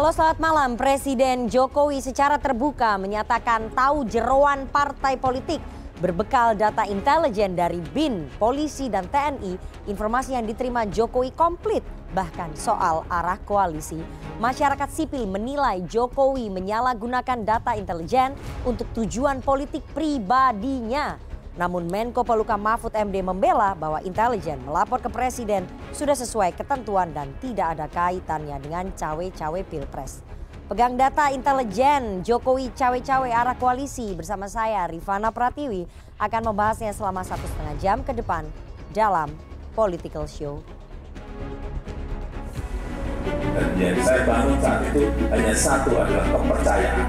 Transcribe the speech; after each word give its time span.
Halo 0.00 0.16
selamat 0.16 0.40
malam, 0.40 0.70
Presiden 0.80 1.52
Jokowi 1.52 2.00
secara 2.00 2.40
terbuka 2.40 2.96
menyatakan 2.96 3.68
tahu 3.76 4.08
jeroan 4.08 4.64
partai 4.64 5.20
politik 5.20 5.60
berbekal 6.00 6.56
data 6.56 6.88
intelijen 6.88 7.52
dari 7.52 7.84
BIN, 7.92 8.24
polisi 8.40 8.88
dan 8.88 9.04
TNI, 9.12 9.60
informasi 9.92 10.32
yang 10.32 10.48
diterima 10.48 10.88
Jokowi 10.88 11.36
komplit 11.36 11.84
bahkan 12.16 12.48
soal 12.56 13.04
arah 13.12 13.36
koalisi. 13.44 14.00
Masyarakat 14.40 14.88
sipil 14.88 15.28
menilai 15.28 15.84
Jokowi 15.84 16.48
menyalahgunakan 16.48 17.44
data 17.44 17.76
intelijen 17.76 18.32
untuk 18.64 18.88
tujuan 18.96 19.44
politik 19.44 19.84
pribadinya. 19.92 21.29
Namun 21.60 21.92
Menko 21.92 22.24
Polukam 22.24 22.64
Mahfud 22.64 22.96
MD 22.96 23.20
membela 23.20 23.76
bahwa 23.76 24.00
intelijen 24.00 24.56
melapor 24.64 24.96
ke 25.04 25.12
presiden 25.12 25.68
sudah 25.92 26.16
sesuai 26.16 26.56
ketentuan 26.56 27.12
dan 27.12 27.28
tidak 27.36 27.76
ada 27.76 27.84
kaitannya 27.92 28.56
dengan 28.64 28.88
cawe-cawe 28.96 29.60
pilpres. 29.68 30.24
Pegang 30.72 30.96
data 30.96 31.28
intelijen 31.28 32.24
Jokowi 32.24 32.72
cawe-cawe 32.72 33.28
arah 33.28 33.60
koalisi 33.60 34.16
bersama 34.16 34.48
saya 34.48 34.88
Rifana 34.88 35.28
Pratiwi 35.28 35.84
akan 36.16 36.48
membahasnya 36.48 36.96
selama 36.96 37.20
satu 37.28 37.44
setengah 37.44 37.76
jam 37.76 37.98
ke 38.00 38.16
depan 38.16 38.48
dalam 38.96 39.28
Political 39.76 40.24
Show. 40.32 40.64
Dan 43.52 43.68
yang 43.76 44.00
saya 44.00 44.24
bangun 44.24 44.56
saat 44.64 44.80
itu 44.88 45.04
hanya 45.28 45.52
satu 45.52 45.92
adalah 45.92 46.24
kepercayaan. 46.24 47.06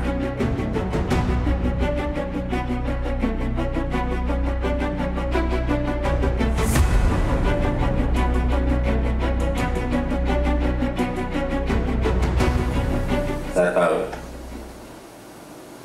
Saya 13.62 13.78
tahu 13.78 14.10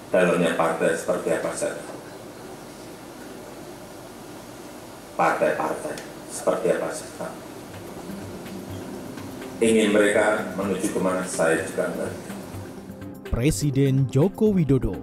dalamnya 0.09 0.57
partai 0.57 0.97
seperti 0.97 1.29
apa 1.29 1.53
tahu. 1.53 1.77
Partai-partai 5.13 5.95
seperti 6.33 6.67
apa 6.73 6.89
tahu. 6.89 7.37
Ingin 9.61 9.93
mereka 9.93 10.57
menuju 10.57 10.89
ke 10.89 11.01
mana 11.05 11.21
saya 11.29 11.61
juga 11.69 11.93
ngerti. 11.93 12.29
Presiden 13.29 14.09
Joko 14.09 14.57
Widodo 14.57 14.97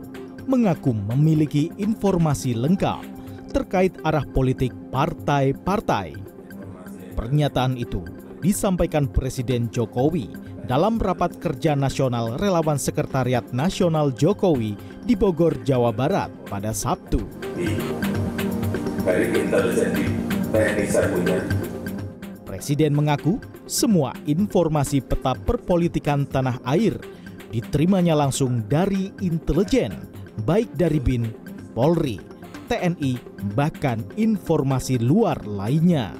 mengaku 0.49 0.97
memiliki 0.97 1.69
informasi 1.77 2.57
lengkap 2.57 3.05
terkait 3.53 3.93
arah 4.01 4.25
politik 4.25 4.73
partai-partai. 4.89 6.17
Pernyataan 7.13 7.77
itu 7.77 8.01
disampaikan 8.41 9.05
Presiden 9.05 9.69
Jokowi 9.69 10.42
dalam 10.63 10.95
rapat 10.95 11.35
kerja 11.43 11.75
nasional 11.75 12.39
relawan 12.39 12.79
Sekretariat 12.79 13.43
Nasional 13.51 14.15
Jokowi 14.15 14.79
di 15.03 15.13
Bogor, 15.13 15.59
Jawa 15.67 15.91
Barat 15.91 16.31
pada 16.47 16.71
Sabtu. 16.71 17.19
Presiden 22.47 22.91
mengaku 22.95 23.43
semua 23.67 24.15
informasi 24.23 25.03
peta 25.03 25.35
perpolitikan 25.35 26.23
tanah 26.23 26.63
air 26.63 26.95
diterimanya 27.51 28.15
langsung 28.15 28.63
dari 28.71 29.11
intelijen, 29.19 29.91
baik 30.47 30.71
dari 30.79 31.03
BIN, 31.03 31.27
Polri, 31.75 32.23
TNI, 32.71 33.19
bahkan 33.51 33.99
informasi 34.15 34.95
luar 35.03 35.43
lainnya. 35.43 36.15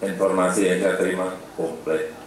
informasi 0.00 0.64
yang 0.64 0.80
saya 0.80 0.96
terima 0.96 1.28
komplit 1.60 2.19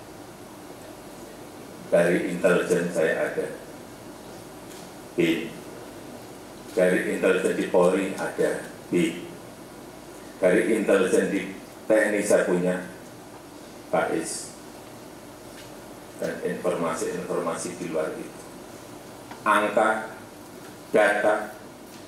dari 1.93 2.33
intelijen 2.33 2.89
saya 2.89 3.29
ada. 3.29 3.45
B. 5.13 5.45
Dari 6.73 6.99
intelijen 7.13 7.53
di 7.53 7.65
Polri 7.69 8.17
ada. 8.17 8.65
B. 8.89 9.21
Dari 10.41 10.61
intelijen 10.73 11.29
di 11.29 11.53
TNI 11.85 12.21
saya 12.25 12.49
punya 12.49 12.89
Is. 14.09 14.49
Dan 16.17 16.33
informasi-informasi 16.41 17.77
di 17.77 17.93
luar 17.93 18.09
itu. 18.17 18.41
Angka 19.45 20.17
data 20.89 21.53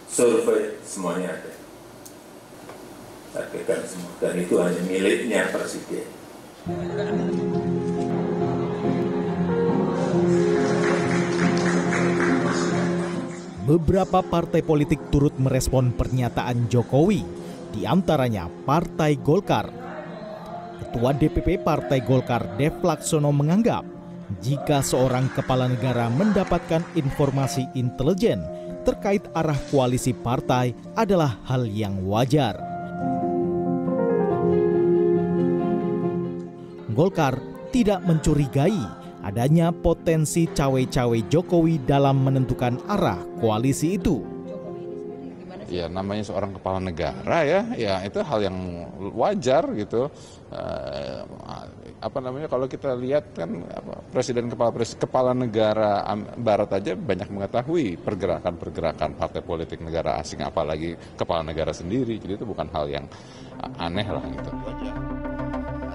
survei 0.10 0.82
semuanya 0.82 1.38
ada. 1.38 1.54
Saya 3.38 3.46
pegang 3.54 3.86
semua. 3.86 4.18
Dan 4.18 4.34
itu 4.42 4.58
hanya 4.58 4.82
miliknya 4.82 5.54
presiden 5.54 6.10
Beberapa 13.66 14.22
partai 14.22 14.62
politik 14.62 15.10
turut 15.10 15.34
merespon 15.42 15.90
pernyataan 15.90 16.70
Jokowi, 16.70 17.26
di 17.74 17.82
antaranya 17.82 18.46
Partai 18.46 19.18
Golkar. 19.18 19.74
Ketua 20.78 21.18
DPP 21.18 21.66
Partai 21.66 22.06
Golkar 22.06 22.46
Dev 22.62 22.78
Laksono 22.86 23.34
menganggap 23.34 23.82
jika 24.38 24.86
seorang 24.86 25.34
kepala 25.34 25.66
negara 25.66 26.14
mendapatkan 26.14 26.86
informasi 26.94 27.66
intelijen 27.74 28.46
terkait 28.86 29.26
arah 29.34 29.58
koalisi 29.74 30.14
partai 30.14 30.78
adalah 30.94 31.42
hal 31.50 31.66
yang 31.66 32.06
wajar. 32.06 32.62
Golkar 36.94 37.42
tidak 37.74 38.06
mencurigai 38.06 39.05
adanya 39.26 39.74
potensi 39.74 40.46
cawe-cawe 40.46 41.18
Jokowi 41.26 41.82
dalam 41.82 42.22
menentukan 42.22 42.78
arah 42.86 43.18
koalisi 43.42 43.98
itu. 43.98 44.22
Ya 45.66 45.90
namanya 45.90 46.22
seorang 46.22 46.54
kepala 46.54 46.78
negara 46.78 47.42
ya, 47.42 47.66
ya 47.74 47.98
itu 48.06 48.22
hal 48.22 48.46
yang 48.46 48.86
wajar 49.18 49.66
gitu. 49.74 50.14
Eh, 50.54 51.20
apa 52.06 52.22
namanya 52.22 52.46
kalau 52.46 52.70
kita 52.70 52.94
lihat 52.94 53.34
kan 53.34 53.66
apa, 53.66 53.98
presiden 54.14 54.46
kepala 54.46 54.70
kepala 54.78 55.34
negara 55.34 56.06
Barat 56.38 56.70
aja 56.70 56.94
banyak 56.94 57.34
mengetahui 57.34 57.98
pergerakan-pergerakan 57.98 59.18
partai 59.18 59.42
politik 59.42 59.82
negara 59.82 60.22
asing, 60.22 60.46
apalagi 60.46 60.94
kepala 61.18 61.42
negara 61.42 61.74
sendiri. 61.74 62.22
Jadi 62.22 62.38
itu 62.38 62.46
bukan 62.46 62.70
hal 62.70 62.86
yang 62.86 63.06
aneh 63.82 64.06
lah 64.06 64.22
gitu. 64.22 64.52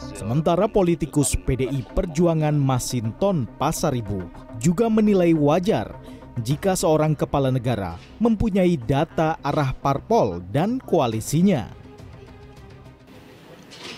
Sementara 0.01 0.65
politikus 0.65 1.37
PDI 1.37 1.85
Perjuangan 1.93 2.57
Masinton 2.57 3.45
Pasaribu 3.61 4.25
juga 4.57 4.89
menilai 4.89 5.37
wajar 5.37 5.93
jika 6.41 6.73
seorang 6.73 7.13
kepala 7.13 7.53
negara 7.53 8.01
mempunyai 8.17 8.81
data 8.81 9.37
arah 9.45 9.77
parpol 9.77 10.41
dan 10.49 10.81
koalisinya. 10.81 11.69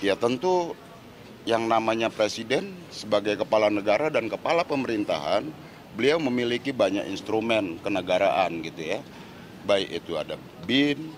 Ya 0.03 0.19
tentu 0.19 0.75
yang 1.47 1.71
namanya 1.71 2.11
presiden 2.11 2.75
sebagai 2.91 3.39
kepala 3.39 3.71
negara 3.71 4.11
dan 4.11 4.27
kepala 4.27 4.67
pemerintahan, 4.67 5.47
beliau 5.95 6.19
memiliki 6.19 6.75
banyak 6.75 7.07
instrumen 7.07 7.79
kenegaraan 7.79 8.59
gitu 8.67 8.99
ya. 8.99 9.01
Baik 9.63 10.03
itu 10.03 10.19
ada 10.19 10.35
BIN, 10.67 11.15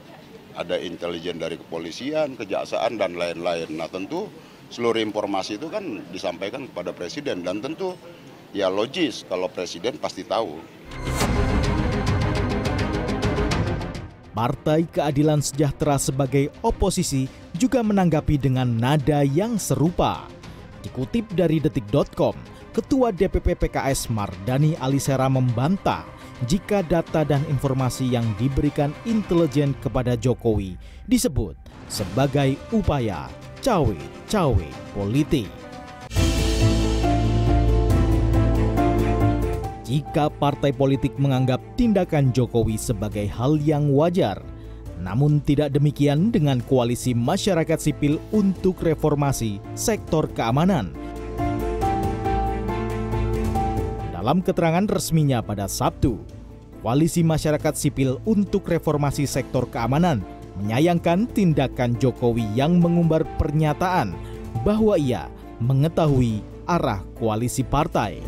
ada 0.53 0.77
intelijen 0.77 1.41
dari 1.41 1.56
kepolisian, 1.56 2.37
kejaksaan 2.37 3.00
dan 3.00 3.17
lain-lain. 3.17 3.73
Nah 3.73 3.88
tentu 3.88 4.29
seluruh 4.72 5.00
informasi 5.00 5.61
itu 5.61 5.69
kan 5.69 6.05
disampaikan 6.12 6.69
kepada 6.70 6.94
presiden 6.94 7.44
dan 7.44 7.61
tentu 7.61 7.99
ya 8.55 8.70
logis 8.70 9.26
kalau 9.26 9.50
presiden 9.50 9.99
pasti 9.99 10.22
tahu. 10.22 10.61
Partai 14.34 14.90
Keadilan 14.90 15.38
Sejahtera 15.38 15.94
sebagai 15.94 16.50
oposisi 16.58 17.31
juga 17.55 17.87
menanggapi 17.87 18.34
dengan 18.34 18.66
nada 18.66 19.22
yang 19.22 19.62
serupa. 19.62 20.26
Dikutip 20.82 21.31
dari 21.38 21.62
detik.com, 21.62 22.34
Ketua 22.75 23.14
DPP 23.14 23.55
PKS 23.55 24.10
Mardani 24.10 24.75
Alisera 24.82 25.31
membantah 25.31 26.02
jika 26.50 26.82
data 26.82 27.22
dan 27.22 27.46
informasi 27.46 28.10
yang 28.10 28.26
diberikan 28.34 28.90
intelijen 29.06 29.70
kepada 29.78 30.19
Jokowi 30.19 30.75
disebut 31.06 31.55
sebagai 31.87 32.58
upaya 32.75 33.31
cawe-cawe 33.64 34.69
politik. 34.93 35.49
Jika 39.88 40.28
partai 40.28 40.69
politik 40.69 41.16
menganggap 41.16 41.64
tindakan 41.72 42.28
Jokowi 42.28 42.76
sebagai 42.76 43.25
hal 43.25 43.56
yang 43.64 43.88
wajar, 43.88 44.44
namun 45.00 45.40
tidak 45.40 45.72
demikian 45.72 46.28
dengan 46.28 46.61
koalisi 46.69 47.16
masyarakat 47.16 47.81
sipil 47.81 48.20
untuk 48.37 48.84
reformasi 48.84 49.64
sektor 49.72 50.28
keamanan. 50.37 50.93
Dalam 54.12 54.44
keterangan 54.44 54.84
resminya 54.93 55.40
pada 55.40 55.64
Sabtu, 55.72 56.20
Koalisi 56.84 57.25
Masyarakat 57.25 57.81
Sipil 57.81 58.20
untuk 58.28 58.69
Reformasi 58.69 59.25
Sektor 59.25 59.64
Keamanan 59.72 60.20
menyayangkan 60.61 61.27
tindakan 61.31 61.99
Jokowi 61.99 62.47
yang 62.55 62.79
mengumbar 62.79 63.27
pernyataan 63.39 64.15
bahwa 64.62 64.95
ia 64.95 65.27
mengetahui 65.59 66.43
arah 66.65 67.03
koalisi 67.19 67.62
partai. 67.67 68.23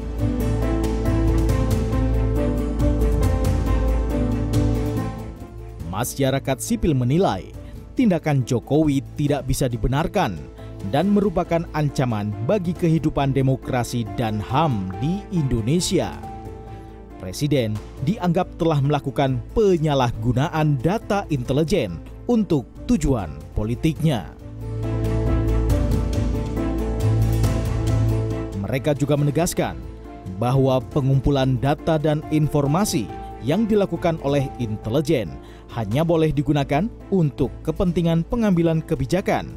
Masyarakat 5.88 6.58
sipil 6.60 6.92
menilai 6.92 7.56
tindakan 7.96 8.44
Jokowi 8.44 9.00
tidak 9.16 9.48
bisa 9.48 9.64
dibenarkan 9.64 10.36
dan 10.92 11.08
merupakan 11.08 11.64
ancaman 11.72 12.30
bagi 12.44 12.76
kehidupan 12.76 13.32
demokrasi 13.32 14.04
dan 14.20 14.36
HAM 14.38 14.92
di 15.00 15.24
Indonesia. 15.32 16.12
Presiden 17.16 17.72
dianggap 18.04 18.60
telah 18.60 18.78
melakukan 18.84 19.40
penyalahgunaan 19.56 20.76
data 20.84 21.24
intelijen 21.32 21.96
untuk 22.26 22.66
tujuan 22.90 23.30
politiknya. 23.54 24.34
Mereka 28.66 28.98
juga 28.98 29.14
menegaskan 29.14 29.78
bahwa 30.42 30.82
pengumpulan 30.90 31.54
data 31.62 31.96
dan 31.96 32.18
informasi 32.34 33.06
yang 33.46 33.62
dilakukan 33.62 34.18
oleh 34.26 34.50
intelijen 34.58 35.30
hanya 35.70 36.02
boleh 36.02 36.34
digunakan 36.34 36.90
untuk 37.14 37.54
kepentingan 37.62 38.26
pengambilan 38.26 38.82
kebijakan, 38.82 39.54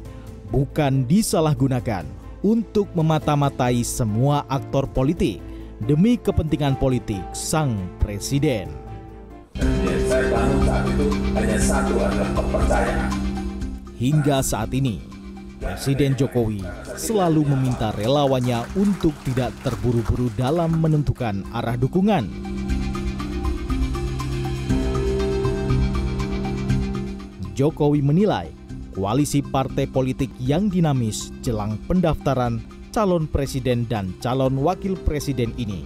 bukan 0.54 1.06
disalahgunakan 1.10 2.06
untuk 2.46 2.86
memata-matai 2.94 3.82
semua 3.82 4.46
aktor 4.46 4.86
politik 4.94 5.42
demi 5.84 6.14
kepentingan 6.14 6.78
politik 6.78 7.20
sang 7.34 7.74
presiden. 7.98 8.89
Saya 9.58 10.26
bangun 10.30 10.62
itu 10.94 11.06
hanya 11.34 11.58
satu 11.58 11.94
adalah 11.98 12.30
kepercayaan. 12.38 13.10
Hingga 13.98 14.38
saat 14.46 14.70
ini, 14.72 15.02
Presiden 15.60 16.16
Jokowi 16.16 16.64
selalu 16.96 17.44
meminta 17.52 17.92
relawannya 17.92 18.64
untuk 18.78 19.12
tidak 19.28 19.52
terburu-buru 19.60 20.32
dalam 20.32 20.72
menentukan 20.80 21.44
arah 21.52 21.76
dukungan. 21.76 22.24
Jokowi 27.52 28.00
menilai 28.00 28.48
koalisi 28.96 29.44
partai 29.44 29.84
politik 29.84 30.32
yang 30.40 30.72
dinamis 30.72 31.28
jelang 31.44 31.76
pendaftaran 31.84 32.64
calon 32.88 33.28
presiden 33.28 33.84
dan 33.84 34.16
calon 34.24 34.56
wakil 34.64 34.96
presiden 35.04 35.52
ini 35.60 35.84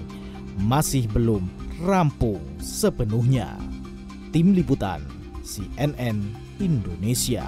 masih 0.55 1.11
belum 1.11 1.51
rampung 1.85 2.41
sepenuhnya. 2.65 3.61
Tim 4.33 4.57
Liputan 4.57 5.05
CNN 5.45 6.17
Indonesia. 6.57 7.45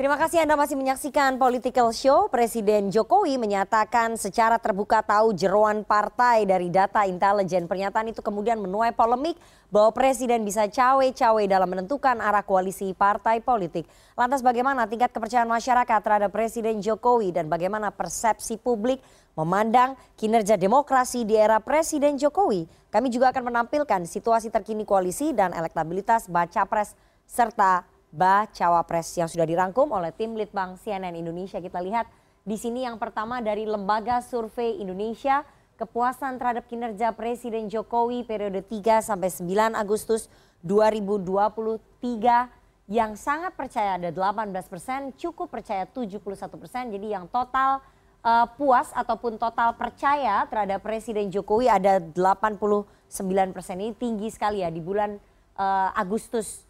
Terima 0.00 0.16
kasih 0.16 0.40
Anda 0.40 0.56
masih 0.56 0.80
menyaksikan 0.80 1.36
Political 1.36 1.92
Show. 1.92 2.32
Presiden 2.32 2.88
Jokowi 2.88 3.36
menyatakan 3.36 4.16
secara 4.16 4.56
terbuka 4.56 5.04
tahu 5.04 5.36
jeroan 5.36 5.84
partai 5.84 6.48
dari 6.48 6.72
data 6.72 7.04
intelijen. 7.04 7.68
Pernyataan 7.68 8.08
itu 8.08 8.24
kemudian 8.24 8.56
menuai 8.64 8.96
polemik 8.96 9.36
bahwa 9.68 9.92
Presiden 9.92 10.40
bisa 10.48 10.64
cawe-cawe 10.72 11.44
dalam 11.44 11.68
menentukan 11.68 12.16
arah 12.16 12.40
koalisi 12.40 12.96
partai 12.96 13.44
politik. 13.44 13.84
Lantas 14.16 14.40
bagaimana 14.40 14.88
tingkat 14.88 15.12
kepercayaan 15.12 15.52
masyarakat 15.52 16.00
terhadap 16.00 16.32
Presiden 16.32 16.80
Jokowi 16.80 17.36
dan 17.36 17.52
bagaimana 17.52 17.92
persepsi 17.92 18.56
publik 18.56 19.04
memandang 19.36 20.00
kinerja 20.16 20.56
demokrasi 20.56 21.28
di 21.28 21.36
era 21.36 21.60
Presiden 21.60 22.16
Jokowi? 22.16 22.64
Kami 22.88 23.12
juga 23.12 23.36
akan 23.36 23.52
menampilkan 23.52 24.08
situasi 24.08 24.48
terkini 24.48 24.88
koalisi 24.88 25.36
dan 25.36 25.52
elektabilitas 25.52 26.24
baca 26.24 26.64
pres 26.64 26.96
serta 27.28 27.89
bacawa 28.10 28.82
pres 28.82 29.14
yang 29.14 29.30
sudah 29.30 29.46
dirangkum 29.46 29.86
oleh 29.94 30.10
tim 30.10 30.34
Litbang 30.34 30.74
CNN 30.78 31.14
Indonesia. 31.14 31.62
Kita 31.62 31.78
lihat 31.78 32.10
di 32.42 32.58
sini 32.58 32.82
yang 32.82 32.98
pertama 32.98 33.38
dari 33.38 33.66
Lembaga 33.66 34.18
Survei 34.18 34.82
Indonesia, 34.82 35.46
kepuasan 35.78 36.36
terhadap 36.36 36.66
kinerja 36.66 37.14
Presiden 37.14 37.70
Jokowi 37.70 38.26
periode 38.26 38.66
3 38.66 39.00
sampai 39.00 39.30
9 39.30 39.78
Agustus 39.78 40.26
2023 40.66 42.90
yang 42.90 43.14
sangat 43.14 43.54
percaya 43.54 43.96
ada 43.96 44.10
18 44.10 44.50
persen, 44.66 45.14
cukup 45.14 45.46
percaya 45.46 45.86
71 45.86 46.18
persen. 46.58 46.90
Jadi 46.90 47.14
yang 47.14 47.30
total 47.30 47.78
uh, 48.26 48.46
puas 48.58 48.90
ataupun 48.92 49.38
total 49.38 49.78
percaya 49.78 50.42
terhadap 50.50 50.82
Presiden 50.82 51.30
Jokowi 51.30 51.70
ada 51.70 52.02
89 52.02 52.90
persen. 53.54 53.78
Ini 53.78 53.94
tinggi 53.94 54.28
sekali 54.28 54.66
ya 54.66 54.68
di 54.74 54.82
bulan 54.82 55.16
uh, 55.54 55.94
Agustus 55.94 56.66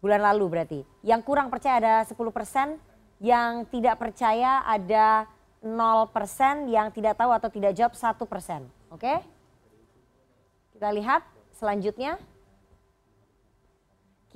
bulan 0.00 0.20
lalu 0.22 0.44
berarti. 0.46 0.80
Yang 1.02 1.20
kurang 1.24 1.48
percaya 1.48 1.80
ada 1.80 1.94
10 2.04 2.16
persen, 2.32 2.76
yang 3.20 3.64
tidak 3.68 3.96
percaya 3.96 4.64
ada 4.64 5.24
0 5.64 6.06
persen, 6.12 6.68
yang 6.68 6.92
tidak 6.92 7.16
tahu 7.16 7.32
atau 7.32 7.48
tidak 7.48 7.72
jawab 7.72 7.94
1 7.96 8.26
persen. 8.28 8.60
Oke? 8.92 9.20
Kita 10.76 10.92
lihat 10.92 11.24
selanjutnya. 11.56 12.20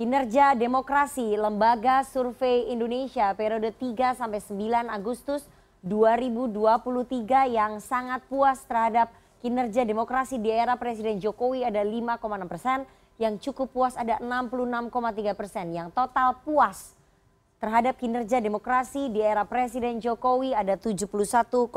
Kinerja 0.01 0.57
Demokrasi 0.57 1.37
Lembaga 1.37 2.01
Survei 2.01 2.73
Indonesia 2.73 3.29
periode 3.37 3.69
3 3.69 4.17
sampai 4.17 4.41
9 4.41 4.89
Agustus 4.89 5.45
2023 5.85 7.53
yang 7.53 7.77
sangat 7.77 8.25
puas 8.25 8.65
terhadap 8.65 9.13
kinerja 9.45 9.85
demokrasi 9.85 10.41
di 10.41 10.49
era 10.49 10.73
Presiden 10.77 11.21
Jokowi 11.21 11.65
ada 11.65 11.85
5,6 11.85 12.49
persen, 12.49 12.85
yang 13.21 13.37
cukup 13.37 13.69
puas 13.69 13.93
ada 13.93 14.17
66,3 14.17 15.37
persen, 15.37 15.69
yang 15.69 15.93
total 15.93 16.41
puas 16.41 16.97
terhadap 17.61 17.93
kinerja 18.01 18.41
demokrasi 18.41 19.13
di 19.13 19.21
era 19.21 19.45
Presiden 19.45 20.01
Jokowi 20.01 20.57
ada 20.57 20.73
71,9 20.73 21.69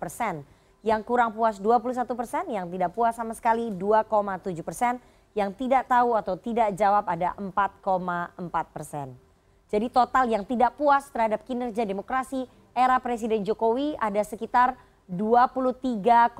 persen, 0.00 0.40
yang 0.80 1.04
kurang 1.04 1.36
puas 1.36 1.60
21 1.60 2.08
persen, 2.16 2.48
yang 2.48 2.72
tidak 2.72 2.96
puas 2.96 3.12
sama 3.12 3.36
sekali 3.36 3.68
2,7 3.76 4.64
persen, 4.64 4.96
yang 5.36 5.52
tidak 5.52 5.84
tahu 5.84 6.16
atau 6.16 6.40
tidak 6.40 6.72
jawab 6.72 7.04
ada 7.12 7.36
4,4 7.36 7.84
persen. 8.72 9.12
Jadi 9.68 9.92
total 9.92 10.32
yang 10.32 10.48
tidak 10.48 10.72
puas 10.80 11.12
terhadap 11.12 11.44
kinerja 11.44 11.84
demokrasi 11.84 12.48
era 12.72 12.96
Presiden 13.04 13.44
Jokowi 13.44 14.00
ada 14.00 14.24
sekitar 14.24 14.80
23,7 15.04 16.32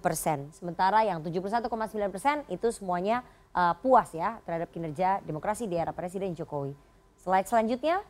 persen. 0.00 0.48
Sementara 0.56 1.04
yang 1.04 1.20
71,9 1.20 1.68
persen 2.08 2.40
itu 2.48 2.72
semuanya 2.72 3.20
uh, 3.54 3.74
puas 3.78 4.10
ya 4.12 4.42
terhadap 4.44 4.68
kinerja 4.74 5.22
demokrasi 5.24 5.70
di 5.70 5.78
era 5.78 5.94
Presiden 5.94 6.34
Jokowi. 6.34 6.74
Slide 7.22 7.48
selanjutnya, 7.48 8.02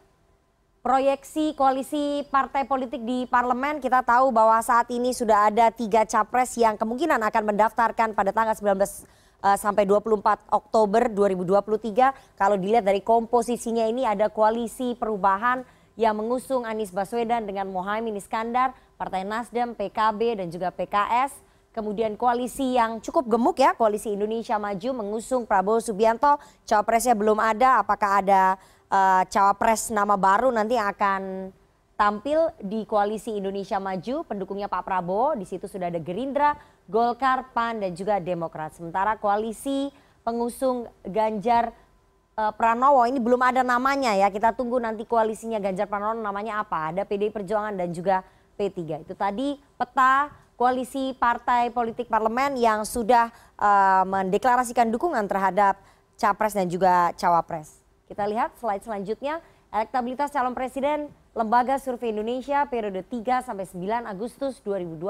proyeksi 0.82 1.54
koalisi 1.54 2.26
partai 2.32 2.66
politik 2.66 3.04
di 3.04 3.28
parlemen 3.30 3.78
kita 3.78 4.02
tahu 4.02 4.34
bahwa 4.34 4.58
saat 4.64 4.90
ini 4.90 5.14
sudah 5.14 5.52
ada 5.52 5.70
tiga 5.70 6.02
capres 6.08 6.56
yang 6.58 6.74
kemungkinan 6.74 7.20
akan 7.22 7.54
mendaftarkan 7.54 8.16
pada 8.16 8.34
tanggal 8.34 8.56
19 8.58 8.74
uh, 9.44 9.56
sampai 9.60 9.84
24 9.86 10.50
Oktober 10.50 11.08
2023. 11.12 12.36
Kalau 12.40 12.56
dilihat 12.58 12.84
dari 12.84 13.04
komposisinya 13.04 13.86
ini 13.86 14.02
ada 14.08 14.32
koalisi 14.32 14.96
perubahan 14.96 15.62
yang 15.94 16.18
mengusung 16.18 16.66
Anies 16.66 16.90
Baswedan 16.90 17.46
dengan 17.46 17.70
Mohaimin 17.70 18.18
Iskandar 18.18 18.74
Partai 18.98 19.22
Nasdem, 19.22 19.78
PKB 19.78 20.42
dan 20.42 20.48
juga 20.50 20.74
PKS. 20.74 21.53
Kemudian 21.74 22.14
koalisi 22.14 22.78
yang 22.78 23.02
cukup 23.02 23.26
gemuk 23.26 23.58
ya, 23.58 23.74
koalisi 23.74 24.14
Indonesia 24.14 24.54
Maju 24.62 25.02
mengusung 25.02 25.42
Prabowo 25.42 25.82
Subianto. 25.82 26.38
Cawapresnya 26.62 27.18
belum 27.18 27.42
ada, 27.42 27.82
apakah 27.82 28.22
ada 28.22 28.54
uh, 28.86 29.26
cawapres 29.26 29.90
nama 29.90 30.14
baru 30.14 30.54
nanti 30.54 30.78
yang 30.78 30.94
akan 30.94 31.50
tampil 31.98 32.54
di 32.62 32.86
koalisi 32.86 33.34
Indonesia 33.34 33.82
Maju, 33.82 34.22
pendukungnya 34.22 34.70
Pak 34.70 34.86
Prabowo. 34.86 35.34
Di 35.34 35.42
situ 35.42 35.66
sudah 35.66 35.90
ada 35.90 35.98
Gerindra, 35.98 36.54
Golkar, 36.86 37.50
PAN 37.50 37.82
dan 37.82 37.90
juga 37.98 38.22
Demokrat. 38.22 38.78
Sementara 38.78 39.18
koalisi 39.18 39.90
pengusung 40.22 40.86
Ganjar 41.02 41.74
uh, 42.38 42.54
Pranowo 42.54 43.02
ini 43.02 43.18
belum 43.18 43.42
ada 43.42 43.66
namanya 43.66 44.14
ya. 44.14 44.30
Kita 44.30 44.54
tunggu 44.54 44.78
nanti 44.78 45.02
koalisinya 45.02 45.58
Ganjar 45.58 45.90
Pranowo 45.90 46.14
namanya 46.22 46.62
apa. 46.62 46.94
Ada 46.94 47.02
PDI 47.02 47.34
Perjuangan 47.34 47.74
dan 47.74 47.90
juga 47.90 48.22
P3. 48.54 49.02
Itu 49.02 49.18
tadi 49.18 49.58
peta 49.74 50.43
koalisi 50.54 51.14
partai 51.18 51.70
politik 51.74 52.06
parlemen 52.06 52.54
yang 52.58 52.86
sudah 52.86 53.30
uh, 53.58 54.06
mendeklarasikan 54.06 54.90
dukungan 54.90 55.26
terhadap 55.26 55.78
capres 56.14 56.54
dan 56.54 56.70
juga 56.70 57.10
cawapres. 57.18 57.82
Kita 58.06 58.28
lihat 58.28 58.54
slide 58.60 58.84
selanjutnya, 58.86 59.42
elektabilitas 59.74 60.30
calon 60.30 60.54
presiden 60.54 61.10
Lembaga 61.34 61.82
Survei 61.82 62.14
Indonesia 62.14 62.62
periode 62.70 63.02
3 63.02 63.42
sampai 63.42 63.66
9 63.66 64.06
Agustus 64.06 64.62
2023 64.62 65.02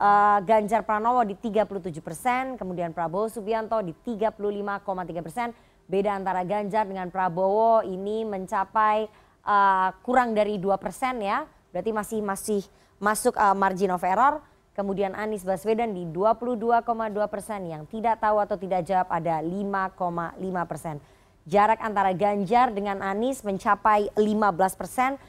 uh, 0.00 0.40
Ganjar 0.40 0.80
Pranowo 0.88 1.20
di 1.28 1.36
37 1.36 2.00
persen, 2.00 2.56
kemudian 2.56 2.96
Prabowo 2.96 3.28
Subianto 3.28 3.76
di 3.84 3.92
35,3 3.92 5.20
persen. 5.20 5.52
Beda 5.84 6.16
antara 6.16 6.40
Ganjar 6.48 6.88
dengan 6.88 7.12
Prabowo 7.12 7.84
ini 7.84 8.24
mencapai 8.24 9.04
uh, 9.44 9.92
kurang 10.00 10.32
dari 10.32 10.56
2 10.56 10.72
persen 10.80 11.20
ya 11.20 11.44
berarti 11.74 11.90
masih 11.90 12.20
masih 12.22 12.62
masuk 13.02 13.34
uh, 13.36 13.56
margin 13.56 13.92
of 13.94 14.02
error. 14.02 14.42
Kemudian 14.74 15.14
Anies 15.14 15.46
Baswedan 15.46 15.94
di 15.94 16.02
22,2 16.10 16.90
persen 17.30 17.60
yang 17.70 17.86
tidak 17.86 18.18
tahu 18.18 18.42
atau 18.42 18.58
tidak 18.58 18.82
jawab 18.82 19.06
ada 19.06 19.38
5,5 19.38 20.70
persen. 20.70 20.98
jarak 21.44 21.78
antara 21.84 22.10
Ganjar 22.16 22.72
dengan 22.72 23.04
Anies 23.04 23.44
mencapai 23.44 24.08
15 24.16 24.80
persen, 24.80 25.20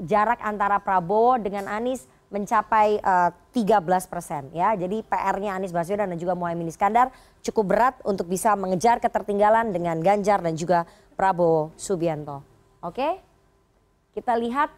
jarak 0.00 0.40
antara 0.40 0.80
Prabowo 0.80 1.36
dengan 1.38 1.68
Anies 1.68 2.08
mencapai 2.32 2.96
uh, 3.04 3.28
eh, 3.52 3.60
13 3.60 3.84
persen 4.08 4.48
ya. 4.56 4.72
Jadi 4.72 5.04
PR-nya 5.04 5.52
Anies 5.52 5.70
Baswedan 5.70 6.08
dan 6.08 6.18
juga 6.18 6.32
Muhaymin 6.32 6.72
Iskandar 6.72 7.12
cukup 7.44 7.76
berat 7.76 7.94
untuk 8.08 8.26
bisa 8.26 8.56
mengejar 8.56 8.98
ketertinggalan 8.98 9.70
dengan 9.70 10.00
Ganjar 10.00 10.40
dan 10.40 10.56
juga 10.56 10.88
Prabowo 11.14 11.76
Subianto. 11.76 12.40
Oke, 12.80 13.20
kita 14.16 14.32
lihat 14.40 14.72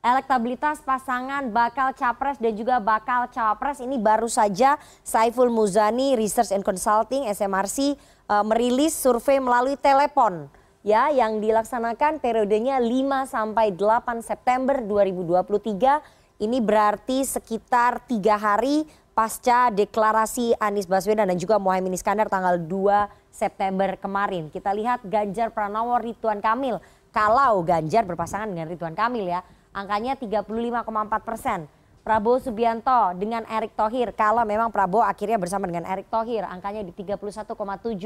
elektabilitas 0.00 0.80
pasangan 0.80 1.52
bakal 1.52 1.92
capres 1.92 2.40
dan 2.40 2.56
juga 2.56 2.80
bakal 2.80 3.28
cawapres 3.28 3.84
ini 3.84 4.00
baru 4.00 4.32
saja 4.32 4.80
Saiful 5.04 5.52
Muzani 5.52 6.16
Research 6.16 6.56
and 6.56 6.64
Consulting 6.64 7.28
SMRC 7.28 8.00
uh, 8.32 8.40
merilis 8.40 8.96
survei 8.96 9.36
melalui 9.36 9.76
telepon 9.76 10.48
ya 10.80 11.12
yang 11.12 11.44
dilaksanakan 11.44 12.16
periodenya 12.16 12.80
5 12.80 13.28
sampai 13.28 13.76
8 13.76 14.24
September 14.24 14.80
2023 14.80 16.40
ini 16.40 16.58
berarti 16.64 17.20
sekitar 17.20 18.00
tiga 18.08 18.40
hari 18.40 18.88
pasca 19.12 19.68
deklarasi 19.68 20.56
Anies 20.56 20.88
Baswedan 20.88 21.28
dan 21.28 21.36
juga 21.36 21.60
Mohaimin 21.60 21.92
Iskandar 21.92 22.32
tanggal 22.32 22.56
2 22.56 23.28
September 23.28 23.92
kemarin. 24.00 24.48
Kita 24.48 24.72
lihat 24.72 25.04
Ganjar 25.04 25.52
Pranowo 25.52 26.00
Ridwan 26.00 26.40
Kamil. 26.40 26.80
Kalau 27.12 27.60
Ganjar 27.60 28.08
berpasangan 28.08 28.48
dengan 28.48 28.72
Ridwan 28.72 28.96
Kamil 28.96 29.28
ya, 29.28 29.44
angkanya 29.74 30.18
35,4 30.18 30.86
persen. 31.22 31.60
Prabowo 32.00 32.40
Subianto 32.40 33.12
dengan 33.20 33.44
Erick 33.44 33.76
Thohir. 33.76 34.16
Kalau 34.16 34.40
memang 34.48 34.72
Prabowo 34.72 35.04
akhirnya 35.04 35.36
bersama 35.36 35.68
dengan 35.68 35.84
Erick 35.84 36.08
Thohir, 36.08 36.48
angkanya 36.48 36.80
di 36.80 36.96
31,7 36.96 37.44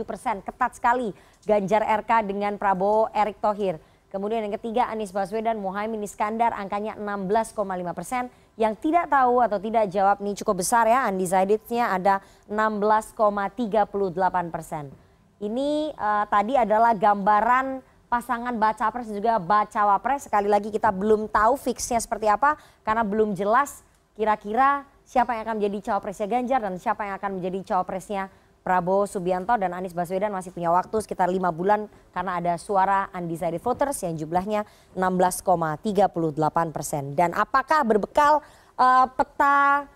persen. 0.03 0.43
Ketat 0.43 0.77
sekali 0.77 1.15
Ganjar 1.47 1.87
RK 2.03 2.27
dengan 2.27 2.59
Prabowo 2.59 3.07
Erick 3.15 3.39
Thohir. 3.39 3.79
Kemudian 4.11 4.47
yang 4.47 4.55
ketiga 4.55 4.87
Anies 4.91 5.11
Baswedan, 5.11 5.59
Mohaimin 5.59 6.07
Iskandar 6.07 6.55
angkanya 6.55 6.95
16,5 6.95 7.59
persen. 7.95 8.31
Yang 8.55 8.87
tidak 8.87 9.11
tahu 9.11 9.43
atau 9.43 9.59
tidak 9.59 9.91
jawab 9.91 10.23
ini 10.23 10.39
cukup 10.39 10.63
besar 10.63 10.87
ya, 10.87 11.11
undecidednya 11.11 11.91
ada 11.91 12.23
16,38 12.47 14.55
persen. 14.55 14.95
Ini 15.43 15.91
uh, 15.99 16.25
tadi 16.31 16.55
adalah 16.55 16.95
gambaran 16.95 17.83
pasangan 18.15 18.55
baca 18.55 18.87
pres 18.95 19.11
juga 19.11 19.43
bacawa 19.43 19.99
pres. 19.99 20.31
Sekali 20.31 20.47
lagi 20.47 20.71
kita 20.71 20.95
belum 20.95 21.27
tahu 21.27 21.59
fixnya 21.59 21.99
seperti 21.99 22.31
apa 22.31 22.55
karena 22.87 23.03
belum 23.03 23.35
jelas 23.35 23.83
kira-kira 24.15 24.87
siapa 25.03 25.35
yang 25.35 25.51
akan 25.51 25.59
menjadi 25.59 25.91
cawapresnya 25.91 26.31
Ganjar 26.31 26.63
dan 26.63 26.79
siapa 26.79 27.03
yang 27.11 27.19
akan 27.19 27.43
menjadi 27.43 27.75
cawapresnya 27.75 28.31
Prabowo 28.63 29.11
Subianto 29.11 29.59
dan 29.59 29.75
Anies 29.75 29.93
Baswedan 29.93 30.31
masih 30.31 30.55
punya 30.55 30.71
waktu 30.71 30.95
sekitar 31.03 31.27
lima 31.27 31.51
bulan 31.51 31.91
karena 32.15 32.39
ada 32.39 32.55
suara 32.55 33.11
undecided 33.11 33.59
voters 33.59 33.99
yang 34.07 34.15
jumlahnya 34.15 34.63
16,38 34.95 36.71
persen. 36.71 37.19
Dan 37.19 37.35
apakah 37.35 37.83
berbekal 37.83 38.41
uh, 38.79 39.11
peta 39.11 39.91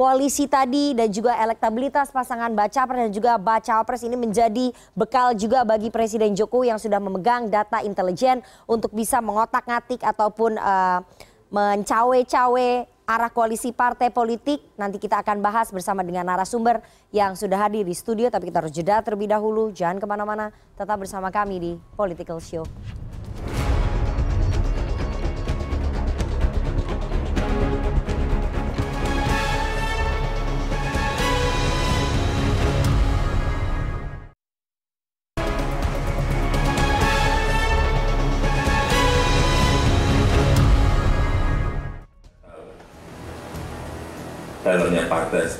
koalisi 0.00 0.48
tadi 0.48 0.96
dan 0.96 1.12
juga 1.12 1.36
elektabilitas 1.36 2.08
pasangan 2.08 2.48
baca 2.56 2.88
pres 2.88 3.04
dan 3.04 3.12
juga 3.12 3.36
baca 3.36 3.84
pres 3.84 4.00
ini 4.00 4.16
menjadi 4.16 4.72
bekal 4.96 5.36
juga 5.36 5.60
bagi 5.60 5.92
Presiden 5.92 6.32
Jokowi 6.32 6.72
yang 6.72 6.80
sudah 6.80 6.96
memegang 6.96 7.52
data 7.52 7.84
intelijen 7.84 8.40
untuk 8.64 8.96
bisa 8.96 9.20
mengotak-ngatik 9.20 10.00
ataupun 10.00 10.56
uh, 10.56 11.04
mencawe-cawe 11.52 12.68
arah 13.04 13.28
koalisi 13.28 13.76
partai 13.76 14.08
politik. 14.08 14.72
Nanti 14.80 14.96
kita 14.96 15.20
akan 15.20 15.44
bahas 15.44 15.68
bersama 15.68 16.00
dengan 16.00 16.24
narasumber 16.32 16.80
yang 17.12 17.36
sudah 17.36 17.60
hadir 17.68 17.84
di 17.84 17.92
studio. 17.92 18.32
Tapi 18.32 18.48
kita 18.48 18.64
harus 18.64 18.72
jeda 18.72 19.04
terlebih 19.04 19.28
dahulu. 19.28 19.68
Jangan 19.68 20.00
ke 20.00 20.06
mana-mana. 20.08 20.48
Tetap 20.80 20.96
bersama 20.96 21.28
kami 21.28 21.60
di 21.60 21.72
Political 21.98 22.38
Show. 22.40 22.64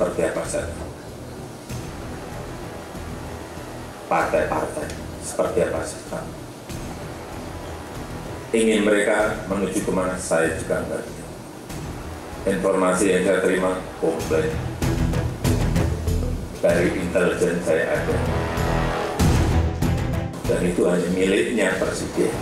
Seperti 0.00 0.24
apa 0.32 0.44
saja. 0.48 0.76
Partai-partai 4.08 4.88
seperti 5.20 5.58
apa 5.68 5.84
saja. 5.84 6.24
Ingin 8.56 8.80
mereka 8.88 9.44
menuju 9.52 9.84
ke 9.84 9.92
mana 9.92 10.16
saya 10.16 10.56
juga 10.56 10.80
enggak. 10.80 11.04
Informasi 12.48 13.12
yang 13.12 13.28
saya 13.28 13.44
terima 13.44 13.76
komplit 14.00 14.48
dari 16.64 16.96
intelijen 16.96 17.60
saya 17.60 18.00
ada. 18.00 18.16
Dan 20.48 20.60
itu 20.64 20.80
hanya 20.88 21.08
miliknya 21.12 21.76
Presiden. 21.76 22.32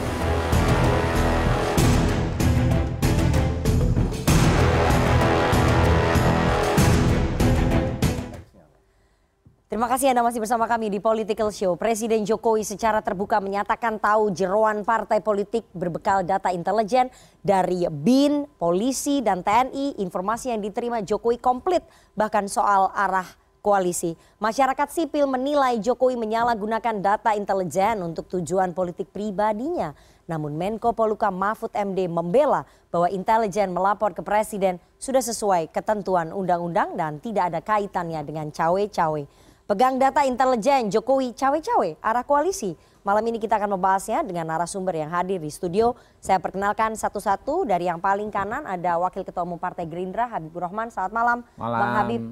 Terima 9.69 9.85
kasih 9.85 10.17
Anda 10.17 10.25
masih 10.25 10.41
bersama 10.41 10.65
kami 10.65 10.89
di 10.89 10.97
Political 10.97 11.53
Show. 11.53 11.77
Presiden 11.77 12.25
Jokowi 12.25 12.65
secara 12.65 13.05
terbuka 13.05 13.37
menyatakan 13.37 14.01
tahu 14.01 14.33
jeroan 14.33 14.81
partai 14.81 15.21
politik 15.21 15.69
berbekal 15.77 16.25
data 16.25 16.49
intelijen 16.49 17.13
dari 17.45 17.85
BIN, 17.85 18.49
polisi, 18.57 19.21
dan 19.21 19.45
TNI. 19.45 20.01
Informasi 20.01 20.57
yang 20.57 20.65
diterima 20.65 21.05
Jokowi 21.05 21.37
komplit 21.37 21.85
bahkan 22.17 22.49
soal 22.49 22.89
arah 22.97 23.29
koalisi. 23.61 24.17
Masyarakat 24.41 24.89
sipil 24.89 25.29
menilai 25.29 25.77
Jokowi 25.85 26.17
menyalahgunakan 26.17 27.05
data 27.05 27.37
intelijen 27.37 28.01
untuk 28.01 28.25
tujuan 28.41 28.73
politik 28.73 29.13
pribadinya. 29.13 29.93
Namun 30.25 30.57
Menko 30.57 30.97
Poluka 30.97 31.29
Mahfud 31.29 31.77
MD 31.77 32.09
membela 32.09 32.65
bahwa 32.89 33.13
intelijen 33.13 33.77
melapor 33.77 34.17
ke 34.17 34.25
presiden 34.25 34.81
sudah 34.97 35.21
sesuai 35.21 35.69
ketentuan 35.69 36.33
undang-undang 36.33 36.97
dan 36.97 37.21
tidak 37.21 37.53
ada 37.53 37.61
kaitannya 37.61 38.25
dengan 38.25 38.49
cawe-cawe. 38.49 39.48
Pegang 39.69 40.01
data 40.01 40.25
intelijen 40.25 40.89
Jokowi 40.89 41.37
cawe-cawe 41.37 42.01
arah 42.01 42.25
koalisi. 42.25 42.73
Malam 43.05 43.21
ini 43.29 43.37
kita 43.37 43.61
akan 43.61 43.77
membahasnya 43.77 44.25
dengan 44.25 44.49
narasumber 44.49 44.97
yang 44.97 45.13
hadir 45.13 45.37
di 45.37 45.53
studio. 45.53 45.93
Saya 46.25 46.41
perkenalkan 46.41 46.97
satu-satu 46.97 47.69
dari 47.69 47.85
yang 47.85 48.01
paling 48.01 48.33
kanan 48.33 48.65
ada 48.65 48.97
Wakil 48.97 49.29
Ketua 49.29 49.45
Umum 49.45 49.61
Partai 49.61 49.85
Gerindra 49.85 50.25
Habibur 50.25 50.65
Rahman. 50.65 50.89
Selamat 50.89 51.13
malam, 51.13 51.39
malam. 51.61 51.81
Bang 51.85 51.93
Habib. 52.01 52.23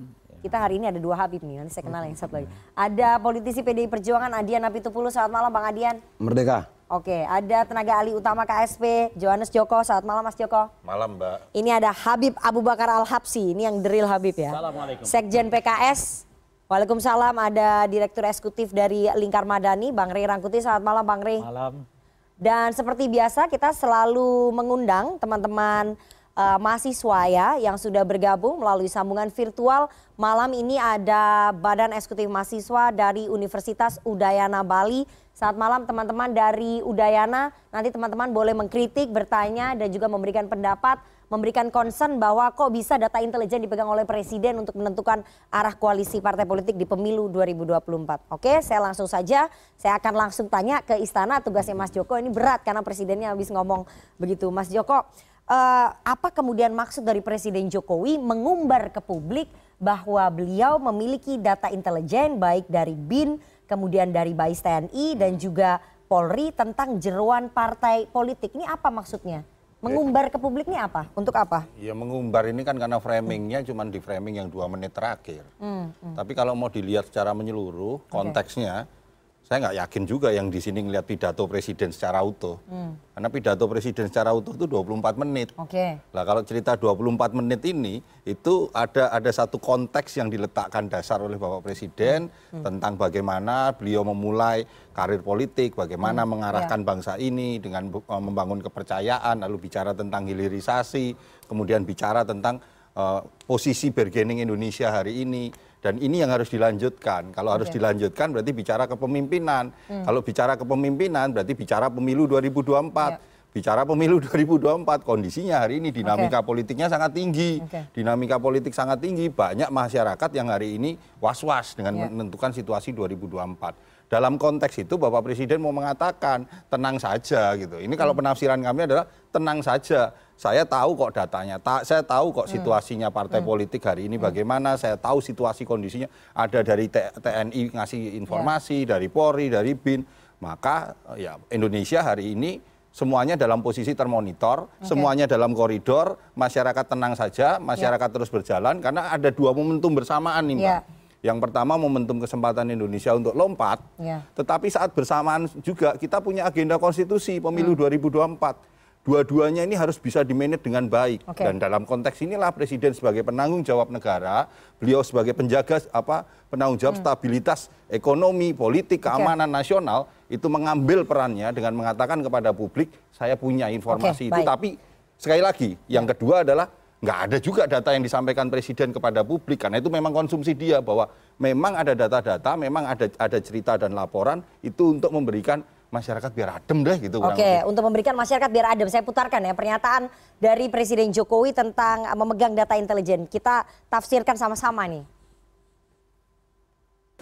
Kita 0.41 0.57
hari 0.65 0.81
ini 0.81 0.89
ada 0.89 0.97
dua 0.97 1.13
Habib 1.13 1.45
nih, 1.45 1.61
nanti 1.61 1.77
saya 1.77 1.85
kenal 1.85 2.09
yang 2.09 2.17
satu 2.17 2.41
lagi. 2.41 2.49
Ada 2.73 3.21
politisi 3.21 3.61
PDI 3.61 3.93
Perjuangan 3.93 4.33
Adian 4.33 4.65
Napitupulu. 4.65 5.13
Selamat 5.13 5.37
malam 5.37 5.53
Bang 5.53 5.69
Adian. 5.69 6.01
Merdeka. 6.17 6.73
Oke, 6.89 7.21
ada 7.21 7.69
tenaga 7.69 8.01
ahli 8.01 8.17
utama 8.17 8.49
KSP 8.49 9.13
Johannes 9.13 9.53
Joko. 9.53 9.85
Selamat 9.85 10.09
malam 10.09 10.25
Mas 10.25 10.41
Joko. 10.41 10.73
Malam 10.81 11.21
Mbak. 11.21 11.53
Ini 11.53 11.85
ada 11.85 11.93
Habib 11.93 12.33
Abu 12.41 12.65
Bakar 12.65 12.89
Al-Habsi, 12.89 13.53
ini 13.53 13.69
yang 13.69 13.85
drill 13.85 14.09
Habib 14.09 14.41
ya. 14.41 14.57
Assalamualaikum. 14.57 15.05
Sekjen 15.05 15.53
PKS 15.53 16.26
Waalaikumsalam 16.67 17.39
ada 17.39 17.87
Direktur 17.87 18.27
Eksekutif 18.27 18.75
dari 18.75 19.07
Lingkar 19.15 19.47
Madani, 19.47 19.95
Bang 19.95 20.11
Rey 20.11 20.27
Rangkuti. 20.27 20.59
Selamat 20.59 20.83
malam 20.83 21.07
Bang 21.07 21.23
Rey. 21.23 21.39
Malam. 21.39 21.87
Dan 22.35 22.75
seperti 22.75 23.07
biasa 23.07 23.47
kita 23.47 23.71
selalu 23.71 24.51
mengundang 24.51 25.15
teman-teman 25.23 25.95
uh, 26.35 26.59
mahasiswa 26.59 27.31
ya 27.31 27.55
yang 27.63 27.79
sudah 27.79 28.03
bergabung 28.03 28.59
melalui 28.59 28.91
sambungan 28.91 29.31
virtual. 29.31 29.87
Malam 30.19 30.59
ini 30.59 30.75
ada 30.75 31.55
Badan 31.55 31.95
Eksekutif 31.95 32.27
Mahasiswa 32.27 32.91
dari 32.91 33.31
Universitas 33.31 34.03
Udayana 34.03 34.67
Bali. 34.67 35.07
Saat 35.39 35.55
malam 35.55 35.87
teman-teman 35.87 36.35
dari 36.35 36.83
Udayana, 36.83 37.55
nanti 37.71 37.95
teman-teman 37.95 38.35
boleh 38.35 38.59
mengkritik, 38.59 39.15
bertanya 39.15 39.79
dan 39.79 39.87
juga 39.95 40.11
memberikan 40.11 40.51
pendapat 40.51 40.99
memberikan 41.27 41.71
concern 41.75 42.23
bahwa 42.23 42.47
kok 42.55 42.71
bisa 42.71 42.95
data 42.97 43.19
intelijen 43.19 43.59
dipegang 43.59 43.91
oleh 43.91 44.07
presiden 44.07 44.63
untuk 44.63 44.79
menentukan 44.79 45.27
arah 45.51 45.75
koalisi 45.75 46.23
partai 46.23 46.47
politik 46.47 46.79
di 46.79 46.87
pemilu 46.87 47.27
2024. 47.31 48.31
Oke, 48.31 48.63
saya 48.63 48.79
langsung 48.79 49.11
saja, 49.11 49.51
saya 49.75 49.99
akan 49.99 50.15
langsung 50.15 50.47
tanya 50.47 50.83
ke 50.87 50.95
istana 51.03 51.43
tugasnya 51.43 51.75
Mas 51.75 51.91
Joko 51.91 52.15
ini 52.15 52.31
berat 52.31 52.63
karena 52.63 52.87
presidennya 52.87 53.35
habis 53.35 53.51
ngomong 53.51 53.87
begitu. 54.23 54.47
Mas 54.55 54.71
Joko, 54.71 55.03
uh, 55.51 55.89
apa 55.91 56.29
kemudian 56.31 56.71
maksud 56.71 57.03
dari 57.03 57.19
Presiden 57.23 57.67
Jokowi 57.67 58.23
mengumbar 58.23 58.95
ke 58.95 59.03
publik 59.03 59.51
bahwa 59.77 60.25
beliau 60.31 60.79
memiliki 60.79 61.37
data 61.37 61.69
intelijen 61.69 62.39
baik 62.39 62.71
dari 62.71 62.95
BIN, 62.95 63.43
kemudian 63.67 64.15
dari 64.15 64.31
Bais 64.33 64.63
TNI 64.63 65.19
dan 65.19 65.37
juga 65.37 65.83
Polri 66.07 66.55
tentang 66.55 67.03
jeruan 67.03 67.51
partai 67.51 68.07
politik. 68.07 68.55
Ini 68.55 68.63
apa 68.71 68.95
maksudnya? 68.95 69.43
Mengumbar 69.85 70.33
ke 70.33 70.41
publik 70.41 70.65
ini 70.73 70.81
apa? 70.81 71.05
Untuk 71.13 71.37
apa? 71.37 71.69
Ya 71.77 71.93
mengumbar 71.93 72.49
ini 72.49 72.65
kan 72.65 72.81
karena 72.81 72.97
framingnya 72.97 73.61
cuma 73.61 73.85
di 73.85 74.01
framing 74.01 74.41
yang 74.41 74.49
dua 74.49 74.65
menit 74.73 74.97
terakhir. 74.97 75.45
Hmm, 75.61 75.93
hmm. 76.01 76.17
Tapi 76.17 76.33
kalau 76.33 76.57
mau 76.57 76.73
dilihat 76.73 77.13
secara 77.13 77.37
menyeluruh 77.37 78.01
konteksnya, 78.09 78.89
okay. 78.89 79.06
Saya 79.47 79.63
nggak 79.63 79.79
yakin 79.79 80.03
juga 80.11 80.35
yang 80.35 80.51
di 80.51 80.59
sini 80.59 80.83
ngelihat 80.83 81.07
pidato 81.07 81.47
presiden 81.47 81.95
secara 81.95 82.19
utuh. 82.19 82.59
Hmm. 82.67 82.99
Karena 83.15 83.31
pidato 83.31 83.71
presiden 83.71 84.11
secara 84.11 84.35
utuh 84.35 84.59
itu 84.59 84.67
24 84.67 85.15
menit. 85.23 85.55
Oke. 85.55 86.03
Lah 86.11 86.27
kalau 86.27 86.43
cerita 86.43 86.75
24 86.75 87.31
menit 87.31 87.63
ini 87.63 88.03
itu 88.27 88.67
ada 88.75 89.07
ada 89.15 89.31
satu 89.31 89.63
konteks 89.63 90.19
yang 90.19 90.35
diletakkan 90.35 90.91
dasar 90.91 91.23
oleh 91.23 91.39
Bapak 91.39 91.63
Presiden 91.63 92.27
Hmm. 92.51 92.67
tentang 92.67 92.99
bagaimana 92.99 93.71
beliau 93.71 94.03
memulai 94.03 94.67
karir 94.91 95.23
politik, 95.23 95.79
bagaimana 95.79 96.27
Hmm. 96.27 96.35
mengarahkan 96.35 96.83
Ya. 96.83 96.87
bangsa 96.91 97.13
ini 97.15 97.63
dengan 97.63 97.87
eh, 97.87 98.23
membangun 98.27 98.59
kepercayaan, 98.59 99.47
lalu 99.47 99.71
bicara 99.71 99.95
tentang 99.95 100.27
hilirisasi, 100.27 101.15
kemudian 101.47 101.87
bicara 101.87 102.27
tentang 102.27 102.59
eh, 102.99 103.21
posisi 103.47 103.95
bargaining 103.95 104.43
Indonesia 104.43 104.91
hari 104.91 105.23
ini 105.23 105.53
dan 105.85 106.01
ini 106.01 106.25
yang 106.25 106.33
harus 106.33 106.49
dilanjutkan. 106.49 107.31
Kalau 107.37 107.53
harus 107.53 107.69
Oke. 107.69 107.77
dilanjutkan 107.79 108.33
berarti 108.33 108.53
bicara 108.57 108.85
kepemimpinan. 108.89 109.71
Kalau 109.87 110.21
bicara 110.25 110.57
kepemimpinan 110.57 111.37
berarti 111.37 111.53
bicara 111.53 111.93
pemilu 111.93 112.25
2024. 112.27 113.13
Ya. 113.17 113.35
Bicara 113.57 113.89
pemilu 113.89 114.21
2024, 114.21 115.01
kondisinya 115.01 115.65
hari 115.65 115.81
ini 115.81 115.89
dinamika 115.89 116.45
politiknya 116.45 116.93
sangat 116.93 117.17
tinggi. 117.17 117.57
Oke. 117.65 117.89
Dinamika 117.97 118.37
politik 118.37 118.77
sangat 118.77 119.01
tinggi, 119.01 119.33
banyak 119.33 119.73
masyarakat 119.73 120.29
yang 120.37 120.53
hari 120.53 120.77
ini 120.77 121.01
was-was 121.25 121.73
dengan 121.73 121.97
Ya. 121.97 122.13
menentukan 122.13 122.53
situasi 122.53 122.93
2024. 122.93 123.73
Dalam 124.13 124.37
konteks 124.37 124.85
itu 124.85 125.01
Bapak 125.01 125.25
Presiden 125.25 125.65
mau 125.65 125.73
mengatakan 125.73 126.45
tenang 126.69 127.01
saja 127.01 127.57
gitu. 127.57 127.81
Ini 127.81 127.91
kalau 127.97 128.13
penafsiran 128.13 128.61
kami 128.61 128.93
adalah 128.93 129.09
tenang 129.33 129.65
saja. 129.65 130.13
Saya 130.37 130.69
tahu 130.69 130.93
kok 130.95 131.17
datanya, 131.17 131.57
ta- 131.57 131.81
saya 131.81 132.05
tahu 132.05 132.29
kok 132.29 132.45
situasinya 132.45 133.09
partai 133.09 133.41
politik 133.41 133.81
hari 133.81 134.05
ini 134.05 134.21
bagaimana, 134.21 134.77
saya 134.77 134.95
tahu 134.95 135.25
situasi 135.25 135.65
kondisinya 135.65 136.13
ada 136.31 136.61
dari 136.61 136.93
TNI 136.93 137.73
ngasih 137.73 138.21
informasi, 138.21 138.85
dari 138.85 139.09
Polri, 139.09 139.49
dari 139.49 139.73
BIN. 139.73 140.05
Maka 140.37 140.93
ya 141.17 141.41
Indonesia 141.49 142.05
hari 142.05 142.37
ini 142.37 142.61
semuanya 142.93 143.33
dalam 143.33 143.65
posisi 143.65 143.97
termonitor, 143.97 144.69
semuanya 144.85 145.25
dalam 145.25 145.57
koridor, 145.57 146.21
masyarakat 146.35 146.85
tenang 146.85 147.17
saja, 147.17 147.57
masyarakat 147.57 148.09
terus 148.13 148.29
berjalan 148.29 148.85
karena 148.85 149.09
ada 149.09 149.33
dua 149.33 149.57
momentum 149.57 149.97
bersamaan 149.97 150.45
nih, 150.45 150.57
Mbak. 150.57 150.69
Ya. 150.69 150.79
Yang 151.25 151.39
pertama 151.41 151.81
momentum 151.81 152.21
kesempatan 152.21 152.69
Indonesia 152.69 153.17
untuk 153.17 153.33
lompat, 153.33 153.81
Ya. 153.97 154.21
tetapi 154.37 154.69
saat 154.69 154.93
bersamaan 154.93 155.49
juga 155.59 155.97
kita 155.97 156.21
punya 156.21 156.45
agenda 156.45 156.77
konstitusi 156.77 157.41
pemilu 157.41 157.73
Hmm. 157.73 157.89
2024. 158.37 158.76
Dua-duanya 159.07 159.63
ini 159.63 159.79
harus 159.79 160.03
bisa 160.03 160.27
dimanage 160.27 160.67
dengan 160.67 160.91
baik 160.91 161.23
Oke. 161.31 161.47
dan 161.47 161.63
dalam 161.63 161.87
konteks 161.87 162.27
inilah 162.27 162.51
presiden 162.51 162.91
sebagai 162.91 163.23
penanggung 163.23 163.63
jawab 163.63 163.87
negara, 163.87 164.51
beliau 164.83 164.99
sebagai 165.07 165.31
penjaga 165.31 165.79
apa 165.95 166.27
penanggung 166.51 166.75
jawab 166.75 166.99
stabilitas 166.99 167.71
ekonomi, 167.87 168.51
politik, 168.51 169.07
keamanan 169.07 169.47
nasional 169.47 170.11
itu 170.27 170.51
mengambil 170.51 171.07
perannya 171.07 171.55
dengan 171.55 171.79
mengatakan 171.79 172.19
kepada 172.19 172.51
publik 172.51 172.91
saya 173.15 173.39
punya 173.39 173.71
informasi 173.71 174.27
Oke, 174.27 174.35
itu 174.35 174.43
baik. 174.43 174.51
tapi 174.51 174.69
sekali 175.15 175.39
lagi 175.39 175.71
yang 175.87 176.03
kedua 176.03 176.43
adalah 176.43 176.67
nggak 176.99 177.19
ada 177.31 177.39
juga 177.39 177.63
data 177.71 177.95
yang 177.95 178.03
disampaikan 178.03 178.51
presiden 178.51 178.91
kepada 178.91 179.23
publik 179.23 179.63
karena 179.63 179.79
itu 179.79 179.87
memang 179.87 180.11
konsumsi 180.11 180.59
dia 180.59 180.83
bahwa 180.83 181.07
memang 181.39 181.79
ada 181.79 181.95
data-data, 181.95 182.59
memang 182.59 182.91
ada 182.91 183.07
ada 183.23 183.39
cerita 183.39 183.79
dan 183.79 183.95
laporan 183.95 184.43
itu 184.67 184.99
untuk 184.99 185.15
memberikan 185.15 185.63
masyarakat 185.91 186.31
biar 186.35 186.59
adem 186.59 186.83
deh 186.83 186.97
gitu. 186.99 187.23
Oke, 187.23 187.39
lebih. 187.39 187.69
untuk 187.71 187.83
memberikan 187.87 188.15
masyarakat 188.19 188.51
biar 188.51 188.67
adem, 188.75 188.89
saya 188.91 189.07
putarkan 189.07 189.43
ya 189.43 189.55
pernyataan 189.55 190.11
dari 190.43 190.67
Presiden 190.67 191.15
Jokowi 191.15 191.55
tentang 191.55 192.05
memegang 192.19 192.53
data 192.53 192.75
intelijen. 192.75 193.31
Kita 193.31 193.63
tafsirkan 193.87 194.35
sama-sama 194.35 194.85
nih. 194.91 195.05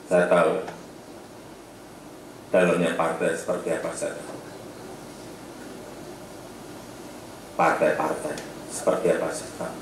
Saya 0.09 0.29
tahu 0.29 0.53
dalamnya 2.53 2.92
partai 2.96 3.33
seperti 3.37 3.68
apa 3.72 3.90
saya 3.92 4.12
tahu. 4.16 4.38
Partai-partai 7.55 8.35
seperti 8.72 9.07
apa 9.14 9.29
saya 9.31 9.53
tahu. 9.61 9.77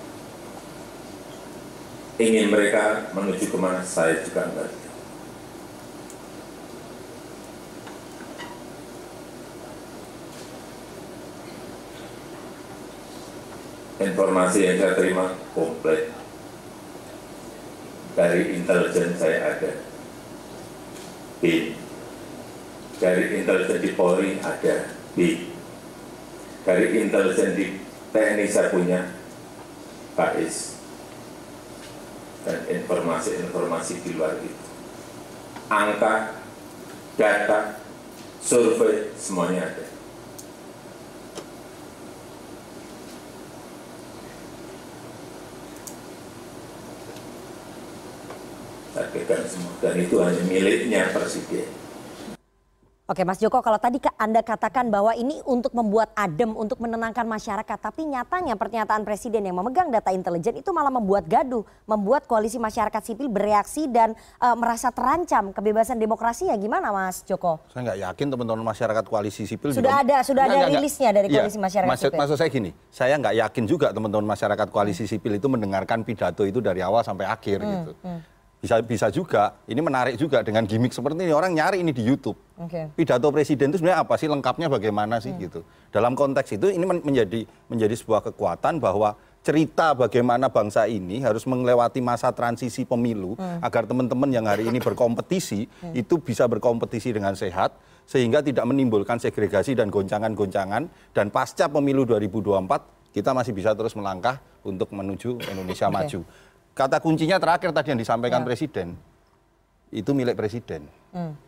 Ingin 2.20 2.52
mereka 2.52 3.08
menuju 3.16 3.48
ke 3.48 3.58
mana 3.58 3.80
saya 3.82 4.20
juga 4.20 4.46
enggak 4.46 4.81
Informasi 14.02 14.66
yang 14.66 14.76
saya 14.82 14.98
terima 14.98 15.30
komplit 15.54 16.10
dari 18.18 18.58
intelijen 18.58 19.14
saya 19.14 19.54
ada. 19.54 19.72
B. 21.38 21.74
Dari 22.98 23.24
intelijen 23.38 23.78
di 23.78 23.90
Polri 23.94 24.42
ada. 24.42 24.90
B. 25.14 25.46
Dari 26.66 26.86
intelijen 26.98 27.54
di 27.54 27.78
TNI 28.10 28.46
saya 28.50 28.74
punya 28.74 29.06
KIS 30.18 30.56
dan 32.42 32.58
informasi-informasi 32.66 34.02
di 34.02 34.10
luar 34.18 34.34
itu. 34.42 34.66
Angka 35.70 36.42
data 37.14 37.78
survei 38.42 39.14
semuanya 39.14 39.70
ada 39.70 39.91
pegang 49.08 49.42
semua 49.44 49.72
dan 49.80 49.94
itu 49.96 50.14
hanya 50.18 50.42
miliknya 50.44 51.10
presiden 51.10 51.66
Oke 53.02 53.26
Mas 53.26 53.36
Joko, 53.36 53.60
kalau 53.60 53.76
tadi 53.76 53.98
Anda 54.16 54.40
katakan 54.40 54.88
bahwa 54.88 55.12
ini 55.12 55.42
untuk 55.44 55.74
membuat 55.74 56.14
adem, 56.14 56.54
untuk 56.54 56.78
menenangkan 56.78 57.26
masyarakat. 57.26 57.74
Tapi 57.76 58.08
nyatanya 58.08 58.54
pernyataan 58.54 59.02
Presiden 59.02 59.42
yang 59.42 59.52
memegang 59.52 59.90
data 59.90 60.14
intelijen 60.14 60.54
itu 60.54 60.70
malah 60.70 60.88
membuat 60.88 61.26
gaduh. 61.26 61.60
Membuat 61.84 62.24
koalisi 62.24 62.56
masyarakat 62.56 63.02
sipil 63.02 63.28
bereaksi 63.28 63.84
dan 63.84 64.14
eh, 64.16 64.56
merasa 64.56 64.88
terancam 64.88 65.50
kebebasan 65.50 65.98
demokrasi 65.98 66.48
ya 66.48 66.56
gimana 66.56 66.88
Mas 66.88 67.20
Joko? 67.20 67.60
Saya 67.68 67.90
nggak 67.90 67.98
yakin 68.00 68.26
teman-teman 68.32 68.64
masyarakat 68.64 69.04
koalisi 69.04 69.44
sipil 69.44 69.74
Sudah 69.74 69.82
juga- 69.92 70.00
ada- 70.08 70.22
sudah 70.24 70.42
ada 70.42 70.48
Nggak, 70.48 70.62
nggak, 70.62 70.80
rilisnya 70.80 71.10
dari 71.10 71.26
Iya, 71.26 71.36
Koalisi 71.42 71.58
Masyarakat 71.60 71.90
maksud, 71.92 72.06
Sipil. 72.08 72.20
Maksud 72.22 72.36
saya 72.38 72.48
gini, 72.48 72.70
saya 72.88 73.14
nggak 73.18 73.34
yakin 73.44 73.64
juga 73.66 73.86
teman-teman 73.90 74.26
masyarakat 74.30 74.66
koalisi 74.70 75.04
sipil 75.04 75.36
itu 75.36 75.50
mendengarkan 75.50 76.00
pidato 76.00 76.46
itu 76.46 76.62
dari 76.62 76.80
awal 76.80 77.02
sampai 77.02 77.28
akhir 77.28 77.60
Hmm, 77.60 77.72
gitu. 77.76 77.92
Bisa 78.62 78.78
bisa 78.78 79.10
juga, 79.10 79.58
ini 79.66 79.82
menarik 79.82 80.14
juga 80.14 80.38
dengan 80.38 80.62
gimmick 80.62 80.94
seperti 80.94 81.18
ini 81.18 81.34
orang 81.34 81.50
nyari 81.50 81.82
ini 81.82 81.90
di 81.90 82.06
YouTube. 82.06 82.38
Oke. 82.54 82.94
Pidato 82.94 83.26
presiden 83.28 83.74
itu 83.74 83.82
sebenarnya 83.82 84.06
apa 84.06 84.14
sih 84.14 84.30
lengkapnya 84.30 84.70
bagaimana 84.70 85.18
Hmm. 85.18 85.24
sih 85.26 85.32
gitu. 85.36 85.66
Dalam 85.90 86.14
konteks 86.14 86.54
itu 86.54 86.70
ini 86.70 86.86
men- 86.86 87.02
menjadi 87.02 87.42
menjadi 87.66 87.90
sebuah 87.98 88.22
kekuatan 88.22 88.78
bahwa 88.78 89.18
cerita 89.42 89.98
bagaimana 89.98 90.46
bangsa 90.46 90.86
ini 90.86 91.18
harus 91.18 91.42
melewati 91.42 91.98
masa 91.98 92.30
transisi 92.30 92.86
pemilu 92.86 93.34
Hmm. 93.34 93.58
agar 93.58 93.82
teman-teman 93.82 94.30
yang 94.30 94.46
hari 94.46 94.70
ini 94.70 94.78
berkompetisi 94.78 95.66
itu 95.98 96.22
bisa 96.22 96.46
berkompetisi 96.46 97.10
dengan 97.10 97.34
sehat 97.34 97.74
sehingga 98.06 98.46
tidak 98.46 98.62
menimbulkan 98.62 99.18
segregasi 99.18 99.74
dan 99.74 99.90
goncangan-goncangan 99.90 100.86
dan 101.10 101.26
pasca 101.28 101.66
pemilu 101.66 102.06
2024 102.06 102.78
kita 103.10 103.34
masih 103.34 103.50
bisa 103.50 103.74
terus 103.74 103.92
melangkah 103.92 104.38
untuk 104.62 104.86
menuju 104.88 105.42
Indonesia 105.42 105.90
Oke. 105.90 105.94
maju. 105.98 106.20
Kata 106.72 106.96
kuncinya 107.04 107.36
terakhir 107.36 107.70
tadi 107.76 107.92
yang 107.92 108.00
disampaikan 108.00 108.40
Ya. 108.40 108.46
presiden 108.48 108.96
itu 109.92 110.10
milik 110.16 110.40
presiden. 110.40 110.88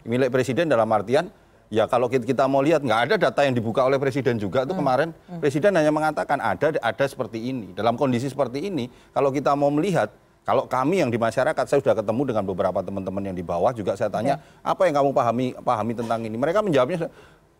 Milik 0.04 0.28
presiden 0.28 0.68
dalam 0.68 0.84
artian 0.92 1.32
ya 1.72 1.88
kalau 1.88 2.12
kita, 2.12 2.44
mau 2.44 2.60
lihat 2.60 2.84
nggak 2.84 3.00
ada 3.08 3.14
data 3.16 3.40
yang 3.40 3.56
dibuka 3.56 3.80
oleh 3.80 3.96
presiden 3.96 4.36
juga 4.36 4.68
tuh 4.68 4.76
kemarin 4.76 5.16
presiden 5.40 5.72
hanya 5.72 5.88
mengatakan 5.88 6.36
ada 6.36 6.76
ada 6.76 7.04
seperti 7.08 7.40
ini. 7.40 7.72
Dalam 7.72 7.96
kondisi 7.96 8.28
seperti 8.28 8.68
ini 8.68 8.92
kalau 9.16 9.32
kita 9.32 9.56
mau 9.56 9.72
melihat 9.72 10.12
kalau 10.44 10.68
kami 10.68 11.00
yang 11.00 11.08
di 11.08 11.16
masyarakat 11.16 11.64
saya 11.64 11.80
sudah 11.80 11.96
ketemu 11.96 12.36
dengan 12.36 12.44
beberapa 12.44 12.84
teman-teman 12.84 13.32
yang 13.32 13.36
di 13.36 13.40
bawah 13.40 13.72
juga 13.72 13.96
saya 13.96 14.12
tanya 14.12 14.36
apa 14.60 14.84
yang 14.84 15.00
kamu 15.00 15.10
pahami 15.16 15.46
pahami 15.64 15.92
tentang 15.96 16.20
ini. 16.20 16.36
Mereka 16.36 16.60
menjawabnya 16.60 17.08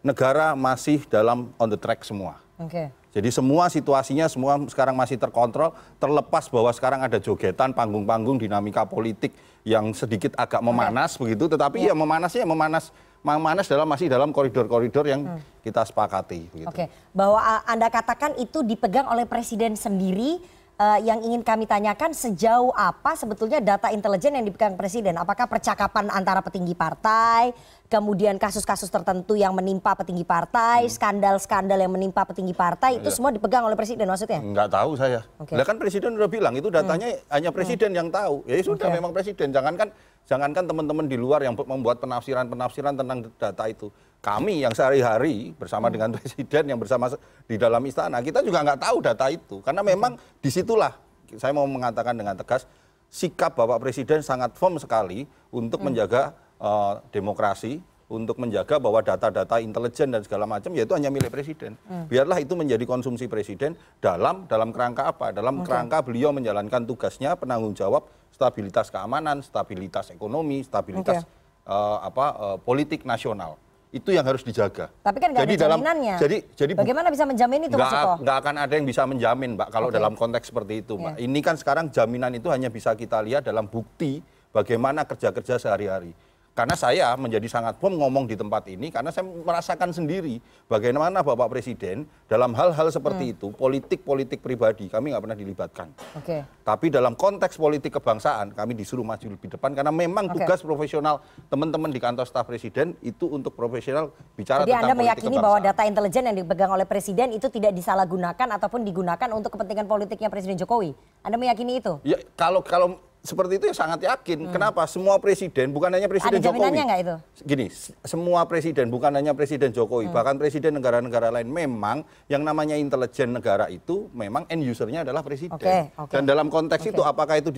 negara 0.04 0.52
masih 0.52 1.00
dalam 1.08 1.48
on 1.56 1.72
the 1.72 1.80
track 1.80 2.04
semua. 2.04 2.36
Oke. 2.60 2.92
Jadi 3.14 3.30
semua 3.30 3.70
situasinya 3.70 4.26
semua 4.26 4.58
sekarang 4.66 4.98
masih 4.98 5.14
terkontrol, 5.14 5.70
terlepas 6.02 6.50
bahwa 6.50 6.74
sekarang 6.74 7.00
ada 7.06 7.22
jogetan, 7.22 7.70
panggung-panggung, 7.70 8.42
dinamika 8.42 8.82
politik 8.82 9.30
yang 9.62 9.94
sedikit 9.94 10.34
agak 10.34 10.58
memanas 10.58 11.14
begitu, 11.14 11.46
tetapi 11.46 11.86
ya, 11.86 11.94
memanasnya 11.94 12.42
memanas 12.42 12.90
memanas 13.24 13.64
dalam 13.64 13.88
masih 13.88 14.10
dalam 14.12 14.34
koridor-koridor 14.34 15.08
yang 15.08 15.40
kita 15.64 15.80
sepakati. 15.86 16.44
Begitu. 16.52 16.68
Oke, 16.68 16.84
bahwa 17.16 17.40
Anda 17.64 17.88
katakan 17.88 18.36
itu 18.36 18.60
dipegang 18.60 19.08
oleh 19.08 19.24
Presiden 19.24 19.78
sendiri. 19.78 20.42
Uh, 20.78 20.98
yang 21.02 21.22
ingin 21.22 21.42
kami 21.42 21.64
tanyakan 21.68 22.10
sejauh 22.14 22.74
apa 22.74 23.14
sebetulnya 23.14 23.62
data 23.62 23.90
intelijen 23.90 24.34
yang 24.34 24.46
dipegang 24.46 24.74
Presiden? 24.74 25.14
Apakah 25.18 25.46
percakapan 25.46 26.10
antara 26.10 26.42
petinggi 26.42 26.74
partai, 26.74 27.54
kemudian 27.86 28.38
kasus-kasus 28.40 28.90
tertentu 28.90 29.38
yang 29.38 29.54
menimpa 29.54 29.94
petinggi 29.94 30.26
partai, 30.26 30.86
skandal-skandal 30.90 31.78
yang 31.78 31.92
menimpa 31.92 32.26
petinggi 32.26 32.54
partai, 32.54 32.98
itu 32.98 33.10
semua 33.10 33.30
dipegang 33.30 33.62
oleh 33.66 33.78
Presiden 33.78 34.10
maksudnya? 34.10 34.42
Enggak 34.42 34.68
tahu 34.72 34.98
saya. 34.98 35.22
Oke. 35.38 35.54
Lah 35.54 35.64
kan 35.66 35.76
presiden 35.78 36.18
udah 36.18 36.30
bilang 36.30 36.54
itu 36.58 36.70
datanya 36.70 37.14
hanya 37.30 37.50
presiden 37.54 37.94
yang 37.94 38.08
tahu. 38.10 38.42
Ya 38.46 38.58
sudah 38.62 38.90
Oke. 38.90 38.96
memang 38.98 39.10
presiden. 39.14 39.54
Jangankan 39.54 39.90
Jangankan 40.24 40.64
teman-teman 40.64 41.04
di 41.04 41.20
luar 41.20 41.44
yang 41.44 41.52
membuat 41.52 42.00
penafsiran-penafsiran 42.00 42.96
tentang 42.96 43.28
data 43.36 43.64
itu. 43.68 43.92
Kami 44.24 44.64
yang 44.64 44.72
sehari-hari 44.72 45.52
bersama 45.52 45.92
dengan 45.92 46.08
presiden 46.16 46.72
yang 46.72 46.80
bersama 46.80 47.12
di 47.44 47.60
dalam 47.60 47.84
istana, 47.84 48.24
kita 48.24 48.40
juga 48.40 48.64
nggak 48.64 48.80
tahu 48.80 48.96
data 49.04 49.28
itu. 49.28 49.60
Karena 49.60 49.84
memang 49.84 50.16
di 50.40 50.48
situlah 50.48 51.04
saya 51.36 51.52
mau 51.52 51.66
mengatakan 51.68 52.14
dengan 52.14 52.36
tegas, 52.38 52.64
sikap 53.10 53.54
Bapak 53.54 53.82
Presiden 53.82 54.22
sangat 54.24 54.54
firm 54.56 54.78
sekali 54.78 55.26
untuk 55.54 55.82
hmm. 55.82 55.86
menjaga 55.90 56.34
uh, 56.58 57.00
demokrasi, 57.10 57.82
untuk 58.10 58.36
menjaga 58.38 58.76
bahwa 58.78 59.00
data-data 59.00 59.58
intelijen 59.58 60.12
dan 60.12 60.20
segala 60.22 60.44
macam 60.44 60.70
yaitu 60.76 60.92
hanya 60.92 61.08
milik 61.08 61.32
presiden. 61.32 61.74
Hmm. 61.88 62.04
Biarlah 62.06 62.38
itu 62.38 62.52
menjadi 62.54 62.84
konsumsi 62.84 63.26
presiden 63.26 63.74
dalam 63.98 64.44
dalam 64.46 64.70
kerangka 64.70 65.08
apa? 65.10 65.32
Dalam 65.32 65.62
okay. 65.62 65.72
kerangka 65.72 66.04
beliau 66.04 66.30
menjalankan 66.30 66.84
tugasnya 66.84 67.34
penanggung 67.34 67.72
jawab 67.72 68.06
stabilitas 68.30 68.92
keamanan, 68.92 69.40
stabilitas 69.40 70.12
ekonomi, 70.12 70.60
stabilitas 70.62 71.24
okay. 71.24 71.70
uh, 71.70 71.74
eh, 71.74 71.98
apa 72.12 72.26
uh, 72.36 72.58
politik 72.60 73.06
nasional. 73.08 73.56
Itu 73.94 74.10
yang 74.10 74.26
harus 74.26 74.42
dijaga. 74.42 74.90
Tapi 75.06 75.22
kan 75.22 75.30
nggak 75.30 75.46
ada 75.46 75.54
jaminannya. 75.54 76.14
jadi, 76.18 76.38
jadi 76.58 76.72
bagaimana 76.74 77.14
bisa 77.14 77.22
menjamin 77.22 77.70
itu, 77.70 77.78
Mas 77.78 77.94
Nggak 78.18 78.36
akan 78.42 78.54
ada 78.58 78.72
yang 78.74 78.86
bisa 78.90 79.06
menjamin, 79.06 79.54
Mbak, 79.54 79.68
kalau 79.70 79.86
okay. 79.86 79.96
dalam 80.02 80.18
konteks 80.18 80.50
seperti 80.50 80.82
itu, 80.82 80.98
Mbak. 80.98 81.14
Yeah. 81.14 81.26
Ini 81.30 81.38
kan 81.46 81.54
sekarang 81.54 81.94
jaminan 81.94 82.34
itu 82.34 82.50
hanya 82.50 82.74
bisa 82.74 82.90
kita 82.98 83.22
lihat 83.22 83.46
dalam 83.46 83.70
bukti 83.70 84.18
bagaimana 84.50 85.06
kerja-kerja 85.06 85.62
sehari-hari. 85.62 86.10
Karena 86.54 86.78
saya 86.78 87.10
menjadi 87.18 87.50
sangat 87.50 87.82
firm 87.82 87.98
ngomong 87.98 88.30
di 88.30 88.38
tempat 88.38 88.70
ini 88.70 88.86
karena 88.94 89.10
saya 89.10 89.26
merasakan 89.26 89.90
sendiri 89.90 90.38
bagaimana 90.70 91.18
Bapak 91.26 91.50
Presiden 91.50 92.06
dalam 92.30 92.54
hal-hal 92.54 92.94
seperti 92.94 93.26
hmm. 93.26 93.34
itu 93.34 93.46
politik-politik 93.50 94.38
pribadi 94.38 94.86
kami 94.86 95.10
nggak 95.10 95.22
pernah 95.26 95.34
dilibatkan. 95.34 95.88
Okay. 96.22 96.46
Tapi 96.62 96.94
dalam 96.94 97.18
konteks 97.18 97.58
politik 97.58 97.98
kebangsaan 97.98 98.54
kami 98.54 98.78
disuruh 98.78 99.02
maju 99.02 99.34
lebih 99.34 99.50
depan 99.50 99.74
karena 99.74 99.90
memang 99.90 100.30
okay. 100.30 100.46
tugas 100.46 100.62
profesional 100.62 101.18
teman-teman 101.50 101.90
di 101.90 101.98
kantor 101.98 102.22
staf 102.22 102.46
presiden 102.46 102.94
itu 103.02 103.26
untuk 103.26 103.58
profesional 103.58 104.14
bicara 104.38 104.62
Jadi 104.62 104.78
tentang 104.78 104.94
Anda 104.94 104.94
meyakini 104.94 105.36
bahwa 105.42 105.58
data 105.58 105.82
intelijen 105.82 106.22
yang 106.30 106.38
dipegang 106.38 106.70
oleh 106.70 106.86
presiden 106.86 107.34
itu 107.34 107.50
tidak 107.50 107.74
disalahgunakan 107.74 108.62
ataupun 108.62 108.86
digunakan 108.86 109.26
untuk 109.34 109.58
kepentingan 109.58 109.90
politiknya 109.90 110.30
Presiden 110.30 110.54
Jokowi. 110.54 110.94
Anda 111.26 111.34
meyakini 111.34 111.82
itu? 111.82 111.98
Ya 112.06 112.22
kalau 112.38 112.62
kalau 112.62 113.02
seperti 113.24 113.56
itu 113.56 113.64
ya 113.72 113.74
sangat 113.74 114.04
yakin. 114.04 114.44
Hmm. 114.44 114.52
Kenapa? 114.52 114.84
Semua 114.84 115.16
presiden, 115.16 115.72
bukan 115.72 115.88
hanya 115.88 116.04
presiden 116.04 116.44
Ada 116.44 116.44
Jokowi. 116.44 116.76
itu? 116.76 117.14
Gini, 117.40 117.66
semua 118.04 118.44
presiden, 118.44 118.92
bukan 118.92 119.08
hanya 119.16 119.32
presiden 119.32 119.72
Jokowi, 119.72 120.12
hmm. 120.12 120.14
bahkan 120.14 120.36
presiden 120.36 120.76
negara-negara 120.76 121.32
lain 121.32 121.48
memang 121.48 122.04
yang 122.28 122.44
namanya 122.44 122.76
intelijen 122.76 123.32
negara 123.32 123.72
itu 123.72 124.12
memang 124.12 124.44
end 124.52 124.68
usernya 124.68 125.08
adalah 125.08 125.24
presiden. 125.24 125.56
Okay, 125.56 125.88
okay. 125.96 126.12
Dan 126.20 126.28
dalam 126.28 126.52
konteks 126.52 126.84
okay. 126.84 126.92
itu 126.92 127.00
apakah 127.00 127.40
itu 127.40 127.48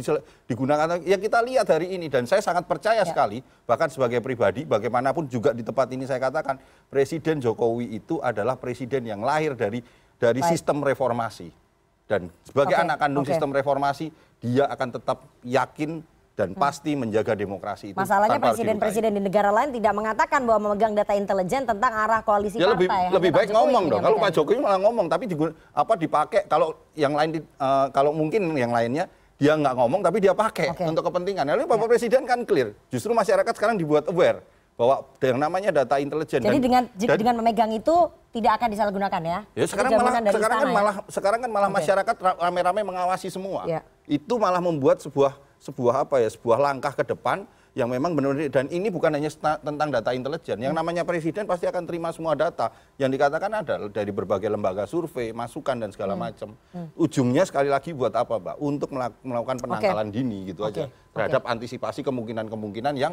digunakan? 0.46 1.02
Ya 1.02 1.18
kita 1.18 1.42
lihat 1.42 1.66
hari 1.66 1.98
ini 1.98 2.06
dan 2.06 2.30
saya 2.30 2.38
sangat 2.38 2.70
percaya 2.70 3.02
ya. 3.02 3.10
sekali, 3.10 3.42
bahkan 3.66 3.90
sebagai 3.90 4.22
pribadi, 4.22 4.62
bagaimanapun 4.62 5.26
juga 5.26 5.50
di 5.50 5.66
tempat 5.66 5.90
ini 5.90 6.06
saya 6.06 6.22
katakan, 6.22 6.62
presiden 6.86 7.42
Jokowi 7.42 7.98
itu 7.98 8.22
adalah 8.22 8.54
presiden 8.54 9.02
yang 9.02 9.18
lahir 9.18 9.58
dari 9.58 9.82
dari 10.16 10.40
sistem 10.46 10.80
reformasi 10.80 11.65
dan 12.06 12.30
sebagai 12.46 12.74
okay. 12.78 12.84
anak 12.86 12.96
kandung 13.02 13.26
okay. 13.26 13.34
sistem 13.34 13.50
reformasi 13.50 14.06
dia 14.38 14.64
akan 14.70 14.88
tetap 14.94 15.18
yakin 15.42 16.06
dan 16.36 16.52
hmm. 16.52 16.60
pasti 16.60 16.92
menjaga 16.92 17.32
demokrasi 17.32 17.90
itu. 17.90 17.96
Masalahnya 17.96 18.36
presiden-presiden 18.36 19.08
di 19.16 19.22
negara 19.24 19.48
lain 19.48 19.72
tidak 19.72 19.96
mengatakan 19.96 20.44
bahwa 20.44 20.70
memegang 20.70 20.92
data 20.92 21.16
intelijen 21.16 21.64
tentang 21.64 21.92
arah 21.96 22.20
koalisi 22.20 22.60
ya, 22.60 22.76
partai. 22.76 22.84
Lebih, 22.84 22.88
lebih 23.16 23.30
baik 23.32 23.48
ngomong 23.56 23.84
dong. 23.88 24.02
Kalau 24.04 24.16
Pak 24.20 24.30
Jokowi 24.36 24.60
malah 24.60 24.80
ngomong, 24.84 25.06
tapi 25.08 25.24
digun, 25.24 25.50
apa 25.72 25.96
dipakai 25.96 26.44
kalau 26.44 26.76
yang 26.92 27.16
lain 27.16 27.30
di, 27.36 27.40
uh, 27.40 27.88
kalau 27.88 28.12
mungkin 28.12 28.52
yang 28.52 28.68
lainnya 28.68 29.08
dia 29.36 29.52
nggak 29.56 29.74
ngomong 29.76 30.00
tapi 30.04 30.20
dia 30.20 30.36
pakai 30.36 30.76
okay. 30.76 30.84
untuk 30.84 31.08
kepentingan. 31.08 31.48
Lalu 31.56 31.64
Bapak 31.64 31.88
ya. 31.88 31.90
Presiden 31.96 32.22
kan 32.28 32.44
clear. 32.44 32.76
Justru 32.92 33.16
masyarakat 33.16 33.52
sekarang 33.56 33.80
dibuat 33.80 34.04
aware 34.12 34.44
bahwa 34.76 35.08
yang 35.24 35.40
namanya 35.40 35.70
data 35.72 35.96
intelijen. 35.96 36.44
Jadi 36.44 36.60
dan, 36.60 36.64
dengan 36.64 36.82
dan, 36.92 37.16
dengan 37.16 37.34
memegang 37.40 37.72
itu 37.72 37.96
tidak 38.36 38.60
akan 38.60 38.68
disalahgunakan 38.68 39.22
ya? 39.24 39.38
Ya 39.56 39.64
sekarang 39.64 39.90
malah 39.96 40.12
sekarang 40.20 40.58
kan 40.60 40.68
ya? 40.68 40.76
malah 40.76 40.94
sekarang 41.08 41.40
kan 41.40 41.50
malah 41.50 41.70
okay. 41.72 41.78
masyarakat 41.80 42.16
rame-rame 42.36 42.80
mengawasi 42.84 43.28
semua. 43.32 43.64
Ya. 43.64 43.80
Itu 44.04 44.36
malah 44.36 44.60
membuat 44.60 45.00
sebuah 45.00 45.40
sebuah 45.56 46.04
apa 46.04 46.20
ya 46.20 46.28
sebuah 46.28 46.60
langkah 46.60 46.92
ke 46.92 47.08
depan 47.08 47.48
yang 47.76 47.92
memang 47.92 48.16
benar-benar 48.16 48.48
dan 48.48 48.72
ini 48.72 48.88
bukan 48.88 49.12
hanya 49.12 49.28
tentang 49.60 49.88
data 49.92 50.12
intelijen. 50.12 50.60
Yang 50.60 50.72
hmm. 50.72 50.80
namanya 50.80 51.02
presiden 51.04 51.44
pasti 51.44 51.68
akan 51.68 51.84
terima 51.84 52.08
semua 52.08 52.32
data 52.32 52.72
yang 52.96 53.12
dikatakan 53.12 53.52
ada 53.52 53.88
dari 53.92 54.12
berbagai 54.12 54.48
lembaga 54.48 54.88
survei, 54.88 55.32
masukan 55.32 55.84
dan 55.84 55.92
segala 55.92 56.16
hmm. 56.16 56.20
macam. 56.20 56.48
Hmm. 56.72 56.88
Ujungnya 56.96 57.44
sekali 57.44 57.68
lagi 57.68 57.92
buat 57.92 58.16
apa, 58.16 58.40
Mbak? 58.40 58.56
Untuk 58.60 58.92
melakukan 59.24 59.56
penangkalan 59.60 60.08
okay. 60.08 60.16
dini 60.16 60.38
gitu 60.52 60.64
okay. 60.64 60.72
aja 60.72 60.84
terhadap 61.12 61.42
okay. 61.44 61.52
antisipasi 61.52 62.00
kemungkinan-kemungkinan 62.00 62.96
yang 62.96 63.12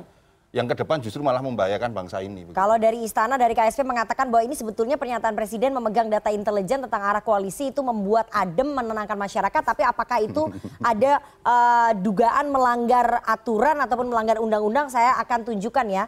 yang 0.53 0.69
ke 0.69 0.77
depan 0.77 1.01
justru 1.01 1.25
malah 1.25 1.41
membahayakan 1.41 1.89
bangsa 1.89 2.21
ini. 2.21 2.45
Begitu. 2.45 2.53
Kalau 2.53 2.77
dari 2.77 3.01
istana, 3.01 3.41
dari 3.41 3.57
KSP 3.57 3.81
mengatakan 3.81 4.29
bahwa 4.29 4.45
ini 4.45 4.53
sebetulnya 4.53 5.01
pernyataan 5.01 5.33
presiden 5.33 5.73
memegang 5.73 6.13
data 6.13 6.29
intelijen 6.29 6.85
tentang 6.85 7.01
arah 7.01 7.25
koalisi 7.25 7.73
itu 7.73 7.81
membuat 7.81 8.29
adem 8.29 8.69
menenangkan 8.69 9.17
masyarakat, 9.17 9.61
tapi 9.65 9.81
apakah 9.81 10.21
itu 10.21 10.53
ada 10.93 11.17
uh, 11.41 11.91
dugaan 11.97 12.53
melanggar 12.53 13.25
aturan 13.25 13.81
ataupun 13.81 14.13
melanggar 14.13 14.37
undang-undang? 14.37 14.93
Saya 14.93 15.17
akan 15.25 15.41
tunjukkan 15.41 15.89
ya 15.89 16.05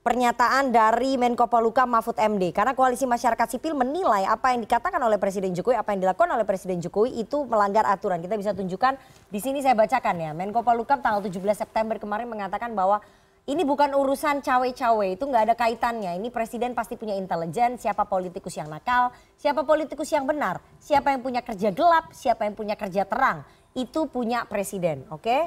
pernyataan 0.00 0.68
dari 0.68 1.16
Menko 1.20 1.48
Poluka 1.48 1.84
Mahfud 1.88 2.16
MD 2.20 2.52
karena 2.52 2.76
koalisi 2.76 3.08
masyarakat 3.08 3.56
sipil 3.56 3.72
menilai 3.72 4.28
apa 4.28 4.52
yang 4.52 4.60
dikatakan 4.64 5.00
oleh 5.00 5.16
Presiden 5.16 5.56
Jokowi 5.56 5.80
apa 5.80 5.96
yang 5.96 6.04
dilakukan 6.04 6.28
oleh 6.28 6.44
Presiden 6.44 6.80
Jokowi 6.80 7.20
itu 7.20 7.48
melanggar 7.48 7.84
aturan. 7.88 8.20
Kita 8.20 8.36
bisa 8.36 8.52
tunjukkan 8.52 9.00
di 9.28 9.40
sini 9.40 9.64
saya 9.64 9.72
bacakan 9.72 10.16
ya. 10.20 10.30
Menko 10.32 10.60
Polukam 10.60 11.04
tanggal 11.04 11.24
17 11.24 11.36
September 11.56 11.96
kemarin 11.96 12.28
mengatakan 12.28 12.76
bahwa 12.76 13.00
ini 13.44 13.60
bukan 13.60 13.92
urusan 13.92 14.40
cawe-cawe, 14.40 15.06
itu 15.12 15.24
nggak 15.28 15.52
ada 15.52 15.54
kaitannya. 15.56 16.16
Ini 16.16 16.32
presiden 16.32 16.72
pasti 16.72 16.96
punya 16.96 17.12
intelijen, 17.12 17.76
siapa 17.76 18.08
politikus 18.08 18.56
yang 18.56 18.72
nakal, 18.72 19.12
siapa 19.36 19.68
politikus 19.68 20.08
yang 20.08 20.24
benar, 20.24 20.64
siapa 20.80 21.12
yang 21.12 21.20
punya 21.20 21.44
kerja 21.44 21.68
gelap, 21.68 22.08
siapa 22.16 22.48
yang 22.48 22.56
punya 22.56 22.72
kerja 22.72 23.04
terang. 23.04 23.44
Itu 23.76 24.08
punya 24.08 24.48
presiden, 24.48 25.04
oke? 25.12 25.20
Okay? 25.20 25.42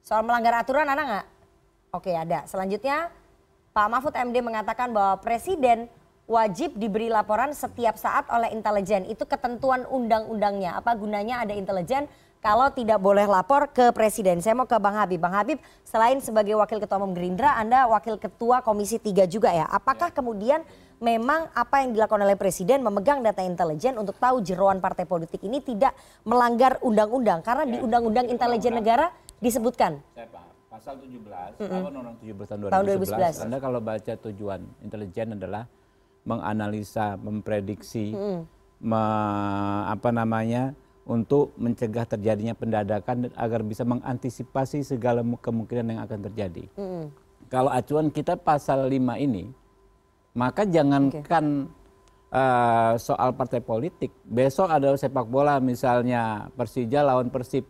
Soal 0.00 0.24
melanggar 0.24 0.64
aturan 0.64 0.88
ada 0.88 1.02
nggak? 1.04 1.26
Oke 1.92 2.08
okay, 2.08 2.14
ada. 2.16 2.48
Selanjutnya 2.48 3.12
Pak 3.76 3.86
Mahfud 3.92 4.16
MD 4.16 4.40
mengatakan 4.40 4.96
bahwa 4.96 5.20
presiden 5.20 5.92
wajib 6.24 6.80
diberi 6.80 7.12
laporan 7.12 7.52
setiap 7.52 8.00
saat 8.00 8.24
oleh 8.32 8.48
intelijen. 8.48 9.04
Itu 9.04 9.28
ketentuan 9.28 9.84
undang-undangnya. 9.84 10.80
Apa 10.80 10.96
gunanya 10.96 11.44
ada 11.44 11.52
intelijen 11.52 12.08
kalau 12.42 12.74
tidak 12.74 12.98
boleh 12.98 13.24
lapor 13.30 13.70
ke 13.70 13.94
presiden. 13.94 14.42
Saya 14.42 14.58
mau 14.58 14.66
ke 14.66 14.74
Bang 14.82 14.98
Habib. 14.98 15.22
Bang 15.22 15.30
Habib, 15.30 15.62
selain 15.86 16.18
sebagai 16.18 16.58
wakil 16.58 16.82
ketua 16.82 16.98
umum 16.98 17.14
Gerindra, 17.14 17.54
Anda 17.54 17.86
wakil 17.86 18.18
ketua 18.18 18.66
Komisi 18.66 18.98
3 18.98 19.30
juga 19.30 19.54
ya. 19.54 19.70
Apakah 19.70 20.10
ya. 20.10 20.14
kemudian 20.18 20.60
memang 20.98 21.46
apa 21.54 21.86
yang 21.86 21.94
dilakukan 21.94 22.18
oleh 22.26 22.34
presiden 22.34 22.82
memegang 22.82 23.22
data 23.22 23.46
intelijen 23.46 23.94
untuk 23.94 24.18
tahu 24.18 24.42
jeroan 24.42 24.82
partai 24.82 25.06
politik 25.06 25.38
ini 25.46 25.62
tidak 25.62 25.94
melanggar 26.26 26.82
undang-undang 26.82 27.46
karena 27.46 27.62
ya. 27.62 27.70
di 27.74 27.76
undang-undang 27.78 28.26
intelijen 28.26 28.74
negara 28.74 29.14
disebutkan. 29.38 30.02
Saya 30.18 30.26
paham. 30.26 30.50
Pasal 30.72 30.98
17, 31.04 31.60
mm 31.60 31.68
-hmm. 31.68 31.82
Undang 31.84 32.16
17 32.16 32.48
tahun 32.48 32.60
2011, 32.64 32.72
tahun 32.72 32.84
2011. 33.38 33.44
Anda 33.44 33.58
kalau 33.60 33.80
baca 33.84 34.12
tujuan 34.18 34.60
intelijen 34.80 35.36
adalah 35.36 35.68
menganalisa, 36.24 37.20
memprediksi, 37.20 38.16
mm 38.16 38.18
-hmm. 38.18 38.40
me, 38.88 39.02
apa 39.92 40.08
namanya, 40.16 40.72
untuk 41.02 41.50
mencegah 41.58 42.06
terjadinya 42.06 42.54
pendadakan 42.54 43.30
agar 43.34 43.60
bisa 43.66 43.82
mengantisipasi 43.82 44.86
segala 44.86 45.26
kemungkinan 45.26 45.98
yang 45.98 46.00
akan 46.06 46.20
terjadi. 46.30 46.64
Mm. 46.78 47.06
Kalau 47.50 47.68
acuan 47.68 48.08
kita 48.08 48.38
pasal 48.38 48.86
5 48.86 49.18
ini, 49.18 49.50
maka 50.38 50.62
jangankan 50.64 51.68
okay. 51.68 52.32
uh, 52.32 52.94
soal 52.96 53.34
partai 53.34 53.60
politik, 53.60 54.14
besok 54.24 54.70
ada 54.70 54.94
sepak 54.94 55.26
bola 55.26 55.58
misalnya 55.58 56.48
Persija 56.54 57.04
lawan 57.04 57.28
Persib, 57.28 57.66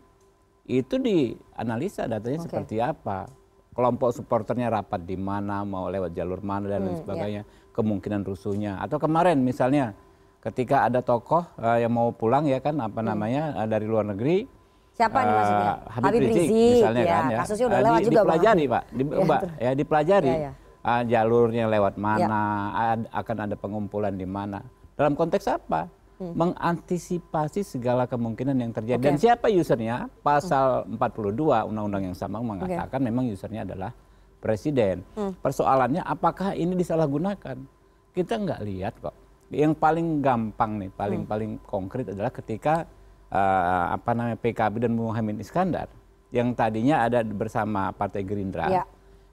itu 0.68 0.94
dianalisa 1.00 2.06
datanya 2.06 2.38
okay. 2.38 2.46
seperti 2.46 2.76
apa, 2.78 3.26
kelompok 3.72 4.12
supporternya 4.12 4.70
rapat 4.70 5.02
di 5.02 5.16
mana, 5.16 5.64
mau 5.64 5.88
lewat 5.88 6.12
jalur 6.12 6.44
mana 6.44 6.68
dan 6.68 6.86
lain 6.86 7.00
mm, 7.00 7.02
sebagainya, 7.02 7.42
yeah. 7.42 7.72
kemungkinan 7.74 8.22
rusuhnya. 8.22 8.78
Atau 8.78 9.00
kemarin 9.00 9.40
misalnya 9.40 9.96
ketika 10.42 10.90
ada 10.90 10.98
tokoh 11.00 11.46
uh, 11.62 11.78
yang 11.78 11.94
mau 11.94 12.10
pulang 12.10 12.50
ya 12.50 12.58
kan 12.58 12.74
apa 12.82 12.98
hmm. 12.98 13.06
namanya 13.06 13.42
uh, 13.62 13.68
dari 13.70 13.86
luar 13.86 14.02
negeri 14.10 14.50
siapa 14.92 15.22
uh, 15.22 15.24
nih 15.24 15.34
maksudnya 15.38 15.70
Habib, 15.70 16.04
Habib 16.04 16.20
Rizik, 16.20 16.34
Rizik 16.34 16.74
misalnya 16.82 17.02
ya, 17.02 17.14
kan 17.14 17.24
ya 17.24 17.38
kasusnya 17.38 17.66
udah 17.70 17.78
uh, 17.78 17.84
lewat 17.86 17.98
di, 17.98 18.04
juga 18.04 18.20
dipelajari 18.20 18.64
pak 18.66 18.84
di, 18.90 19.02
ya, 19.02 19.22
mbak, 19.22 19.40
ya 19.62 19.70
dipelajari 19.78 20.32
ya, 20.34 20.38
ya. 20.42 20.52
Uh, 20.82 21.02
jalurnya 21.06 21.64
lewat 21.70 21.94
mana 21.94 22.42
ya. 22.74 22.92
ad, 22.98 23.00
akan 23.14 23.36
ada 23.46 23.54
pengumpulan 23.54 24.14
di 24.18 24.26
mana 24.26 24.60
dalam 24.98 25.14
konteks 25.14 25.46
apa 25.46 25.86
hmm. 26.18 26.34
mengantisipasi 26.34 27.62
segala 27.62 28.10
kemungkinan 28.10 28.58
yang 28.58 28.74
terjadi 28.74 28.98
okay. 28.98 29.06
dan 29.06 29.16
siapa 29.22 29.46
usernya 29.46 30.10
pasal 30.26 30.90
hmm. 30.90 30.98
42 30.98 31.70
undang-undang 31.70 32.02
yang 32.10 32.18
sama 32.18 32.42
mengatakan 32.42 32.98
okay. 32.98 33.06
memang 33.06 33.30
usernya 33.30 33.62
adalah 33.62 33.94
presiden 34.42 35.06
hmm. 35.14 35.38
persoalannya 35.38 36.02
apakah 36.02 36.58
ini 36.58 36.74
disalahgunakan 36.74 37.62
kita 38.10 38.34
nggak 38.42 38.60
lihat 38.66 38.98
kok 38.98 39.21
yang 39.52 39.76
paling 39.76 40.24
gampang 40.24 40.80
nih, 40.80 40.90
paling 40.96 41.22
hmm. 41.22 41.30
paling 41.30 41.50
konkret 41.68 42.08
adalah 42.08 42.32
ketika 42.32 42.88
uh, 43.28 43.92
apa 43.92 44.10
namanya 44.16 44.40
PKB 44.40 44.88
dan 44.88 44.92
Muhammad 44.96 45.38
Iskandar 45.38 45.92
yang 46.32 46.56
tadinya 46.56 47.04
ada 47.04 47.20
bersama 47.20 47.92
Partai 47.92 48.24
Gerindra 48.24 48.66
ya. 48.72 48.84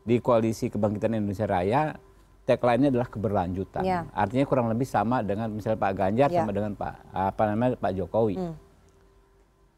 di 0.04 0.20
koalisi 0.20 0.68
kebangkitan 0.68 1.16
Indonesia 1.16 1.48
Raya 1.48 1.96
tagline-nya 2.44 2.90
adalah 2.90 3.08
keberlanjutan. 3.08 3.84
Ya. 3.86 4.10
Artinya 4.12 4.46
kurang 4.50 4.68
lebih 4.74 4.90
sama 4.90 5.22
dengan 5.22 5.54
misalnya 5.54 5.80
Pak 5.80 5.94
Ganjar 5.94 6.30
ya. 6.34 6.44
sama 6.44 6.52
dengan 6.52 6.74
Pak 6.74 6.94
apa 7.14 7.44
namanya 7.48 7.78
Pak 7.80 7.92
Jokowi. 7.96 8.36
Hmm. 8.36 8.56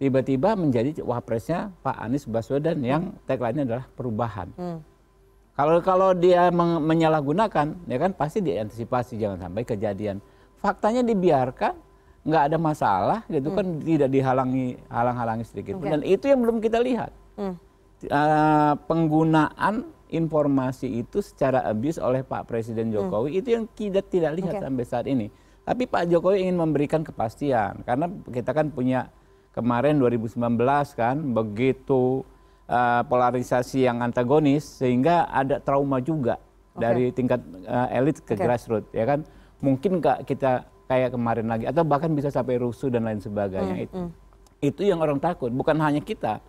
Tiba-tiba 0.02 0.58
menjadi 0.58 0.98
wapresnya 1.06 1.70
Pak 1.86 1.94
Anies 2.02 2.26
Baswedan 2.26 2.82
yang 2.82 3.14
hmm. 3.14 3.30
tagline-nya 3.30 3.64
adalah 3.70 3.86
perubahan. 3.94 4.50
Hmm. 4.58 4.80
Kalau 5.52 5.78
kalau 5.84 6.16
dia 6.16 6.48
menyalahgunakan, 6.80 7.86
ya 7.86 7.98
kan 8.00 8.12
pasti 8.16 8.40
diantisipasi 8.42 9.20
jangan 9.20 9.46
sampai 9.46 9.68
kejadian. 9.68 10.24
Faktanya 10.62 11.02
dibiarkan, 11.02 11.74
nggak 12.22 12.44
ada 12.54 12.58
masalah 12.62 13.20
gitu 13.26 13.50
kan, 13.50 13.66
hmm. 13.66 13.82
kan 13.82 13.86
tidak 13.90 14.10
dihalangi 14.14 14.68
halang-halangi 14.94 15.46
sedikit 15.46 15.82
okay. 15.82 15.90
dan 15.90 16.02
itu 16.06 16.26
yang 16.30 16.40
belum 16.46 16.62
kita 16.62 16.78
lihat 16.78 17.10
hmm. 17.34 17.56
uh, 18.14 18.74
penggunaan 18.86 19.90
informasi 20.14 21.02
itu 21.02 21.26
secara 21.26 21.66
abuse 21.66 21.98
oleh 21.98 22.22
Pak 22.22 22.46
Presiden 22.46 22.94
hmm. 22.94 22.94
Jokowi 22.94 23.30
hmm. 23.34 23.40
itu 23.42 23.50
yang 23.58 23.66
kita 23.74 24.06
tidak 24.06 24.38
lihat 24.38 24.54
okay. 24.62 24.64
sampai 24.70 24.86
saat 24.86 25.06
ini 25.10 25.34
tapi 25.66 25.90
Pak 25.90 26.14
Jokowi 26.14 26.46
ingin 26.46 26.62
memberikan 26.62 27.02
kepastian 27.02 27.82
karena 27.90 28.06
kita 28.30 28.54
kan 28.54 28.70
punya 28.70 29.10
kemarin 29.58 29.98
2019 29.98 30.38
kan 30.94 31.18
begitu 31.34 32.22
uh, 32.70 33.02
polarisasi 33.10 33.90
yang 33.90 33.98
antagonis 34.06 34.62
sehingga 34.62 35.26
ada 35.26 35.58
trauma 35.58 35.98
juga 35.98 36.38
okay. 36.78 36.82
dari 36.86 37.06
tingkat 37.10 37.42
uh, 37.66 37.90
elit 37.90 38.22
ke 38.22 38.38
okay. 38.38 38.46
grassroots 38.46 38.94
ya 38.94 39.10
kan 39.10 39.26
mungkin 39.62 40.02
nggak 40.02 40.26
kita 40.26 40.66
kayak 40.90 41.16
kemarin 41.16 41.48
lagi 41.48 41.66
atau 41.70 41.88
bahkan 41.88 42.12
bisa 42.12 42.28
sampai 42.28 42.60
rusuh 42.60 42.92
dan 42.92 43.08
lain 43.08 43.24
sebagainya 43.24 43.76
hmm, 43.78 43.86
itu 43.88 43.96
hmm. 43.96 44.12
itu 44.60 44.82
yang 44.84 45.00
orang 45.00 45.22
takut 45.22 45.48
bukan 45.54 45.80
hanya 45.80 46.04
kita 46.04 46.44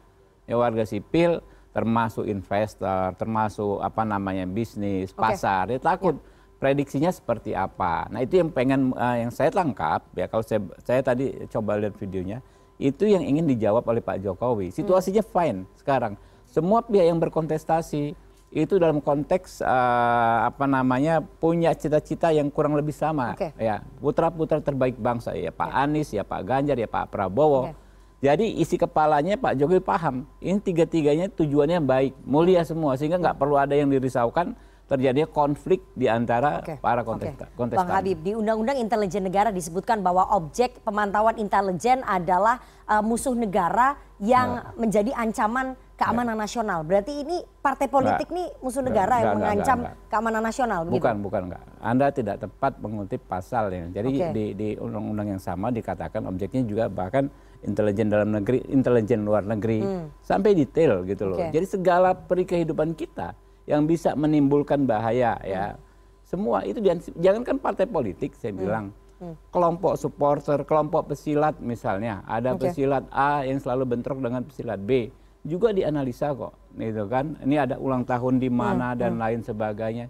ya 0.51 0.59
warga 0.59 0.83
sipil 0.83 1.38
termasuk 1.70 2.27
investor 2.27 3.14
termasuk 3.14 3.79
apa 3.79 4.03
namanya 4.03 4.44
bisnis 4.44 5.14
okay. 5.14 5.20
pasar 5.20 5.70
dia 5.70 5.79
takut 5.79 6.18
ya. 6.18 6.25
prediksinya 6.59 7.14
seperti 7.14 7.55
apa 7.55 8.11
nah 8.11 8.18
itu 8.18 8.42
yang 8.42 8.51
pengen 8.51 8.90
uh, 8.98 9.16
yang 9.22 9.31
saya 9.31 9.55
tangkap 9.55 10.03
ya 10.18 10.27
kalau 10.27 10.42
saya 10.42 10.61
saya 10.83 11.01
tadi 11.07 11.46
coba 11.46 11.79
lihat 11.79 11.94
videonya 11.96 12.42
itu 12.83 13.07
yang 13.07 13.22
ingin 13.22 13.46
dijawab 13.46 13.87
oleh 13.87 14.03
Pak 14.03 14.27
Jokowi 14.27 14.75
situasinya 14.75 15.22
hmm. 15.22 15.31
fine 15.31 15.59
sekarang 15.79 16.18
semua 16.51 16.85
pihak 16.85 17.09
yang 17.09 17.22
berkontestasi 17.22 18.18
itu 18.53 18.77
dalam 18.77 19.01
konteks 19.01 19.65
uh, 19.65 20.45
apa 20.45 20.69
namanya 20.69 21.25
punya 21.25 21.73
cita-cita 21.73 22.29
yang 22.37 22.53
kurang 22.53 22.77
lebih 22.77 22.93
sama 22.93 23.33
okay. 23.33 23.57
ya 23.57 23.81
putra-putra 23.97 24.61
terbaik 24.61 25.01
bangsa 25.01 25.33
ya 25.33 25.49
Pak 25.49 25.73
okay. 25.73 25.83
Anies 25.88 26.09
ya 26.12 26.21
Pak 26.21 26.41
Ganjar 26.45 26.77
ya 26.77 26.85
Pak 26.85 27.09
Prabowo 27.09 27.73
okay. 27.73 27.75
jadi 28.21 28.45
isi 28.45 28.77
kepalanya 28.77 29.41
Pak 29.41 29.57
Jokowi 29.57 29.81
paham 29.81 30.29
ini 30.45 30.61
tiga-tiganya 30.61 31.33
tujuannya 31.33 31.81
baik 31.81 32.12
mulia 32.29 32.61
semua 32.69 33.01
sehingga 33.01 33.17
nggak 33.17 33.41
perlu 33.41 33.57
ada 33.57 33.73
yang 33.73 33.88
dirisaukan 33.88 34.53
terjadinya 34.93 35.25
konflik 35.25 35.81
di 35.97 36.05
antara 36.05 36.61
okay. 36.61 36.77
para 36.77 37.01
kontestan. 37.01 37.49
Okay. 37.49 37.81
Bang 37.81 37.88
Habib, 37.88 38.21
di 38.21 38.37
Undang-Undang 38.37 38.77
Intelijen 38.77 39.25
Negara 39.25 39.49
disebutkan 39.49 40.05
bahwa 40.05 40.29
objek 40.37 40.85
pemantauan 40.85 41.41
intelijen 41.41 42.05
adalah 42.05 42.61
uh, 42.85 43.01
musuh 43.01 43.33
negara 43.33 43.97
yang 44.21 44.61
nah. 44.61 44.77
menjadi 44.77 45.17
ancaman 45.17 45.73
keamanan 46.03 46.37
ya. 46.37 46.43
nasional. 46.43 46.79
Berarti 46.83 47.12
ini 47.23 47.37
partai 47.62 47.87
politik 47.87 48.27
enggak. 48.27 48.38
nih 48.43 48.49
musuh 48.59 48.83
negara 48.83 49.15
enggak, 49.15 49.23
yang 49.23 49.31
enggak, 49.31 49.38
mengancam 49.38 49.79
enggak, 49.79 49.93
enggak. 49.95 50.11
keamanan 50.11 50.43
nasional 50.43 50.81
begitu? 50.83 50.99
Bukan, 50.99 51.17
bukan 51.23 51.43
enggak. 51.47 51.62
Anda 51.79 52.07
tidak 52.11 52.37
tepat 52.43 52.73
mengutip 52.83 53.21
pasalnya. 53.31 53.85
Jadi 53.95 54.11
okay. 54.19 54.31
di 54.35 54.45
di 54.59 54.69
undang-undang 54.83 55.38
yang 55.38 55.43
sama 55.43 55.71
dikatakan 55.71 56.27
objeknya 56.27 56.62
juga 56.67 56.85
bahkan 56.91 57.31
intelijen 57.62 58.11
dalam 58.11 58.35
negeri, 58.35 58.59
intelijen 58.67 59.23
luar 59.23 59.47
negeri 59.47 59.79
hmm. 59.87 60.27
sampai 60.27 60.51
detail 60.59 61.07
gitu 61.07 61.31
loh. 61.31 61.38
Okay. 61.38 61.55
Jadi 61.55 61.67
segala 61.79 62.11
peri 62.19 62.43
kehidupan 62.43 62.99
kita 62.99 63.38
yang 63.71 63.87
bisa 63.87 64.19
menimbulkan 64.19 64.83
bahaya 64.83 65.38
ya. 65.47 65.79
Hmm. 65.79 65.91
Semua 66.27 66.65
itu 66.65 66.81
jangankan 67.21 67.61
partai 67.61 67.87
politik 67.87 68.35
saya 68.35 68.51
hmm. 68.51 68.59
bilang 68.59 68.85
hmm. 69.23 69.35
kelompok 69.55 69.95
supporter, 69.95 70.67
kelompok 70.67 71.15
pesilat 71.15 71.55
misalnya, 71.62 72.27
ada 72.27 72.59
okay. 72.59 72.75
pesilat 72.75 73.07
A 73.15 73.47
yang 73.47 73.62
selalu 73.62 73.95
bentrok 73.95 74.19
dengan 74.19 74.43
pesilat 74.43 74.83
B 74.83 75.22
juga 75.43 75.75
dianalisa 75.75 76.31
kok, 76.33 76.55
gitu 76.79 77.05
kan? 77.11 77.35
Ini 77.43 77.67
ada 77.67 77.77
ulang 77.79 78.07
tahun 78.07 78.39
di 78.39 78.51
mana 78.51 78.95
hmm, 78.95 78.99
dan 78.99 79.13
hmm. 79.19 79.23
lain 79.23 79.41
sebagainya. 79.43 80.07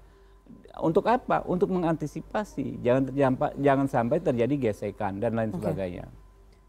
Untuk 0.81 1.09
apa? 1.09 1.45
Untuk 1.45 1.73
mengantisipasi 1.73 2.81
jangan 2.81 3.03
terjampa, 3.09 3.47
jangan 3.57 3.87
sampai 3.89 4.21
terjadi 4.21 4.71
gesekan 4.71 5.21
dan 5.21 5.37
lain 5.37 5.53
okay. 5.53 5.59
sebagainya. 5.61 6.05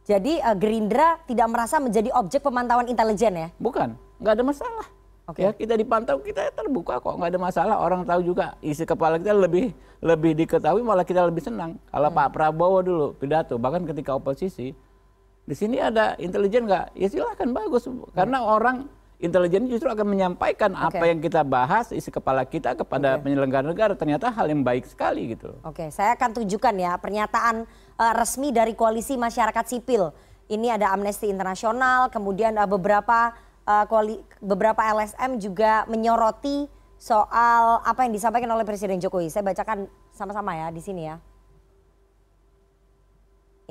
Jadi 0.04 0.44
uh, 0.44 0.56
Gerindra 0.56 1.20
tidak 1.24 1.48
merasa 1.48 1.80
menjadi 1.80 2.12
objek 2.12 2.44
pemantauan 2.44 2.92
intelijen 2.92 3.36
ya? 3.36 3.48
Bukan, 3.56 3.96
nggak 4.20 4.34
ada 4.36 4.44
masalah. 4.44 4.88
Okay. 5.24 5.48
Ya 5.48 5.56
kita 5.56 5.80
dipantau 5.80 6.20
kita 6.20 6.52
terbuka 6.52 7.00
kok 7.00 7.16
nggak 7.16 7.32
ada 7.32 7.40
masalah 7.40 7.76
orang 7.80 8.04
tahu 8.04 8.28
juga 8.28 8.60
isi 8.60 8.84
kepala 8.84 9.16
kita 9.16 9.32
lebih 9.32 9.72
lebih 10.04 10.36
diketahui 10.36 10.84
malah 10.84 11.08
kita 11.08 11.24
lebih 11.24 11.40
senang 11.40 11.80
kalau 11.88 12.12
hmm. 12.12 12.18
Pak 12.20 12.28
Prabowo 12.36 12.84
dulu 12.84 13.08
pidato 13.16 13.56
bahkan 13.56 13.88
ketika 13.88 14.20
oposisi 14.20 14.76
di 15.44 15.56
sini 15.60 15.76
ada 15.80 16.16
intelijen 16.16 16.64
nggak? 16.64 16.96
Ya 16.96 17.08
silahkan 17.12 17.52
bagus. 17.52 17.84
Karena 18.16 18.40
hmm. 18.40 18.48
orang 18.48 18.78
intelijen 19.20 19.68
justru 19.68 19.88
akan 19.92 20.08
menyampaikan 20.08 20.72
okay. 20.72 21.00
apa 21.00 21.04
yang 21.08 21.20
kita 21.20 21.44
bahas 21.48 21.92
isi 21.96 22.12
kepala 22.12 22.48
kita 22.48 22.76
kepada 22.76 23.20
okay. 23.20 23.28
penyelenggara 23.28 23.68
negara. 23.68 23.94
Ternyata 23.96 24.32
hal 24.32 24.48
yang 24.48 24.64
baik 24.64 24.88
sekali 24.88 25.36
gitu. 25.36 25.52
Oke, 25.68 25.84
okay. 25.84 25.90
saya 25.92 26.16
akan 26.16 26.44
tunjukkan 26.44 26.76
ya 26.80 26.96
pernyataan 26.96 27.68
uh, 28.00 28.14
resmi 28.16 28.56
dari 28.56 28.72
koalisi 28.76 29.20
masyarakat 29.20 29.64
sipil. 29.68 30.16
Ini 30.48 30.76
ada 30.80 30.92
Amnesty 30.92 31.32
Internasional, 31.32 32.12
kemudian 32.12 32.56
uh, 32.60 32.68
beberapa 32.68 33.32
uh, 33.64 33.84
koali, 33.88 34.20
beberapa 34.44 34.80
LSM 34.80 35.40
juga 35.40 35.88
menyoroti 35.88 36.68
soal 37.00 37.84
apa 37.84 38.08
yang 38.08 38.16
disampaikan 38.16 38.48
oleh 38.52 38.64
Presiden 38.64 39.00
Jokowi. 39.00 39.28
Saya 39.28 39.44
bacakan 39.44 39.92
sama-sama 40.16 40.56
ya 40.56 40.72
di 40.72 40.80
sini 40.80 41.12
ya. 41.12 41.20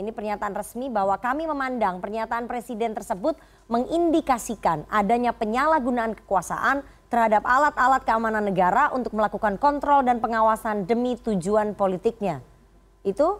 Ini 0.02 0.10
pernyataan 0.10 0.58
resmi 0.58 0.90
bahwa 0.90 1.14
kami 1.14 1.46
memandang 1.46 2.02
pernyataan 2.02 2.50
presiden 2.50 2.90
tersebut 2.90 3.38
mengindikasikan 3.70 4.82
adanya 4.90 5.30
penyalahgunaan 5.30 6.18
kekuasaan 6.18 6.82
terhadap 7.06 7.46
alat-alat 7.46 8.02
keamanan 8.02 8.42
negara 8.42 8.90
untuk 8.90 9.14
melakukan 9.14 9.62
kontrol 9.62 10.02
dan 10.02 10.18
pengawasan 10.18 10.90
demi 10.90 11.14
tujuan 11.22 11.78
politiknya. 11.78 12.42
Itu 13.06 13.38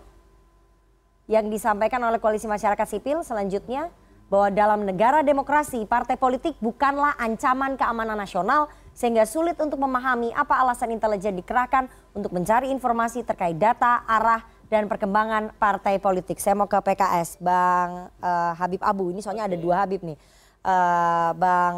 yang 1.26 1.50
disampaikan 1.50 1.98
oleh 2.06 2.22
koalisi 2.22 2.46
masyarakat 2.46 2.86
sipil 2.86 3.26
selanjutnya 3.26 3.90
bahwa 4.30 4.54
dalam 4.54 4.86
negara 4.86 5.26
demokrasi 5.26 5.82
partai 5.82 6.14
politik 6.14 6.54
bukanlah 6.62 7.18
ancaman 7.18 7.74
keamanan 7.74 8.14
nasional 8.14 8.70
sehingga 8.94 9.26
sulit 9.26 9.58
untuk 9.58 9.82
memahami 9.82 10.30
apa 10.30 10.62
alasan 10.62 10.94
intelijen 10.94 11.34
dikerahkan 11.42 11.90
untuk 12.14 12.30
mencari 12.30 12.70
informasi 12.70 13.26
terkait 13.26 13.58
data, 13.58 14.06
arah, 14.06 14.46
dan 14.72 14.88
perkembangan 14.88 15.52
partai 15.60 16.00
politik. 16.00 16.40
Saya 16.40 16.56
mau 16.56 16.64
ke 16.64 16.80
PKS, 16.80 17.36
Bang 17.44 18.08
uh, 18.24 18.52
Habib 18.56 18.80
Abu. 18.80 19.12
Ini 19.12 19.20
soalnya 19.20 19.44
ada 19.44 19.56
dua 19.60 19.84
Habib 19.84 20.00
nih. 20.00 20.16
Uh, 20.64 21.30
Bang 21.36 21.76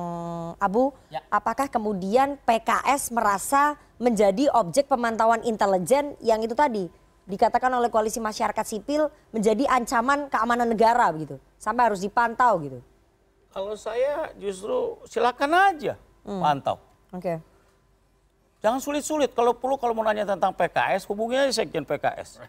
Abu, 0.62 0.94
ya. 1.11 1.18
apakah 1.26 1.66
kemudian 1.66 2.38
PKS 2.46 3.11
merasa 3.11 3.74
menjadi 3.98 4.46
objek 4.54 4.87
pemantauan 4.87 5.42
intelijen 5.42 6.14
yang 6.22 6.38
itu 6.44 6.54
tadi 6.54 6.87
dikatakan 7.24 7.72
oleh 7.72 7.88
koalisi 7.88 8.20
masyarakat 8.20 8.62
sipil 8.62 9.09
menjadi 9.33 9.64
ancaman 9.72 10.28
keamanan 10.28 10.68
negara 10.68 11.09
begitu, 11.11 11.40
sampai 11.57 11.90
harus 11.90 12.04
dipantau 12.04 12.61
gitu? 12.61 12.78
Kalau 13.50 13.74
saya 13.74 14.30
justru 14.37 15.00
silakan 15.09 15.74
aja 15.74 15.98
hmm. 16.28 16.42
pantau. 16.44 16.76
Oke. 17.11 17.40
Okay. 17.40 17.54
Jangan 18.64 18.81
sulit-sulit. 18.81 19.29
Kalau 19.37 19.53
perlu 19.53 19.77
kalau 19.77 19.92
mau 19.92 20.00
nanya 20.09 20.24
tentang 20.24 20.57
PKS, 20.57 21.05
hubungi 21.12 21.37
aja 21.37 21.53
sekjen 21.53 21.85
PKS. 21.85 22.40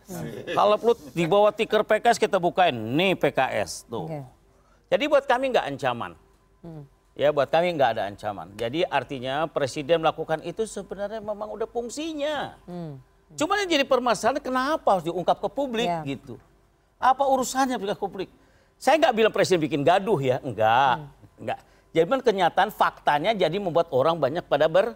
Kalau 0.56 0.80
perlu 0.80 0.96
di 1.12 1.28
bawah 1.28 1.52
tiker 1.52 1.84
PKS 1.84 2.16
kita 2.16 2.40
bukain, 2.40 2.72
nih 2.72 3.20
PKS 3.20 3.84
tuh. 3.92 4.08
Okay. 4.08 4.24
Jadi 4.96 5.04
buat 5.12 5.28
kami 5.28 5.52
nggak 5.52 5.76
ancaman. 5.76 6.16
Hmm. 6.64 6.88
Ya 7.20 7.36
buat 7.36 7.52
kami 7.52 7.76
nggak 7.76 8.00
ada 8.00 8.08
ancaman. 8.08 8.48
Jadi 8.56 8.88
artinya 8.88 9.44
presiden 9.52 10.00
melakukan 10.00 10.40
itu 10.48 10.64
sebenarnya 10.64 11.20
memang 11.20 11.52
udah 11.52 11.68
fungsinya. 11.68 12.64
Hmm. 12.64 12.96
Cuma 13.36 13.60
yang 13.60 13.68
jadi 13.68 13.84
permasalahan 13.84 14.40
kenapa 14.40 14.88
harus 14.96 15.04
diungkap 15.04 15.36
ke 15.44 15.50
publik 15.52 15.92
yeah. 15.92 16.08
gitu. 16.08 16.40
Apa 16.96 17.28
urusannya 17.28 17.76
ke 17.76 18.00
publik? 18.00 18.32
Saya 18.80 18.96
nggak 19.04 19.16
bilang 19.20 19.34
presiden 19.36 19.60
bikin 19.60 19.84
gaduh 19.84 20.20
ya, 20.24 20.40
enggak, 20.40 21.04
hmm. 21.04 21.40
enggak. 21.44 21.60
Jadi 21.92 22.08
kenyataan 22.08 22.72
faktanya 22.72 23.36
jadi 23.36 23.56
membuat 23.60 23.92
orang 23.92 24.16
banyak 24.16 24.44
pada 24.48 24.72
ber 24.72 24.96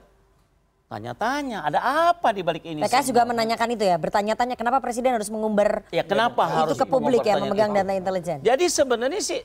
tanya-tanya 0.90 1.62
ada 1.70 1.80
apa 2.10 2.34
di 2.34 2.42
balik 2.42 2.66
ini 2.66 2.82
PKS 2.82 3.14
juga 3.14 3.22
menanyakan 3.22 3.78
itu 3.78 3.86
ya 3.86 4.02
bertanya-tanya 4.02 4.58
kenapa 4.58 4.82
presiden 4.82 5.14
harus 5.14 5.30
mengumbar 5.30 5.86
ya 5.94 6.02
kenapa 6.02 6.50
itu 6.50 6.58
harus 6.66 6.78
ke 6.82 6.86
publik 6.90 7.22
ya 7.22 7.38
memegang 7.38 7.70
data 7.70 7.94
intelijen 7.94 8.42
jadi 8.42 8.66
sebenarnya 8.66 9.22
sih 9.22 9.40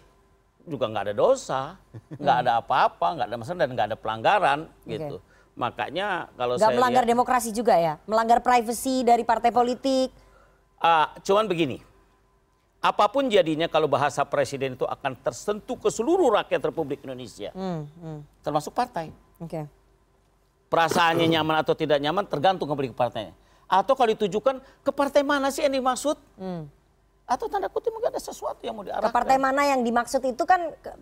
juga 0.64 0.88
nggak 0.88 1.12
ada 1.12 1.14
dosa 1.14 1.76
nggak 2.16 2.36
ada 2.48 2.52
apa-apa 2.64 3.06
nggak 3.20 3.26
ada 3.28 3.36
masalah 3.36 3.58
dan 3.60 3.70
nggak 3.76 3.86
ada 3.92 3.96
pelanggaran 4.00 4.58
gitu 4.88 5.20
makanya 5.52 6.32
kalau 6.32 6.56
nggak 6.56 6.72
melanggar 6.80 7.04
lihat, 7.04 7.12
demokrasi 7.12 7.50
juga 7.52 7.76
ya 7.76 8.00
melanggar 8.08 8.40
privasi 8.40 9.04
dari 9.04 9.22
partai 9.28 9.52
politik 9.52 10.16
uh, 10.80 11.12
cuman 11.20 11.44
begini 11.44 11.76
apa 12.80 13.04
pun 13.12 13.28
jadinya 13.28 13.68
kalau 13.68 13.88
bahasa 13.88 14.24
presiden 14.24 14.80
itu 14.80 14.88
akan 14.88 15.12
tersentuh 15.20 15.76
ke 15.80 15.88
seluruh 15.88 16.36
rakyat 16.36 16.68
Republik 16.68 17.00
Indonesia. 17.00 17.48
Hmm, 17.56 17.88
hmm. 17.88 18.44
Termasuk 18.44 18.76
partai. 18.76 19.08
Oke. 19.40 19.64
Perasaannya 20.66 21.26
nyaman 21.28 21.56
atau 21.60 21.72
tidak 21.72 21.98
nyaman 21.98 22.24
tergantung 22.24 22.66
kembali 22.66 22.90
ke 22.90 22.96
partainya. 22.96 23.34
Atau 23.64 23.94
kalau 23.94 24.10
ditujukan 24.10 24.58
ke 24.80 24.90
partai 24.90 25.22
mana 25.22 25.48
sih 25.48 25.62
yang 25.62 25.72
dimaksud? 25.72 26.18
Hmm. 26.34 26.66
Atau 27.24 27.48
tanda 27.48 27.72
kutip 27.72 27.88
mungkin 27.88 28.12
ada 28.12 28.20
sesuatu 28.20 28.60
yang 28.60 28.76
mau 28.76 28.84
diarahkan. 28.84 29.08
Ke 29.08 29.16
partai 29.16 29.40
mana 29.40 29.64
yang 29.64 29.80
dimaksud 29.80 30.20
itu 30.20 30.44
kan 30.44 30.60
ke- 30.76 30.92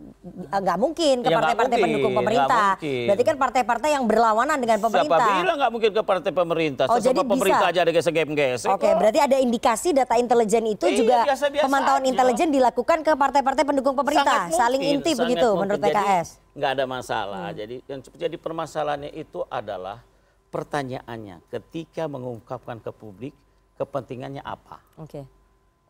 nggak 0.55 0.79
mungkin 0.79 1.19
ke 1.19 1.27
Ya, 1.27 1.35
partai-partai 1.35 1.67
mungkin, 1.73 1.87
pendukung 1.91 2.15
pemerintah. 2.15 2.79
Berarti 2.79 3.25
kan 3.25 3.37
partai-partai 3.37 3.91
yang 3.91 4.05
berlawanan 4.07 4.55
dengan 4.55 4.79
Siapa 4.79 4.87
pemerintah. 4.87 5.27
bilang 5.37 5.57
nggak 5.59 5.73
mungkin 5.75 5.91
ke 5.91 6.03
partai 6.07 6.31
pemerintah? 6.31 6.85
Oh, 6.87 6.95
Sesama 6.95 7.07
jadi 7.09 7.19
bisa. 7.19 7.27
pemerintah 7.27 7.67
aja 7.67 7.81
ada 7.83 7.91
gesek-gesek. 7.91 8.71
Oke, 8.71 8.89
berarti 8.95 9.19
ada 9.19 9.37
indikasi 9.37 9.89
data 9.91 10.15
intelijen 10.15 10.63
itu 10.65 10.87
Iya, 10.87 10.95
juga 10.95 11.17
biasa-biasa 11.27 11.65
pemantauan 11.67 12.01
aja. 12.01 12.11
intelijen 12.15 12.49
dilakukan 12.53 12.99
ke 13.01 13.13
partai-partai 13.13 13.63
pendukung 13.65 13.95
pemerintah, 13.97 14.47
Sangat 14.47 14.55
saling 14.55 14.79
mungkin, 14.79 14.99
intip 15.03 15.17
sangat 15.17 15.27
begitu 15.27 15.43
mungkin. 15.49 15.61
menurut 15.67 15.81
Jadi, 15.81 15.91
PKS. 15.91 16.29
Nggak 16.53 16.71
ada 16.79 16.85
masalah. 16.85 17.53
Jadi 17.57 17.81
yang 17.89 18.01
jadi 18.05 18.37
permasalahannya 18.37 19.13
itu 19.17 19.45
adalah 19.49 20.05
pertanyaannya 20.53 21.41
ketika 21.49 22.05
mengungkapkan 22.09 22.81
ke 22.81 22.93
publik 22.93 23.33
kepentingannya 23.81 24.45
apa. 24.45 24.81
Oke. 25.01 25.25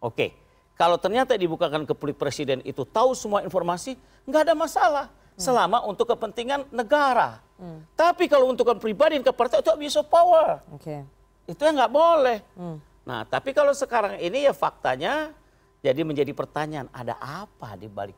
Oke, 0.03 0.35
kalau 0.75 0.98
ternyata 0.98 1.38
dibukakan 1.38 1.87
ke 1.87 1.94
publik 1.94 2.18
presiden 2.18 2.59
itu 2.66 2.83
tahu 2.83 3.14
semua 3.14 3.46
informasi, 3.46 3.94
nggak 4.27 4.51
ada 4.51 4.55
masalah. 4.59 5.07
Selama 5.33 5.81
untuk 5.88 6.11
kepentingan 6.12 6.68
negara. 6.75 7.40
Tapi 7.96 8.27
kalau 8.29 8.51
untuk 8.51 8.66
kepentingan 8.66 8.85
pribadi 8.85 9.14
dan 9.16 9.25
ke 9.25 9.33
partai 9.33 9.62
itu 9.62 9.70
abuse 9.70 9.96
of 9.96 10.07
power. 10.11 10.61
Oke. 10.75 11.07
Itu 11.46 11.62
yang 11.62 11.79
nggak 11.79 11.94
boleh. 11.94 12.38
Hmm. 12.59 12.79
Nah, 13.03 13.27
tapi 13.27 13.51
kalau 13.51 13.75
sekarang 13.75 14.18
ini 14.22 14.46
ya 14.46 14.55
faktanya 14.55 15.35
jadi 15.83 16.07
menjadi 16.07 16.31
pertanyaan, 16.35 16.87
ada 16.94 17.18
apa 17.18 17.75
di 17.75 17.90
balik 17.90 18.14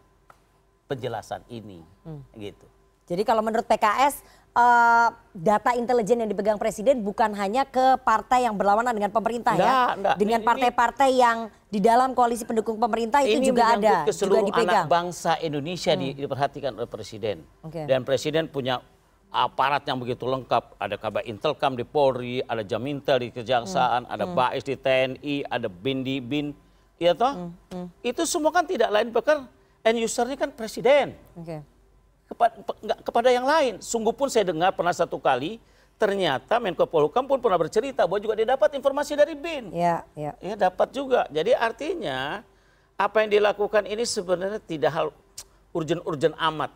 penjelasan 0.86 1.42
ini? 1.48 1.80
Hmm. 2.04 2.22
Gitu. 2.32 2.66
Jadi 3.04 3.22
kalau 3.22 3.44
menurut 3.44 3.68
PKS 3.68 4.24
eh, 4.56 5.08
data 5.36 5.70
intelijen 5.76 6.24
yang 6.24 6.30
dipegang 6.30 6.56
presiden 6.56 7.04
bukan 7.04 7.36
hanya 7.36 7.68
ke 7.68 8.00
partai 8.00 8.48
yang 8.48 8.56
berlawanan 8.56 8.96
dengan 8.96 9.12
pemerintah 9.12 9.52
ya, 9.52 9.60
Enggak, 9.60 9.90
enggak. 9.98 10.16
dengan 10.16 10.40
partai-partai 10.40 11.10
yang 11.12 11.38
di 11.68 11.84
dalam 11.84 12.16
koalisi 12.16 12.48
pendukung 12.48 12.80
pemerintah 12.80 13.20
itu 13.20 13.42
ini 13.42 13.50
juga 13.50 13.76
ada, 13.76 14.08
ke 14.08 14.08
juga 14.08 14.12
seluruh 14.14 14.46
dipegang. 14.48 14.86
anak 14.86 14.92
bangsa 14.92 15.36
Indonesia 15.42 15.92
di- 15.92 16.16
diperhatikan 16.16 16.72
oleh 16.78 16.88
presiden. 16.88 17.44
Oke. 17.60 17.84
Dan 17.84 18.06
presiden 18.08 18.48
punya 18.48 18.80
aparat 19.28 19.82
yang 19.84 19.98
begitu 19.98 20.24
lengkap. 20.24 20.78
Ada 20.78 20.96
kabar 20.96 21.26
Intelkam 21.26 21.74
di 21.74 21.82
Polri, 21.82 22.38
ada 22.40 22.62
Jamintel 22.62 23.18
di 23.18 23.28
Kejaksaan, 23.34 24.06
ada 24.06 24.24
Bais 24.30 24.62
di 24.62 24.78
TNI, 24.78 25.50
ada 25.50 25.66
BIN 25.66 26.06
di 26.06 26.22
BIN. 26.22 26.54
Iya 26.94 27.18
toh? 27.18 27.50
Itu 28.00 28.22
semua 28.22 28.54
kan 28.54 28.62
tidak 28.62 28.94
lain 28.94 29.10
bahkan 29.10 29.50
end 29.84 30.00
usernya 30.00 30.36
kan 30.40 30.50
presiden. 30.50 31.12
Oke. 31.36 31.60
kepada, 32.24 32.54
enggak, 32.80 32.98
kepada 33.04 33.28
yang 33.28 33.46
lain. 33.46 33.72
Sungguh 33.84 34.16
pun 34.16 34.32
saya 34.32 34.48
dengar 34.48 34.72
pernah 34.72 34.96
satu 34.96 35.20
kali, 35.20 35.60
ternyata 36.00 36.56
Menko 36.56 36.88
Polhukam 36.88 37.28
pun 37.28 37.38
pernah 37.38 37.60
bercerita 37.60 38.08
bahwa 38.08 38.18
juga 38.18 38.34
dia 38.34 38.48
dapat 38.48 38.72
informasi 38.74 39.12
dari 39.14 39.36
BIN. 39.36 39.70
Ya, 39.70 40.02
ya. 40.16 40.32
Ya 40.40 40.54
dapat 40.56 40.90
juga. 40.90 41.28
Jadi 41.28 41.52
artinya 41.52 42.42
apa 42.96 43.22
yang 43.22 43.30
dilakukan 43.38 43.84
ini 43.84 44.02
sebenarnya 44.08 44.58
tidak 44.64 44.90
hal 44.90 45.06
urgen-urgen 45.76 46.32
amat. 46.38 46.72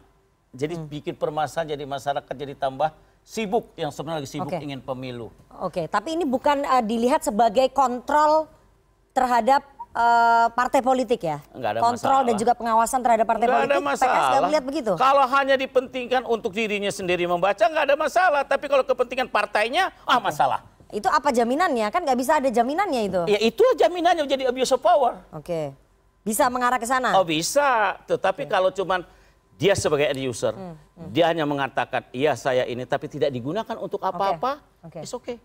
Jadi 0.53 0.75
bikin 0.77 1.15
permasalahan 1.17 1.77
jadi 1.77 1.85
masyarakat 1.85 2.35
jadi 2.35 2.55
tambah 2.57 2.91
sibuk 3.23 3.77
yang 3.77 3.93
sebenarnya 3.93 4.25
lagi 4.25 4.31
sibuk 4.33 4.53
Oke. 4.53 4.65
ingin 4.65 4.81
pemilu. 4.81 5.29
Oke, 5.61 5.85
tapi 5.87 6.17
ini 6.17 6.25
bukan 6.25 6.65
eh, 6.65 6.85
dilihat 6.85 7.21
sebagai 7.23 7.69
kontrol 7.71 8.49
terhadap 9.13 9.67
eh, 9.99 10.47
partai 10.51 10.81
politik 10.81 11.21
ya? 11.21 11.43
Nggak 11.51 11.71
ada 11.71 11.81
kontrol 11.83 12.21
dan 12.21 12.31
masalah. 12.31 12.39
juga 12.39 12.53
pengawasan 12.55 13.01
terhadap 13.03 13.27
partai 13.27 13.45
Nggak 13.45 13.59
politik. 13.59 13.75
ada 13.75 13.83
masalah. 13.83 14.15
PKS 14.23 14.43
melihat 14.47 14.65
begitu? 14.65 14.93
Kalau 14.95 15.25
hanya 15.29 15.55
dipentingkan 15.55 16.23
untuk 16.25 16.51
dirinya 16.53 16.89
sendiri 16.89 17.27
membaca 17.27 17.61
nggak 17.61 17.85
ada 17.85 17.97
masalah. 17.99 18.43
Tapi 18.43 18.65
kalau 18.67 18.83
kepentingan 18.83 19.27
partainya, 19.27 19.91
ah 20.05 20.19
masalah. 20.19 20.63
Itu 20.89 21.05
apa 21.05 21.29
jaminannya? 21.29 21.91
Kan 21.91 22.01
nggak 22.03 22.17
bisa 22.17 22.39
ada 22.39 22.49
jaminannya 22.49 23.03
itu. 23.05 23.21
Ya 23.27 23.39
itu 23.43 23.65
jaminannya 23.77 24.25
jadi 24.25 24.49
abuse 24.49 24.73
of 24.73 24.81
power. 24.81 25.21
Oke. 25.35 25.75
Bisa 26.23 26.49
mengarah 26.49 26.77
ke 26.77 26.85
sana? 26.85 27.13
Oh 27.13 27.25
bisa, 27.25 27.97
tetapi 28.05 28.45
kalau 28.45 28.69
cuman 28.69 29.01
dia 29.57 29.73
sebagai 29.73 30.07
end 30.07 30.21
user, 30.23 30.53
Hmm, 30.53 30.77
dia 31.09 31.27
hanya 31.27 31.43
mengatakan 31.43 32.05
iya 32.13 32.37
saya 32.37 32.63
ini, 32.63 32.85
tapi 32.85 33.09
tidak 33.09 33.29
digunakan 33.29 33.75
untuk 33.75 33.99
apa-apa, 33.99 34.61
Oke. 34.85 35.03
it's 35.03 35.11
okay. 35.11 35.41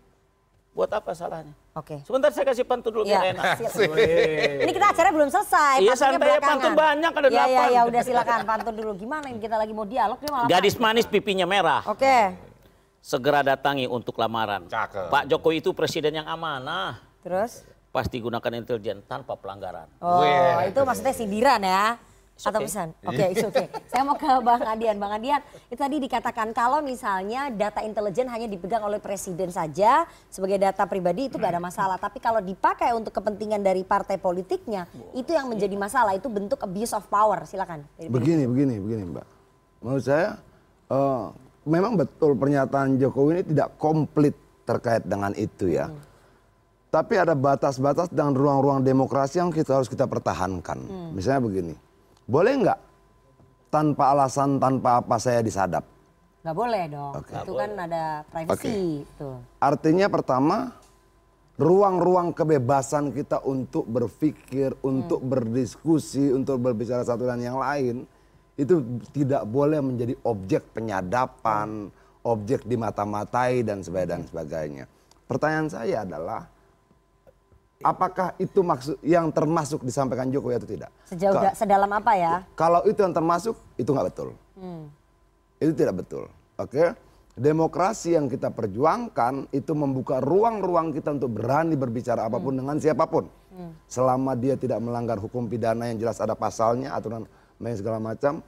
Buat 0.74 0.90
apa 0.90 1.14
salahnya? 1.14 1.54
Oke. 1.70 2.02
Sebentar 2.02 2.34
saya 2.34 2.50
kasih 2.50 2.66
pantun 2.66 2.90
dulu 2.90 3.06
Ya, 3.06 3.22
biar 3.22 3.38
enak. 3.38 3.62
silakan. 3.62 3.94
Ini 4.58 4.72
kita 4.74 4.86
acaranya 4.90 5.14
belum 5.14 5.30
selesai. 5.30 5.76
Iya, 5.78 5.94
santai 5.94 6.28
ya, 6.28 6.38
pantun 6.42 6.72
banyak, 6.74 7.12
ada 7.14 7.22
Ya, 7.22 7.30
ya, 7.30 7.46
delapan. 7.46 7.68
ya, 7.70 7.80
udah 7.86 8.02
silakan 8.02 8.38
pantun 8.42 8.74
dulu. 8.74 8.90
Gimana 8.98 9.30
ini 9.30 9.38
kita 9.38 9.54
lagi 9.54 9.70
mau 9.70 9.86
dialog 9.86 10.18
dia 10.18 10.30
malah. 10.34 10.48
Gadis 10.50 10.74
manis 10.74 11.06
pipinya 11.06 11.46
merah, 11.46 11.86
Oke. 11.86 12.34
segera 12.98 13.46
datangi 13.46 13.86
untuk 13.86 14.18
lamaran. 14.18 14.66
Cakep. 14.66 15.14
Pak 15.14 15.24
Jokowi 15.30 15.62
itu 15.62 15.70
presiden 15.70 16.10
yang 16.12 16.26
amanah, 16.26 16.98
Terus? 17.22 17.62
pasti 17.88 18.18
gunakan 18.18 18.50
intelijen 18.58 19.06
tanpa 19.06 19.38
pelanggaran. 19.38 19.86
Oh, 20.02 20.26
itu 20.60 20.80
maksudnya 20.82 21.14
sindiran 21.14 21.62
ya? 21.62 22.02
It's 22.34 22.50
Atau 22.50 22.66
okay. 22.66 22.66
pesan? 22.66 22.88
Oke, 23.06 23.24
it's 23.30 23.46
okay. 23.46 23.66
Saya 23.94 24.02
mau 24.02 24.18
ke 24.18 24.26
Bang 24.42 24.66
Adian. 24.66 24.98
Bang 24.98 25.14
Adian, 25.14 25.38
itu 25.70 25.78
tadi 25.78 26.02
dikatakan 26.02 26.50
kalau 26.50 26.82
misalnya 26.82 27.46
data 27.54 27.78
intelijen 27.86 28.26
hanya 28.26 28.50
dipegang 28.50 28.82
oleh 28.82 28.98
presiden 28.98 29.54
saja 29.54 30.02
sebagai 30.26 30.58
data 30.58 30.82
pribadi 30.90 31.30
itu 31.30 31.38
gak 31.38 31.54
ada 31.54 31.62
masalah. 31.62 31.94
Tapi 31.94 32.18
kalau 32.18 32.42
dipakai 32.42 32.90
untuk 32.90 33.14
kepentingan 33.14 33.62
dari 33.62 33.86
partai 33.86 34.18
politiknya, 34.18 34.90
itu 35.14 35.30
yang 35.30 35.46
menjadi 35.46 35.78
masalah. 35.78 36.18
Itu 36.18 36.26
bentuk 36.26 36.58
abuse 36.58 36.90
of 36.98 37.06
power. 37.06 37.46
Silakan. 37.46 37.86
Begini, 38.02 38.50
begini, 38.50 38.82
begini 38.82 39.02
Mbak. 39.14 39.26
Menurut 39.86 40.02
saya 40.02 40.34
eh, 40.90 41.24
memang 41.70 41.94
betul 41.94 42.34
pernyataan 42.34 42.98
Jokowi 42.98 43.30
ini 43.30 43.42
tidak 43.54 43.78
komplit 43.78 44.34
terkait 44.66 45.06
dengan 45.06 45.30
itu 45.38 45.70
ya. 45.70 45.86
Tapi 46.90 47.14
ada 47.14 47.38
batas-batas 47.38 48.10
dan 48.10 48.34
ruang-ruang 48.34 48.82
demokrasi 48.82 49.38
yang 49.38 49.54
kita 49.54 49.78
harus 49.78 49.90
kita 49.90 50.06
pertahankan. 50.06 51.10
Misalnya 51.10 51.42
begini, 51.42 51.74
boleh 52.24 52.52
nggak 52.64 52.80
tanpa 53.74 54.14
alasan, 54.14 54.62
tanpa 54.62 55.02
apa 55.02 55.16
saya 55.18 55.42
disadap? 55.42 55.82
Gak 56.44 56.54
boleh 56.54 56.84
dong. 56.92 57.12
Oke. 57.16 57.34
Itu 57.40 57.52
kan 57.56 57.70
ada 57.74 58.20
privacy. 58.28 59.02
Tuh. 59.16 59.40
Artinya 59.58 60.12
pertama, 60.12 60.76
ruang-ruang 61.56 62.36
kebebasan 62.36 63.16
kita 63.16 63.40
untuk 63.42 63.88
berpikir, 63.88 64.76
untuk 64.84 65.24
berdiskusi, 65.24 66.30
untuk 66.30 66.60
berbicara 66.60 67.00
satu 67.00 67.24
dan 67.24 67.40
yang 67.40 67.56
lain, 67.56 68.04
itu 68.54 68.78
tidak 69.10 69.48
boleh 69.48 69.80
menjadi 69.82 70.14
objek 70.22 70.70
penyadapan, 70.76 71.90
objek 72.22 72.62
dimata-matai 72.68 73.66
dan 73.66 73.82
sebagainya 73.82 74.12
dan 74.12 74.22
sebagainya. 74.28 74.84
Pertanyaan 75.24 75.68
saya 75.72 76.04
adalah, 76.04 76.46
apakah 77.84 78.32
itu 78.40 78.64
maksud 78.64 78.96
yang 79.04 79.28
termasuk 79.28 79.84
disampaikan 79.84 80.32
Jokowi 80.32 80.56
atau 80.56 80.66
tidak? 80.66 80.90
Sejauh 81.04 81.36
Ka- 81.36 81.52
da- 81.52 81.54
sedalam 81.54 81.92
apa 81.92 82.12
ya? 82.16 82.42
kalau 82.56 82.80
itu 82.88 82.96
yang 82.96 83.12
termasuk, 83.12 83.52
itu 83.76 83.92
nggak 83.92 84.08
betul. 84.08 84.28
Itu 85.60 85.72
tidak 85.76 86.00
betul. 86.00 86.24
Oke. 86.56 86.96
Demokrasi 87.34 88.14
yang 88.14 88.30
kita 88.30 88.54
perjuangkan 88.54 89.50
itu 89.50 89.74
membuka 89.74 90.22
ruang-ruang 90.22 90.94
kita 90.94 91.10
untuk 91.10 91.34
berani 91.34 91.74
berbicara 91.74 92.22
apa 92.22 92.38
pun 92.38 92.54
dengan 92.54 92.78
siapa 92.78 93.04
pun. 93.04 93.26
Selama 93.86 94.34
dia 94.34 94.54
tidak 94.54 94.78
melanggar 94.78 95.18
hukum 95.18 95.46
pidana 95.46 95.90
yang 95.90 95.98
jelas 95.98 96.18
ada 96.18 96.34
pasalnya, 96.34 96.94
aturan 96.94 97.26
main 97.58 97.74
segala 97.74 97.98
macam, 97.98 98.38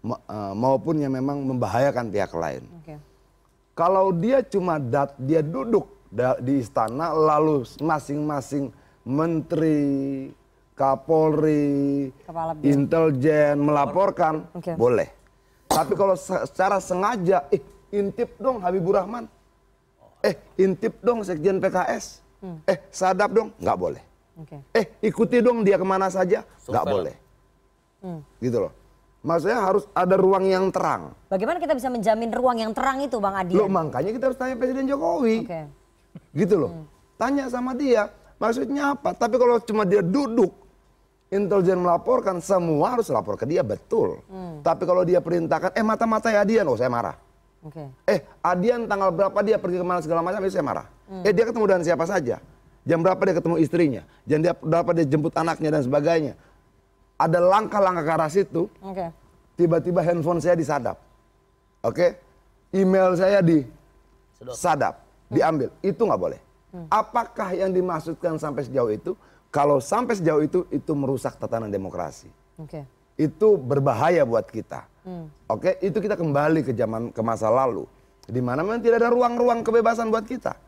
ma- 0.00 0.20
eh, 0.20 0.52
maupun 0.52 1.00
yang 1.00 1.12
memang 1.12 1.40
membahayakan 1.40 2.08
pihak 2.08 2.32
lain. 2.32 2.64
Oke. 2.80 2.96
Kalau 3.74 4.12
dia 4.12 4.38
cuma 4.40 4.76
dat, 4.76 5.16
dia 5.16 5.40
duduk 5.40 5.88
di 6.38 6.62
istana 6.62 7.10
lalu 7.10 7.64
masing-masing 7.80 8.70
menteri, 9.04 10.28
Kapolri, 10.74 12.10
intelijen 12.60 13.62
melaporkan, 13.62 14.50
Oke. 14.52 14.74
boleh. 14.74 15.06
Tapi 15.64 15.94
kalau 15.94 16.18
se- 16.18 16.44
secara 16.44 16.82
sengaja, 16.82 17.46
eh 17.48 17.62
intip 17.90 18.34
dong 18.36 18.58
Habibur 18.58 18.98
Rahman, 18.98 19.30
eh 20.18 20.34
intip 20.56 20.98
dong 20.98 21.22
Sekjen 21.22 21.62
PKS, 21.62 22.18
eh 22.66 22.78
sadap 22.90 23.30
dong, 23.30 23.54
nggak 23.54 23.78
boleh. 23.78 24.02
Oke. 24.34 24.58
Eh 24.74 24.98
ikuti 25.00 25.38
dong 25.38 25.62
dia 25.62 25.78
ke 25.78 25.86
mana 25.86 26.10
saja, 26.10 26.42
nggak 26.66 26.84
boleh. 26.84 27.14
Gitu 28.36 28.58
loh. 28.58 28.72
Maksudnya 29.24 29.56
harus 29.56 29.88
ada 29.94 30.20
ruang 30.20 30.44
yang 30.44 30.68
terang. 30.68 31.16
Bagaimana 31.32 31.56
kita 31.56 31.72
bisa 31.72 31.88
menjamin 31.88 32.28
ruang 32.28 32.60
yang 32.60 32.76
terang 32.76 33.00
itu 33.00 33.16
Bang 33.16 33.32
Adian? 33.32 33.56
Loh 33.56 33.70
makanya 33.72 34.12
kita 34.12 34.28
harus 34.28 34.36
tanya 34.36 34.52
Presiden 34.52 34.84
Jokowi. 34.84 35.48
Oke. 35.48 35.60
Gitu 36.34 36.54
loh. 36.58 36.84
Tanya 37.16 37.48
sama 37.48 37.72
dia, 37.72 38.12
maksudnya 38.38 38.98
apa? 38.98 39.14
Tapi 39.14 39.36
kalau 39.38 39.58
cuma 39.62 39.82
dia 39.86 40.02
duduk, 40.02 40.52
intelijen 41.32 41.82
melaporkan, 41.82 42.38
semua 42.38 42.94
harus 42.94 43.10
lapor 43.10 43.34
ke 43.34 43.46
dia, 43.48 43.66
betul. 43.66 44.22
Tapi 44.62 44.82
kalau 44.86 45.02
dia 45.02 45.18
perintahkan, 45.18 45.74
eh 45.74 45.82
mata-matai 45.82 46.38
Adian, 46.38 46.68
oh 46.70 46.78
saya 46.78 46.92
marah. 46.92 47.16
Oke. 47.64 47.80
Eh 48.04 48.20
Adian 48.44 48.84
tanggal 48.84 49.10
berapa 49.10 49.38
dia 49.40 49.56
pergi 49.56 49.80
ke 49.80 49.86
mana 49.86 50.00
segala 50.04 50.20
macam, 50.22 50.44
itu 50.44 50.54
saya 50.54 50.66
marah. 50.66 50.86
Eh 51.26 51.32
dia 51.34 51.48
ketemu 51.48 51.64
dengan 51.64 51.82
siapa 51.82 52.04
saja. 52.06 52.38
Jam 52.84 53.00
berapa 53.00 53.16
dia 53.24 53.34
ketemu 53.40 53.56
istrinya, 53.64 54.02
jam 54.28 54.44
dia, 54.44 54.52
berapa 54.52 54.92
dia 54.92 55.08
jemput 55.08 55.32
anaknya 55.40 55.72
dan 55.72 55.82
sebagainya. 55.88 56.36
ada 57.18 57.38
langkah-langkah 57.38 58.04
ke 58.04 58.12
arah 58.12 58.30
situ. 58.30 58.62
Oke. 58.82 59.06
Tiba-tiba 59.54 60.02
handphone 60.02 60.42
saya 60.42 60.58
disadap. 60.58 60.98
Oke. 61.84 62.18
Email 62.74 63.14
saya 63.14 63.38
di 63.38 63.62
sadap, 64.50 64.98
diambil. 65.30 65.70
Itu 65.78 66.10
nggak 66.10 66.18
boleh. 66.18 66.40
Apakah 66.90 67.54
yang 67.54 67.70
dimaksudkan 67.70 68.34
sampai 68.36 68.66
sejauh 68.66 68.90
itu? 68.90 69.12
Kalau 69.54 69.78
sampai 69.78 70.18
sejauh 70.18 70.42
itu, 70.42 70.66
itu 70.74 70.92
merusak 70.98 71.38
tatanan 71.38 71.70
demokrasi. 71.70 72.26
Oke. 72.58 72.82
Itu 73.14 73.54
berbahaya 73.54 74.26
buat 74.26 74.50
kita. 74.50 74.90
Oke, 75.46 75.78
itu 75.84 76.00
kita 76.00 76.18
kembali 76.18 76.64
ke 76.66 76.72
zaman 76.74 77.14
ke 77.14 77.20
masa 77.22 77.52
lalu, 77.52 77.86
di 78.26 78.40
mana 78.40 78.64
memang 78.64 78.82
tidak 78.82 79.04
ada 79.04 79.12
ruang-ruang 79.12 79.62
kebebasan 79.62 80.10
buat 80.10 80.26
kita. 80.26 80.58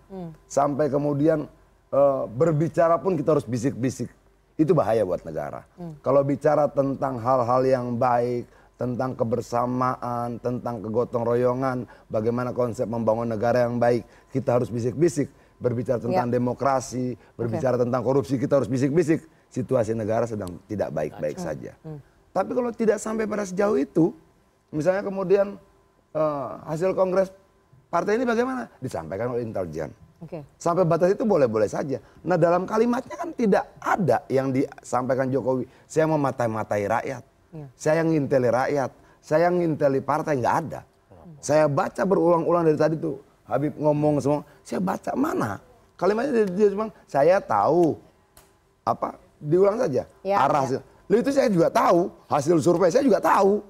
Sampai 0.47 0.87
kemudian 0.93 1.51
eh, 1.91 2.23
berbicara 2.31 3.01
pun 3.03 3.19
kita 3.19 3.35
harus 3.35 3.47
bisik-bisik. 3.49 4.13
Itu 4.57 4.73
bahaya 4.73 5.05
buat 5.05 5.21
negara. 5.27 5.69
Kalau 6.01 6.25
bicara 6.25 6.65
tentang 6.71 7.21
hal-hal 7.21 7.61
yang 7.67 7.87
baik, 8.01 8.49
tentang 8.77 9.17
kebersamaan, 9.17 10.37
tentang 10.41 10.85
kegotong 10.85 11.25
royongan, 11.25 11.89
bagaimana 12.13 12.53
konsep 12.53 12.85
membangun 12.89 13.29
negara 13.29 13.65
yang 13.69 13.81
baik, 13.81 14.05
kita 14.33 14.57
harus 14.61 14.69
bisik-bisik. 14.69 15.29
Berbicara 15.57 15.97
tentang 15.97 16.29
demokrasi, 16.29 17.17
berbicara 17.35 17.81
tentang 17.81 18.03
korupsi, 18.05 18.37
kita 18.37 18.61
harus 18.61 18.69
bisik-bisik. 18.69 19.25
Situasi 19.49 19.97
negara 19.97 20.29
sedang 20.29 20.61
tidak 20.69 20.93
baik-baik 20.93 21.39
saja. 21.41 21.73
Tapi 22.37 22.51
kalau 22.53 22.69
tidak 22.75 23.01
sampai 23.01 23.25
pada 23.25 23.49
sejauh 23.49 23.81
itu, 23.81 24.13
misalnya 24.69 25.01
kemudian 25.01 25.57
eh, 26.13 26.51
hasil 26.69 26.93
kongres 26.93 27.33
partai 27.89 28.21
ini 28.21 28.29
bagaimana? 28.29 28.69
Disampaikan 28.83 29.33
oleh 29.33 29.49
intelijen. 29.49 29.89
Oke. 30.21 30.45
Sampai 30.57 30.89
batas 30.89 31.13
itu 31.13 31.29
boleh-boleh 31.29 31.69
saja. 31.69 32.01
Nah 32.25 32.41
dalam 32.41 32.65
kalimatnya 32.65 33.17
kan 33.21 33.31
tidak 33.37 33.65
ada 33.81 34.25
yang 34.33 34.49
disampaikan 34.53 35.29
Jokowi. 35.29 35.69
Saya 35.85 36.09
mematai-matai 36.09 36.89
rakyat. 36.89 37.23
Iya. 37.53 37.67
Saya 37.77 38.01
nginteli 38.05 38.49
rakyat. 38.49 38.91
Saya 39.21 39.47
nginteli 39.53 40.01
partai. 40.01 40.41
nggak 40.41 40.57
ada. 40.67 40.81
Saya 41.45 41.69
baca 41.69 42.03
berulang-ulang 42.09 42.65
dari 42.65 42.79
tadi 42.81 42.97
tuh. 42.97 43.21
Habib 43.47 43.73
ngomong 43.79 44.19
semua. 44.19 44.43
Saya 44.67 44.83
baca 44.83 45.13
mana? 45.15 45.63
Kalimatnya 45.97 46.45
dia, 46.45 46.47
dia 46.47 46.69
cuma 46.75 46.91
saya 47.07 47.39
tahu. 47.41 47.97
Apa? 48.83 49.17
Diulang 49.39 49.79
saja. 49.81 50.03
Ya, 50.27 50.37
Arah 50.43 50.67
ya. 50.67 50.81
Lalu 51.07 51.19
itu 51.23 51.31
saya 51.31 51.49
juga 51.49 51.71
tahu. 51.71 52.11
Hasil 52.27 52.59
survei 52.59 52.91
saya 52.91 53.07
juga 53.07 53.23
tahu. 53.23 53.63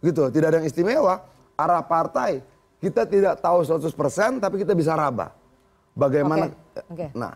Gitu. 0.00 0.22
Tidak 0.30 0.46
ada 0.46 0.56
yang 0.62 0.66
istimewa. 0.66 1.22
Arah 1.58 1.82
partai. 1.82 2.40
Kita 2.78 3.06
tidak 3.06 3.38
tahu 3.38 3.62
100% 3.62 4.42
tapi 4.42 4.62
kita 4.62 4.74
bisa 4.74 4.94
raba. 4.94 5.30
Bagaimana? 5.94 6.50
Oke, 6.50 6.82
oke. 6.90 7.06
Nah, 7.14 7.34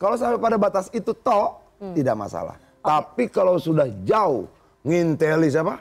kalau 0.00 0.16
sampai 0.18 0.38
pada 0.40 0.56
batas 0.58 0.86
itu 0.90 1.12
toh 1.12 1.58
tidak 1.94 2.14
masalah. 2.18 2.56
Tapi 2.82 3.28
kalau 3.30 3.58
sudah 3.60 3.86
jauh 4.02 4.48
nginteli 4.82 5.50
siapa? 5.52 5.78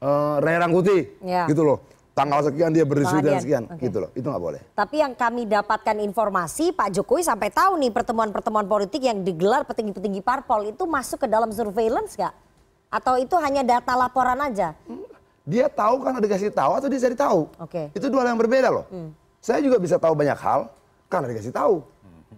Eh, 0.00 0.36
Ray 0.40 0.56
Rangkuti, 0.60 0.98
Ya. 1.24 1.48
gitu 1.48 1.64
loh. 1.64 1.80
Tanggal 2.14 2.46
sekian 2.46 2.70
dia 2.70 2.86
berdiskusi 2.86 3.26
Bang 3.26 3.26
dan 3.26 3.42
sekian, 3.42 3.62
oke. 3.66 3.82
gitu 3.82 3.98
loh. 3.98 4.10
Itu 4.14 4.26
nggak 4.30 4.42
boleh. 4.46 4.60
Tapi 4.78 5.02
yang 5.02 5.18
kami 5.18 5.50
dapatkan 5.50 5.98
informasi 5.98 6.70
Pak 6.70 6.94
Jokowi 6.94 7.26
sampai 7.26 7.50
tahu 7.50 7.74
nih 7.74 7.90
pertemuan-pertemuan 7.90 8.70
politik 8.70 9.02
yang 9.02 9.26
digelar 9.26 9.66
petinggi-petinggi 9.66 10.22
parpol 10.22 10.70
itu 10.70 10.86
masuk 10.86 11.26
ke 11.26 11.28
dalam 11.28 11.50
surveillance 11.50 12.14
nggak? 12.14 12.30
Atau 12.94 13.18
itu 13.18 13.34
hanya 13.42 13.66
data 13.66 13.98
laporan 13.98 14.38
aja? 14.38 14.78
Dia 15.42 15.66
tahu 15.66 16.06
karena 16.06 16.22
dikasih 16.22 16.54
tahu 16.54 16.72
atau 16.78 16.86
dia 16.86 17.00
cari 17.02 17.16
tahu. 17.18 17.40
Oke. 17.58 17.90
Itu 17.90 18.06
dua 18.06 18.22
hal 18.22 18.38
yang 18.38 18.40
berbeda 18.40 18.70
loh. 18.70 18.86
Saya 19.42 19.58
juga 19.58 19.82
bisa 19.82 19.98
tahu 19.98 20.14
banyak 20.14 20.38
hal 20.38 20.70
karena 21.10 21.26
dikasih 21.34 21.50
tahu. 21.50 21.82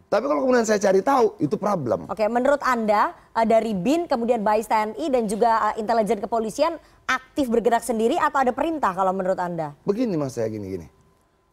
Tapi 0.07 0.24
kalau 0.30 0.46
kemudian 0.46 0.62
saya 0.62 0.78
cari 0.78 1.02
tahu, 1.02 1.34
itu 1.42 1.59
problem. 1.59 2.07
Oke, 2.07 2.22
menurut 2.30 2.62
Anda 2.62 3.11
eh, 3.34 3.46
dari 3.46 3.74
BIN 3.74 4.07
kemudian 4.07 4.38
Bais 4.46 4.70
TNI 4.70 5.07
dan 5.11 5.26
juga 5.26 5.74
eh, 5.74 5.82
intelijen 5.82 6.22
kepolisian 6.22 6.78
aktif 7.11 7.50
bergerak 7.50 7.82
sendiri 7.82 8.14
atau 8.14 8.38
ada 8.38 8.54
perintah 8.54 8.94
kalau 8.94 9.11
menurut 9.11 9.38
Anda? 9.38 9.74
Begini 9.82 10.14
mas 10.14 10.38
saya 10.38 10.46
gini-gini. 10.46 10.86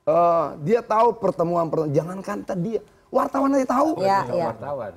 Eh, 0.06 0.48
dia 0.62 0.86
tahu 0.86 1.18
pertemuan 1.18 1.66
pertemuan, 1.66 1.98
jangankan 1.98 2.38
tadi 2.46 2.78
wartawan 3.10 3.58
aja 3.58 3.68
tahu. 3.74 3.90
Iya, 4.06 4.20
iya. 4.30 4.50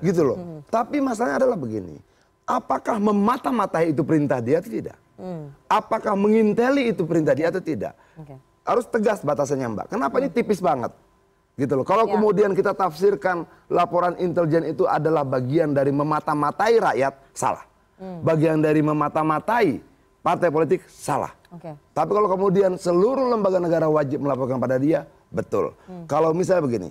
Gitu 0.04 0.20
loh. 0.20 0.36
Tapi 0.68 1.00
masalahnya 1.00 1.40
adalah 1.40 1.56
begini. 1.56 1.96
Apakah 2.44 3.00
memata-matai 3.00 3.90
itu 3.90 4.04
perintah 4.04 4.38
dia 4.38 4.60
atau 4.60 4.70
tidak? 4.70 4.98
Apakah 5.64 6.12
menginteli 6.12 6.92
itu 6.92 7.08
perintah 7.08 7.32
dia 7.32 7.48
atau 7.48 7.64
tidak? 7.64 7.96
Oke. 8.20 8.36
Harus 8.66 8.84
tegas 8.84 9.24
batasannya 9.24 9.72
Mbak. 9.72 9.86
Kenapa 9.96 10.14
ini 10.20 10.28
tipis 10.28 10.60
banget? 10.60 10.92
Gitu 11.56 11.72
loh. 11.72 11.88
Kalau 11.88 12.04
Ya. 12.04 12.20
kemudian 12.20 12.52
kita 12.52 12.76
tafsirkan 12.76 13.48
laporan 13.72 14.12
intelijen 14.20 14.68
itu 14.68 14.84
adalah 14.84 15.24
bagian 15.24 15.72
dari 15.72 15.88
memata-matai 15.88 16.76
rakyat, 16.76 17.16
salah. 17.32 17.64
Bagian 17.96 18.60
dari 18.60 18.84
memata-matai 18.84 19.80
partai 20.20 20.52
politik, 20.52 20.84
salah. 20.84 21.32
Oke. 21.48 21.72
Tapi 21.96 22.10
kalau 22.12 22.28
kemudian 22.28 22.76
seluruh 22.76 23.32
lembaga 23.32 23.56
negara 23.56 23.88
wajib 23.88 24.20
melaporkan 24.20 24.60
pada 24.60 24.76
dia, 24.76 25.08
betul. 25.32 25.72
Kalau 26.04 26.36
misalnya 26.36 26.68
begini, 26.68 26.90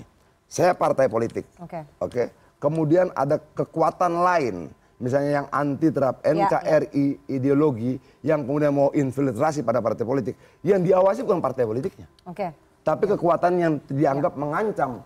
saya 0.49 0.73
partai 0.73 1.05
politik, 1.13 1.45
Oke. 1.61 1.85
oke. 2.01 2.23
Kemudian 2.57 3.13
ada 3.13 3.37
kekuatan 3.37 4.17
lain, 4.25 4.73
misalnya 4.97 5.45
yang 5.45 5.47
anti 5.53 5.93
terhadap 5.93 6.25
Ya, 6.25 6.33
NKRI 6.33 7.29
ideologi, 7.29 8.01
yang 8.25 8.41
kemudian 8.41 8.73
mau 8.73 8.89
infiltrasi 8.97 9.61
pada 9.61 9.77
partai 9.77 10.09
politik, 10.09 10.33
yang 10.65 10.81
diawasi 10.81 11.21
bukan 11.21 11.37
partai 11.37 11.69
politiknya, 11.69 12.09
Oke. 12.25 12.49
Tapi 12.85 13.09
kekuatan 13.09 13.53
yang 13.57 13.73
dianggap 13.89 14.37
mengancam 14.37 15.01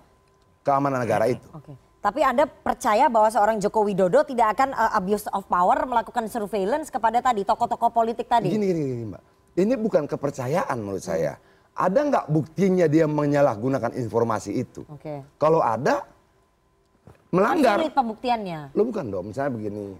keamanan 0.67 1.07
negara 1.07 1.32
itu. 1.32 1.47
Oke. 1.55 1.71
Tapi 1.99 2.23
Anda 2.23 2.47
percaya 2.47 3.07
bahwa 3.07 3.27
seorang 3.32 3.59
Joko 3.59 3.88
Widodo 3.88 4.23
tidak 4.27 4.59
akan 4.59 4.75
eh, 4.75 4.91
abuse 4.99 5.32
of 5.32 5.47
power 5.47 5.80
melakukan 5.88 6.27
surveillance 6.27 6.91
kepada 6.91 7.23
tadi 7.23 7.47
tokoh-tokoh 7.47 7.91
politik 7.95 8.27
tadi? 8.27 8.51
Gini, 8.51 8.71
gini, 8.71 8.82
gini, 8.84 9.03
Mbak. 9.15 9.23
Ini 9.59 9.73
bukan 9.80 10.03
kepercayaan 10.07 10.77
menurut 10.80 11.03
saya. 11.03 11.39
Ada 11.80 11.99
nggak 12.03 12.25
buktinya 12.27 12.88
dia 12.91 13.07
menyalahgunakan 13.07 13.95
informasi 13.95 14.51
itu? 14.59 14.84
Oke. 14.91 15.23
Kalau 15.39 15.63
ada, 15.63 16.03
melanggar. 17.32 17.80
Sulit 17.80 17.95
pembuktiannya. 17.95 18.75
Lo 18.75 18.84
bukan 18.88 19.05
dong, 19.07 19.32
misalnya 19.32 19.55
begini. 19.55 19.95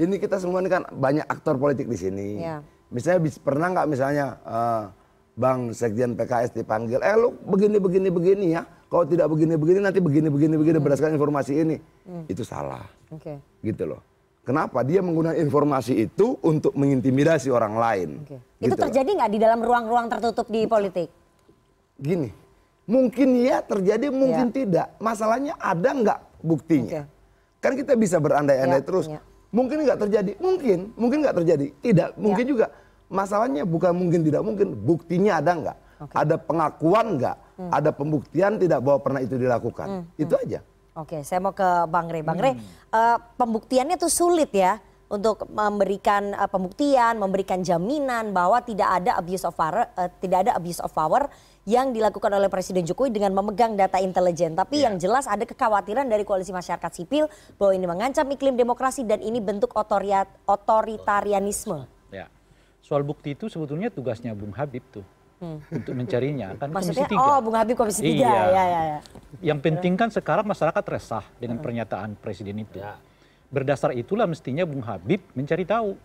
Ini 0.00 0.14
kita 0.16 0.40
semua 0.40 0.64
ini 0.64 0.72
kan 0.72 0.88
banyak 0.88 1.24
aktor 1.28 1.60
politik 1.60 1.88
di 1.88 1.96
sini. 2.00 2.28
Iya. 2.40 2.64
Misalnya 2.88 3.20
pernah 3.40 3.68
nggak 3.72 3.86
misalnya 3.88 4.26
eh, 4.44 4.84
Bang 5.34 5.74
Sekjen 5.74 6.14
PKS 6.14 6.54
dipanggil, 6.54 7.02
eh 7.02 7.14
lu 7.18 7.34
begini 7.42 7.82
begini 7.82 8.06
begini 8.06 8.46
ya. 8.54 8.62
Kalau 8.86 9.02
tidak 9.02 9.26
begini 9.26 9.58
begini 9.58 9.78
nanti 9.82 9.98
begini 9.98 10.30
begini 10.30 10.54
begini 10.54 10.78
berdasarkan 10.78 11.18
informasi 11.18 11.52
ini. 11.58 11.76
Itu 12.30 12.46
salah, 12.46 12.86
Oke. 13.10 13.42
gitu 13.58 13.90
loh. 13.90 14.00
Kenapa 14.46 14.86
dia 14.86 15.02
menggunakan 15.02 15.34
informasi 15.34 16.06
itu 16.06 16.38
untuk 16.38 16.78
mengintimidasi 16.78 17.50
orang 17.50 17.74
lain? 17.74 18.10
Oke. 18.22 18.38
Gitu 18.62 18.70
Itu 18.70 18.74
terjadi 18.78 19.10
nggak 19.10 19.30
di 19.34 19.38
dalam 19.42 19.58
ruang-ruang 19.58 20.06
tertutup 20.06 20.46
di 20.46 20.70
politik? 20.70 21.10
Gini, 21.98 22.30
mungkin 22.86 23.34
ya 23.42 23.58
terjadi, 23.58 24.14
mungkin 24.14 24.52
Ya. 24.52 24.54
tidak. 24.54 24.86
Masalahnya 25.02 25.58
ada 25.58 25.90
nggak 25.90 26.18
buktinya? 26.46 27.02
Oke. 27.02 27.10
Kan 27.58 27.72
kita 27.74 27.98
bisa 27.98 28.22
berandai-andai 28.22 28.78
Ya, 28.78 28.86
terus. 28.86 29.10
ya. 29.10 29.18
Mungkin 29.50 29.82
nggak 29.82 29.98
terjadi, 30.06 30.32
mungkin, 30.38 30.78
mungkin 30.94 31.18
nggak 31.26 31.36
terjadi, 31.42 31.66
tidak, 31.82 32.08
Ya. 32.14 32.18
mungkin 32.20 32.44
juga. 32.46 32.66
Masalahnya 33.12 33.62
bukan 33.68 33.92
mungkin 33.92 34.24
tidak 34.24 34.42
mungkin, 34.42 34.74
buktinya 34.74 35.38
ada 35.38 35.52
nggak? 35.54 35.78
Ada 36.12 36.36
pengakuan 36.40 37.20
nggak? 37.20 37.36
Hmm. 37.54 37.70
Ada 37.70 37.90
pembuktian 37.94 38.58
tidak 38.58 38.82
bahwa 38.82 38.98
pernah 39.00 39.20
itu 39.22 39.38
dilakukan? 39.38 40.08
Itu 40.18 40.34
aja. 40.34 40.60
Oke, 40.94 41.26
saya 41.26 41.42
mau 41.42 41.50
ke 41.50 41.66
Bang 41.90 42.06
Rey. 42.06 42.22
Bang 42.22 42.38
Rey, 42.38 42.54
eh, 42.94 43.16
pembuktiannya 43.34 43.98
tuh 43.98 44.06
sulit 44.06 44.54
ya 44.54 44.78
untuk 45.10 45.42
memberikan 45.50 46.30
eh, 46.30 46.46
pembuktian, 46.46 47.18
memberikan 47.18 47.66
jaminan 47.66 48.30
bahwa 48.30 48.62
tidak 48.62 49.02
ada 49.02 49.18
abuse 49.18 49.42
of 49.42 49.58
power, 49.58 49.90
eh, 49.90 50.10
tidak 50.22 50.46
ada 50.46 50.52
abuse 50.54 50.78
of 50.78 50.94
power 50.94 51.26
yang 51.66 51.90
dilakukan 51.90 52.30
oleh 52.30 52.46
Presiden 52.46 52.86
Jokowi 52.86 53.10
dengan 53.10 53.34
memegang 53.34 53.74
data 53.74 53.98
intelijen. 53.98 54.54
Tapi 54.54 54.84
yang 54.84 54.94
jelas 55.00 55.26
ada 55.26 55.42
kekhawatiran 55.42 56.06
dari 56.06 56.22
koalisi 56.22 56.54
masyarakat 56.54 56.92
sipil 56.94 57.26
bahwa 57.56 57.72
ini 57.74 57.86
mengancam 57.88 58.28
iklim 58.30 58.54
demokrasi 58.54 59.02
dan 59.02 59.18
ini 59.18 59.42
bentuk 59.42 59.74
otoriat, 59.74 60.28
otoritarianisme. 60.46 61.93
Ya. 62.84 62.86
Soal 62.86 63.00
bukti 63.00 63.32
itu 63.32 63.48
sebetulnya 63.48 63.88
tugasnya 63.88 64.36
Bung 64.36 64.52
Habib 64.52 64.84
tuh. 64.92 65.04
Untuk 65.44 65.92
mencarinya 65.92 66.56
kan 66.56 66.72
Maksudnya, 66.72 67.04
Komisi 67.04 67.20
3. 67.20 67.20
oh 67.20 67.38
Bung 67.44 67.56
Habib 67.56 67.76
Komisi 67.76 68.00
3. 68.00 68.08
Iya. 68.16 68.28
Ya, 68.28 68.44
ya, 68.48 68.64
ya. 68.64 68.98
Yang 69.40 69.58
penting 69.64 69.92
kan 69.96 70.08
sekarang 70.08 70.44
masyarakat 70.44 70.84
resah 70.88 71.24
dengan 71.40 71.60
pernyataan 71.60 72.16
presiden 72.16 72.60
itu. 72.60 72.80
Berdasar 73.52 73.92
itulah 73.92 74.24
mestinya 74.24 74.64
Bung 74.64 74.84
Habib 74.84 75.20
mencari 75.32 75.64
tahu. 75.64 75.96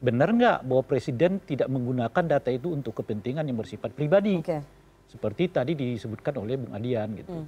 Benar 0.00 0.28
nggak 0.32 0.58
bahwa 0.68 0.82
presiden 0.84 1.40
tidak 1.44 1.68
menggunakan 1.68 2.24
data 2.24 2.50
itu 2.52 2.72
untuk 2.72 2.92
kepentingan 3.00 3.44
yang 3.44 3.56
bersifat 3.56 3.92
pribadi. 3.96 4.40
Oke. 4.40 4.60
Seperti 5.08 5.48
tadi 5.48 5.72
disebutkan 5.76 6.34
oleh 6.40 6.60
Bung 6.60 6.72
Adian 6.76 7.08
gitu. 7.16 7.44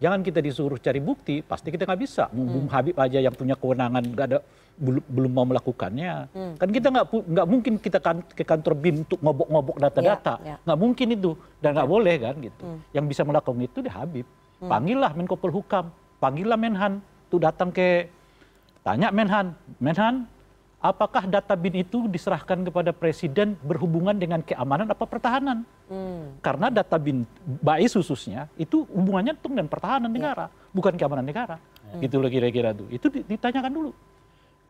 Jangan 0.00 0.24
kita 0.24 0.40
disuruh 0.40 0.80
cari 0.80 0.98
bukti, 0.98 1.44
pasti 1.44 1.70
kita 1.70 1.86
nggak 1.86 2.00
bisa. 2.02 2.26
Bung 2.34 2.66
Habib 2.66 2.98
aja 2.98 3.20
yang 3.22 3.36
punya 3.36 3.54
kewenangan 3.54 4.02
nggak 4.10 4.26
ada 4.26 4.38
belum 4.80 5.04
belum 5.04 5.30
mau 5.30 5.44
melakukannya. 5.44 6.12
Kan 6.56 6.68
kita 6.72 6.88
nggak 6.88 7.46
mungkin 7.46 7.72
kita 7.76 8.00
kan 8.00 8.24
ke 8.24 8.42
kantor 8.42 8.72
BIN 8.80 9.04
untuk 9.04 9.20
ngobok-ngobok 9.20 9.76
data-data. 9.76 10.34
Ya, 10.40 10.56
ya. 10.56 10.56
Nggak 10.64 10.78
mungkin 10.80 11.06
itu 11.12 11.30
dan 11.60 11.70
nggak 11.76 11.88
boleh 11.88 12.14
kan 12.16 12.34
gitu. 12.40 12.62
Yang 12.96 13.04
bisa 13.12 13.22
melakukan 13.28 13.60
itu 13.60 13.78
dia 13.84 13.92
Habib. 13.92 14.26
Panggillah 14.60 15.12
Menko 15.16 15.36
Polhukam, 15.40 15.88
panggillah 16.20 16.56
Menhan, 16.56 17.00
tuh 17.32 17.40
datang 17.40 17.72
ke 17.72 18.08
tanya 18.84 19.08
Menhan, 19.08 19.56
Menhan 19.80 20.28
apakah 20.80 21.28
data 21.28 21.52
bin 21.56 21.76
itu 21.76 22.08
diserahkan 22.08 22.64
kepada 22.64 22.92
presiden 22.92 23.56
berhubungan 23.64 24.16
dengan 24.16 24.40
keamanan 24.40 24.88
apa 24.88 25.04
pertahanan? 25.04 25.64
Hmm. 25.88 26.36
Karena 26.40 26.72
data 26.72 26.96
bin 26.96 27.28
BAIS 27.60 27.96
khususnya 27.96 28.48
itu 28.56 28.84
hubungannya 28.88 29.36
dengan 29.36 29.68
pertahanan 29.68 30.08
negara, 30.12 30.48
bukan 30.72 30.96
keamanan 30.96 31.24
negara. 31.24 31.56
Gitu 32.00 32.16
loh 32.22 32.30
kira-kira 32.30 32.70
tuh. 32.72 32.86
Itu 32.88 33.10
di- 33.10 33.24
ditanyakan 33.26 33.72
dulu. 33.72 33.90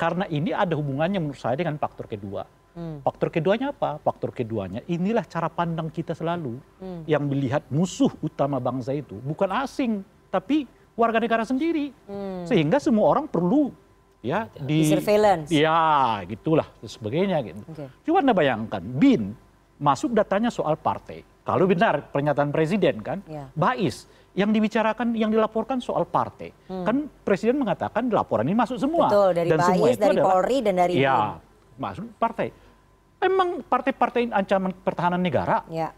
Karena 0.01 0.25
ini 0.33 0.49
ada 0.49 0.73
hubungannya 0.81 1.21
menurut 1.21 1.37
saya 1.37 1.61
dengan 1.61 1.77
faktor 1.77 2.09
kedua. 2.09 2.49
Hmm. 2.73 3.05
Faktor 3.05 3.29
keduanya 3.29 3.77
apa? 3.77 4.01
Faktor 4.01 4.33
keduanya 4.33 4.81
inilah 4.89 5.29
cara 5.29 5.53
pandang 5.53 5.93
kita 5.93 6.17
selalu 6.17 6.57
Hmm. 6.81 7.05
yang 7.05 7.29
melihat 7.29 7.61
musuh 7.69 8.09
utama 8.25 8.57
bangsa 8.57 8.97
itu 8.97 9.21
bukan 9.21 9.53
asing 9.61 10.01
tapi 10.33 10.65
warga 10.97 11.21
negara 11.21 11.45
sendiri. 11.45 11.93
Hmm. 12.09 12.49
Sehingga 12.49 12.81
semua 12.81 13.13
orang 13.13 13.29
perlu 13.29 13.77
ya 14.25 14.49
Di 14.57 14.89
surveillance. 14.89 15.53
Ya, 15.53 16.25
gitulah 16.25 16.65
sebagainya 16.81 17.45
gitu. 17.45 17.61
Oke. 17.69 17.85
Coba 18.09 18.25
Anda 18.25 18.33
bayangkan, 18.33 18.81
BIN 18.81 19.37
masuk 19.77 20.17
datanya 20.17 20.49
soal 20.49 20.81
partai. 20.81 21.21
Kalau 21.45 21.69
benar 21.69 22.09
pernyataan 22.09 22.53
presiden 22.53 23.05
kan, 23.05 23.21
Ya. 23.29 23.49
Bais 23.53 24.09
yang 24.31 24.55
dibicarakan, 24.55 25.13
yang 25.19 25.31
dilaporkan 25.31 25.83
soal 25.83 26.07
partai. 26.07 26.55
Kan 26.67 27.11
presiden 27.27 27.59
mengatakan 27.59 28.07
laporan 28.09 28.47
ini 28.47 28.55
masuk 28.55 28.79
semua. 28.79 29.07
Hmm. 29.07 29.13
Betul, 29.13 29.29
dari 29.35 29.49
semua 29.51 29.87
Bais, 29.87 29.97
itu 29.97 30.03
dari 30.03 30.17
adalah- 30.17 30.29
Polri, 30.31 30.59
dan 30.63 30.75
dari 30.79 30.93
Ya, 30.97 31.19
masuk 31.75 32.05
partai. 32.17 32.49
Emang 33.21 33.61
partai-partai 33.61 34.31
ancaman 34.33 34.73
pertahanan 34.73 35.21
negara? 35.21 35.67
Ya. 35.69 35.93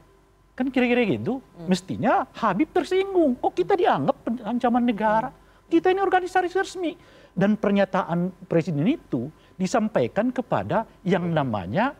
Kan 0.56 0.68
kira-kira 0.68 1.04
gitu. 1.06 1.38
Hmm. 1.54 1.68
Mestinya 1.68 2.24
Habib 2.34 2.72
tersinggung. 2.72 3.36
Kok 3.38 3.52
kita 3.52 3.76
dianggap 3.76 4.16
ancaman 4.42 4.82
negara? 4.82 5.28
Kita 5.68 5.88
ini 5.88 6.00
organisasi 6.00 6.52
resmi. 6.52 6.92
Dan 7.32 7.56
pernyataan 7.56 8.28
presiden 8.44 8.84
itu 8.84 9.32
disampaikan 9.56 10.28
kepada 10.28 10.84
yang 11.00 11.24
namanya 11.32 11.96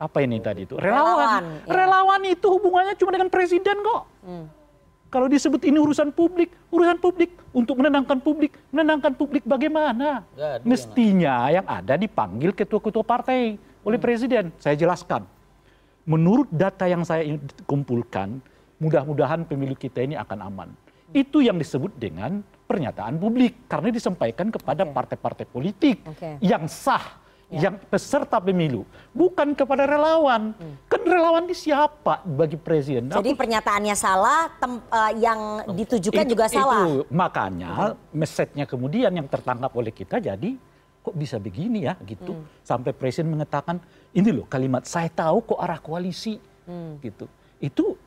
apa 0.00 0.24
ini 0.24 0.40
tadi 0.40 0.64
itu 0.64 0.80
Relawan, 0.80 0.96
relawan. 1.04 1.42
ya. 1.44 1.68
Relawan 1.68 2.22
itu 2.24 2.46
hubungannya 2.48 2.94
cuma 2.96 3.12
dengan 3.12 3.28
presiden 3.28 3.76
kok. 3.84 4.02
Hmm. 4.24 4.46
Kalau 5.10 5.26
disebut 5.26 5.58
ini 5.66 5.82
urusan 5.82 6.14
publik, 6.14 6.54
urusan 6.70 7.02
publik 7.02 7.34
untuk 7.50 7.82
menenangkan 7.82 8.22
publik, 8.22 8.54
menenangkan 8.70 9.10
publik 9.18 9.42
bagaimana? 9.42 10.22
Ada 10.38 10.62
Mestinya 10.62 11.50
yang 11.50 11.66
ada 11.66 11.98
dipanggil 11.98 12.54
ketua-ketua 12.54 13.02
partai 13.02 13.58
oleh 13.82 13.98
presiden. 13.98 14.54
Saya 14.62 14.78
jelaskan. 14.78 15.26
Menurut 16.06 16.46
data 16.54 16.86
yang 16.86 17.02
saya 17.02 17.26
kumpulkan, 17.66 18.38
mudah-mudahan 18.78 19.42
pemilu 19.50 19.74
kita 19.74 19.98
ini 20.06 20.14
akan 20.14 20.46
aman. 20.46 20.70
Itu 21.10 21.42
yang 21.42 21.58
disebut 21.58 21.98
dengan 21.98 22.46
pernyataan 22.70 23.18
publik 23.18 23.66
karena 23.66 23.90
disampaikan 23.90 24.54
kepada 24.54 24.86
partai-partai 24.86 25.42
politik 25.50 26.06
Oke. 26.06 26.38
yang 26.38 26.70
sah. 26.70 27.18
Yang 27.50 27.74
peserta 27.90 28.38
pemilu, 28.38 28.86
bukan 29.10 29.58
kepada 29.58 29.82
relawan. 29.82 30.54
Kan 30.86 31.02
relawan 31.02 31.50
ini 31.50 31.56
siapa 31.58 32.22
bagi 32.22 32.54
presiden? 32.54 33.10
Jadi 33.10 33.34
Aku- 33.34 33.40
pernyataannya 33.42 33.96
salah, 33.98 34.54
tem- 34.54 34.78
eh, 34.86 35.12
yang 35.18 35.40
ditujukan 35.74 36.22
itu- 36.22 36.30
juga 36.30 36.46
salah. 36.46 36.86
Itu 36.86 37.10
makanya 37.10 37.98
message-nya 38.14 38.70
kemudian 38.70 39.10
yang 39.10 39.26
tertangkap 39.26 39.74
oleh 39.74 39.90
kita 39.90 40.22
jadi 40.22 40.54
kok 41.02 41.16
bisa 41.16 41.42
begini 41.42 41.90
ya 41.90 41.98
gitu. 42.06 42.38
Hmm. 42.38 42.46
Sampai 42.62 42.94
presiden 42.94 43.34
mengatakan 43.34 43.82
ini 44.14 44.30
loh 44.30 44.46
kalimat 44.46 44.86
saya 44.86 45.10
tahu 45.10 45.42
kok 45.42 45.58
arah 45.58 45.82
koalisi 45.82 46.38
Hmm. 46.70 47.02
gitu. 47.02 47.26
Itu 47.58 47.98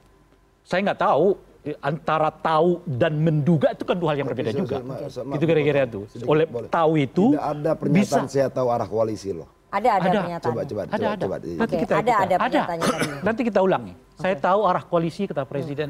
saya 0.64 0.88
nggak 0.88 1.04
tahu 1.04 1.36
antara 1.80 2.28
tahu 2.28 2.84
dan 2.84 3.16
menduga 3.16 3.72
itu 3.72 3.88
kan 3.88 3.96
dua 3.96 4.12
hal 4.12 4.18
yang 4.20 4.28
berbeda 4.28 4.52
Saya- 4.52 4.60
juga. 4.60 4.76
saya- 4.84 5.08
saya- 5.08 5.26
maaf, 5.28 5.36
Itu 5.40 5.44
kira-kira. 5.48 5.80
Sedikit, 5.88 6.28
Oleh 6.28 6.46
boleh. 6.46 6.68
tahu 6.68 6.92
itu 7.00 7.26
Tidak 7.32 7.46
ada 7.56 7.72
pernyataan 7.80 8.24
bisa 8.28 8.36
saya 8.36 8.48
tahu 8.52 8.68
arah 8.68 8.88
koalisi 8.88 9.32
loh. 9.32 9.48
Ada, 9.74 9.90
ada, 9.90 10.06
Ada. 10.06 10.20
pernyataan. 10.22 10.52
Coba, 10.54 10.62
coba, 10.70 10.82
ada 10.84 10.92
coba, 10.94 11.08
ada. 11.10 11.24
coba. 11.26 11.36
Nanti 11.40 11.76
kita, 11.82 11.94
ada, 11.98 12.04
kita- 12.04 12.20
ada 12.22 12.36
pernyataannya 12.38 12.86
tadi. 12.86 13.10
Nanti 13.26 13.42
kita 13.48 13.60
ulangi. 13.64 13.94
Saya 14.20 14.36
tahu 14.38 14.60
arah 14.70 14.84
koalisi 14.86 15.22
kata 15.26 15.44
presiden. 15.48 15.90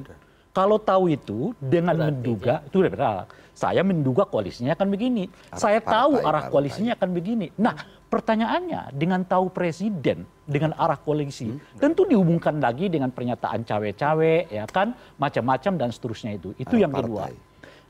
Kalau 0.53 0.77
tahu 0.77 1.03
itu 1.09 1.39
dengan 1.57 1.97
menduga 1.97 2.61
itu 2.63 2.79
udah 2.79 2.91
benar. 2.93 3.25
Saya 3.53 3.81
menduga 3.81 4.25
koalisinya 4.29 4.77
akan 4.77 4.87
begini. 4.89 5.25
saya 5.53 5.77
tahu 5.81 6.17
partai, 6.21 6.29
arah 6.29 6.41
partai. 6.45 6.53
koalisinya 6.53 6.91
akan 6.97 7.09
begini. 7.13 7.47
Nah, 7.57 7.73
pertanyaannya 8.13 8.93
dengan 8.93 9.25
tahu 9.25 9.49
presiden 9.49 10.29
dengan 10.45 10.77
arah 10.77 11.01
koalisi 11.01 11.49
tentu 11.81 12.05
dihubungkan 12.05 12.61
lagi 12.61 12.85
dengan 12.85 13.09
pernyataan 13.09 13.65
cawe-cawe 13.65 14.53
ya 14.53 14.69
kan 14.69 14.93
macam-macam 15.17 15.73
dan 15.81 15.89
seterusnya 15.89 16.37
itu. 16.37 16.53
Itu 16.61 16.77
yang 16.77 16.93
kedua. 16.93 17.33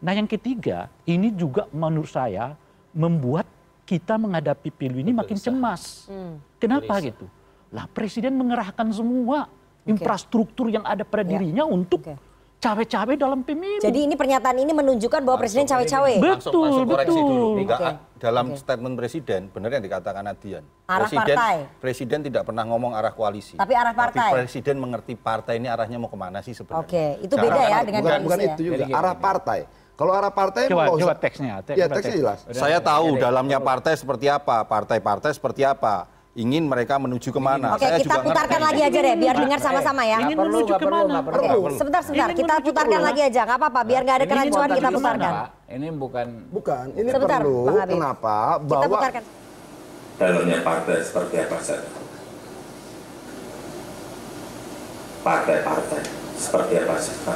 Nah, 0.03 0.11
yang 0.15 0.27
ketiga, 0.27 0.87
ini 1.07 1.31
juga 1.35 1.67
menurut 1.71 2.11
saya 2.11 2.55
membuat 2.95 3.47
kita 3.83 4.15
menghadapi 4.15 4.71
pilu 4.71 4.99
ini 4.99 5.11
makin 5.11 5.35
cemas. 5.35 6.07
Hmm. 6.07 6.39
Kenapa 6.59 7.03
gitu? 7.03 7.27
Lah 7.75 7.87
presiden 7.91 8.39
mengerahkan 8.39 8.87
semua 8.95 9.51
infrastruktur 9.83 10.71
yang 10.71 10.87
ada 10.87 11.03
pada 11.03 11.27
Ya. 11.27 11.35
dirinya 11.35 11.67
untuk 11.67 11.99
Oke. 11.99 12.15
Cawe-cawe 12.63 13.13
dalam 13.19 13.43
pemilu. 13.43 13.83
Jadi 13.83 14.07
ini 14.07 14.15
pernyataan 14.15 14.55
ini 14.55 14.71
menunjukkan 14.71 15.19
bahwa 15.19 15.35
presiden 15.35 15.67
cawe-cawe. 15.67 16.13
betul, 16.15 16.63
langsung 16.63 16.87
betul. 16.87 17.15
dulu. 17.19 17.47
Enggak, 17.59 17.79
Oke. 17.83 17.91
dalam 18.23 18.45
Oke. 18.47 18.59
statement 18.63 18.95
presiden 18.95 19.41
benar 19.51 19.69
yang 19.69 19.83
dikatakan 19.83 20.23
Adian. 20.23 20.63
Arah 20.87 21.03
presiden, 21.03 21.35
partai. 21.35 21.55
Presiden 21.83 22.19
tidak 22.23 22.43
pernah 22.47 22.63
ngomong 22.63 22.95
arah 22.95 23.11
koalisi. 23.11 23.59
Tapi 23.59 23.73
arah 23.75 23.91
partai. 23.91 24.31
Tapi 24.31 24.39
presiden 24.39 24.79
mengerti 24.79 25.13
partai 25.19 25.59
ini 25.59 25.67
arahnya 25.67 25.99
mau 25.99 26.07
ke 26.07 26.15
mana 26.15 26.39
sih 26.39 26.55
sebenarnya. 26.55 26.87
Oke, 26.87 27.05
itu 27.19 27.35
Cara- 27.35 27.43
beda 27.43 27.59
ya 27.59 27.67
cara- 27.67 27.83
dengan 27.83 28.01
bukan, 28.01 28.11
koalisi 28.15 28.23
bukan 28.23 28.39
ya. 28.39 28.47
itu 28.47 28.61
juga. 28.63 28.75
Jadi 28.79 28.85
gini, 28.87 28.95
arah 28.95 29.15
partai. 29.19 29.59
Kalau 29.93 30.09
arah 30.09 30.33
partai 30.33 30.61
Coba, 30.73 30.89
coba 30.89 31.15
teksnya, 31.21 31.53
te- 31.61 31.77
Ya 31.77 31.85
teksnya 31.85 32.09
teks. 32.09 32.17
jelas. 32.17 32.39
Saya 32.49 32.81
tahu 32.81 33.13
dalamnya 33.21 33.61
partai 33.61 33.93
seperti 33.93 34.25
apa, 34.25 34.65
partai-partai 34.65 35.29
seperti 35.29 35.61
apa, 35.61 36.09
ingin 36.33 36.65
mereka 36.65 36.97
menuju 36.97 37.29
ke 37.29 37.37
mana. 37.37 37.77
Oke, 37.77 37.85
Saya 37.85 38.01
kita 38.01 38.17
juga 38.17 38.25
putarkan 38.25 38.57
ngerti. 38.57 38.69
lagi 38.73 38.81
aja 38.81 38.99
deh, 38.99 39.15
biar 39.15 39.35
dengar 39.37 39.59
sama-sama 39.61 40.01
ya. 40.01 40.17
Ingin 40.19 40.37
perlu, 40.37 40.49
menuju 40.49 40.65
nggak 40.65 40.81
perlu, 40.81 40.89
ke 40.89 40.97
mana? 40.97 41.13
nggak 41.13 41.23
Oke, 41.23 41.45
perlu. 41.45 41.77
sebentar, 41.77 42.01
sebentar. 42.01 42.27
Ingin 42.27 42.39
Kita 42.41 42.53
putarkan 42.59 43.01
lagi 43.01 43.21
aja, 43.21 43.41
nggak 43.45 43.57
apa-apa. 43.61 43.81
Biar 43.85 44.01
nggak 44.01 44.17
ada 44.17 44.25
bukan 44.25 44.69
kita 44.73 44.89
putarkan. 44.89 45.33
Ini 45.73 45.87
bukan 45.89 46.27
Bukan, 46.53 46.85
ini 46.93 47.09
Sebentar, 47.09 47.39
perlu 47.41 47.57
kenapa 47.83 48.37
Kita 48.55 48.65
bahwa 48.69 48.97
putarkan. 48.97 49.23
dalamnya 50.13 50.57
partai 50.61 50.97
seperti 51.01 51.35
apa 51.39 51.57
saja. 51.59 51.89
Partai-partai 55.23 56.01
seperti 56.35 56.73
apa 56.77 56.95
saja. 56.99 57.35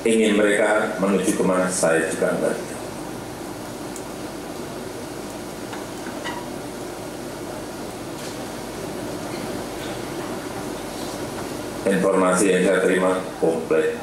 Ingin 0.00 0.32
mereka 0.34 0.96
menuju 0.96 1.36
ke 1.36 1.44
mana 1.44 1.68
saya 1.68 2.08
juga 2.08 2.32
enggak 2.32 2.56
tahu. 2.56 2.79
Informasi 11.90 12.54
yang 12.54 12.62
saya 12.62 12.78
terima 12.86 13.18
komplit 13.42 13.98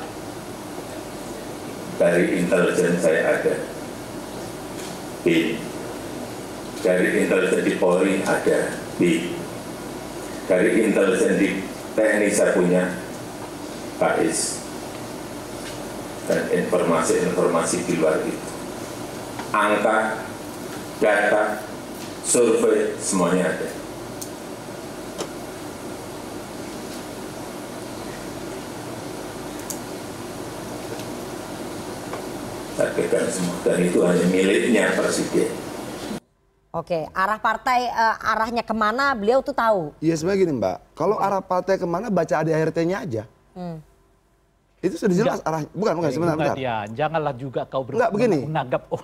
dari 1.95 2.35
intelijen 2.35 2.99
saya 2.99 3.39
ada. 3.39 3.55
Bin 5.23 5.55
dari 6.83 7.07
intelijen 7.23 7.63
di 7.63 7.73
Polri 7.79 8.19
ada. 8.27 8.75
Bin 8.99 9.39
dari 10.51 10.83
intelijen 10.83 11.39
di 11.39 11.63
TNI 11.95 12.27
saya 12.27 12.51
punya 12.51 12.91
KIS 14.03 14.39
dan 16.27 16.43
informasi-informasi 16.51 17.87
di 17.87 17.93
luar 17.95 18.19
itu. 18.19 18.47
Angka 19.55 20.27
data 20.99 21.63
survei 22.27 22.99
semuanya 22.99 23.47
ada 23.47 23.87
saya 32.77 32.93
pegang 32.93 33.25
semua 33.25 33.26
dan 33.65 33.77
itu 33.81 33.99
hanya 34.03 34.25
miliknya 34.29 34.83
presiden 34.95 35.49
Oke, 36.77 37.09
arah 37.09 37.41
partai 37.41 37.89
eh, 37.89 38.15
arahnya 38.21 38.61
ke 38.61 38.75
mana 38.75 39.09
beliau 39.17 39.41
tuh 39.41 39.55
tahu. 39.55 39.97
Iya 39.97 40.13
sebenarnya 40.13 40.41
gini 40.45 40.53
Mbak, 40.61 40.77
kalau 40.93 41.17
arah 41.17 41.41
partai 41.41 41.79
ke 41.81 41.87
mana 41.89 42.13
baca 42.13 42.37
ADART-nya 42.37 43.01
aja. 43.01 43.23
Hmm. 43.57 43.81
Itu 44.77 44.93
sudah 44.93 45.09
jelas 45.09 45.41
arah, 45.41 45.65
bukan 45.73 45.93
bukan 45.97 46.11
sebentar, 46.13 46.37
Bunga 46.37 46.53
bentar. 46.53 46.57
dia, 46.59 46.75
janganlah 46.93 47.33
juga 47.33 47.65
kau 47.65 47.81
ber- 47.81 47.97
Enggak, 47.97 48.11
begini. 48.13 48.45
menganggap 48.45 48.81
oh, 48.93 49.01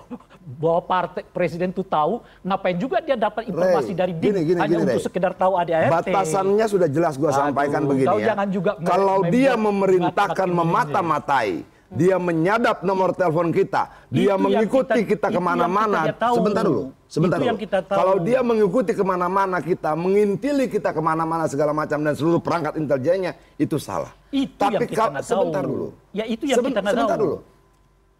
bahwa 0.62 0.80
partai 0.86 1.26
presiden 1.34 1.74
itu 1.74 1.82
tahu, 1.82 2.22
ngapain 2.46 2.78
juga 2.78 3.02
dia 3.02 3.18
dapat 3.18 3.50
informasi 3.50 3.90
Ray, 3.90 3.98
dari 3.98 4.12
BIN 4.14 4.22
gini, 4.22 4.40
gini, 4.54 4.58
hanya 4.62 4.76
gini, 4.78 4.84
untuk 4.86 5.00
Ray. 5.02 5.06
sekedar 5.10 5.32
tahu 5.34 5.52
ADART. 5.58 5.90
Batasannya 5.90 6.66
sudah 6.70 6.86
jelas 6.86 7.18
gua 7.18 7.34
Aduh, 7.34 7.40
sampaikan 7.42 7.82
begini 7.90 8.06
kau 8.06 8.22
ya. 8.22 8.26
jangan 8.30 8.48
juga 8.54 8.70
Kalau 8.86 9.26
dia 9.26 9.58
memerintahkan 9.58 10.46
memata-matai, 10.46 11.66
dia 11.88 12.16
menyadap 12.16 12.80
nomor 12.80 13.12
telepon 13.12 13.48
kita, 13.48 13.86
dia 14.08 14.34
Itu 14.34 14.42
mengikuti 14.42 15.00
kita- 15.04 15.28
kita, 15.30 15.36
ke 15.36 15.40
mana-mana. 15.40 16.00
kita. 16.08 16.26
Sebentar 16.32 16.62
dulu, 16.62 16.82
sebentar 17.06 17.38
Itu 17.38 17.44
dulu. 17.46 17.58
kita 17.60 17.78
tahu. 17.82 17.96
Kalau 17.96 18.16
dia 18.18 18.40
mengikuti 18.40 18.92
ke 18.92 19.04
mana-mana 19.04 19.58
kita, 19.58 19.90
mengintili 19.94 20.66
kita 20.66 20.90
ke 20.90 20.98
mana-mana 20.98 21.44
segala 21.44 21.70
macam 21.70 22.00
dan 22.00 22.14
seluruh 22.14 22.38
perangkat 22.38 22.76
intelijennya, 22.76 23.32
itu 23.54 23.76
salah. 23.76 24.10
Itu 24.28 24.56
Tapi 24.56 24.74
yang 24.74 24.82
kita 24.84 24.98
kalau 24.98 25.12
tahu. 25.14 25.24
sebentar 25.24 25.62
dulu. 25.62 25.86
Ya, 26.10 26.24
itu 26.24 26.44
yang 26.44 26.58
kita 26.58 26.80
nggak 26.80 26.94
sebentar 26.94 27.16
tahu. 27.16 27.24
dulu. 27.24 27.38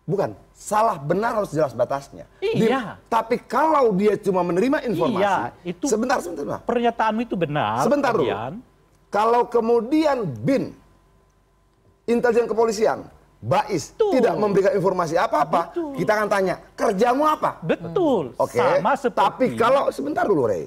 Bukan, 0.05 0.31
salah 0.53 1.01
benar 1.01 1.33
harus 1.35 1.49
jelas 1.49 1.73
batasnya. 1.73 2.29
Iya. 2.39 2.61
Di, 2.61 2.69
tapi 3.09 3.41
kalau 3.41 3.89
dia 3.91 4.21
cuma 4.21 4.45
menerima 4.45 4.85
informasi, 4.85 5.25
Iya, 5.25 5.37
itu 5.65 5.89
sebentar, 5.89 6.21
sebentar. 6.21 6.61
Pernyataanmu 6.61 7.21
itu 7.25 7.35
benar. 7.35 7.81
Sebentar 7.81 8.13
dulu. 8.13 8.29
Adian. 8.29 8.61
Kalau 9.09 9.49
kemudian 9.49 10.29
BIN, 10.45 10.77
intelijen 12.05 12.45
kepolisian, 12.45 13.09
Bais 13.45 13.93
Betul. 13.93 14.17
tidak 14.17 14.35
memberikan 14.41 14.73
informasi 14.73 15.21
apa-apa, 15.21 15.77
kita 16.01 16.17
akan 16.17 16.29
tanya, 16.33 16.55
kerjamu 16.73 17.29
apa? 17.29 17.61
Betul. 17.61 18.33
Oke. 18.41 18.57
Sama 18.57 18.97
seperti. 18.97 19.21
Tapi 19.21 19.47
kalau 19.61 19.93
sebentar 19.93 20.25
dulu, 20.25 20.49
Rey. 20.49 20.65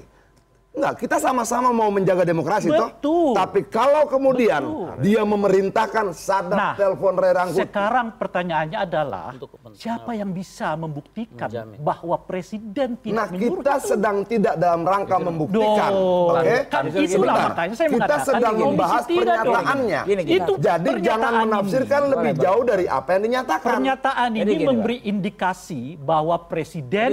Enggak, 0.68 0.94
kita 1.02 1.16
sama-sama 1.18 1.74
mau 1.74 1.90
menjaga 1.90 2.22
demokrasi 2.22 2.70
toh. 2.70 2.86
Betul. 2.94 3.34
Tapi 3.34 3.60
kalau 3.66 4.06
kemudian 4.06 4.62
Betul. 4.62 5.02
dia 5.02 5.22
memerintahkan 5.26 6.06
sadap 6.14 6.54
Nah, 6.54 6.74
telepon 6.78 7.18
Rangkuti. 7.18 7.66
Sekarang 7.66 8.06
pertanyaannya 8.14 8.78
adalah 8.78 9.34
siapa 9.74 10.14
yang 10.14 10.30
bisa 10.30 10.78
membuktikan 10.78 11.50
Menjamin. 11.50 11.78
bahwa 11.82 12.16
presiden 12.22 12.94
tidak 12.94 13.16
Nah, 13.16 13.26
kita 13.26 13.74
itu? 13.74 13.88
sedang 13.90 14.22
tidak 14.22 14.54
dalam 14.54 14.86
rangka 14.86 15.16
membuktikan. 15.18 15.90
Oke? 15.90 16.56
Kan 16.70 16.84
itulah 16.94 17.34
makanya 17.50 17.74
saya 17.74 17.88
Kita 17.90 17.96
mengatakan 17.98 18.26
sedang 18.30 18.54
membahas 18.54 19.02
pernyataannya. 19.02 20.00
Gini, 20.06 20.22
gini. 20.22 20.36
Itu 20.38 20.52
Jadi 20.56 20.62
jangan 20.62 20.94
pernyataan 20.94 21.34
ini. 21.34 21.42
menafsirkan 21.42 22.02
lebih 22.06 22.32
jauh 22.38 22.62
dari 22.62 22.86
apa 22.86 23.08
yang 23.18 23.22
dinyatakan. 23.26 23.66
Pernyataan 23.74 24.30
ini 24.30 24.46
gini, 24.46 24.62
Pak. 24.62 24.68
memberi 24.70 24.96
indikasi 25.02 25.82
bahwa 25.98 26.38
presiden 26.46 27.10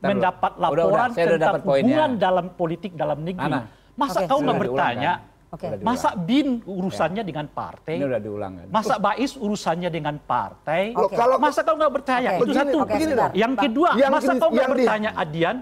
Mendapat 0.00 0.52
Udah, 0.56 0.68
udah, 0.72 0.84
laporan 0.88 1.08
saya 1.12 1.24
udah 1.24 1.30
tentang 1.30 1.44
dapat 1.46 1.60
poinnya. 1.60 1.84
hubungan 1.84 2.10
dalam 2.16 2.46
politik 2.50 2.92
dalam 2.96 3.18
negeri. 3.20 3.44
Ana. 3.46 3.60
Masa 3.92 4.18
Oke. 4.18 4.28
kau 4.28 4.38
nggak 4.40 4.58
bertanya? 4.58 5.12
kan? 5.12 5.28
Diulang. 5.60 5.82
Masa 5.82 6.08
bin 6.14 6.48
urusannya 6.62 7.22
dengan 7.22 7.46
partai? 7.50 7.98
Ini 7.98 8.06
udah 8.06 8.20
diulang 8.22 8.52
kan? 8.54 8.66
Masa 8.70 8.94
Bais 8.96 9.32
urusannya 9.34 9.90
dengan 9.90 10.14
partai? 10.16 10.94
Kalau 10.94 11.36
Masa 11.36 11.60
kau 11.60 11.74
nggak 11.74 11.92
bertanya? 11.92 12.28
Oke. 12.32 12.40
Itu 12.40 12.52
satu. 12.54 12.78
sebentar. 12.86 13.30
Yang 13.34 13.52
kedua, 13.58 13.88
Yang 13.92 14.12
masa 14.14 14.32
kau 14.32 14.48
nggak 14.48 14.56
yang 14.56 14.70
di- 14.70 14.76
bertanya 14.78 15.10
Adian? 15.14 15.56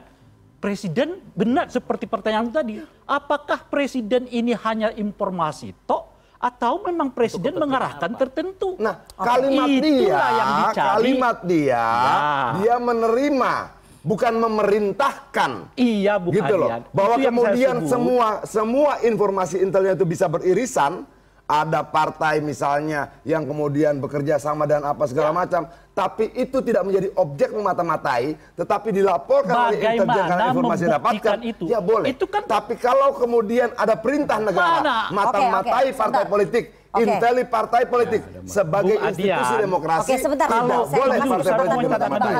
Presiden 0.59 1.09
benar 1.33 1.67
seperti 1.69 2.05
pertanyaan 2.05 2.51
tadi. 2.51 2.83
Apakah 3.07 3.63
presiden 3.65 4.27
ini 4.29 4.55
hanya 4.57 4.91
informasi 4.93 5.71
tok 5.83 6.03
atau 6.37 6.83
memang 6.83 7.11
presiden 7.11 7.55
mengarahkan 7.57 8.11
tertentu? 8.13 8.75
Nah, 8.77 9.07
kalimat 9.15 9.71
Itulah 9.71 9.87
dia, 9.87 10.19
yang 10.29 10.51
dicari. 10.61 10.89
kalimat 10.93 11.37
dia, 11.43 11.79
Ya. 11.79 12.19
dia 12.55 12.75
menerima, 12.77 13.53
bukan 14.03 14.35
memerintahkan. 14.39 15.75
Iya, 15.75 16.19
Bu 16.23 16.31
gitu 16.31 16.55
loh. 16.55 16.85
Bahwa 16.95 17.17
kemudian 17.19 17.87
semua 17.87 18.47
semua 18.47 19.03
informasi 19.03 19.63
intelnya 19.63 19.95
itu 19.99 20.07
bisa 20.07 20.27
beririsan. 20.31 21.05
Ada 21.49 21.81
partai 21.81 22.45
misalnya 22.45 23.09
yang 23.25 23.49
kemudian 23.49 23.97
bekerja 23.97 24.37
sama 24.37 24.69
dan 24.69 24.85
apa 24.85 25.09
segala 25.09 25.33
Ya. 25.33 25.37
macam, 25.41 25.63
tapi 25.91 26.29
itu 26.37 26.61
tidak 26.61 26.85
menjadi 26.85 27.09
objek 27.17 27.57
memata-matai, 27.57 28.37
tetapi 28.53 28.93
dilaporkan 28.93 29.73
oleh 29.73 29.81
intelijen 29.81 30.29
karena 30.29 30.45
informasi 30.53 30.83
yang 30.85 30.97
dapatkan. 31.01 31.37
itu? 31.41 31.65
Ya 31.65 31.81
boleh. 31.81 32.13
Itu 32.13 32.29
kan- 32.29 32.45
Tapi 32.45 32.77
kalau 32.77 33.17
kemudian 33.17 33.73
ada 33.75 33.97
perintah 33.97 34.37
negara 34.37 35.09
mata-matai 35.09 35.89
Oke, 35.89 35.89
oke, 35.89 35.97
partai 35.97 36.21
sebentar. 36.21 36.29
politik, 36.29 36.65
Oke. 36.93 37.01
inteli 37.01 37.43
partai 37.49 37.83
politik 37.89 38.21
sebagai 38.45 38.95
Bung 38.95 39.09
institusi 39.09 39.41
Adian. 39.49 39.65
demokrasi, 39.65 40.05
Oke, 40.05 40.21
sebentar. 40.21 40.47
tidak 40.47 40.61
Kalau- 40.61 40.85
saya 40.85 41.01
boleh 41.01 41.19
partai 41.19 41.53
politik 41.57 41.89
mata-matai. 41.89 42.33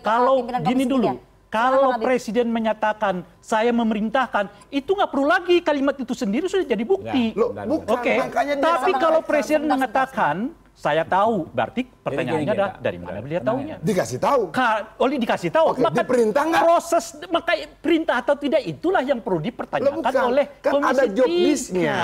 Kalau 0.00 0.34
gini 0.62 0.84
dulu. 0.86 1.31
Kalau 1.52 1.92
Habib. 1.92 2.08
presiden 2.08 2.48
menyatakan 2.48 3.14
saya 3.38 3.68
memerintahkan, 3.70 4.48
itu 4.72 4.88
nggak 4.88 5.10
perlu 5.12 5.28
lagi 5.28 5.60
kalimat 5.60 5.92
itu 5.94 6.16
sendiri 6.16 6.48
sudah 6.48 6.64
jadi 6.64 6.80
bukti. 6.80 7.36
Loh, 7.36 7.52
Oke, 7.84 8.16
makanya 8.16 8.54
dia 8.56 8.64
tapi 8.64 8.90
sama- 8.90 9.02
kalau 9.04 9.20
presiden 9.20 9.68
mengatakan 9.68 10.36
saya 10.72 11.04
tahu, 11.04 11.52
berarti 11.52 11.84
pertanyaannya 11.84 12.48
adalah 12.48 12.72
dari 12.80 12.96
mana 12.96 13.20
beliau 13.20 13.38
Tenang 13.38 13.54
tahunya? 13.54 13.76
dikasih 13.84 14.18
tahu. 14.18 14.42
Ka- 14.50 14.96
oleh 14.96 15.20
dikasih 15.20 15.50
tahu, 15.52 15.66
Oke, 15.68 15.84
diperintah 15.84 16.42
nggak? 16.42 16.62
proses 16.64 17.04
maka 17.28 17.52
perintah 17.78 18.16
atau 18.16 18.34
tidak 18.34 18.64
itulah 18.64 19.04
yang 19.04 19.20
perlu 19.20 19.36
Loh, 19.36 19.44
dipertanyakan 19.44 20.00
bukan. 20.00 20.22
oleh 20.24 20.46
Kan 20.58 20.72
Komisi 20.72 20.90
ada 20.90 21.04
job 21.06 21.28
list-nya. 21.28 21.94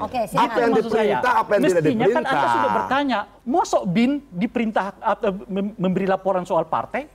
Oke, 0.00 0.16
Apa 0.16 0.26
silakan. 0.26 0.56
yang 0.56 0.72
diperintah, 0.72 1.20
saya, 1.20 1.36
apa 1.36 1.50
yang 1.52 1.60
tidak 1.60 1.76
mestinya 1.76 1.84
diperintah. 2.00 2.24
kan 2.24 2.24
Anda 2.34 2.48
sudah 2.48 2.70
bertanya, 2.72 3.18
mosok 3.44 3.82
bin 3.86 4.10
diperintah 4.26 4.84
atau 4.96 5.28
mem- 5.46 5.76
memberi 5.76 6.06
laporan 6.08 6.42
soal 6.42 6.64
partai? 6.64 7.12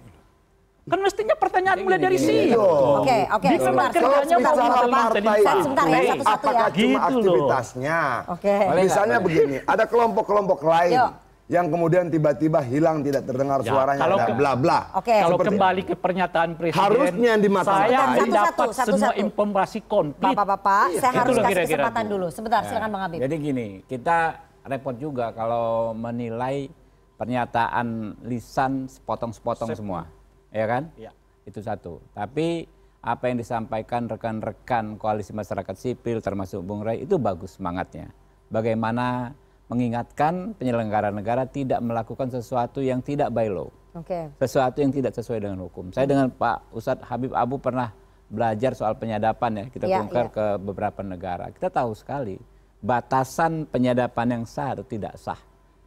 Kan 0.82 0.98
mestinya 0.98 1.38
pertanyaan 1.38 1.78
mulai 1.80 2.00
dari 2.00 2.18
Iya. 2.18 2.26
situ. 2.26 2.58
Oke, 2.98 3.18
oke, 3.30 3.48
sebentar. 3.54 3.90
Kerjanya 3.94 4.38
mau 4.42 4.56
partai? 4.90 5.40
Sebentar 5.62 5.86
ya, 5.86 5.94
itu, 5.94 6.10
satu-satu 6.12 6.34
apakah 6.42 6.58
ya. 6.58 6.74
cuma 6.74 6.98
Gitu 6.98 7.06
aktivitasnya? 7.22 8.00
Oke. 8.28 8.56
Misalnya 8.76 9.18
begini, 9.20 9.56
ada 9.64 9.84
kelompok-kelompok 9.86 10.60
lain 10.64 11.00
yang 11.46 11.66
kemudian 11.68 12.10
tiba-tiba 12.10 12.64
hilang 12.64 13.04
tidak 13.04 13.24
terdengar 13.24 13.60
Ya, 13.62 13.70
suaranya 13.70 14.02
kalau 14.02 14.18
ada 14.18 14.26
ke- 14.26 14.34
bla 14.34 14.52
bla. 14.56 14.80
Oke. 14.96 15.14
Kalau 15.14 15.38
Seperti- 15.38 15.50
kembali 15.52 15.82
ke 15.84 15.94
pernyataan 15.96 16.50
presiden, 16.56 16.82
Harusnya 16.82 17.30
yang 17.30 17.42
dimata-matai. 17.42 17.78
saya 17.78 17.92
Satu-satu, 17.94 18.22
mendapat 18.24 18.56
satu-satu. 18.74 18.90
semua 18.90 19.14
informasi 19.16 19.80
komplit. 19.84 20.26
Bapak-bapak, 20.26 20.86
saya 20.96 21.12
Itu 21.12 21.20
harus 21.22 21.36
kasih 21.38 21.56
kesempatan 21.68 22.04
Bu. 22.04 22.10
dulu. 22.10 22.28
Sebentar, 22.32 22.62
silakan 22.66 22.90
Bang 22.90 23.04
Habib. 23.06 23.20
Jadi 23.22 23.36
gini, 23.38 23.68
kita 23.86 24.18
repot 24.64 24.96
juga 24.96 25.30
kalau 25.30 25.94
menilai 25.94 26.74
pernyataan 27.16 27.88
lisan 28.24 28.88
sepotong-sepotong 28.88 29.70
semua, 29.72 30.10
ya 30.52 30.66
kan? 30.68 30.92
Iya. 31.00 31.12
Itu 31.48 31.60
satu. 31.64 32.04
Tapi 32.14 32.68
apa 33.02 33.24
yang 33.34 33.42
disampaikan 33.42 34.06
rekan-rekan 34.06 35.02
koalisi 35.02 35.34
masyarakat 35.34 35.74
sipil 35.74 36.22
termasuk 36.22 36.62
Bung 36.62 36.86
Rai 36.86 37.02
itu 37.02 37.18
bagus 37.18 37.58
semangatnya. 37.58 38.14
Bagaimana 38.54 39.34
mengingatkan 39.72 40.54
penyelenggara 40.60 41.10
negara 41.16 41.48
tidak 41.48 41.80
melakukan 41.80 42.28
sesuatu 42.28 42.84
yang 42.84 43.00
tidak 43.00 43.32
by 43.32 43.48
law 43.48 43.72
Oke. 43.96 44.28
sesuatu 44.36 44.84
yang 44.84 44.92
tidak 44.92 45.16
sesuai 45.16 45.40
dengan 45.48 45.64
hukum. 45.64 45.96
Saya 45.96 46.04
dengan 46.04 46.28
Pak 46.28 46.76
Ustadz 46.76 47.08
Habib 47.08 47.32
Abu 47.32 47.56
pernah 47.56 47.96
belajar 48.28 48.76
soal 48.76 49.00
penyadapan 49.00 49.52
ya, 49.64 49.66
kita 49.72 49.86
Iya, 49.88 49.98
bongkar 50.04 50.28
iya. 50.28 50.36
ke 50.36 50.46
beberapa 50.60 51.02
negara. 51.04 51.46
Kita 51.56 51.72
tahu 51.72 51.96
sekali 51.96 52.36
batasan 52.84 53.68
penyadapan 53.68 54.40
yang 54.40 54.44
sah 54.44 54.76
atau 54.76 54.84
tidak 54.84 55.16
sah. 55.16 55.40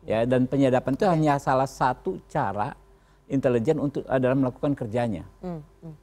Ya, 0.04 0.28
dan 0.28 0.44
penyadapan 0.44 0.92
itu 0.96 1.04
hanya 1.08 1.40
salah 1.40 1.68
satu 1.68 2.20
cara 2.28 2.76
intelijen 3.26 3.80
untuk 3.80 4.04
eh, 4.04 4.20
dalam 4.20 4.44
melakukan 4.44 4.76
kerjanya. 4.76 5.24
Hmm, 5.40 5.60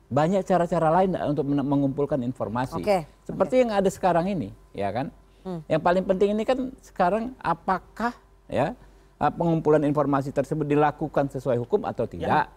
Banyak 0.09 0.41
cara-cara 0.43 0.89
lain 1.01 1.13
untuk 1.21 1.45
men- 1.45 1.65
mengumpulkan 1.65 2.19
informasi. 2.21 2.81
Oke, 2.81 3.05
Seperti 3.25 3.61
yang 3.61 3.71
ada 3.73 3.89
sekarang 3.89 4.25
ini, 4.27 4.49
ya 4.73 4.89
kan? 4.89 5.13
Hmm. 5.41 5.61
Yang 5.65 5.81
paling 5.81 6.03
penting 6.05 6.29
ini 6.37 6.43
kan 6.45 6.69
sekarang 6.81 7.33
apakah 7.41 8.13
ya 8.45 8.73
eh, 9.21 9.31
pengumpulan 9.33 9.85
informasi 9.85 10.33
tersebut 10.33 10.65
dilakukan 10.65 11.29
sesuai 11.29 11.61
hukum 11.61 11.85
atau 11.85 12.05
tidak? 12.09 12.49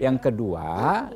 Yang 0.00 0.16
kedua, 0.32 0.66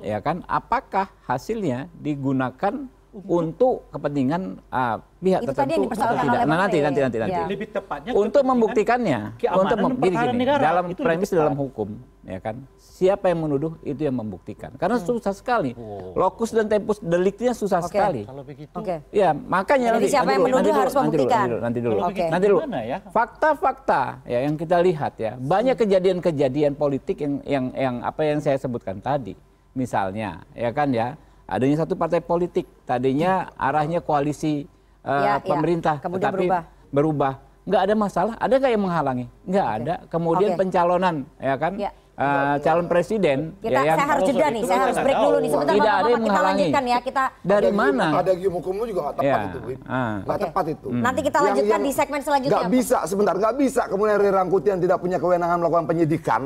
ya 0.05 0.21
kan, 0.21 0.45
apakah 0.45 1.09
hasilnya 1.25 1.89
digunakan 1.97 2.85
untuk 3.13 3.93
kepentingan 3.93 4.57
ah, 4.73 4.97
pihak 5.21 5.45
Itu 5.45 5.53
tadi 5.53 5.77
yang 5.77 5.85
tertentu 5.85 6.01
atau 6.01 6.17
tidak? 6.17 6.41
oleh 6.41 6.49
Nah, 6.49 6.59
nanti, 6.65 6.79
nanti, 6.81 7.01
nanti, 7.05 7.19
nanti. 7.21 7.37
Ya. 7.37 7.45
Lebih 7.45 7.69
tepatnya 7.69 8.11
Untuk 8.17 8.43
membuktikannya, 8.43 9.21
untuk 9.37 9.79
gini, 10.01 10.17
gini, 10.17 10.37
negara. 10.41 10.61
dalam 10.65 10.85
premis 10.97 11.29
dalam 11.29 11.53
hukum, 11.53 12.01
ya 12.25 12.41
kan, 12.41 12.57
siapa 12.81 13.29
yang 13.29 13.45
menuduh 13.45 13.77
itu 13.85 14.01
yang 14.01 14.17
membuktikan. 14.17 14.73
Karena 14.81 14.97
susah 14.97 15.37
sekali, 15.37 15.77
lokus 16.17 16.57
dan 16.57 16.73
tempus 16.73 17.05
deliknya 17.05 17.53
susah 17.53 17.85
Oke. 17.85 17.93
sekali. 17.93 18.25
Kalau 18.25 18.43
begitu, 18.49 18.73
Oke. 18.73 19.05
Ya, 19.13 19.37
makanya 19.37 19.93
Jadi 19.93 19.97
nanti, 20.01 20.09
siapa 20.09 20.25
nanti 20.25 20.33
yang 20.33 20.41
dulu, 20.41 20.49
menuduh 20.49 20.73
nanti 20.73 20.81
harus 20.81 20.95
dulu, 20.95 21.03
nanti 21.05 21.13
membuktikan. 21.13 21.37
Nanti 21.37 21.53
dulu, 21.53 21.61
nanti 21.61 21.79
dulu. 21.85 21.99
Begitu 22.09 22.33
Nanti 22.33 22.47
dulu. 22.49 22.61
ya? 22.81 22.99
Fakta-fakta 23.13 24.03
ya 24.25 24.39
yang 24.49 24.55
kita 24.57 24.77
lihat 24.81 25.13
ya, 25.21 25.33
banyak 25.37 25.77
kejadian-kejadian 25.77 26.73
politik 26.81 27.21
yang 27.21 27.35
yang 27.45 27.65
yang 27.77 27.95
apa 28.01 28.25
yang 28.25 28.41
saya 28.41 28.57
sebutkan 28.57 29.05
tadi. 29.05 29.37
Misalnya, 29.77 30.45
ya 30.57 30.69
kan 30.73 30.89
ya, 30.93 31.17
adanya 31.53 31.77
satu 31.79 31.95
partai 31.95 32.19
politik 32.19 32.65
tadinya 32.83 33.53
arahnya 33.55 34.01
koalisi 34.01 34.65
eh, 35.03 35.11
Ya, 35.21 35.37
ya. 35.37 35.43
pemerintah, 35.43 35.99
Kemudian 35.99 36.25
tetapi 36.25 36.47
berubah. 36.47 36.63
berubah. 36.89 37.33
Nggak 37.63 37.83
ada 37.83 37.95
masalah. 37.95 38.35
Ada 38.37 38.55
nggak 38.57 38.73
yang 38.73 38.83
menghalangi? 38.83 39.27
Nggak 39.45 39.67
ada. 39.73 39.95
Kemudian 40.09 40.51
Oke. 40.51 40.59
pencalonan, 40.59 41.17
ya 41.37 41.55
kan? 41.55 41.73
Ya. 41.77 41.91
Eh, 42.13 42.57
calon 42.61 42.87
presiden 42.87 43.57
Kita, 43.57 43.73
ya 43.73 43.83
yang 43.83 43.97
saya 43.97 44.09
harus 44.13 44.23
jeda 44.29 44.47
nih, 44.47 44.63
saya 44.63 44.81
harus 44.85 44.97
break 44.97 45.17
dulu 45.17 45.37
nih. 45.41 45.51
Sebentar, 45.51 45.75
Tidak 45.75 45.89
ada 45.89 46.03
yang 46.05 46.13
kita 46.13 46.29
menghalangi. 46.29 46.61
lanjutkan 46.61 46.85
ya. 46.85 46.99
Kita 47.01 47.25
dari 47.43 47.67
Ada 47.67 47.75
mana? 47.75 48.05
gium- 48.05 48.21
Ada 48.21 48.33
gium 48.37 48.55
hukumnya 48.55 48.85
juga 48.85 49.01
nggak 49.01 49.17
tepat 49.17 49.27
Ya, 49.33 49.39
itu, 49.43 49.59
Win. 49.65 49.79
ah. 49.83 50.15
Nggak 50.21 50.37
Oke. 50.37 50.45
tepat 50.45 50.65
itu. 50.69 50.89
Nanti 50.93 51.21
kita 51.23 51.39
lanjutkan 51.41 51.73
yang 51.73 51.83
di 51.83 51.93
segmen 51.93 52.21
selanjutnya. 52.21 52.53
Nggak 52.55 52.69
bisa, 52.71 52.97
sebentar, 53.07 53.35
nggak 53.35 53.55
bisa. 53.57 53.83
Kemudian 53.89 54.17
Rangkuti 54.23 54.69
yang 54.69 54.81
tidak 54.81 54.99
punya 55.01 55.17
kewenangan 55.17 55.57
melakukan 55.57 55.85
penyidikan, 55.89 56.43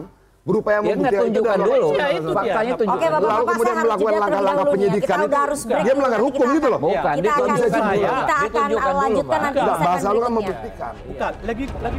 berupaya 0.47 0.79
Ya 0.79 0.83
membuktikan 0.87 1.11
itu 1.11 1.25
tunjukkan 1.27 1.51
dan 1.51 1.67
dulu. 1.67 1.89
Ya, 1.91 2.07
itu 2.09 2.23
dia. 2.23 2.37
Faktanya 2.39 2.71
Oke, 2.71 2.79
tunjukkan. 2.79 2.97
Oke. 2.97 3.07
Bapak-Bapak, 3.07 3.35
Lalu 3.35 3.45
kemudian 3.51 3.77
melakukan 3.83 4.15
langkah-langkah 4.17 4.67
penyidikan 4.71 5.17
Kita 5.17 5.27
itu, 5.27 5.37
harus 5.37 5.61
break 5.67 5.83
dia 5.83 5.95
melanggar 5.95 6.21
hukum 6.23 6.47
gitu 6.55 6.67
loh. 6.67 6.79
akan- 6.79 6.95
Bukan, 6.95 7.15
Kita 7.17 7.31
akan, 7.35 8.97
lanjutkan 8.97 9.41
nanti 9.43 9.59
bahasa 9.59 10.07
lu 10.09 10.19
kan 10.21 10.31
membuktikan. 10.33 10.93
bukan 11.03 11.33
lagi 11.43 11.65
lagi 11.83 11.99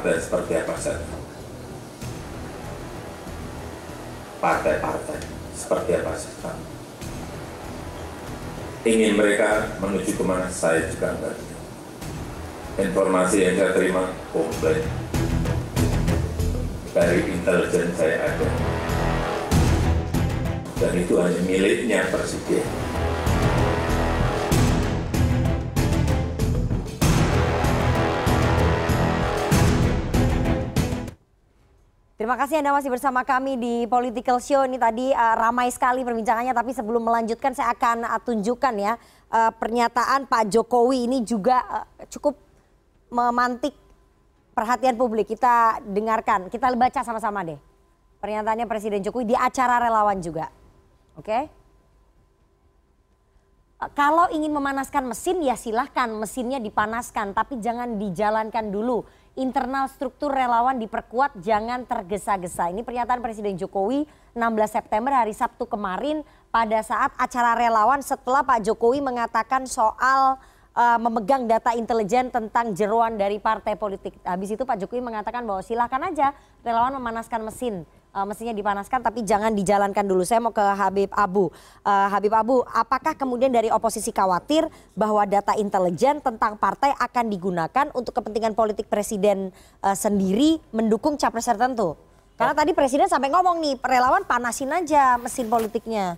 partai 0.00 0.16
seperti 0.16 0.52
apa 0.56 0.74
saja. 0.80 1.08
Partai-partai 4.40 5.20
seperti 5.52 5.90
apa 6.00 6.16
saja. 6.16 6.56
Ingin 8.88 9.20
mereka 9.20 9.76
menuju 9.76 10.16
ke 10.16 10.24
mana 10.24 10.48
saya 10.48 10.88
juga 10.88 11.12
enggak. 11.20 11.36
Informasi 12.80 13.44
yang 13.44 13.60
saya 13.60 13.76
terima 13.76 14.08
komplit 14.32 14.88
dari 16.96 17.20
intelijen 17.36 17.92
saya 17.92 18.24
ada. 18.24 18.48
Dan 20.80 20.96
itu 20.96 21.12
hanya 21.20 21.40
miliknya 21.44 22.08
Presiden. 22.08 22.64
Terima 32.20 32.36
kasih 32.36 32.60
Anda 32.60 32.76
masih 32.76 32.92
bersama 32.92 33.24
kami 33.24 33.56
di 33.56 33.88
Political 33.88 34.44
Show. 34.44 34.68
Ini 34.68 34.76
tadi 34.76 35.08
uh, 35.08 35.40
ramai 35.40 35.72
sekali 35.72 36.04
perbincangannya, 36.04 36.52
tapi 36.52 36.76
sebelum 36.76 37.00
melanjutkan 37.00 37.56
saya 37.56 37.72
akan 37.72 38.04
uh, 38.04 38.20
tunjukkan 38.20 38.76
ya 38.76 39.00
uh, 39.32 39.48
pernyataan 39.56 40.28
Pak 40.28 40.52
Jokowi 40.52 41.08
ini 41.08 41.24
juga 41.24 41.64
uh, 41.64 41.88
cukup 42.12 42.36
memantik 43.08 43.72
perhatian 44.52 45.00
publik. 45.00 45.32
Kita 45.32 45.80
dengarkan, 45.80 46.52
kita 46.52 46.68
baca 46.76 47.00
sama-sama 47.00 47.40
deh. 47.40 47.56
Pernyataannya 48.20 48.68
Presiden 48.68 49.00
Jokowi 49.00 49.32
di 49.32 49.36
acara 49.40 49.80
relawan 49.80 50.20
juga. 50.20 50.52
Oke? 51.16 51.24
Okay? 51.24 51.42
Kalau 53.96 54.28
ingin 54.28 54.52
memanaskan 54.52 55.08
mesin 55.08 55.40
ya 55.40 55.56
silahkan 55.56 56.12
mesinnya 56.12 56.60
dipanaskan, 56.60 57.32
tapi 57.32 57.64
jangan 57.64 57.96
dijalankan 57.96 58.68
dulu 58.68 59.08
internal 59.38 59.86
struktur 59.86 60.32
relawan 60.34 60.78
diperkuat 60.82 61.38
jangan 61.38 61.86
tergesa-gesa. 61.86 62.70
Ini 62.74 62.82
pernyataan 62.82 63.22
Presiden 63.22 63.54
Jokowi 63.54 64.06
16 64.34 64.42
September 64.66 65.14
hari 65.14 65.34
Sabtu 65.34 65.66
kemarin 65.70 66.26
pada 66.50 66.82
saat 66.82 67.14
acara 67.14 67.54
relawan 67.54 68.02
setelah 68.02 68.42
Pak 68.42 68.66
Jokowi 68.66 68.98
mengatakan 68.98 69.70
soal 69.70 70.34
uh, 70.74 70.98
memegang 70.98 71.46
data 71.46 71.74
intelijen 71.78 72.30
tentang 72.34 72.74
jeruan 72.74 73.14
dari 73.14 73.38
partai 73.38 73.78
politik. 73.78 74.18
Habis 74.26 74.58
itu 74.58 74.62
Pak 74.66 74.82
Jokowi 74.82 75.02
mengatakan 75.02 75.46
bahwa 75.46 75.62
silahkan 75.62 76.02
aja 76.10 76.34
relawan 76.66 76.98
memanaskan 76.98 77.46
mesin 77.46 77.86
mestinya 78.26 78.50
dipanaskan 78.50 79.06
tapi 79.06 79.22
jangan 79.22 79.54
dijalankan 79.54 80.02
dulu. 80.02 80.26
Saya 80.26 80.42
mau 80.42 80.50
ke 80.50 80.62
Habib 80.62 81.10
Abu. 81.14 81.48
Uh, 81.86 82.08
Habib 82.10 82.34
Abu, 82.34 82.62
apakah 82.66 83.14
kemudian 83.14 83.54
dari 83.54 83.70
oposisi 83.70 84.10
khawatir 84.10 84.66
bahwa 84.98 85.22
data 85.26 85.54
intelijen 85.54 86.18
tentang 86.18 86.58
partai 86.58 86.90
akan 86.98 87.30
digunakan 87.30 87.86
untuk 87.94 88.18
kepentingan 88.18 88.58
politik 88.58 88.90
presiden 88.90 89.54
uh, 89.86 89.94
sendiri 89.94 90.58
mendukung 90.74 91.14
capres 91.14 91.46
tertentu? 91.46 91.94
Karena 92.34 92.56
tadi 92.56 92.72
presiden 92.72 93.04
sampai 93.04 93.28
ngomong 93.28 93.60
nih, 93.60 93.76
relawan 93.84 94.24
panasin 94.24 94.72
aja 94.72 95.20
mesin 95.20 95.52
politiknya. 95.52 96.16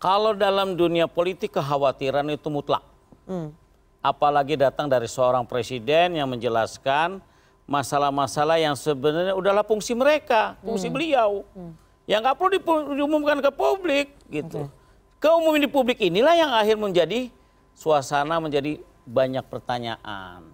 Kalau 0.00 0.32
dalam 0.32 0.78
dunia 0.80 1.04
politik 1.04 1.52
kekhawatiran 1.60 2.24
itu 2.32 2.48
mutlak. 2.48 2.80
Hmm. 3.28 3.52
Apalagi 4.00 4.56
datang 4.56 4.88
dari 4.88 5.04
seorang 5.04 5.44
presiden 5.44 6.16
yang 6.16 6.30
menjelaskan 6.30 7.20
masalah-masalah 7.68 8.56
yang 8.56 8.72
sebenarnya 8.72 9.36
udahlah 9.36 9.60
fungsi 9.60 9.92
mereka, 9.92 10.56
fungsi 10.64 10.88
hmm. 10.88 10.94
beliau. 10.96 11.30
Hmm. 11.52 11.76
Yang 12.08 12.20
nggak 12.24 12.36
perlu 12.40 12.50
diumumkan 12.96 13.36
ke 13.44 13.52
publik 13.52 14.16
gitu. 14.32 14.64
Okay. 14.64 14.76
Keumuman 15.20 15.60
di 15.60 15.68
publik 15.68 16.00
inilah 16.00 16.32
yang 16.32 16.48
akhir 16.56 16.80
menjadi 16.80 17.28
suasana 17.76 18.40
menjadi 18.40 18.80
banyak 19.04 19.44
pertanyaan. 19.44 20.48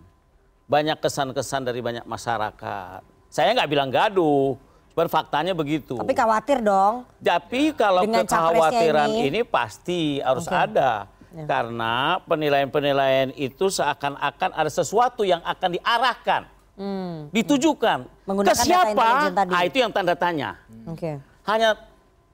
Banyak 0.67 0.99
kesan-kesan 0.99 1.63
dari 1.63 1.79
banyak 1.79 2.03
masyarakat. 2.03 3.07
Saya 3.31 3.55
nggak 3.55 3.71
bilang 3.71 3.95
gaduh, 3.95 4.59
cuma 4.91 5.07
faktanya 5.07 5.55
begitu. 5.55 5.95
Tapi 5.95 6.15
khawatir 6.17 6.59
dong. 6.59 7.07
Tapi 7.23 7.71
kalau 7.79 8.03
Dengan 8.03 8.27
kekhawatiran 8.27 9.11
ini, 9.15 9.31
ini 9.31 9.41
pasti 9.47 10.19
harus 10.19 10.51
okay. 10.51 10.67
ada. 10.67 11.07
Ya. 11.35 11.47
Karena 11.47 12.19
penilaian-penilaian 12.27 13.31
itu 13.39 13.71
seakan-akan 13.71 14.51
ada 14.55 14.71
sesuatu 14.71 15.23
yang 15.23 15.43
akan 15.43 15.79
diarahkan 15.79 16.54
Hmm. 16.75 17.31
Ditujukan 17.31 18.11
Menggunakan 18.27 18.57
ke 18.59 18.67
siapa? 18.67 19.31
Tadi. 19.31 19.53
Ah, 19.55 19.63
itu 19.63 19.79
yang 19.79 19.95
tanda 19.95 20.19
tanya. 20.19 20.59
Oke. 20.91 20.99
Okay. 20.99 21.15
Hanya 21.47 21.79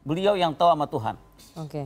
beliau 0.01 0.32
yang 0.38 0.57
tahu 0.57 0.72
sama 0.72 0.86
Tuhan. 0.88 1.14
Oke. 1.61 1.68
Okay. 1.68 1.84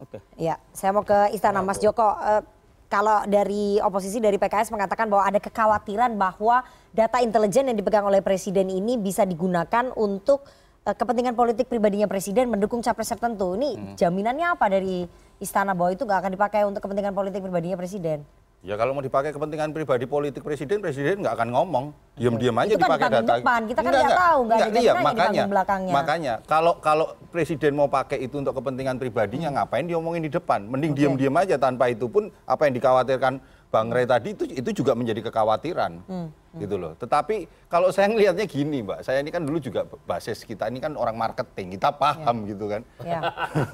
Oke. 0.00 0.18
Okay. 0.18 0.20
Ya, 0.40 0.58
saya 0.74 0.90
mau 0.90 1.06
ke 1.06 1.30
Istana 1.36 1.62
Mas 1.62 1.78
Joko. 1.78 2.02
Uh, 2.02 2.42
kalau 2.90 3.22
dari 3.30 3.78
oposisi 3.78 4.18
dari 4.18 4.34
PKS 4.34 4.74
mengatakan 4.74 5.06
bahwa 5.06 5.22
ada 5.22 5.38
kekhawatiran 5.38 6.18
bahwa 6.18 6.66
data 6.90 7.22
intelijen 7.22 7.70
yang 7.70 7.78
dipegang 7.78 8.02
oleh 8.02 8.18
presiden 8.18 8.66
ini 8.66 8.98
bisa 8.98 9.22
digunakan 9.22 9.94
untuk 9.94 10.42
uh, 10.82 10.96
kepentingan 10.96 11.38
politik 11.38 11.70
pribadinya 11.70 12.10
presiden 12.10 12.50
mendukung 12.50 12.82
capres 12.82 13.14
tertentu. 13.14 13.54
Ini 13.54 13.70
hmm. 13.78 13.94
jaminannya 13.94 14.58
apa 14.58 14.66
dari 14.66 15.06
istana 15.38 15.70
bahwa 15.70 15.94
itu 15.94 16.02
nggak 16.02 16.18
akan 16.18 16.32
dipakai 16.34 16.60
untuk 16.66 16.82
kepentingan 16.82 17.14
politik 17.14 17.46
pribadinya 17.46 17.78
presiden? 17.78 18.26
Ya 18.60 18.76
kalau 18.76 18.92
mau 18.92 19.00
dipakai 19.00 19.32
kepentingan 19.32 19.72
pribadi 19.72 20.04
politik 20.04 20.44
presiden, 20.44 20.84
presiden 20.84 21.24
nggak 21.24 21.32
akan 21.32 21.48
ngomong, 21.48 21.84
diam-diam 22.12 22.52
aja 22.60 22.76
itu 22.76 22.76
kan 22.76 22.92
dipakai 22.92 23.08
data. 23.08 23.34
Depan. 23.40 23.60
Kita 23.64 23.80
kan 23.80 23.92
nggak 23.96 24.20
tahu, 24.20 24.38
nggak 24.44 24.58
ada 24.60 24.80
iya, 24.84 24.92
makanya, 25.00 25.32
di 25.32 25.48
belakangnya. 25.48 25.92
Makanya 25.96 26.34
kalau 26.44 26.72
kalau 26.84 27.06
presiden 27.32 27.72
mau 27.72 27.88
pakai 27.88 28.20
itu 28.20 28.36
untuk 28.36 28.52
kepentingan 28.52 29.00
pribadinya, 29.00 29.48
hmm. 29.48 29.56
ngapain 29.56 29.86
diomongin 29.88 30.28
di 30.28 30.32
depan? 30.32 30.68
Mending 30.68 30.92
okay. 30.92 30.98
diam-diam 31.00 31.34
aja 31.40 31.56
tanpa 31.56 31.88
itu 31.88 32.04
pun 32.04 32.28
apa 32.44 32.68
yang 32.68 32.76
dikhawatirkan 32.76 33.40
Bang 33.72 33.88
Ray 33.88 34.04
tadi 34.04 34.36
itu 34.36 34.44
itu 34.52 34.84
juga 34.84 34.92
menjadi 34.92 35.24
kekhawatiran. 35.24 35.92
Hmm 36.04 36.28
gitu 36.58 36.74
loh. 36.74 36.92
Tetapi 36.98 37.46
kalau 37.70 37.94
saya 37.94 38.10
ngelihatnya 38.10 38.46
gini, 38.50 38.82
Mbak, 38.82 39.06
saya 39.06 39.22
ini 39.22 39.30
kan 39.30 39.46
dulu 39.46 39.62
juga 39.62 39.86
basis 40.02 40.42
kita 40.42 40.66
ini 40.66 40.82
kan 40.82 40.98
orang 40.98 41.14
marketing, 41.14 41.78
kita 41.78 41.94
paham 41.94 42.42
ya. 42.42 42.48
gitu 42.50 42.64
kan. 42.66 42.80
Ya. 43.06 43.20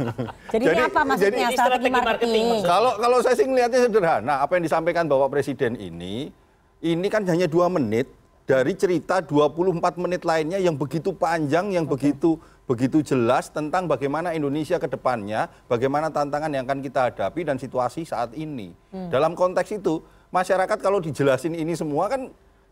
jadi, 0.52 0.64
jadi 0.68 0.80
apa 0.92 1.00
maksudnya 1.08 1.48
jadi, 1.48 1.56
strategi 1.56 1.88
marketing? 1.88 2.44
Kalau 2.60 2.92
kalau 3.00 3.18
saya 3.24 3.34
sih 3.38 3.46
ngelihatnya 3.48 3.80
sederhana, 3.88 4.34
apa 4.44 4.52
yang 4.60 4.64
disampaikan 4.68 5.08
Bapak 5.08 5.32
Presiden 5.32 5.80
ini, 5.80 6.28
ini 6.84 7.06
kan 7.08 7.24
hanya 7.24 7.48
dua 7.48 7.72
menit 7.72 8.12
dari 8.46 8.76
cerita 8.76 9.24
24 9.24 9.96
menit 9.96 10.22
lainnya 10.22 10.60
yang 10.60 10.76
begitu 10.76 11.16
panjang, 11.16 11.72
yang 11.72 11.88
okay. 11.88 12.12
begitu 12.12 12.38
begitu 12.66 12.98
jelas 12.98 13.46
tentang 13.48 13.86
bagaimana 13.86 14.34
Indonesia 14.34 14.76
ke 14.76 14.90
depannya, 14.90 15.46
bagaimana 15.70 16.10
tantangan 16.10 16.50
yang 16.50 16.66
akan 16.66 16.82
kita 16.82 17.10
hadapi 17.10 17.46
dan 17.46 17.56
situasi 17.62 18.02
saat 18.02 18.34
ini. 18.34 18.74
Hmm. 18.90 19.06
Dalam 19.06 19.38
konteks 19.38 19.70
itu, 19.78 20.02
masyarakat 20.34 20.78
kalau 20.82 20.98
dijelasin 20.98 21.54
ini 21.54 21.78
semua 21.78 22.10
kan 22.10 22.26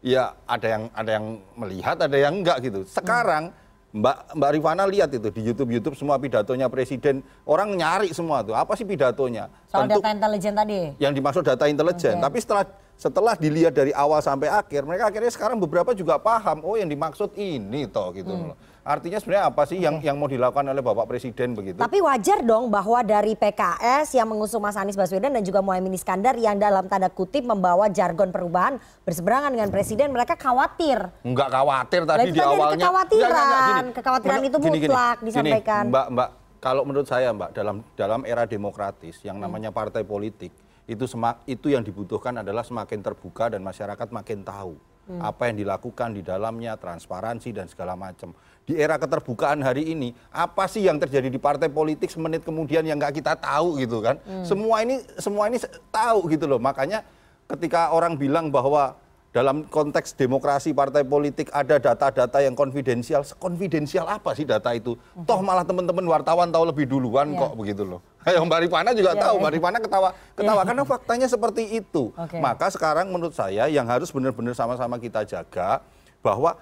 ya 0.05 0.37
ada 0.45 0.67
yang 0.69 0.83
ada 0.93 1.11
yang 1.17 1.27
melihat, 1.57 1.97
ada 1.97 2.17
yang 2.21 2.45
enggak 2.45 2.61
gitu. 2.61 2.85
Sekarang 2.85 3.57
Mbak 3.95 4.37
Mbak 4.37 4.51
Rifana 4.59 4.85
lihat 4.85 5.09
itu 5.17 5.31
di 5.33 5.41
YouTube 5.41 5.71
YouTube 5.73 5.97
semua 5.97 6.21
pidatonya 6.21 6.69
presiden 6.69 7.25
orang 7.49 7.73
nyari 7.73 8.13
semua 8.13 8.45
tuh 8.45 8.53
apa 8.53 8.77
sih 8.77 8.85
pidatonya? 8.85 9.49
Soal 9.71 9.89
Tentu, 9.89 10.05
data 10.05 10.11
intelijen 10.13 10.53
tadi. 10.53 10.81
Yang 11.01 11.13
dimaksud 11.17 11.43
data 11.47 11.65
intelijen. 11.65 12.21
Okay. 12.21 12.25
Tapi 12.29 12.39
setelah 12.43 12.65
setelah 12.95 13.35
dilihat 13.35 13.73
dari 13.75 13.91
awal 13.97 14.21
sampai 14.21 14.53
akhir, 14.53 14.85
mereka 14.87 15.09
akhirnya 15.09 15.33
sekarang 15.33 15.59
beberapa 15.59 15.97
juga 15.97 16.21
paham 16.21 16.63
oh 16.63 16.77
yang 16.77 16.87
dimaksud 16.87 17.33
ini 17.39 17.89
toh 17.89 18.13
gitu 18.13 18.29
hmm. 18.29 18.53
loh. 18.53 18.57
Artinya 18.85 19.17
sebenarnya 19.17 19.49
apa 19.49 19.65
sih 19.65 19.81
yang 19.81 19.97
yang 20.05 20.21
mau 20.21 20.29
dilakukan 20.29 20.61
oleh 20.69 20.85
Bapak 20.85 21.09
Presiden 21.09 21.57
begitu? 21.57 21.81
Tapi 21.81 22.05
wajar 22.05 22.45
dong 22.45 22.69
bahwa 22.69 23.01
dari 23.01 23.33
PKS 23.33 24.13
yang 24.13 24.29
mengusung 24.29 24.61
Mas 24.61 24.77
Anies 24.77 24.93
Baswedan 24.93 25.33
dan 25.33 25.41
juga 25.41 25.65
Muhaimin 25.65 25.97
Iskandar 25.97 26.37
yang 26.37 26.61
dalam 26.61 26.85
tanda 26.85 27.09
kutip 27.09 27.49
membawa 27.49 27.89
jargon 27.89 28.29
perubahan 28.29 28.77
berseberangan 29.09 29.57
dengan 29.57 29.73
Presiden, 29.73 30.13
mereka 30.13 30.37
khawatir. 30.37 31.01
Enggak 31.25 31.49
khawatir 31.49 32.05
tadi 32.05 32.29
di 32.29 32.41
awalnya. 32.45 32.85
Kekhawatiran, 32.85 33.25
enggak, 33.25 33.41
enggak, 33.41 33.65
gini. 33.65 33.93
kekhawatiran 33.97 34.41
itu 34.45 34.59
gini, 34.61 34.69
mutlak 34.69 35.17
gini, 35.17 35.27
disampaikan. 35.33 35.85
Gini, 35.89 35.93
mbak, 35.97 36.07
Mbak, 36.13 36.29
kalau 36.61 36.83
menurut 36.85 37.09
saya 37.09 37.29
Mbak 37.33 37.51
dalam 37.57 37.77
dalam 37.97 38.21
era 38.29 38.45
demokratis 38.45 39.17
yang 39.25 39.41
namanya 39.41 39.73
partai 39.73 40.05
politik 40.05 40.53
itu 40.85 41.05
semak, 41.09 41.41
itu 41.49 41.73
yang 41.73 41.81
dibutuhkan 41.81 42.37
adalah 42.37 42.61
semakin 42.61 43.01
terbuka 43.01 43.49
dan 43.49 43.65
masyarakat 43.65 44.13
makin 44.13 44.45
tahu 44.45 44.77
hmm. 45.09 45.21
apa 45.21 45.51
yang 45.53 45.57
dilakukan 45.65 46.17
di 46.17 46.23
dalamnya, 46.25 46.77
transparansi 46.77 47.51
dan 47.53 47.67
segala 47.69 47.95
macam 47.95 48.33
di 48.65 48.81
era 48.81 48.97
keterbukaan 48.97 49.61
hari 49.61 49.93
ini 49.93 50.17
apa 50.33 50.65
sih 50.65 50.89
yang 50.89 50.97
terjadi 50.97 51.29
di 51.29 51.37
partai 51.37 51.69
politik 51.69 52.09
semenit 52.09 52.41
kemudian 52.41 52.81
yang 52.81 52.97
nggak 52.97 53.21
kita 53.21 53.37
tahu 53.37 53.77
gitu 53.77 54.01
kan 54.01 54.17
hmm. 54.25 54.41
semua 54.49 54.81
ini 54.81 55.05
semua 55.21 55.53
ini 55.53 55.61
tahu 55.93 56.33
gitu 56.33 56.49
loh 56.49 56.57
makanya 56.57 57.05
ketika 57.45 57.93
orang 57.93 58.17
bilang 58.17 58.49
bahwa 58.49 58.97
dalam 59.35 59.67
konteks 59.67 60.15
demokrasi 60.15 60.71
partai 60.71 61.03
politik 61.03 61.51
ada 61.51 61.83
data-data 61.83 62.39
yang 62.39 62.55
konfidensial 62.55 63.27
konfidensial 63.43 64.07
apa 64.07 64.31
sih 64.31 64.47
data 64.47 64.71
itu 64.71 64.95
hmm. 64.95 65.27
toh 65.27 65.43
malah 65.43 65.67
teman-teman 65.67 66.07
wartawan 66.07 66.55
tahu 66.55 66.71
lebih 66.71 66.87
duluan 66.87 67.35
yeah. 67.35 67.43
kok 67.43 67.53
begitu 67.59 67.83
loh 67.83 67.99
Ayo 68.31 68.41
Mbak 68.47 68.71
Rifana 68.71 68.97
juga 68.97 69.13
yeah, 69.13 69.21
tahu, 69.27 69.35
yeah. 69.37 69.43
Mbak 69.43 69.53
Rifana 69.59 69.79
ketawa, 69.83 70.09
ketawa 70.33 70.57
yeah. 70.57 70.65
karena 70.65 70.83
faktanya 70.89 71.29
seperti 71.29 71.77
itu. 71.77 72.09
Okay. 72.17 72.41
Maka 72.41 72.73
sekarang 72.73 73.13
menurut 73.13 73.37
saya 73.37 73.69
yang 73.69 73.85
harus 73.85 74.09
benar-benar 74.09 74.57
sama-sama 74.57 74.97
kita 74.97 75.29
jaga 75.29 75.85
bahwa 76.25 76.57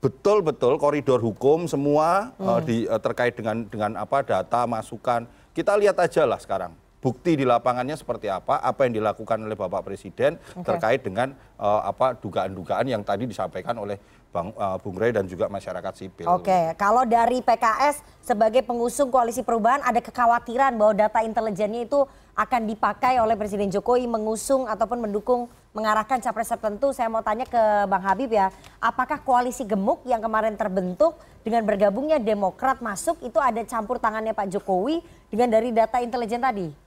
betul-betul 0.00 0.80
koridor 0.80 1.20
hukum 1.20 1.68
semua 1.68 2.32
hmm. 2.40 2.48
uh, 2.48 2.60
di 2.64 2.88
uh, 2.88 2.96
terkait 2.96 3.36
dengan 3.36 3.68
dengan 3.68 4.00
apa 4.00 4.24
data 4.24 4.64
masukan. 4.64 5.28
Kita 5.52 5.76
lihat 5.76 6.00
aja 6.00 6.24
lah 6.24 6.40
sekarang 6.40 6.72
bukti 7.04 7.36
di 7.36 7.44
lapangannya 7.44 8.00
seperti 8.00 8.32
apa, 8.32 8.64
apa 8.64 8.88
yang 8.88 8.96
dilakukan 8.96 9.36
oleh 9.44 9.52
Bapak 9.52 9.84
Presiden 9.84 10.40
okay. 10.40 10.64
terkait 10.64 11.00
dengan 11.04 11.36
uh, 11.60 11.84
apa 11.84 12.16
dugaan-dugaan 12.16 12.88
yang 12.88 13.04
tadi 13.04 13.28
disampaikan 13.28 13.76
oleh 13.76 14.00
Bang 14.32 14.56
uh, 14.56 14.80
Bung 14.80 14.96
Rey 14.96 15.12
dan 15.12 15.28
juga 15.28 15.52
masyarakat 15.52 15.92
sipil. 16.00 16.24
Oke, 16.32 16.48
okay. 16.48 16.64
kalau 16.80 17.04
dari 17.04 17.44
PKS 17.44 18.24
sebagai 18.24 18.64
pengusung 18.64 19.12
koalisi 19.12 19.44
perubahan 19.44 19.84
ada 19.84 20.00
kekhawatiran 20.00 20.72
bahwa 20.80 20.96
data 20.96 21.20
intelijennya 21.20 21.84
itu 21.84 22.08
akan 22.34 22.66
dipakai 22.66 23.20
oleh 23.20 23.36
Presiden 23.36 23.68
Jokowi 23.68 24.08
mengusung 24.08 24.64
ataupun 24.66 25.04
mendukung 25.04 25.46
mengarahkan 25.70 26.18
capres 26.24 26.50
tertentu. 26.50 26.90
Saya 26.90 27.12
mau 27.12 27.22
tanya 27.22 27.44
ke 27.46 27.62
Bang 27.86 28.02
Habib 28.02 28.32
ya, 28.32 28.48
apakah 28.80 29.20
koalisi 29.22 29.62
gemuk 29.62 30.02
yang 30.08 30.18
kemarin 30.24 30.56
terbentuk 30.58 31.14
dengan 31.44 31.62
bergabungnya 31.62 32.16
Demokrat 32.18 32.80
masuk 32.80 33.20
itu 33.22 33.36
ada 33.38 33.60
campur 33.62 34.00
tangannya 34.00 34.34
Pak 34.34 34.50
Jokowi 34.50 35.04
dengan 35.30 35.52
dari 35.52 35.70
data 35.70 36.02
intelijen 36.02 36.42
tadi? 36.42 36.83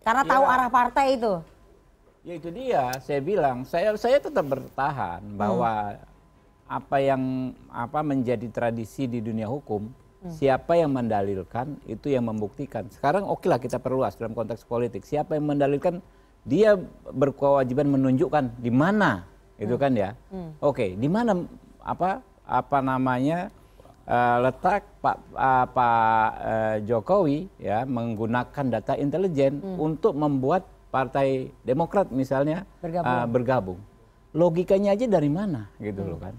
Karena 0.00 0.22
ya. 0.24 0.30
tahu 0.30 0.44
arah 0.48 0.70
partai 0.72 1.06
itu. 1.16 1.32
Ya 2.20 2.34
itu 2.36 2.48
dia, 2.52 2.92
saya 3.00 3.20
bilang, 3.24 3.64
saya 3.64 3.96
saya 3.96 4.20
tetap 4.20 4.44
bertahan 4.44 5.24
bahwa 5.40 5.96
hmm. 5.96 6.04
apa 6.68 6.96
yang 7.00 7.22
apa 7.72 8.00
menjadi 8.04 8.48
tradisi 8.52 9.08
di 9.08 9.24
dunia 9.24 9.48
hukum 9.48 9.88
Hmm. 10.20 10.36
Siapa 10.36 10.76
yang 10.76 10.92
mendalilkan 10.92 11.80
itu 11.88 12.12
yang 12.12 12.28
membuktikan. 12.28 12.84
Sekarang 12.92 13.24
oke 13.24 13.48
lah 13.48 13.56
kita 13.56 13.80
perluas 13.80 14.20
dalam 14.20 14.36
konteks 14.36 14.68
politik. 14.68 15.00
Siapa 15.08 15.32
yang 15.32 15.48
mendalilkan 15.48 16.04
dia 16.44 16.76
berkewajiban 17.08 17.88
menunjukkan 17.88 18.60
di 18.60 18.68
mana 18.68 19.24
itu 19.56 19.72
hmm. 19.72 19.80
kan 19.80 19.92
ya. 19.96 20.10
Hmm. 20.28 20.52
Oke, 20.60 20.92
di 20.92 21.08
mana 21.08 21.40
apa 21.80 22.20
apa 22.44 22.78
namanya 22.84 23.48
letak 24.10 24.82
Pak 24.98 25.16
uh, 25.38 25.66
Pak 25.70 26.30
uh, 26.42 26.76
Jokowi 26.82 27.46
ya 27.62 27.86
menggunakan 27.86 28.66
data 28.66 28.98
intelijen 28.98 29.62
hmm. 29.62 29.78
untuk 29.78 30.18
membuat 30.18 30.66
Partai 30.90 31.54
Demokrat 31.62 32.10
misalnya 32.10 32.66
bergabung. 32.82 33.14
Uh, 33.14 33.26
bergabung. 33.30 33.80
Logikanya 34.34 34.98
aja 34.98 35.06
dari 35.06 35.30
mana 35.30 35.70
gitu 35.78 36.02
hmm. 36.02 36.10
loh 36.10 36.18
kan. 36.18 36.34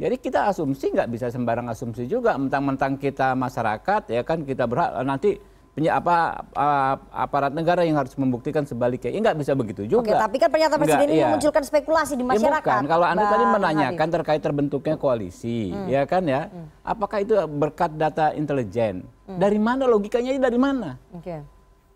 Jadi 0.00 0.16
kita 0.16 0.48
asumsi 0.48 0.94
nggak 0.96 1.10
bisa 1.12 1.28
sembarang 1.28 1.68
asumsi 1.68 2.08
juga 2.08 2.32
mentang-mentang 2.38 2.96
kita 2.96 3.36
masyarakat 3.36 4.08
ya 4.08 4.22
kan 4.24 4.46
kita 4.46 4.64
berhak 4.64 4.96
nanti 5.04 5.36
apa 5.78 6.44
aparat 7.14 7.54
negara 7.54 7.86
yang 7.86 7.96
harus 7.96 8.12
membuktikan 8.18 8.66
sebaliknya. 8.66 9.14
Ya 9.14 9.18
nggak 9.22 9.38
bisa 9.38 9.52
begitu 9.54 9.86
juga. 9.86 10.02
Oke, 10.02 10.12
tapi 10.12 10.36
kan 10.42 10.48
pernyataan 10.50 10.80
presiden 10.82 11.08
ini 11.08 11.16
iya. 11.22 11.26
memunculkan 11.30 11.62
spekulasi 11.62 12.14
di 12.18 12.24
masyarakat. 12.26 12.66
Ya 12.66 12.82
bukan. 12.82 12.90
Kalau 12.90 13.06
Anda 13.06 13.24
tadi 13.30 13.44
menanyakan 13.46 13.96
Habib. 14.10 14.16
terkait 14.20 14.40
terbentuknya 14.42 14.96
koalisi, 14.98 15.70
hmm. 15.70 15.86
ya 15.86 16.02
kan 16.10 16.26
ya. 16.26 16.50
Hmm. 16.50 16.66
Apakah 16.82 17.18
itu 17.22 17.38
berkat 17.46 17.94
data 17.94 18.34
intelijen? 18.34 19.06
Hmm. 19.30 19.38
Dari 19.38 19.58
mana 19.62 19.86
logikanya 19.86 20.34
dari 20.36 20.58
mana? 20.58 20.98
Oke. 21.14 21.38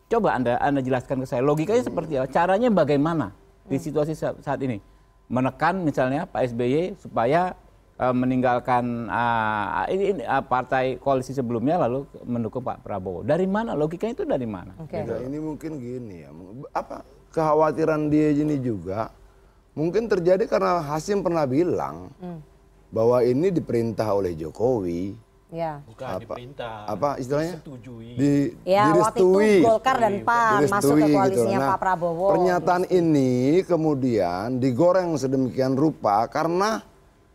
Coba 0.07 0.39
Anda 0.39 0.55
Anda 0.63 0.81
jelaskan 0.81 1.25
ke 1.25 1.27
saya 1.27 1.43
logikanya 1.43 1.83
hmm. 1.83 1.91
seperti 1.91 2.13
apa? 2.17 2.27
Caranya 2.31 2.69
bagaimana 2.71 3.27
hmm. 3.35 3.69
di 3.75 3.77
situasi 3.83 4.15
saat 4.17 4.61
ini? 4.63 4.79
Menekan 5.27 5.83
misalnya 5.83 6.31
Pak 6.31 6.55
SBY 6.55 7.01
supaya 7.01 7.59
meninggalkan 7.95 9.07
uh, 9.07 9.87
ini, 9.87 10.19
ini 10.19 10.23
uh, 10.27 10.43
partai 10.43 10.99
koalisi 10.99 11.31
sebelumnya 11.31 11.79
lalu 11.87 12.03
mendukung 12.27 12.67
Pak 12.67 12.83
Prabowo. 12.83 13.23
Dari 13.23 13.47
mana 13.47 13.79
logikanya 13.79 14.19
itu 14.19 14.27
dari 14.27 14.49
mana? 14.51 14.75
Okay. 14.83 15.07
Gitu. 15.07 15.15
Ini 15.31 15.39
mungkin 15.39 15.79
gini 15.79 16.27
ya, 16.27 16.31
apa 16.75 17.07
kekhawatiran 17.31 18.11
dia 18.11 18.35
ini 18.35 18.59
juga 18.59 19.15
mungkin 19.79 20.07
terjadi 20.07 20.47
karena 20.47 20.83
Hasim 20.83 21.23
pernah 21.23 21.47
bilang 21.47 22.11
hmm. 22.19 22.39
bahwa 22.91 23.23
ini 23.23 23.51
diperintah 23.55 24.11
oleh 24.11 24.35
Jokowi. 24.35 25.15
Ya. 25.55 25.79
Bukan 25.87 26.03
apa, 26.03 26.19
diperintah. 26.19 26.75
Apa 26.91 27.09
istilahnya? 27.23 27.63
Disetujui. 27.63 28.11
Di, 28.19 28.33
ya, 28.67 28.91
direstui. 28.91 29.07
waktu 29.07 29.23
itu 29.23 29.67
Golkar 29.71 29.97
dan 30.03 30.17
PAN 30.27 30.61
masuk 30.67 30.95
ke 30.99 31.07
koalisinya 31.15 31.47
gitu. 31.47 31.63
nah, 31.63 31.71
Pak 31.71 31.79
Prabowo. 31.79 32.27
Pernyataan 32.35 32.85
ini 32.91 33.63
kemudian 33.63 34.59
digoreng 34.59 35.15
sedemikian 35.15 35.79
rupa 35.79 36.27
karena 36.27 36.83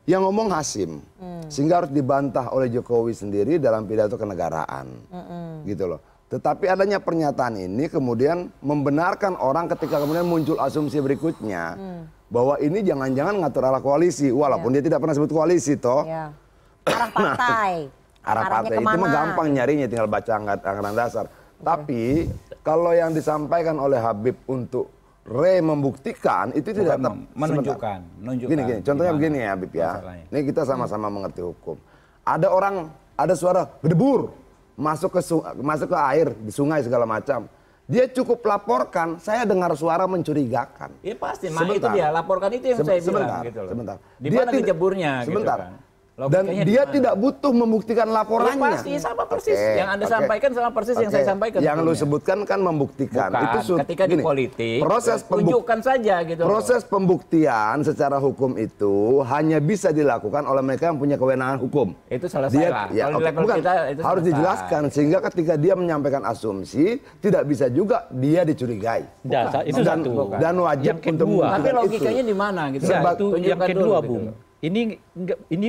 yang 0.05 0.23
ngomong 0.27 0.53
Hasim. 0.53 1.01
Hmm. 1.19 1.43
Sehingga 1.49 1.83
harus 1.83 1.91
dibantah 1.91 2.53
oleh 2.53 2.69
Jokowi 2.69 3.11
sendiri 3.11 3.57
dalam 3.57 3.89
pidato 3.89 4.15
kenegaraan. 4.15 4.87
Hmm. 5.09 5.65
Gitu 5.65 5.89
loh. 5.89 5.99
Tetapi 6.29 6.69
adanya 6.69 7.01
pernyataan 7.01 7.57
ini 7.57 7.89
kemudian 7.89 8.53
membenarkan 8.61 9.33
orang 9.41 9.65
ketika 9.65 9.97
kemudian 9.97 10.29
muncul 10.29 10.61
asumsi 10.61 11.01
berikutnya 11.01 11.73
hmm. 11.73 12.01
bahwa 12.29 12.61
ini 12.61 12.85
jangan-jangan 12.85 13.41
ngatur 13.41 13.65
arah 13.65 13.81
koalisi 13.81 14.29
walaupun 14.29 14.69
yeah. 14.69 14.77
dia 14.77 14.93
tidak 14.93 14.99
pernah 15.01 15.15
sebut 15.17 15.31
koalisi 15.33 15.73
toh. 15.81 16.05
Yeah. 16.05 16.29
Arah 16.85 17.09
partai. 17.09 17.73
arah 18.29 18.45
partai 18.45 18.77
ke 18.77 18.81
mana? 18.85 18.93
itu 18.93 18.97
mah 19.01 19.09
gampang 19.09 19.47
nyarinya 19.57 19.85
tinggal 19.89 20.05
baca 20.05 20.31
anggaran 20.37 20.93
dasar. 20.93 21.25
Okay. 21.25 21.65
Tapi 21.65 22.03
kalau 22.61 22.93
yang 22.93 23.09
disampaikan 23.09 23.81
oleh 23.81 23.97
Habib 23.97 24.37
untuk 24.45 24.98
re 25.29 25.61
membuktikan 25.61 26.49
itu 26.57 26.73
Bukan 26.73 26.79
tidak 26.81 26.95
tetap 26.97 27.13
menunjukkan, 27.37 27.99
menunjukkan. 28.17 28.49
Gini 28.49 28.61
gini, 28.65 28.81
contohnya 28.81 29.13
begini 29.13 29.37
ya 29.37 29.49
Habib 29.53 29.71
ya. 29.71 29.91
Masalahnya. 29.93 30.25
Ini 30.33 30.39
kita 30.49 30.61
sama-sama 30.65 31.07
hmm. 31.07 31.13
mengerti 31.13 31.41
hukum. 31.45 31.77
Ada 32.25 32.47
orang 32.49 32.75
ada 33.13 33.33
suara 33.37 33.61
gedebur 33.85 34.33
masuk 34.73 35.13
ke 35.13 35.21
masuk 35.61 35.87
ke 35.93 35.97
air 36.09 36.27
di 36.33 36.51
sungai 36.51 36.81
segala 36.81 37.05
macam. 37.05 37.45
Dia 37.89 38.05
cukup 38.05 38.45
laporkan, 38.45 39.17
saya 39.17 39.49
dengar 39.49 39.73
suara 39.73 40.05
mencurigakan. 40.05 40.93
Iya 41.01 41.17
pasti, 41.17 41.49
sebentar. 41.49 41.73
itu 41.73 41.87
dia, 41.97 42.13
laporkan 42.13 42.53
itu 42.53 42.65
yang 42.69 42.79
Seben, 42.85 42.85
saya 42.85 42.99
bilang 43.01 43.09
sebentar, 43.09 43.41
gitu 43.49 43.59
loh. 43.65 43.71
Sebentar. 43.73 43.95
Di 44.21 44.29
mana 44.29 44.49
kejeburnya 44.53 45.11
sebentar. 45.25 45.57
gitu 45.57 45.65
kan. 45.65 45.88
Dan 46.27 46.51
dia 46.51 46.59
di 46.59 46.75
mana? 46.75 46.91
tidak 46.91 47.13
butuh 47.15 47.53
membuktikan 47.55 48.07
laporannya. 48.11 48.59
Ya, 48.59 48.75
pasti 48.75 48.91
sama 48.99 49.23
persis. 49.23 49.55
Okay, 49.55 49.79
yang 49.79 49.89
Anda 49.95 50.03
okay. 50.03 50.15
sampaikan 50.19 50.49
sama 50.51 50.69
persis 50.75 50.95
okay. 50.99 51.03
yang 51.07 51.11
saya 51.15 51.25
sampaikan. 51.31 51.59
Yang 51.63 51.77
lu 51.79 51.93
sebutkan 51.95 52.37
kan 52.43 52.59
membuktikan. 52.59 53.31
Bukan, 53.31 53.43
itu 53.47 53.59
ketika 53.87 54.03
gini, 54.03 54.19
di 54.19 54.25
politik 54.25 54.79
proses 54.83 55.19
tunjukkan 55.23 55.79
saja 55.79 56.15
gitu. 56.27 56.41
Proses 56.43 56.81
loh. 56.83 56.91
pembuktian 56.91 57.75
secara 57.87 58.17
hukum 58.19 58.59
itu 58.59 59.23
hanya 59.23 59.63
bisa 59.63 59.95
dilakukan 59.95 60.43
oleh 60.43 60.59
mereka 60.59 60.91
yang 60.91 60.99
punya 60.99 61.15
kewenangan 61.15 61.55
hukum. 61.63 61.95
Itu 62.11 62.27
salah 62.27 62.51
dia, 62.51 62.91
Ya, 62.91 63.07
okay, 63.13 63.31
bukan, 63.31 63.55
kita 63.63 63.73
itu 63.95 64.01
harus 64.03 64.23
dijelaskan 64.27 64.81
sehingga 64.91 65.23
ketika 65.31 65.53
dia 65.55 65.77
menyampaikan 65.79 66.27
asumsi 66.27 66.99
tidak 67.23 67.47
bisa 67.47 67.71
juga 67.71 68.09
dia 68.11 68.43
dicurigai. 68.43 69.07
Bukan. 69.23 69.63
itu 69.63 69.81
dan, 69.85 70.01
satu. 70.03 70.11
Dan 70.35 70.55
wajib 70.59 70.95
yang 70.97 70.99
kedua. 70.99 71.45
untuk 71.45 71.55
Tapi 71.55 71.69
logikanya 71.85 72.23
di 72.25 72.35
mana 72.35 72.61
gitu. 72.73 72.83
Sebab, 72.89 73.13
itu 73.15 73.25
yang 73.45 73.61
kedua, 73.61 73.97
dulu, 74.01 74.09
Bung. 74.09 74.25
Gitu. 74.25 74.47
Ini 74.59 74.81
ini 75.55 75.67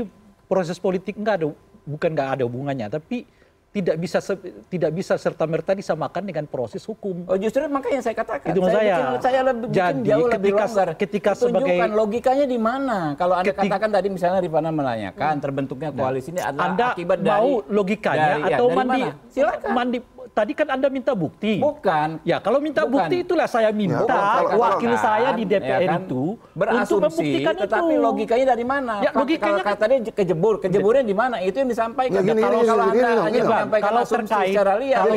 proses 0.51 0.83
politik 0.83 1.15
enggak 1.15 1.39
ada 1.39 1.47
bukan 1.87 2.11
enggak 2.11 2.31
ada 2.35 2.43
hubungannya 2.43 2.91
tapi 2.91 3.23
tidak 3.71 4.03
bisa 4.03 4.19
tidak 4.67 4.91
bisa 4.91 5.15
serta 5.15 5.47
merta 5.47 5.79
disamakan 5.79 6.27
dengan 6.27 6.43
proses 6.51 6.83
hukum. 6.83 7.23
Oh 7.31 7.39
justru 7.39 7.63
makanya 7.71 8.03
saya 8.03 8.19
katakan. 8.19 8.51
Itu 8.51 8.67
saya. 8.67 8.75
Saya, 8.75 8.95
bikin, 8.99 9.23
saya 9.23 9.41
lebih 9.47 9.67
Jadi, 9.71 10.09
jauh 10.11 10.27
ketika, 10.27 10.35
lebih 10.35 10.53
longgar. 10.59 10.89
Ketika 10.99 11.31
sebagai 11.39 11.77
logikanya 11.95 12.47
di 12.51 12.59
mana? 12.59 12.99
Kalau 13.15 13.39
anda 13.39 13.55
ketika, 13.55 13.71
katakan 13.71 13.91
tadi 13.95 14.09
misalnya 14.11 14.43
Rifana 14.43 14.71
menanyakan 14.75 15.35
hmm. 15.39 15.43
terbentuknya 15.47 15.91
koalisi 15.95 16.35
ini 16.35 16.43
adalah 16.43 16.67
anda 16.67 16.87
akibat 16.99 17.19
dari. 17.23 17.31
mau 17.31 17.51
logikanya 17.71 18.29
dari, 18.35 18.43
atau 18.51 18.67
ya, 18.67 18.75
mandi? 18.75 19.03
Mana? 19.07 19.31
Silakan. 19.31 19.71
Mandi 19.71 19.99
tadi 20.31 20.53
kan 20.55 20.69
Anda 20.71 20.89
minta 20.89 21.13
bukti. 21.13 21.59
Bukan. 21.59 22.23
Ya, 22.23 22.39
kalau 22.39 22.63
minta 22.63 22.87
Bukan. 22.87 22.95
bukti 22.95 23.17
itulah 23.27 23.47
saya 23.51 23.71
minta 23.75 24.07
ya, 24.47 24.57
wakil 24.57 24.93
kan, 24.95 25.03
saya 25.03 25.29
di 25.35 25.45
DPR 25.45 25.81
ya 25.83 25.89
kan, 25.91 26.01
itu 26.07 26.25
berasumsi, 26.55 26.95
untuk 26.95 27.01
membuktikan 27.11 27.55
tetapi 27.59 27.93
itu. 27.95 28.03
logikanya 28.03 28.47
dari 28.55 28.65
mana? 28.65 28.95
Ya, 29.03 29.11
logikanya 29.13 29.63
kalau 29.63 29.73
katanya 29.75 29.97
kejebur, 30.15 30.55
kejeburnya 30.63 31.05
di 31.05 31.17
mana? 31.17 31.37
Itu 31.43 31.57
yang 31.63 31.71
disampaikan. 31.71 32.15
Ya, 32.15 32.21
gini, 32.23 32.41
kalau 32.43 32.61
kalau 32.63 32.85
Anda 32.87 32.95
gini, 32.95 33.21
hanya 33.21 33.41
menyampaikan 33.45 33.87
kalau 33.91 34.03
terkait 34.07 34.49
secara 34.55 34.73
liar, 34.79 34.99
kalau 35.03 35.15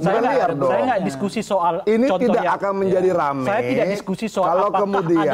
saya 0.00 0.18
nggak 0.18 0.48
saya 0.64 0.82
nggak 0.84 1.00
diskusi 1.04 1.40
soal 1.44 1.74
ini 1.84 2.06
tidak 2.08 2.44
akan 2.60 2.72
menjadi 2.80 3.10
ramai. 3.12 3.46
Saya 3.48 3.60
tidak 3.68 3.86
diskusi 3.92 4.26
soal 4.26 4.48
kalau 4.48 4.68
kemudian 4.72 5.24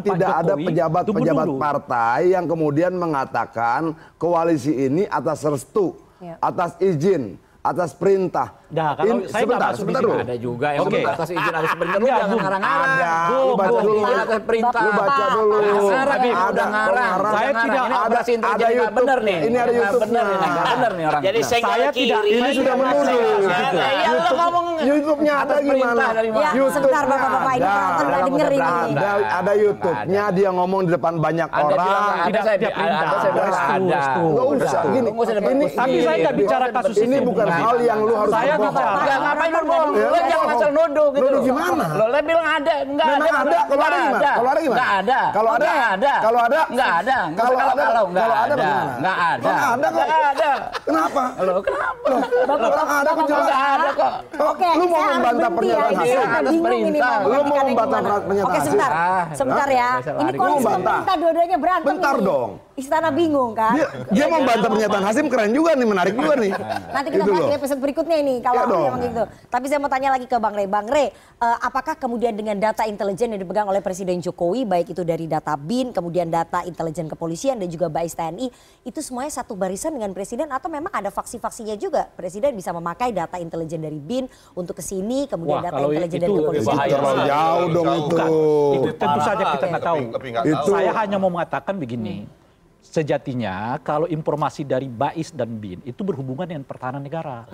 tidak 0.00 0.30
ada 0.46 0.54
pejabat-pejabat 0.56 1.48
partai 1.60 2.20
yang 2.32 2.44
kemudian 2.48 2.92
mengatakan 2.96 3.92
koalisi 4.16 4.72
ini 4.88 5.04
atas 5.06 5.44
restu, 5.44 5.94
atas 6.40 6.76
izin 6.80 7.36
atas 7.60 7.92
perintah. 7.92 8.59
Nah, 8.70 8.94
kalau 8.94 9.18
In, 9.18 9.26
saya 9.26 9.42
sebentar, 9.42 9.70
sebentar 9.74 9.98
dulu. 10.06 10.22
Ada 10.22 10.36
juga 10.38 10.68
yang 10.70 10.86
okay. 10.86 11.02
atas 11.02 11.28
izin 11.34 11.54
atas 11.58 11.74
perintah. 11.74 11.98
Lu 11.98 12.06
jangan 12.06 12.36
ngarang-ngarang. 12.38 12.90
Ada. 12.94 13.10
Lu 13.26 13.42
baca 13.58 13.80
dulu. 13.82 14.00
atas 14.06 14.42
perintah. 14.46 14.82
Lu 14.86 14.90
baca 14.94 15.24
dulu. 15.34 15.56
Ngarang, 15.90 16.20
ada 16.22 16.64
ngarang. 16.70 17.18
Saya 17.34 17.50
tidak 17.50 17.82
ada 17.82 18.20
ada 18.46 18.68
YouTube. 18.70 18.94
Benar 18.94 19.18
nih. 19.26 19.38
Ini 19.42 19.56
ada 19.58 19.72
YouTube. 19.74 20.02
Benar 20.06 20.22
nih. 20.22 20.38
Benar 20.54 20.92
nih 20.94 21.04
orang. 21.10 21.22
Jadi 21.26 21.40
saya 21.42 21.86
tidak 21.90 22.22
ini 22.30 22.50
sudah 22.54 22.74
menuduh. 22.78 23.18
Ya 23.90 24.10
lu 24.14 24.30
ngomong 24.38 24.66
YouTube-nya 24.80 25.34
ada 25.44 25.54
gimana? 25.60 26.04
Ya, 26.30 26.64
sebentar 26.70 27.02
Bapak-bapak 27.10 27.52
ini 27.58 27.66
penonton 27.66 28.06
enggak 28.06 28.22
denger 28.22 28.48
ini. 28.54 28.70
Ada 28.70 29.10
ada 29.42 29.52
YouTube-nya 29.58 30.22
dia 30.30 30.50
ngomong 30.54 30.80
di 30.86 30.90
depan 30.94 31.12
banyak 31.18 31.48
orang. 31.50 32.30
Tidak 32.30 32.42
saya 32.46 32.56
ada. 32.70 32.70
Saya 33.18 33.32
ada. 33.66 34.02
Enggak 34.22 34.46
usah 34.46 34.82
gini. 34.94 35.10
Tapi 35.74 35.96
saya 36.06 36.16
enggak 36.22 36.36
bicara 36.38 36.66
kasus 36.70 36.96
ini 37.02 37.16
bukan 37.18 37.50
hal 37.50 37.76
yang 37.82 37.98
lu 38.06 38.14
harus 38.14 38.30
saya. 38.30 38.59
Enggak, 38.60 39.18
ngapain 39.20 39.50
lu 39.50 39.60
Lo 39.64 39.76
ada? 39.80 40.20
jangan 40.28 40.46
asal 40.50 40.70
nuduh 40.70 41.08
gitu. 41.10 41.24
Nuduh 41.24 41.32
loh. 41.32 41.42
gimana? 41.42 41.84
Lo 41.90 42.04
lah 42.06 42.20
bilang 42.20 42.46
ada, 42.46 42.74
enggak 42.82 43.06
ada. 43.06 43.16
Memang 43.16 43.40
ada, 43.40 43.58
kalau 43.60 43.84
ada 43.84 43.98
gimana? 44.00 44.30
Kalau 44.30 44.48
ada 44.50 44.60
gimana? 44.60 44.76
Enggak 44.76 44.90
ada. 45.00 45.20
Kalau 45.30 45.50
ada? 45.50 45.64
Nggak 45.64 45.80
ada. 45.90 46.14
Kalau 46.20 46.40
ada? 46.40 46.60
Enggak 46.70 46.90
ada. 46.90 47.18
Nggak 47.20 47.40
Kalau 47.40 47.58
ada? 47.60 47.82
kalau 47.82 48.04
enggak 48.06 48.26
ada 48.26 48.54
bagaimana? 48.54 48.92
Enggak 49.00 49.16
ada. 49.20 49.40
Nggak 49.40 49.70
ada 49.70 49.86
kok. 49.88 50.04
Enggak 50.04 50.22
ada. 50.30 50.50
Kenapa? 50.80 51.24
Lo 51.40 51.54
kenapa? 51.60 52.10
Orang 52.50 52.90
ada 52.90 53.10
kok 53.10 53.24
jelas. 53.24 53.46
Enggak 53.46 53.62
ada 53.70 53.88
kok. 53.92 54.12
Oke, 54.40 54.68
Lu 54.70 54.84
mau 54.86 55.00
membantah 55.00 55.50
ya. 55.50 55.56
pernyataan 55.56 56.42
ini 56.42 56.58
perintah. 56.60 57.16
mau 57.16 57.28
Lu 57.30 57.40
mau 57.42 57.58
membantah 57.62 58.00
pernyataan 58.00 58.46
Oke, 58.46 58.58
Hasim? 58.58 58.66
sebentar. 58.70 58.90
Ah, 58.90 59.24
Sebentar 59.32 59.68
ya. 59.70 59.88
Ini 60.00 60.30
koalisi 60.34 60.66
pemerintah 60.66 61.14
dua-duanya 61.16 61.58
berantem 61.58 61.86
Bentar 61.90 62.14
dong. 62.18 62.50
Istana 62.80 63.12
bingung 63.12 63.52
kan? 63.52 63.76
Dia, 63.76 63.86
dia 64.08 64.26
membantah 64.26 64.72
pernyataan 64.72 65.04
Hasim 65.04 65.28
keren 65.28 65.52
juga 65.52 65.76
nih, 65.76 65.84
menarik 65.84 66.14
juga 66.16 66.32
nih. 66.34 66.52
Nanti 66.88 67.08
kita 67.12 67.18
Gitu 67.20 67.30
bahas 67.30 67.44
di 67.44 67.56
episode 67.60 67.80
berikutnya 67.80 68.16
ini 68.16 68.34
kalau 68.40 68.64
dong. 68.64 68.84
memang 68.88 69.00
gitu. 69.04 69.22
Tapi 69.46 69.64
saya 69.68 69.78
mau 69.78 69.92
tanya 69.92 70.08
lagi 70.10 70.24
ke 70.24 70.36
Bang 70.40 70.56
Rey. 70.56 70.64
Bang 70.64 70.88
Rey, 70.88 71.12
eh, 71.12 71.56
apakah 71.60 71.94
kemudian 71.94 72.32
dengan 72.32 72.56
data 72.56 72.88
intelijen 72.88 73.28
yang 73.30 73.38
dipegang 73.38 73.68
oleh 73.68 73.78
Presiden 73.78 74.16
Jokowi, 74.18 74.64
baik 74.64 74.90
itu 74.90 75.04
dari 75.04 75.28
data 75.28 75.52
BIN, 75.54 75.92
kemudian 75.92 76.26
data 76.26 76.64
intelijen 76.64 77.04
kepolisian 77.04 77.60
dan 77.60 77.68
juga 77.68 77.86
BAIS 77.86 78.16
TNI, 78.16 78.48
itu 78.82 79.00
semuanya 79.00 79.30
satu 79.30 79.52
barisan 79.52 79.92
dengan 79.92 80.10
Presiden 80.10 80.48
atau 80.48 80.72
memang 80.72 80.88
ada 80.88 81.12
faksi-faksinya 81.12 81.76
juga? 81.76 82.08
Presiden 82.10 82.56
bisa 82.56 82.72
memakai 82.72 83.12
data 83.12 83.36
intelijen 83.36 83.84
dari 83.84 84.00
BIN 84.00 84.24
untuk 84.56 84.72
ke 84.72 84.82
sini, 84.82 85.28
kemudian 85.28 85.60
Wah, 85.60 85.68
data 85.68 85.80
intelijen 85.84 86.16
itu 86.16 86.24
dari 86.24 86.40
kepolisian. 86.40 86.72
bahaya. 86.72 86.94
Terlalu 86.96 87.20
jauh 87.26 87.66
dong 87.68 87.86
itu. 87.92 88.16
Itu 88.72 88.88
tentu 88.96 89.20
saja 89.20 89.44
kita 89.52 89.64
nggak 89.68 89.84
tahu. 89.84 89.98
Itu- 90.40 90.56
tahu. 90.56 90.72
Saya 90.72 90.90
hanya 90.96 91.16
mau 91.18 91.28
mengatakan 91.28 91.76
begini. 91.76 92.39
Sejatinya 92.90 93.78
kalau 93.86 94.10
informasi 94.10 94.66
dari 94.66 94.90
BAIS 94.90 95.30
dan 95.30 95.62
BIN 95.62 95.78
itu 95.86 96.02
berhubungan 96.02 96.42
dengan 96.42 96.66
pertahanan 96.66 96.98
negara. 96.98 97.46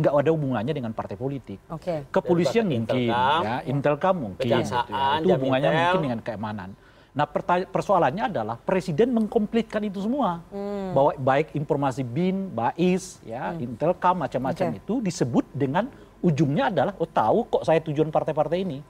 Nggak 0.00 0.12
ada 0.16 0.30
hubungannya 0.32 0.72
dengan 0.72 0.96
partai 0.96 1.12
politik. 1.20 1.60
Oke. 1.68 2.08
Kepolisian 2.08 2.64
mungkin, 2.64 3.04
Intelkam, 3.04 3.40
ya, 3.44 3.56
Intelkam 3.68 4.14
mungkin. 4.16 4.48
gitu 4.48 4.72
ya. 4.72 5.20
Itu 5.20 5.28
hubungannya 5.28 5.70
mungkin 5.76 6.00
dengan 6.08 6.20
keamanan. 6.24 6.70
Nah 7.12 7.26
persoalannya 7.68 8.32
adalah 8.32 8.56
presiden 8.56 9.12
mengkomplitkan 9.12 9.84
itu 9.84 10.00
semua. 10.00 10.40
Bahwa 10.96 11.12
baik 11.20 11.52
informasi 11.52 12.00
BIN, 12.00 12.48
BAIS, 12.56 13.20
ya, 13.28 13.52
Intelkam 13.60 14.24
macam-macam 14.24 14.72
itu 14.72 15.04
disebut 15.04 15.44
dengan 15.52 15.92
ujungnya 16.24 16.72
adalah 16.72 16.96
oh 16.96 17.04
tahu 17.04 17.44
kok 17.44 17.68
saya 17.68 17.84
tujuan 17.84 18.08
partai-partai 18.08 18.64
ini. 18.64 18.80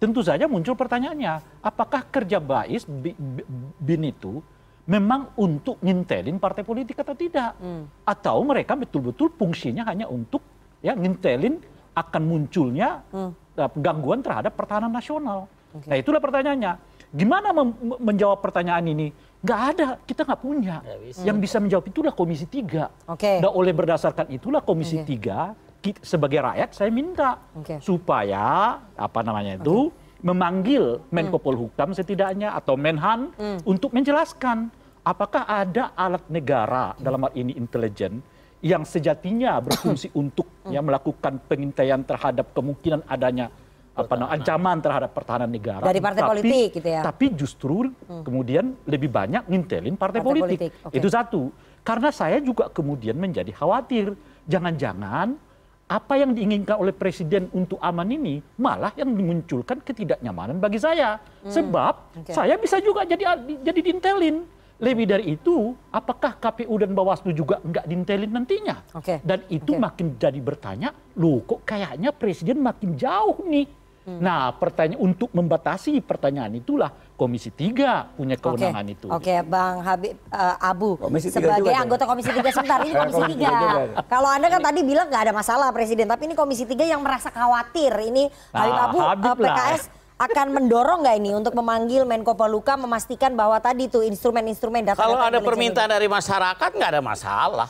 Tentu 0.00 0.24
saja 0.24 0.48
muncul 0.48 0.72
pertanyaannya, 0.72 1.60
apakah 1.60 2.08
kerja 2.08 2.40
BAIS 2.40 2.88
Bi- 2.88 3.12
Bi- 3.12 3.44
BIN 3.76 4.16
itu 4.16 4.40
memang 4.86 5.34
untuk 5.34 5.76
ngintelin 5.82 6.38
partai 6.38 6.62
politik 6.62 7.02
atau 7.02 7.12
tidak? 7.12 7.58
Atau 8.06 8.42
mereka 8.42 8.78
betul-betul 8.78 9.34
fungsinya 9.34 9.82
hanya 9.86 10.06
untuk 10.06 10.40
ya 10.78 10.94
ngintelin 10.94 11.58
akan 11.92 12.22
munculnya 12.22 13.02
uh, 13.10 13.32
gangguan 13.74 14.22
terhadap 14.22 14.54
pertahanan 14.54 14.92
nasional. 14.92 15.50
Nah 15.84 15.96
itulah 15.98 16.22
pertanyaannya. 16.22 16.72
Gimana 17.12 17.54
menjawab 18.00 18.42
pertanyaan 18.42 18.84
ini? 18.86 19.08
Nggak 19.40 19.60
ada, 19.72 19.88
kita 20.04 20.26
nggak 20.26 20.40
punya. 20.42 20.76
Yang 21.22 21.38
bisa 21.38 21.56
menjawab 21.62 21.84
itulah 21.86 22.12
Komisi 22.12 22.44
3. 22.44 23.08
Oke. 23.08 23.40
Nah 23.40 23.50
oleh 23.52 23.72
berdasarkan 23.72 24.26
itulah 24.28 24.60
Komisi 24.60 25.00
3 25.00 25.54
ki- 25.80 26.02
sebagai 26.02 26.42
rakyat 26.42 26.70
saya 26.74 26.90
minta 26.90 27.38
Oke. 27.54 27.78
supaya 27.80 28.76
apa 28.92 29.20
namanya 29.22 29.56
itu 29.56 29.88
memanggil 30.20 30.98
Menko 31.12 31.38
Polhukam 31.38 31.94
setidaknya 31.94 32.56
atau 32.56 32.74
Menhan 32.74 33.30
untuk 33.62 33.92
menjelaskan 33.94 34.72
apakah 35.06 35.46
ada 35.46 35.94
alat 35.94 36.26
negara 36.26 36.98
dalam 36.98 37.22
hal 37.22 37.32
ini 37.38 37.54
intelijen 37.54 38.18
yang 38.58 38.82
sejatinya 38.82 39.62
berfungsi 39.62 40.10
untuk 40.20 40.50
ya 40.66 40.82
melakukan 40.82 41.38
pengintaian 41.46 42.02
terhadap 42.02 42.50
kemungkinan 42.50 43.06
adanya 43.06 43.54
apa 43.96 44.12
namanya 44.12 44.34
ancaman 44.36 44.76
terhadap 44.84 45.10
pertahanan 45.16 45.48
negara? 45.48 45.80
Dari 45.80 46.02
partai 46.04 46.22
politik 46.26 46.68
gitu 46.82 46.88
ya. 46.90 47.00
tapi 47.00 47.32
justru 47.32 47.88
kemudian 48.26 48.76
lebih 48.84 49.08
banyak 49.08 49.48
ngintelin 49.48 49.96
partai, 49.96 50.20
Partai 50.20 50.20
politik, 50.20 50.58
politik, 50.68 50.70
oke. 50.84 50.94
itu 50.98 51.08
satu. 51.08 51.42
Karena 51.80 52.10
saya 52.10 52.42
juga 52.42 52.66
kemudian 52.68 53.14
menjadi 53.14 53.54
khawatir. 53.54 54.12
Jangan-jangan 54.50 55.38
apa 55.86 56.14
yang 56.18 56.34
diinginkan 56.34 56.76
oleh 56.82 56.90
presiden 56.90 57.46
untuk 57.54 57.78
aman 57.78 58.10
ini 58.10 58.42
malah 58.58 58.90
yang 58.98 59.14
dimunculkan 59.14 59.78
ketidaknyamanan 59.80 60.58
bagi 60.58 60.76
saya. 60.82 61.16
Sebab 61.46 61.94
Hmm. 62.12 62.20
Oke. 62.26 62.32
saya 62.36 62.58
bisa 62.60 62.76
juga 62.82 63.06
jadi 63.06 63.22
jadi 63.64 63.80
dintelin 63.80 64.44
lebih 64.76 65.08
dari 65.08 65.24
itu 65.34 65.72
apakah 65.88 66.36
KPU 66.36 66.76
dan 66.76 66.92
Bawaslu 66.92 67.32
juga 67.32 67.56
nggak 67.64 67.84
dintelin 67.88 68.28
nantinya 68.28 68.84
Oke. 68.92 69.24
dan 69.24 69.40
itu 69.48 69.72
Oke. 69.72 69.80
makin 69.80 70.06
jadi 70.20 70.36
bertanya 70.36 70.92
loh 71.16 71.40
kok 71.48 71.64
kayaknya 71.64 72.12
presiden 72.12 72.60
makin 72.60 72.92
jauh 72.92 73.40
nih 73.48 73.66
Hmm. 74.06 74.22
Nah, 74.22 74.54
pertanyaan 74.54 75.02
untuk 75.02 75.34
membatasi 75.34 75.98
pertanyaan 75.98 76.54
itulah 76.54 76.94
Komisi 77.18 77.50
3 77.50 78.14
punya 78.14 78.38
kewenangan 78.38 78.86
itu. 78.86 79.10
Oke, 79.10 79.42
Bang 79.42 79.82
Habib 79.82 80.14
eh, 80.14 80.56
Abu 80.62 80.94
Komisi 80.94 81.26
tiga 81.34 81.58
sebagai 81.58 81.74
anggota 81.74 82.06
Komisi 82.06 82.30
3 82.30 82.38
sebentar 82.54 82.78
ini 82.86 82.94
Komisi 83.02 83.18
Komisi 83.18 83.34
tiga 83.34 83.50
juga. 83.50 83.68
3. 83.98 84.06
Kalau 84.06 84.30
Anda 84.30 84.46
kan 84.46 84.62
tadi 84.62 84.80
bilang 84.86 85.10
nggak 85.10 85.22
ada 85.26 85.34
masalah 85.34 85.74
presiden, 85.74 86.06
tapi 86.06 86.30
ini 86.30 86.38
Komisi 86.38 86.62
3 86.62 86.86
yang 86.86 87.02
merasa 87.02 87.34
khawatir. 87.34 87.90
Ini 87.98 88.30
Habib 88.54 88.78
Ah, 88.78 88.86
Abu 88.86 88.98
Habib 89.02 89.42
eh, 89.42 89.50
lah. 89.50 89.74
Akan 90.16 90.48
mendorong 90.48 91.04
nggak 91.04 91.16
ini 91.20 91.36
untuk 91.36 91.52
memanggil 91.52 92.08
Menko 92.08 92.32
Polhukam 92.32 92.88
memastikan 92.88 93.36
bahwa 93.36 93.60
tadi 93.60 93.84
tuh 93.84 94.00
instrumen-instrumen 94.00 94.80
data 94.80 94.96
Kalau 94.96 95.20
ada 95.20 95.44
permintaan 95.44 95.92
dari 95.92 96.08
masyarakat 96.08 96.70
nggak 96.72 96.90
ada 96.96 97.02
masalah. 97.04 97.68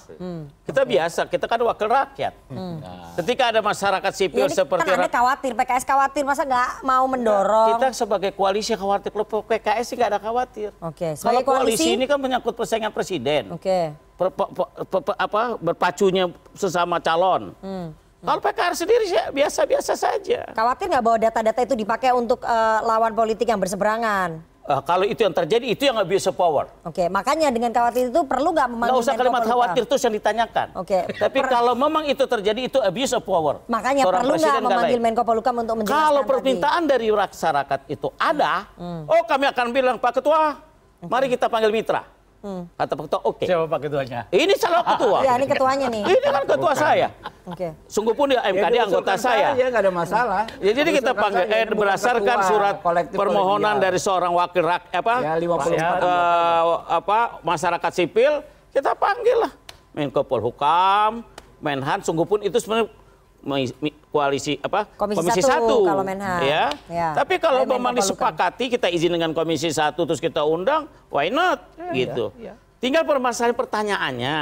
Kita 0.63 0.87
biasa, 0.87 1.27
kita 1.27 1.51
kan 1.51 1.59
wakil 1.59 1.91
rakyat. 1.91 2.35
Nah, 2.47 3.19
Ketika 3.19 3.51
ada 3.51 3.59
masyarakat 3.59 4.13
sipil 4.15 4.39
Ya, 4.39 4.47
ini 4.47 4.55
seperti 4.55 4.87
kan 4.87 4.95
Anda 4.95 5.11
khawatir, 5.11 5.59
PKS 5.59 5.83
khawatir, 5.83 6.23
masa 6.23 6.47
nggak 6.47 6.87
mau 6.87 7.03
mendorong? 7.11 7.83
kita 7.83 7.91
sebagai 7.91 8.31
koalisi 8.31 8.79
khawatir, 8.79 9.11
kalau 9.11 9.27
PKS 9.27 9.85
sih 9.85 9.95
nggak 9.99 10.11
ada 10.15 10.21
khawatir. 10.23 10.71
Oke, 10.79 11.19
Kalau 11.19 11.43
sebagai 11.43 11.43
koalisi, 11.43 11.83
koalisi 11.83 11.99
ini 11.99 12.05
kan 12.07 12.19
menyangkut 12.23 12.55
persaingan 12.55 12.95
presiden. 12.95 13.51
Oke, 13.51 13.91
Per- 14.15 14.33
pe- 14.33 15.19
apa 15.19 15.59
berpacunya 15.59 16.31
sesama 16.55 17.03
calon. 17.03 17.53
Hmm. 17.59 17.91
Kalau 18.25 18.41
PKR 18.41 18.75
sendiri 18.75 19.05
sih 19.07 19.21
biasa-biasa 19.31 19.93
saja. 19.93 20.49
khawatir 20.57 20.89
nggak 20.89 21.05
bahwa 21.05 21.19
data-data 21.21 21.61
itu 21.63 21.75
dipakai 21.77 22.11
untuk 22.17 22.41
eh, 22.43 22.79
lawan 22.83 23.13
politik 23.13 23.45
yang 23.45 23.61
berseberangan? 23.61 24.41
Eh, 24.67 24.83
kalau 24.83 25.07
itu 25.07 25.23
yang 25.23 25.31
terjadi, 25.31 25.63
itu 25.63 25.87
yang 25.87 25.95
abuse 25.95 26.27
of 26.27 26.35
power. 26.35 26.67
Oke, 26.83 27.07
makanya 27.07 27.55
dengan 27.55 27.71
khawatir 27.71 28.11
itu 28.11 28.21
perlu 28.27 28.51
nggak 28.51 28.67
memanggil 28.67 28.99
Nggak 28.99 29.05
usah 29.07 29.15
kalimat 29.15 29.43
khawatir 29.47 29.83
terus 29.87 30.03
yang 30.03 30.15
ditanyakan. 30.19 30.67
Oke. 30.75 30.99
Tapi 31.07 31.39
Per- 31.39 31.51
kalau 31.55 31.79
memang 31.79 32.03
itu 32.11 32.25
terjadi, 32.27 32.61
itu 32.67 32.79
abuse 32.83 33.15
of 33.15 33.23
power. 33.23 33.63
Makanya 33.71 34.03
Seorang 34.03 34.27
perlu 34.27 34.35
nggak 34.35 34.63
memanggil. 34.67 34.99
Menko 34.99 35.23
Polhukam 35.23 35.55
untuk 35.63 35.75
menjelaskan 35.79 36.03
Kalau 36.03 36.23
tadi? 36.27 36.31
permintaan 36.35 36.83
dari 36.91 37.07
masyarakat 37.15 37.81
itu 37.87 38.09
ada, 38.19 38.53
oh 39.07 39.23
kami 39.23 39.45
akan 39.55 39.67
bilang 39.71 39.97
Pak 40.03 40.19
Ketua, 40.19 40.59
mari 41.07 41.31
kita 41.31 41.47
panggil 41.47 41.71
mitra. 41.71 42.16
Kata 42.79 42.93
Pak 42.95 43.05
Ketua, 43.11 43.21
oke. 43.27 43.45
Siapa 43.45 43.65
Pak 43.67 43.81
Ketuanya? 43.83 44.21
Ini 44.31 44.55
salah 44.55 44.83
ketua. 44.87 45.19
Ya, 45.27 45.33
ini 45.35 45.47
ketuanya 45.51 45.87
nih. 45.91 46.03
Ini 46.07 46.19
kan 46.23 46.45
ketua 46.47 46.73
saya. 46.79 47.09
Oke. 47.47 47.69
Sungguh 47.91 48.15
pun 48.15 48.31
dia 48.31 48.43
MKD 48.47 48.75
anggota 48.87 49.15
saya. 49.19 49.55
Ya 49.55 49.67
nggak 49.71 49.83
ada 49.83 49.93
masalah. 49.93 50.43
Ya, 50.63 50.73
jadi 50.75 50.91
kita 50.99 51.13
panggil 51.15 51.45
saja, 51.47 51.55
eh, 51.55 51.65
bukan 51.67 51.79
berdasarkan 51.83 52.37
ketua 52.39 52.51
surat 52.51 52.75
kolektif 52.83 53.17
permohonan 53.19 53.79
kolegial. 53.79 53.85
dari 53.85 53.99
seorang 53.99 54.33
wakil 54.35 54.63
rak 54.67 54.83
apa 54.91 55.15
Ya, 55.23 55.35
54 55.39 56.03
eh, 56.03 56.63
apa 56.91 57.19
masyarakat 57.43 57.91
sipil 57.95 58.33
kita 58.71 58.93
panggil 58.99 59.37
lah 59.47 59.53
Menko 59.97 60.23
Polhukam, 60.27 61.25
Menhan 61.63 62.05
sungguh 62.05 62.29
pun 62.29 62.45
itu 62.45 62.61
sebenarnya 62.61 62.93
koalisi 64.11 64.59
apa 64.59 64.91
Komisi 64.99 65.23
satu 65.23 65.47
satu 65.47 65.77
kalau 65.87 66.03
Menhan. 66.03 66.41
ya. 66.43 66.65
Ya. 66.91 67.09
Tapi 67.15 67.39
kalau 67.39 67.63
memang 67.63 67.95
disepakati 67.95 68.67
kita 68.69 68.91
izin 68.91 69.15
dengan 69.15 69.31
Komisi 69.31 69.71
satu 69.71 70.03
terus 70.05 70.19
kita 70.19 70.43
undang, 70.43 70.91
why 71.09 71.31
not 71.31 71.63
gitu. 71.95 72.35
Tinggal 72.83 73.07
permasalahan 73.07 73.55
pertanyaannya. 73.57 74.39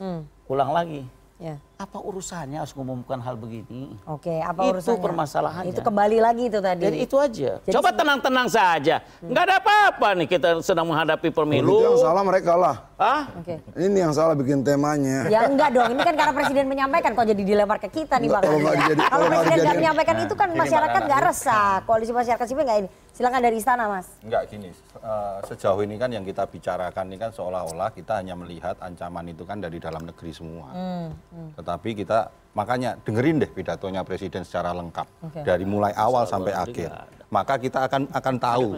Hmm, 0.00 0.20
Ulang 0.48 0.70
lagi. 0.72 1.02
Ya. 1.44 1.56
Apa 1.76 2.00
urusannya 2.00 2.56
harus 2.56 2.72
mengumumkan 2.72 3.20
hal 3.20 3.36
begini? 3.36 3.92
Oke, 4.08 4.40
apa 4.40 4.64
Itu 4.64 4.70
urusannya? 4.72 5.04
permasalahannya. 5.04 5.70
Itu 5.76 5.80
kembali 5.84 6.18
lagi 6.22 6.42
itu 6.48 6.58
tadi. 6.64 6.84
Jadi 6.88 6.96
itu 7.04 7.16
aja. 7.20 7.50
Jadi 7.60 7.74
Coba 7.76 7.88
tenang-tenang 7.92 8.48
saja. 8.48 9.04
Nggak 9.20 9.44
ada 9.44 9.54
apa-apa 9.60 10.08
nih 10.16 10.26
kita 10.30 10.48
sedang 10.64 10.88
menghadapi 10.88 11.28
pemilu. 11.28 11.76
Itu 11.76 11.84
yang 11.84 11.98
salah 12.00 12.22
mereka 12.24 12.52
lah. 12.56 12.76
Ah? 12.96 13.28
Oke. 13.36 13.60
Ini 13.76 13.98
yang 14.08 14.12
salah 14.16 14.32
bikin 14.32 14.64
temanya. 14.64 15.28
Ya 15.28 15.44
enggak 15.44 15.76
dong, 15.76 15.92
ini 15.92 16.00
kan 16.00 16.14
karena 16.16 16.32
presiden 16.32 16.64
menyampaikan 16.70 17.10
kok 17.12 17.26
jadi 17.28 17.42
dilempar 17.44 17.78
ke 17.82 17.88
kita 17.92 18.16
nih 18.16 18.28
Bang. 18.32 18.42
kalau 18.42 18.58
Kalau 18.96 19.26
presiden 19.28 19.60
nggak 19.60 19.76
menyampaikan 19.76 20.16
itu 20.24 20.34
kan 20.38 20.48
masyarakat 20.56 21.00
nggak 21.04 21.20
resah. 21.28 21.72
Koalisi 21.84 22.12
masyarakat 22.16 22.46
sipil 22.48 22.64
nggak 22.64 22.78
ini. 22.86 22.88
Silakan 23.14 23.46
dari 23.46 23.62
istana 23.62 23.86
Mas. 23.86 24.10
Enggak 24.26 24.50
gini, 24.50 24.74
eh, 24.74 25.38
sejauh 25.46 25.78
ini 25.86 25.94
kan 25.94 26.10
yang 26.10 26.26
kita 26.26 26.50
bicarakan 26.50 27.14
ini 27.14 27.16
kan 27.22 27.30
seolah-olah 27.30 27.94
kita 27.94 28.18
hanya 28.18 28.34
melihat 28.34 28.74
ancaman 28.82 29.30
itu 29.30 29.46
kan 29.46 29.62
dari 29.62 29.78
dalam 29.78 30.02
negeri 30.02 30.34
semua. 30.34 30.74
Tetapi 31.54 31.94
kita 31.94 32.26
makanya 32.58 32.98
dengerin 33.06 33.38
deh 33.38 33.50
pidatonya 33.54 34.02
presiden 34.02 34.42
secara 34.42 34.74
lengkap 34.74 35.06
Oke. 35.30 35.46
dari 35.46 35.62
mulai 35.62 35.94
awal 35.94 36.26
sampai 36.26 36.58
akhir. 36.58 36.90
Maka 37.30 37.54
kita 37.62 37.86
akan 37.86 38.10
akan 38.10 38.34
tahu 38.42 38.68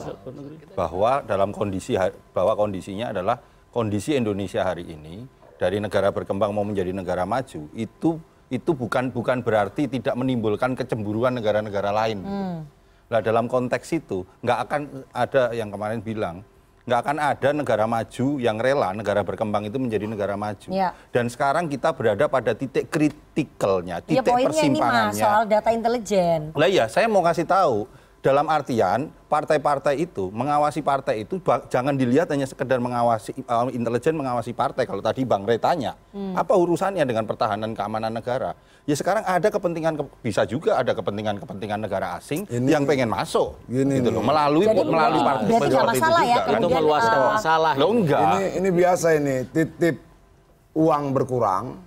bahwa 0.76 1.24
dalam 1.24 1.57
kondisi 1.57 1.97
bahwa 2.37 2.53
kondisinya 2.61 3.16
adalah 3.16 3.41
kondisi 3.72 4.20
Indonesia 4.20 4.61
hari 4.61 4.84
ini 4.84 5.24
dari 5.57 5.80
negara 5.80 6.12
berkembang 6.12 6.53
mau 6.53 6.64
menjadi 6.64 6.93
negara 6.93 7.24
maju 7.24 7.72
itu 7.72 8.20
itu 8.53 8.70
bukan 8.76 9.11
bukan 9.11 9.43
berarti 9.43 9.89
tidak 9.91 10.14
menimbulkan 10.14 10.76
kecemburuan 10.76 11.34
negara-negara 11.34 11.89
lain. 11.89 12.20
Hmm. 12.20 12.59
Nah 13.07 13.20
dalam 13.22 13.46
konteks 13.46 13.86
itu 13.94 14.26
nggak 14.42 14.59
akan 14.66 14.80
ada 15.14 15.54
yang 15.54 15.70
kemarin 15.70 16.02
bilang 16.02 16.42
nggak 16.86 17.00
akan 17.02 17.18
ada 17.18 17.48
negara 17.50 17.84
maju 17.90 18.26
yang 18.38 18.62
rela 18.62 18.94
negara 18.94 19.26
berkembang 19.26 19.66
itu 19.66 19.74
menjadi 19.74 20.07
negara 20.07 20.38
maju. 20.38 20.70
Ya. 20.70 20.94
Dan 21.11 21.26
sekarang 21.26 21.66
kita 21.66 21.90
berada 21.90 22.30
pada 22.30 22.54
titik 22.54 22.86
kritikalnya, 22.86 23.98
iya, 24.07 24.22
titik 24.22 24.30
ya, 24.30 24.46
persimpangannya. 24.46 25.11
Ini 25.11 25.18
mas, 25.18 25.18
soal 25.18 25.42
data 25.50 25.70
intelijen. 25.74 26.54
Lah 26.54 26.70
iya, 26.70 26.86
saya 26.86 27.11
mau 27.11 27.26
kasih 27.26 27.42
tahu 27.42 27.90
dalam 28.27 28.51
artian 28.51 29.07
partai-partai 29.31 30.03
itu 30.03 30.35
mengawasi 30.35 30.83
partai 30.83 31.22
itu 31.22 31.39
jangan 31.70 31.95
dilihat 31.95 32.27
hanya 32.35 32.43
sekedar 32.43 32.83
mengawasi 32.83 33.31
uh, 33.47 33.70
intelijen 33.70 34.18
mengawasi 34.18 34.51
partai. 34.51 34.83
Kalau 34.83 34.99
tadi 34.99 35.22
Bang 35.22 35.47
Rey 35.47 35.62
tanya 35.62 35.95
hmm. 36.11 36.35
apa 36.35 36.59
urusannya 36.59 37.07
dengan 37.07 37.22
pertahanan 37.22 37.70
keamanan 37.70 38.11
negara? 38.11 38.59
Ya 38.83 38.99
sekarang 38.99 39.22
ada 39.22 39.47
kepentingan 39.47 40.11
bisa 40.27 40.43
juga 40.43 40.79
ada 40.79 40.91
kepentingan-kepentingan 40.95 41.87
negara 41.87 42.18
asing 42.18 42.51
ini, 42.51 42.70
yang 42.70 42.83
pengen 42.83 43.11
masuk. 43.11 43.59
gini 43.70 44.03
gitu 44.03 44.11
loh 44.11 44.22
melalui 44.27 44.66
Jadi 44.66 44.83
melalui 44.83 45.22
partai 45.22 45.47
itu 45.47 45.79
masalah 45.79 46.22
ya 46.27 46.39
kan? 46.43 46.59
itu 46.59 46.68
meluaskan 46.70 47.18
uh, 47.18 47.29
masalah. 47.39 47.72
Lo 47.79 47.87
enggak. 47.95 48.22
Ini 48.27 48.43
ini 48.59 48.68
biasa 48.74 49.07
ini 49.14 49.37
titip 49.55 50.03
uang 50.74 51.14
berkurang 51.14 51.86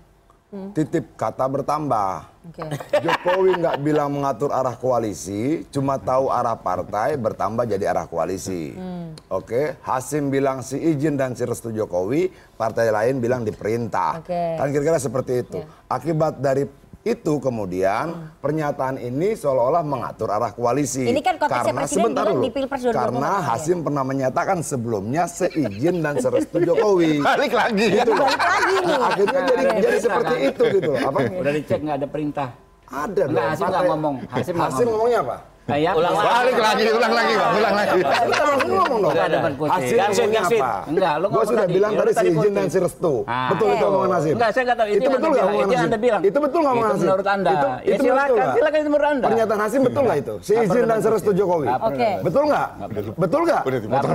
hmm. 0.54 0.72
titip 0.76 1.16
kata 1.18 1.46
bertambah 1.46 2.40
Okay. 2.50 2.72
Jokowi 3.06 3.62
nggak 3.62 3.78
bilang 3.86 4.10
mengatur 4.10 4.50
arah 4.50 4.74
koalisi, 4.74 5.68
cuma 5.70 6.02
tahu 6.02 6.34
arah 6.34 6.58
partai 6.58 7.14
bertambah 7.20 7.70
jadi 7.70 7.94
arah 7.94 8.10
koalisi. 8.10 8.74
Hmm. 8.74 9.14
Oke, 9.30 9.46
okay? 9.46 9.66
Hasim 9.86 10.34
bilang 10.34 10.66
si 10.66 10.82
izin 10.82 11.14
dan 11.14 11.38
si 11.38 11.46
restu 11.46 11.70
Jokowi, 11.70 12.34
partai 12.58 12.90
lain 12.90 13.22
bilang 13.22 13.46
diperintah. 13.46 14.26
Okay. 14.26 14.58
Kan 14.58 14.74
kira-kira 14.74 14.98
seperti 14.98 15.46
itu. 15.46 15.62
Yeah. 15.62 15.94
Akibat 15.94 16.42
dari 16.42 16.66
itu 17.00 17.40
kemudian 17.40 18.12
hmm. 18.12 18.44
pernyataan 18.44 19.00
ini 19.00 19.32
seolah-olah 19.32 19.88
mengatur 19.88 20.28
arah 20.36 20.52
koalisi. 20.52 21.08
Ini 21.08 21.24
kan 21.24 21.40
konteksnya 21.40 21.72
karena 21.72 21.82
presiden 21.88 22.04
sebentar 22.04 22.26
dulu, 22.28 22.44
di 22.44 22.50
Pilpres 22.52 22.84
Karena 22.92 23.32
Hasim 23.40 23.78
ya? 23.80 23.84
pernah 23.88 24.04
menyatakan 24.04 24.58
sebelumnya 24.60 25.24
seizin 25.32 26.04
dan 26.04 26.20
serestu 26.20 26.60
Jokowi. 26.60 27.24
balik 27.32 27.56
lagi. 27.56 27.88
Itu 28.04 28.12
balik 28.12 28.42
lagi 28.44 28.76
nih. 28.84 28.96
Nah, 29.00 29.08
akhirnya 29.16 29.42
jadi 29.48 29.64
jadi 29.80 29.98
seperti 30.04 30.36
itu 30.52 30.64
gitu. 30.76 30.92
Apa? 31.00 31.20
Udah 31.40 31.52
dicek 31.56 31.80
nggak 31.80 31.98
ada 32.04 32.08
perintah. 32.12 32.50
Ada. 32.92 33.24
Enggak, 33.32 33.46
Hasim 33.48 33.66
nggak 33.72 33.84
ngomong. 33.88 34.16
Hasim, 34.28 34.56
Hasim 34.60 34.86
ngomongnya 34.92 35.20
apa? 35.24 35.38
Kayak 35.70 35.94
ulang 35.94 36.14
lagi. 36.18 36.30
Balik 36.30 36.58
lagi, 36.58 36.84
ulang 36.90 37.14
lagi, 37.14 37.34
Bang. 37.38 37.52
Ulang 37.54 37.76
lagi. 37.78 38.00
Kita 38.00 38.44
langsung 38.50 38.72
ngomong 38.74 39.00
dong. 39.00 39.12
Enggak 39.14 39.28
ada 39.30 39.38
Hasil 39.60 39.98
ngomongnya 40.00 40.42
apa? 40.42 40.72
Enggak, 40.90 41.14
lu 41.22 41.28
Gua 41.30 41.44
sudah 41.46 41.68
bilang 41.70 41.92
tadi 41.94 42.12
si 42.18 42.26
izin 42.34 42.52
dan 42.58 42.68
si 42.74 42.78
restu. 42.82 43.14
Ah. 43.30 43.50
Betul 43.54 43.68
itu 43.78 43.86
omongan 43.86 44.12
Hasim. 44.18 44.34
Enggak, 44.40 44.50
saya 44.50 44.64
enggak 44.66 44.78
tahu 44.80 44.88
itu 44.90 45.10
betul 45.10 45.30
enggak 45.30 45.46
omongan 45.46 45.68
Hasim? 45.70 45.80
Anda 45.80 45.98
bilang. 46.00 46.22
Itu 46.26 46.38
betul 46.42 46.60
enggak 46.60 46.74
omongan 46.74 46.90
Hasim? 46.90 47.06
Menurut 47.06 47.28
Anda. 47.30 47.50
Itu 47.50 47.68
ya 47.90 47.98
silakan, 48.00 48.48
silakan 48.56 48.80
itu 48.80 48.90
menurut 48.90 49.10
Anda. 49.10 49.26
Pernyataan 49.30 49.60
Hasim 49.62 49.82
betul 49.86 50.02
enggak 50.02 50.20
itu? 50.20 50.34
Si 50.42 50.54
izin 50.58 50.84
dan 50.90 51.00
si 51.00 51.10
restu 51.14 51.32
Jokowi. 51.38 51.68
Oke. 51.70 52.10
Betul 52.26 52.44
enggak? 52.50 52.68
Betul 53.14 53.42
enggak? 53.46 53.62
Betul 53.66 54.12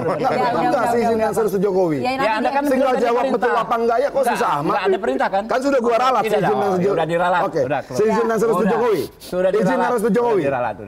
enggak 0.59 0.85
si 0.91 0.97
izin 0.99 1.19
dan 1.23 1.33
si 1.33 1.41
restu 1.47 1.59
Jokowi? 1.63 1.99
Ya 2.03 2.33
Anda 2.39 2.51
kan 2.51 2.63
tinggal 2.67 2.95
jawab 2.99 3.25
betul 3.31 3.53
apa 3.55 3.75
enggak 3.79 3.99
ya 4.03 4.09
kok 4.11 4.25
susah 4.27 4.51
amat. 4.59 4.65
Enggak 4.65 4.83
ada 4.85 4.99
perintah 4.99 5.29
kan? 5.31 5.45
Kan 5.47 5.61
sudah 5.63 5.79
gua 5.79 5.97
ralat 6.03 6.23
si 6.25 6.29
izin 6.35 6.43
dan 6.43 6.71
si 6.75 6.81
Jokowi. 6.83 6.91
Sudah 6.95 7.07
diralat. 7.07 7.43
Oke. 7.47 7.61
Si 7.95 8.03
izin 8.03 8.27
dan 8.27 8.37
si 8.37 8.45
restu 8.51 8.65
Jokowi. 8.67 9.03
Sudah 9.23 9.51
diralat. 9.53 9.65
Izin 9.65 9.79
dan 9.79 9.91
restu 9.95 10.11
Jokowi. 10.11 10.43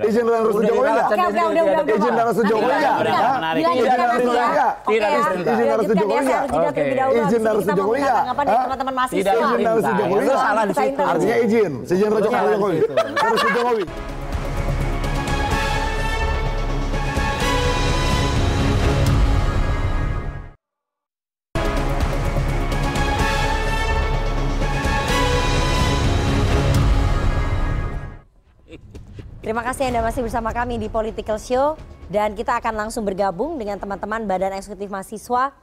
Izin 0.06 0.24
dan 0.26 0.42
restu 0.42 0.55
Jokowi 0.64 0.88
enggak? 0.88 1.06
udah, 1.06 1.26
udah, 1.28 1.62
udah. 1.66 1.96
Izin 1.96 2.14
restu 2.16 2.42
Jokowi 2.46 2.72
enggak? 2.72 2.96
Izin 3.56 3.98
restu 4.06 4.22
Jokowi 4.22 4.46
enggak? 4.46 4.72
Tidak 4.86 5.10
Izin 5.46 5.66
restu 5.76 5.94
Jokowi 5.96 6.20
enggak? 6.24 6.42
Izin 7.26 7.42
restu 7.44 7.72
Jokowi 7.76 7.98
enggak? 8.00 8.24
teman-teman 8.46 8.94
mahasiswa. 8.96 9.20
Izin 9.20 9.36
restu 9.60 9.92
Jokowi 9.96 10.20
enggak? 10.24 10.40
Salah 10.40 10.64
di 10.64 10.74
situ. 10.74 11.02
Artinya 11.02 11.36
izin. 11.44 11.72
Izin 11.84 12.10
restu 12.14 12.30
Jokowi. 12.32 12.78
Restu 13.20 13.48
Jokowi. 13.52 13.84
Terima 29.46 29.62
kasih 29.62 29.94
Anda 29.94 30.02
masih 30.02 30.26
bersama 30.26 30.50
kami 30.50 30.74
di 30.74 30.90
Political 30.90 31.38
Show 31.38 31.78
dan 32.10 32.34
kita 32.34 32.58
akan 32.58 32.82
langsung 32.82 33.06
bergabung 33.06 33.54
dengan 33.62 33.78
teman-teman 33.78 34.26
Badan 34.26 34.50
Eksekutif 34.58 34.90
Mahasiswa 34.90 35.54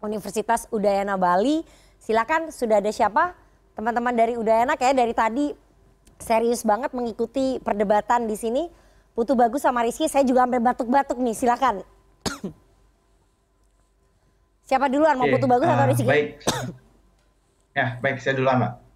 Universitas 0.00 0.64
Udayana 0.72 1.20
Bali. 1.20 1.60
Silakan 2.00 2.48
sudah 2.48 2.80
ada 2.80 2.88
siapa? 2.88 3.36
Teman-teman 3.76 4.16
dari 4.16 4.32
Udayana 4.40 4.80
kayak 4.80 4.96
dari 4.96 5.12
tadi 5.12 5.52
serius 6.16 6.64
banget 6.64 6.96
mengikuti 6.96 7.60
perdebatan 7.60 8.24
di 8.24 8.32
sini. 8.32 8.64
Putu 9.12 9.36
Bagus 9.36 9.60
sama 9.60 9.84
Rizky, 9.84 10.08
saya 10.08 10.24
juga 10.24 10.48
sampai 10.48 10.64
batuk-batuk 10.64 11.20
nih, 11.20 11.36
silakan. 11.36 11.84
Siapa 14.72 14.88
duluan, 14.88 15.20
mau 15.20 15.28
Putu 15.28 15.44
Bagus 15.44 15.68
atau 15.68 15.84
ah, 15.84 15.88
Rizky? 15.92 16.08
Baik. 16.08 16.40
ya, 17.76 18.00
baik, 18.00 18.24
saya 18.24 18.40
duluan, 18.40 18.56
Mbak. 18.56 18.87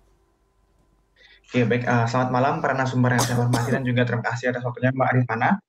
Oke, 1.52 1.68
baik. 1.68 1.84
Uh, 1.84 2.08
selamat 2.08 2.30
malam 2.32 2.54
para 2.64 2.72
narasumber 2.72 3.12
yang 3.12 3.20
saya 3.28 3.36
hormati 3.44 3.68
dan 3.68 3.84
juga 3.84 4.08
terima 4.08 4.24
kasih 4.24 4.56
atas 4.56 4.64
waktunya 4.64 4.88
Mbak 4.88 5.08
Arifana. 5.12 5.60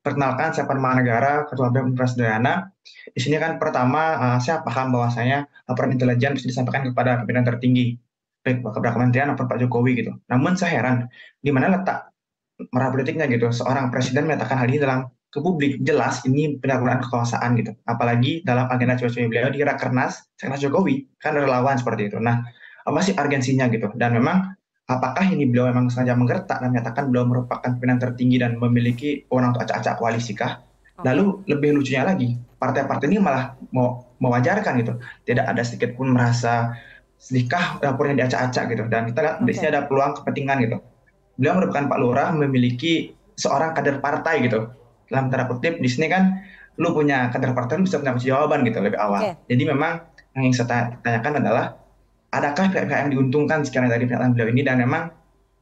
Perkenalkan, 0.00 0.56
saya 0.56 0.64
Permana 0.64 1.04
Negara, 1.04 1.44
Ketua 1.44 1.68
BEM 1.68 1.92
Universitas. 1.92 2.72
Di 3.12 3.20
sini 3.20 3.36
kan 3.36 3.60
pertama, 3.60 4.16
uh, 4.16 4.38
saya 4.40 4.64
paham 4.64 4.88
bahwasanya 4.88 5.44
laporan 5.68 5.92
intelijen 5.92 6.32
bisa 6.32 6.48
disampaikan 6.48 6.88
kepada 6.88 7.20
pimpinan 7.20 7.44
tertinggi, 7.44 8.00
baik 8.40 8.64
kepada 8.64 8.96
kementerian 8.96 9.28
maupun 9.28 9.44
Pak 9.52 9.60
Jokowi 9.60 10.00
gitu. 10.00 10.16
Namun 10.32 10.56
saya 10.56 10.80
heran, 10.80 11.12
di 11.44 11.52
mana 11.52 11.76
letak 11.76 12.08
merah 12.72 12.88
politiknya 12.88 13.28
gitu. 13.28 13.52
Seorang 13.52 13.92
presiden 13.92 14.24
menyatakan 14.24 14.64
hal 14.64 14.72
ini 14.72 14.80
dalam 14.80 15.12
ke 15.28 15.44
publik 15.44 15.84
jelas 15.84 16.24
ini 16.24 16.56
penyalahgunaan 16.56 17.04
kekuasaan 17.04 17.52
gitu. 17.60 17.76
Apalagi 17.84 18.48
dalam 18.48 18.64
agenda 18.72 18.96
cuaca 18.96 19.20
beliau 19.28 19.52
di 19.52 19.60
Rakernas, 19.60 20.24
Seknas 20.40 20.64
Jokowi 20.64 21.20
kan 21.20 21.36
relawan 21.36 21.76
seperti 21.76 22.08
itu. 22.08 22.16
Nah, 22.16 22.48
apa 22.88 23.04
sih 23.04 23.12
urgensinya 23.12 23.68
gitu? 23.68 23.92
Dan 23.92 24.16
memang 24.16 24.56
apakah 24.88 25.28
ini 25.28 25.44
beliau 25.44 25.68
memang 25.68 25.92
sengaja 25.92 26.16
menggertak 26.16 26.64
dan 26.64 26.72
menyatakan 26.72 27.12
beliau 27.12 27.28
merupakan 27.28 27.68
pimpinan 27.76 28.00
tertinggi 28.00 28.40
dan 28.40 28.56
memiliki 28.56 29.28
wewenang 29.28 29.52
untuk 29.52 29.68
acak-acak 29.68 29.94
koalisi 30.00 30.32
kah? 30.32 30.64
Lalu 31.04 31.46
lebih 31.46 31.78
lucunya 31.78 32.02
lagi, 32.02 32.34
partai-partai 32.58 33.06
ini 33.06 33.22
malah 33.22 33.54
mau 33.70 34.02
mewajarkan 34.18 34.82
gitu. 34.82 34.98
Tidak 35.28 35.46
ada 35.46 35.62
sedikit 35.62 35.94
pun 35.94 36.10
merasa 36.10 36.74
sedihkah 37.20 37.78
dapurnya 37.78 38.26
diacak-acak 38.26 38.64
gitu. 38.74 38.84
Dan 38.90 39.12
kita 39.12 39.18
lihat 39.22 39.36
okay. 39.38 39.46
di 39.46 39.52
sini 39.54 39.68
ada 39.70 39.86
peluang 39.86 40.18
kepentingan 40.18 40.56
gitu. 40.66 40.76
Beliau 41.38 41.54
merupakan 41.62 41.84
Pak 41.86 41.98
Lurah 42.02 42.28
memiliki 42.34 43.14
seorang 43.38 43.76
kader 43.78 44.02
partai 44.02 44.42
gitu. 44.42 44.74
Dalam 45.06 45.30
tanda 45.30 45.46
kutip 45.46 45.78
di 45.78 45.86
sini 45.86 46.10
kan 46.10 46.42
lu 46.78 46.90
punya 46.94 47.30
kader 47.30 47.54
partai 47.54 47.78
lu 47.78 47.86
bisa 47.86 48.02
punya 48.02 48.18
jawaban 48.18 48.66
gitu 48.66 48.82
lebih 48.82 48.98
awal. 48.98 49.22
Okay. 49.22 49.54
Jadi 49.54 49.62
memang 49.70 50.02
yang 50.34 50.54
saya 50.54 50.98
tanyakan 51.02 51.42
adalah 51.42 51.78
adakah 52.32 52.68
pihak-pihak 52.68 53.08
yang 53.08 53.12
diuntungkan 53.12 53.64
sekarang 53.64 53.88
dari 53.88 54.04
pernyataan 54.04 54.36
beliau 54.36 54.48
ini 54.52 54.62
dan 54.64 54.76
memang 54.80 55.12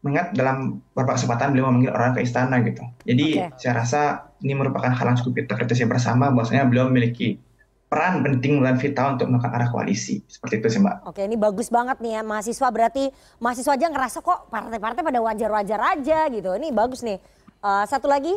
mengingat 0.03 0.35
dalam 0.39 0.83
beberapa 0.95 1.19
kesempatan 1.19 1.51
beliau 1.55 1.67
memanggil 1.71 1.93
orang 1.95 2.15
ke 2.15 2.23
istana 2.23 2.63
gitu. 2.63 2.83
Jadi 3.07 3.27
okay. 3.43 3.59
saya 3.59 3.73
rasa 3.83 4.01
ini 4.43 4.55
merupakan 4.55 4.91
hal 4.95 5.07
yang 5.11 5.19
cukup 5.19 5.51
kritisi 5.51 5.83
bersama 5.89 6.31
bahwasanya 6.31 6.69
beliau 6.71 6.87
memiliki 6.87 7.43
peran 7.87 8.23
penting 8.23 8.59
dan 8.63 8.79
vital 8.79 9.15
untuk 9.15 9.31
melakukan 9.31 9.53
arah 9.55 9.69
koalisi. 9.71 10.23
Seperti 10.27 10.59
itu 10.59 10.79
sih 10.79 10.81
Mbak. 10.83 11.07
Oke 11.07 11.23
ini 11.23 11.39
bagus 11.39 11.71
banget 11.71 12.03
nih 12.03 12.19
ya 12.19 12.23
mahasiswa 12.27 12.69
berarti 12.71 13.15
mahasiswa 13.39 13.73
aja 13.79 13.87
ngerasa 13.87 14.19
kok 14.23 14.51
partai-partai 14.51 15.03
pada 15.07 15.21
wajar-wajar 15.23 15.81
aja 15.95 16.19
gitu. 16.31 16.51
Ini 16.59 16.75
bagus 16.75 17.07
nih. 17.07 17.23
Uh, 17.63 17.87
satu 17.87 18.11
lagi. 18.11 18.35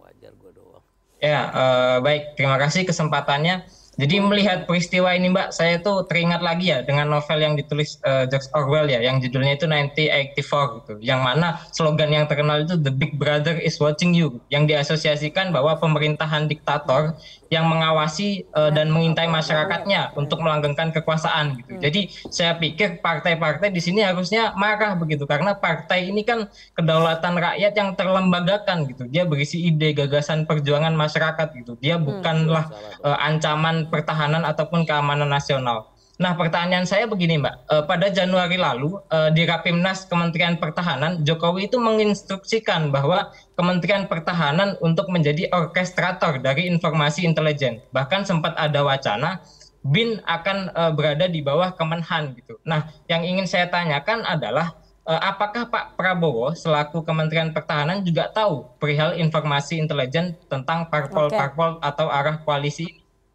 Wajar 0.00 0.32
gue 0.40 0.50
doang. 0.56 0.84
Ya 1.20 1.40
uh, 1.52 1.96
baik 2.00 2.36
terima 2.36 2.56
kasih 2.56 2.88
kesempatannya. 2.88 3.83
Jadi 3.94 4.18
melihat 4.18 4.66
peristiwa 4.66 5.14
ini 5.14 5.30
Mbak, 5.30 5.54
saya 5.54 5.78
tuh 5.78 6.02
teringat 6.10 6.42
lagi 6.42 6.74
ya 6.74 6.82
dengan 6.82 7.06
novel 7.14 7.38
yang 7.38 7.54
ditulis 7.54 8.02
uh, 8.02 8.26
George 8.26 8.50
Orwell 8.50 8.90
ya, 8.90 8.98
yang 8.98 9.22
judulnya 9.22 9.54
itu 9.54 9.70
1984 9.70 10.78
gitu. 10.82 10.94
Yang 10.98 11.20
mana 11.22 11.48
slogan 11.70 12.10
yang 12.10 12.26
terkenal 12.26 12.66
itu 12.66 12.74
The 12.74 12.90
Big 12.90 13.14
Brother 13.14 13.54
is 13.54 13.78
watching 13.78 14.10
you, 14.10 14.42
yang 14.50 14.66
diasosiasikan 14.66 15.54
bahwa 15.54 15.78
pemerintahan 15.78 16.50
diktator 16.50 17.14
yang 17.52 17.68
mengawasi 17.68 18.44
uh, 18.52 18.72
dan 18.72 18.92
mengintai 18.92 19.28
masyarakatnya 19.28 20.16
untuk 20.16 20.40
melanggengkan 20.40 20.92
kekuasaan 20.92 21.60
gitu. 21.60 21.76
Hmm. 21.76 21.82
Jadi 21.82 22.00
saya 22.28 22.56
pikir 22.56 23.00
partai-partai 23.00 23.72
di 23.72 23.80
sini 23.80 24.04
harusnya 24.04 24.52
marah 24.56 24.96
begitu 24.96 25.24
karena 25.24 25.56
partai 25.56 26.08
ini 26.12 26.24
kan 26.24 26.48
kedaulatan 26.76 27.34
rakyat 27.36 27.72
yang 27.76 27.96
terlembagakan 27.96 28.88
gitu. 28.90 29.04
Dia 29.08 29.24
berisi 29.24 29.64
ide, 29.64 29.92
gagasan, 29.96 30.44
perjuangan 30.44 30.92
masyarakat 30.92 31.48
gitu. 31.56 31.76
Dia 31.80 31.96
hmm. 31.96 32.04
bukanlah 32.04 32.64
uh, 33.04 33.18
ancaman 33.20 33.88
pertahanan 33.88 34.44
ataupun 34.44 34.84
keamanan 34.88 35.28
nasional. 35.30 35.93
Nah, 36.14 36.38
pertanyaan 36.38 36.86
saya 36.86 37.10
begini, 37.10 37.42
Mbak. 37.42 37.54
E, 37.66 37.74
pada 37.90 38.06
Januari 38.06 38.54
lalu 38.54 38.94
e, 39.10 39.34
di 39.34 39.42
Rapimnas 39.42 40.06
Kementerian 40.06 40.62
Pertahanan, 40.62 41.26
Jokowi 41.26 41.66
itu 41.66 41.82
menginstruksikan 41.82 42.94
bahwa 42.94 43.34
Kementerian 43.58 44.06
Pertahanan 44.06 44.78
untuk 44.78 45.10
menjadi 45.10 45.50
orkestrator 45.50 46.38
dari 46.38 46.70
informasi 46.70 47.26
intelijen. 47.26 47.82
Bahkan 47.90 48.30
sempat 48.30 48.54
ada 48.54 48.86
wacana 48.86 49.42
bin 49.84 50.16
akan 50.24 50.72
uh, 50.72 50.92
berada 50.96 51.28
di 51.28 51.44
bawah 51.44 51.76
Kemenhan 51.76 52.32
gitu. 52.40 52.56
Nah, 52.64 52.88
yang 53.04 53.20
ingin 53.20 53.44
saya 53.44 53.68
tanyakan 53.68 54.24
adalah 54.24 54.72
uh, 55.04 55.20
apakah 55.20 55.68
Pak 55.68 56.00
Prabowo 56.00 56.56
selaku 56.56 57.04
Kementerian 57.04 57.52
Pertahanan 57.52 58.00
juga 58.00 58.32
tahu 58.32 58.64
perihal 58.80 59.20
informasi 59.20 59.76
intelijen 59.76 60.40
tentang 60.48 60.88
parpol-parpol 60.88 61.78
okay. 61.78 61.84
atau 61.84 62.06
arah 62.08 62.40
koalisi? 62.40 62.88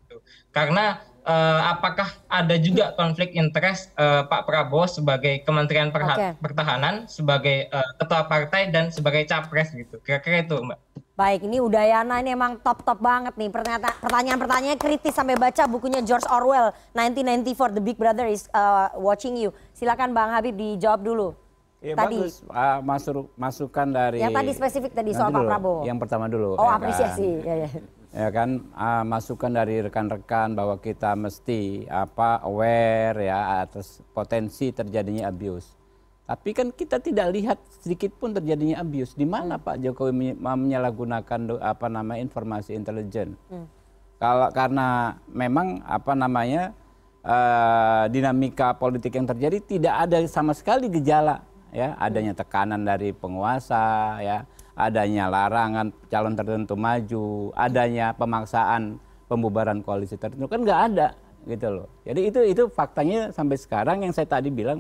Gitu. 0.10 0.18
Karena 0.50 0.98
uh, 1.30 1.60
apakah 1.78 2.10
ada 2.26 2.56
juga 2.58 2.98
konflik 2.98 3.38
interest 3.38 3.94
uh, 3.96 4.26
Pak 4.26 4.50
Prabowo 4.50 4.90
sebagai 4.90 5.46
Kementerian 5.46 5.94
okay. 5.94 6.34
Pertahanan, 6.42 7.06
sebagai 7.06 7.70
uh, 7.70 7.86
ketua 8.02 8.26
partai 8.26 8.74
dan 8.74 8.90
sebagai 8.90 9.30
capres 9.30 9.70
gitu? 9.72 10.02
Kira-kira 10.02 10.42
itu, 10.42 10.58
Mbak. 10.58 10.80
Baik, 11.20 11.44
ini 11.52 11.60
Udayana 11.60 12.24
ini 12.24 12.32
emang 12.32 12.64
top-top 12.64 13.04
banget 13.04 13.36
nih. 13.36 13.52
Pertanyaan-pertanyaannya 13.52 14.80
kritis 14.80 15.12
sampai 15.12 15.36
baca 15.36 15.68
bukunya 15.68 16.00
George 16.00 16.24
Orwell 16.32 16.72
1994 16.96 17.76
The 17.76 17.84
Big 17.84 18.00
Brother 18.00 18.24
is 18.32 18.48
uh, 18.56 18.88
watching 18.96 19.36
you. 19.36 19.52
Silakan 19.76 20.16
Bang 20.16 20.32
Habib 20.32 20.56
dijawab 20.56 21.04
dulu. 21.04 21.36
Ya, 21.84 21.96
tadi 21.96 22.24
bagus. 22.24 22.44
Uh, 22.48 22.80
masuk 22.84 23.32
masukan 23.36 23.88
dari 23.88 24.20
Yang 24.20 24.36
tadi 24.36 24.52
spesifik 24.52 24.92
tadi 24.96 25.12
soal 25.12 25.32
Pak 25.32 25.44
Prabowo. 25.44 25.84
Yang 25.84 26.00
pertama 26.08 26.32
dulu. 26.32 26.56
Oh, 26.56 26.68
ya 26.68 26.76
apresiasi. 26.80 27.44
Kan? 27.44 27.48
Ya, 27.48 27.56
ya. 27.68 27.70
Ya 28.10 28.30
kan 28.34 28.66
uh, 28.74 29.06
masukan 29.06 29.54
dari 29.54 29.86
rekan-rekan 29.86 30.58
bahwa 30.58 30.82
kita 30.82 31.14
mesti 31.14 31.86
apa 31.86 32.42
aware 32.42 33.30
ya 33.30 33.62
atas 33.62 34.02
potensi 34.14 34.74
terjadinya 34.74 35.30
abuse 35.30 35.80
tapi 36.30 36.54
kan 36.54 36.70
kita 36.70 37.02
tidak 37.02 37.34
lihat 37.34 37.58
sedikit 37.82 38.14
pun 38.22 38.30
terjadinya 38.30 38.86
abuse. 38.86 39.18
Di 39.18 39.26
mana 39.26 39.58
hmm. 39.58 39.66
Pak 39.66 39.76
Jokowi 39.82 40.38
menyalahgunakan 40.38 41.58
apa 41.58 41.90
nama 41.90 42.22
informasi 42.22 42.78
intelijen? 42.78 43.34
Hmm. 43.50 43.66
Kalau 44.22 44.54
karena 44.54 45.18
memang 45.26 45.82
apa 45.90 46.14
namanya 46.14 46.78
uh, 47.26 48.06
dinamika 48.14 48.78
politik 48.78 49.18
yang 49.18 49.26
terjadi 49.26 49.58
tidak 49.58 49.96
ada 50.06 50.22
sama 50.30 50.54
sekali 50.54 50.86
gejala 50.86 51.42
ya 51.74 51.98
adanya 51.98 52.38
tekanan 52.38 52.86
dari 52.86 53.10
penguasa 53.10 54.18
ya 54.22 54.46
adanya 54.80 55.28
larangan 55.28 55.92
calon 56.08 56.40
tertentu 56.40 56.80
maju 56.80 57.52
adanya 57.60 58.16
pemaksaan 58.16 58.96
pembubaran 59.28 59.84
koalisi 59.84 60.16
tertentu 60.16 60.48
kan 60.48 60.64
nggak 60.64 60.82
ada 60.96 61.08
gitu 61.44 61.68
loh 61.68 61.88
jadi 62.08 62.22
itu 62.32 62.40
itu 62.48 62.64
faktanya 62.72 63.36
sampai 63.36 63.60
sekarang 63.60 64.08
yang 64.08 64.16
saya 64.16 64.32
tadi 64.32 64.48
bilang 64.48 64.80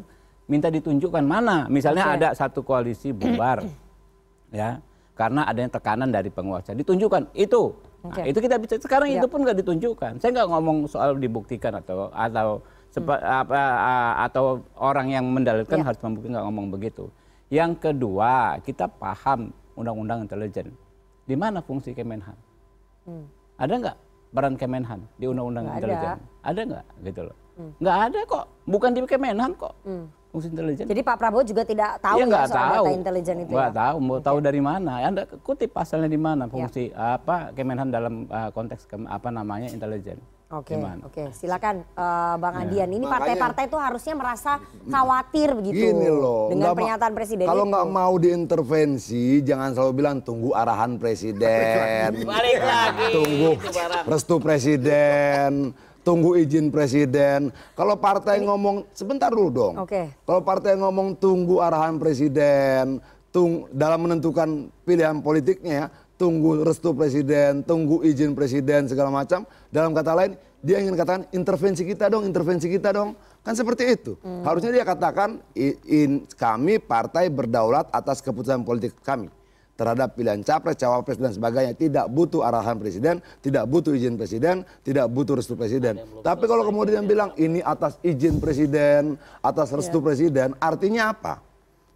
minta 0.50 0.68
ditunjukkan 0.74 1.24
mana. 1.24 1.70
Misalnya 1.70 2.10
okay. 2.10 2.18
ada 2.20 2.28
satu 2.34 2.66
koalisi 2.66 3.14
bubar, 3.14 3.64
ya, 4.60 4.82
karena 5.14 5.46
adanya 5.46 5.78
tekanan 5.78 6.10
dari 6.10 6.34
penguasa. 6.34 6.74
Ditunjukkan 6.74 7.38
itu. 7.38 7.78
Okay. 8.10 8.26
Nah, 8.26 8.28
itu 8.34 8.40
kita 8.42 8.56
bisa 8.58 8.76
sekarang 8.82 9.14
ya. 9.14 9.22
itu 9.22 9.28
pun 9.30 9.46
nggak 9.46 9.62
ditunjukkan. 9.62 10.12
Saya 10.20 10.30
nggak 10.34 10.50
ngomong 10.50 10.78
soal 10.90 11.16
dibuktikan 11.22 11.78
atau 11.78 12.10
atau 12.10 12.66
sepa, 12.90 13.22
hmm. 13.22 13.42
apa 13.46 13.62
atau 14.26 14.66
orang 14.82 15.14
yang 15.14 15.26
mendalilkan 15.30 15.86
ya. 15.86 15.86
harus 15.86 16.02
membuktikan 16.02 16.42
nggak 16.42 16.46
ngomong 16.50 16.68
begitu. 16.74 17.06
Yang 17.54 17.72
kedua, 17.82 18.58
kita 18.66 18.90
paham 18.90 19.54
undang-undang 19.80 20.28
intelijen. 20.28 20.76
Di 21.24 21.36
mana 21.40 21.64
fungsi 21.64 21.96
Kemenhan? 21.96 22.36
Hmm. 23.08 23.26
Ada 23.56 23.74
nggak 23.80 23.98
peran 24.36 24.54
Kemenhan 24.60 25.00
di 25.16 25.26
undang-undang 25.32 25.72
intelijen? 25.72 26.20
Ada 26.44 26.62
nggak 26.68 26.86
gitu 27.08 27.22
loh? 27.32 27.36
Hmm. 27.56 27.72
Nggak 27.80 27.98
ada 28.12 28.20
kok. 28.28 28.46
Bukan 28.68 28.90
di 28.92 29.00
Kemenhan 29.08 29.52
kok. 29.56 29.74
Hmm 29.88 30.20
fungsi 30.30 30.48
intelijen. 30.54 30.86
Jadi 30.86 31.02
Pak 31.02 31.16
Prabowo 31.18 31.42
juga 31.42 31.66
tidak 31.66 31.98
tahu 32.00 32.18
ya, 32.22 32.26
ya 32.30 32.46
soal 32.46 32.70
tahu. 32.70 32.86
data 32.86 32.92
intelijen 32.94 33.36
itu. 33.44 33.54
Nggak 33.54 33.72
ya? 33.74 33.80
tahu, 33.82 33.96
mau 33.98 34.16
okay. 34.18 34.26
tahu 34.30 34.38
dari 34.40 34.62
mana? 34.62 34.94
Anda 35.02 35.24
kutip 35.42 35.70
pasalnya 35.74 36.10
di 36.10 36.20
mana 36.22 36.46
fungsi 36.46 36.94
ya. 36.94 37.18
apa 37.18 37.50
Kemenhan 37.58 37.90
dalam 37.90 38.30
uh, 38.30 38.50
konteks 38.54 38.86
ke, 38.86 38.96
apa 39.10 39.30
namanya 39.34 39.74
intelijen. 39.74 40.22
Oke, 40.50 40.74
okay, 40.74 40.82
oke, 40.82 41.14
okay. 41.14 41.28
silakan 41.30 41.86
uh, 41.94 42.34
Bang 42.42 42.58
ya. 42.58 42.66
Adian. 42.66 42.90
Ini 42.90 43.06
partai-partai 43.06 43.70
itu 43.70 43.78
harusnya 43.78 44.18
merasa 44.18 44.58
khawatir 44.90 45.54
begitu 45.54 45.94
Gini 45.94 46.10
loh, 46.10 46.50
dengan 46.50 46.74
pernyataan 46.74 47.14
presiden. 47.14 47.46
Kalau 47.46 47.70
nggak 47.70 47.86
mau 47.86 48.18
diintervensi, 48.18 49.46
jangan 49.46 49.78
selalu 49.78 49.94
bilang 49.94 50.18
tunggu 50.26 50.58
arahan 50.58 50.98
presiden. 50.98 52.10
Balik 52.34 52.60
lagi. 52.66 53.14
Tunggu 53.14 53.52
restu 54.10 54.42
presiden 54.42 55.70
tunggu 56.02 56.34
izin 56.42 56.74
presiden. 56.74 57.54
Kalau 57.78 58.02
partai 58.02 58.42
Ini... 58.42 58.50
ngomong 58.50 58.90
sebentar 58.98 59.30
dulu 59.30 59.50
dong. 59.54 59.76
Oke. 59.86 59.94
Okay. 59.94 60.06
Kalau 60.26 60.42
partai 60.42 60.74
ngomong 60.82 61.14
tunggu 61.22 61.62
arahan 61.62 62.02
presiden, 62.02 62.98
tung 63.30 63.70
dalam 63.70 64.10
menentukan 64.10 64.74
pilihan 64.82 65.22
politiknya 65.22 65.74
ya, 65.74 65.88
tunggu 66.18 66.66
restu 66.66 66.92
presiden, 66.98 67.62
tunggu 67.62 68.02
izin 68.02 68.34
presiden 68.34 68.90
segala 68.90 69.14
macam. 69.14 69.46
Dalam 69.70 69.94
kata 69.94 70.12
lain, 70.18 70.34
dia 70.60 70.82
ingin 70.84 70.98
katakan 70.98 71.24
intervensi 71.32 71.88
kita 71.88 72.12
dong, 72.12 72.26
intervensi 72.28 72.68
kita 72.68 72.90
dong. 72.92 73.16
Kan 73.40 73.56
seperti 73.56 73.96
itu. 73.96 74.20
Hmm. 74.20 74.44
Harusnya 74.44 74.76
dia 74.76 74.84
katakan 74.84 75.40
in, 75.56 76.28
kami 76.36 76.82
partai 76.82 77.32
berdaulat 77.32 77.88
atas 77.96 78.20
keputusan 78.20 78.68
politik 78.68 78.98
kami 79.00 79.32
terhadap 79.80 80.12
pilihan 80.12 80.44
capres, 80.44 80.76
cawapres 80.76 81.16
dan 81.16 81.32
sebagainya 81.32 81.72
tidak 81.72 82.12
butuh 82.12 82.44
arahan 82.44 82.76
presiden, 82.76 83.24
tidak 83.40 83.64
butuh 83.64 83.96
izin 83.96 84.20
presiden, 84.20 84.68
tidak 84.84 85.08
butuh 85.08 85.40
restu 85.40 85.56
presiden. 85.56 86.04
Tapi 86.20 86.44
kalau 86.52 86.68
kemudian 86.68 87.08
bilang 87.08 87.32
ini 87.40 87.64
atas 87.64 87.96
izin 88.04 88.44
presiden, 88.44 89.16
atas 89.40 89.72
restu 89.72 90.04
yeah. 90.04 90.06
presiden, 90.12 90.48
artinya 90.60 91.16
apa? 91.16 91.40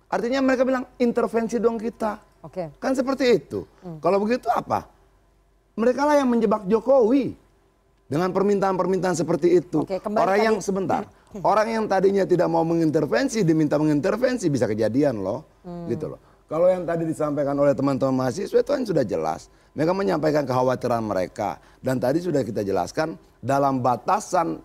Artinya 0.08 0.40
mereka 0.40 0.64
bilang 0.64 0.88
intervensi 0.96 1.60
dong 1.60 1.76
kita. 1.76 2.24
Oke. 2.40 2.72
Okay. 2.72 2.80
Kan 2.80 2.96
seperti 2.96 3.36
itu. 3.36 3.68
Hmm. 3.84 4.00
Kalau 4.00 4.24
begitu 4.24 4.48
apa? 4.48 4.88
Mereka 5.76 6.08
lah 6.08 6.24
yang 6.24 6.32
menjebak 6.32 6.64
Jokowi 6.72 7.43
dengan 8.14 8.30
permintaan-permintaan 8.30 9.18
seperti 9.18 9.58
itu. 9.58 9.82
Oke, 9.82 9.98
orang 10.06 10.38
tadi. 10.38 10.46
yang 10.46 10.58
sebentar, 10.62 11.02
orang 11.42 11.68
yang 11.74 11.86
tadinya 11.90 12.22
tidak 12.30 12.46
mau 12.46 12.62
mengintervensi 12.62 13.42
diminta 13.42 13.82
mengintervensi 13.82 14.54
bisa 14.54 14.70
kejadian 14.70 15.26
loh, 15.26 15.66
hmm. 15.66 15.90
gitu 15.90 16.14
loh. 16.14 16.22
Kalau 16.46 16.70
yang 16.70 16.86
tadi 16.86 17.10
disampaikan 17.10 17.58
oleh 17.58 17.74
teman-teman 17.74 18.14
mahasiswa 18.14 18.62
itu 18.62 18.70
kan 18.70 18.86
sudah 18.86 19.02
jelas. 19.02 19.50
Mereka 19.74 19.90
menyampaikan 19.98 20.46
kekhawatiran 20.46 21.02
mereka. 21.02 21.58
Dan 21.82 21.98
tadi 21.98 22.22
sudah 22.22 22.46
kita 22.46 22.62
jelaskan 22.62 23.18
dalam 23.42 23.82
batasan 23.82 24.62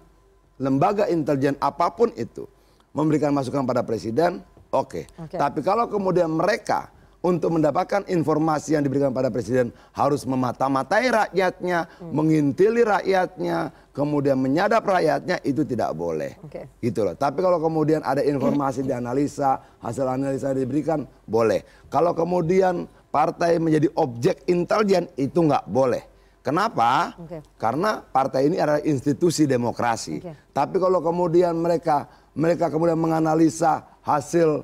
lembaga 0.61 1.09
intelijen 1.09 1.57
apa 1.57 1.89
pun 1.89 2.12
itu. 2.12 2.45
Memberikan 2.93 3.33
masukan 3.33 3.65
pada 3.65 3.81
presiden, 3.81 4.45
oke. 4.69 5.09
Okay. 5.09 5.33
Okay. 5.33 5.39
Tapi 5.41 5.65
kalau 5.65 5.89
kemudian 5.89 6.29
mereka 6.29 6.93
untuk 7.19 7.51
mendapatkan 7.59 8.07
informasi 8.07 8.78
yang 8.78 8.86
diberikan 8.86 9.11
pada 9.11 9.27
presiden 9.27 9.74
harus 9.90 10.23
memata-matai 10.23 11.11
rakyatnya, 11.11 11.90
hmm. 11.99 12.15
mengintili 12.15 12.86
rakyatnya, 12.86 13.74
kemudian 13.90 14.39
menyadap 14.39 14.86
rakyatnya 14.86 15.43
itu 15.43 15.66
tidak 15.66 15.90
boleh. 15.99 16.39
Okay. 16.47 16.70
Gitu 16.78 17.03
loh. 17.03 17.19
Tapi 17.19 17.43
kalau 17.43 17.59
kemudian 17.59 18.07
ada 18.07 18.23
informasi 18.23 18.85
dianalisa, 18.89 19.59
hasil 19.82 20.07
analisa 20.07 20.55
diberikan 20.55 21.03
boleh. 21.27 21.66
Kalau 21.90 22.15
kemudian 22.15 22.86
partai 23.11 23.59
menjadi 23.59 23.90
objek 23.99 24.47
intelijen 24.47 25.11
itu 25.19 25.43
nggak 25.43 25.66
boleh. 25.66 26.07
Kenapa? 26.47 27.19
Okay. 27.19 27.43
Karena 27.59 27.99
partai 27.99 28.47
ini 28.47 28.57
adalah 28.62 28.81
institusi 28.86 29.43
demokrasi. 29.45 30.23
Okay. 30.23 30.35
Tapi 30.55 30.78
kalau 30.78 31.03
kemudian 31.03 31.59
mereka 31.59 32.07
mereka 32.39 32.70
kemudian 32.70 32.97
menganalisa 32.97 33.99
hasil 34.07 34.62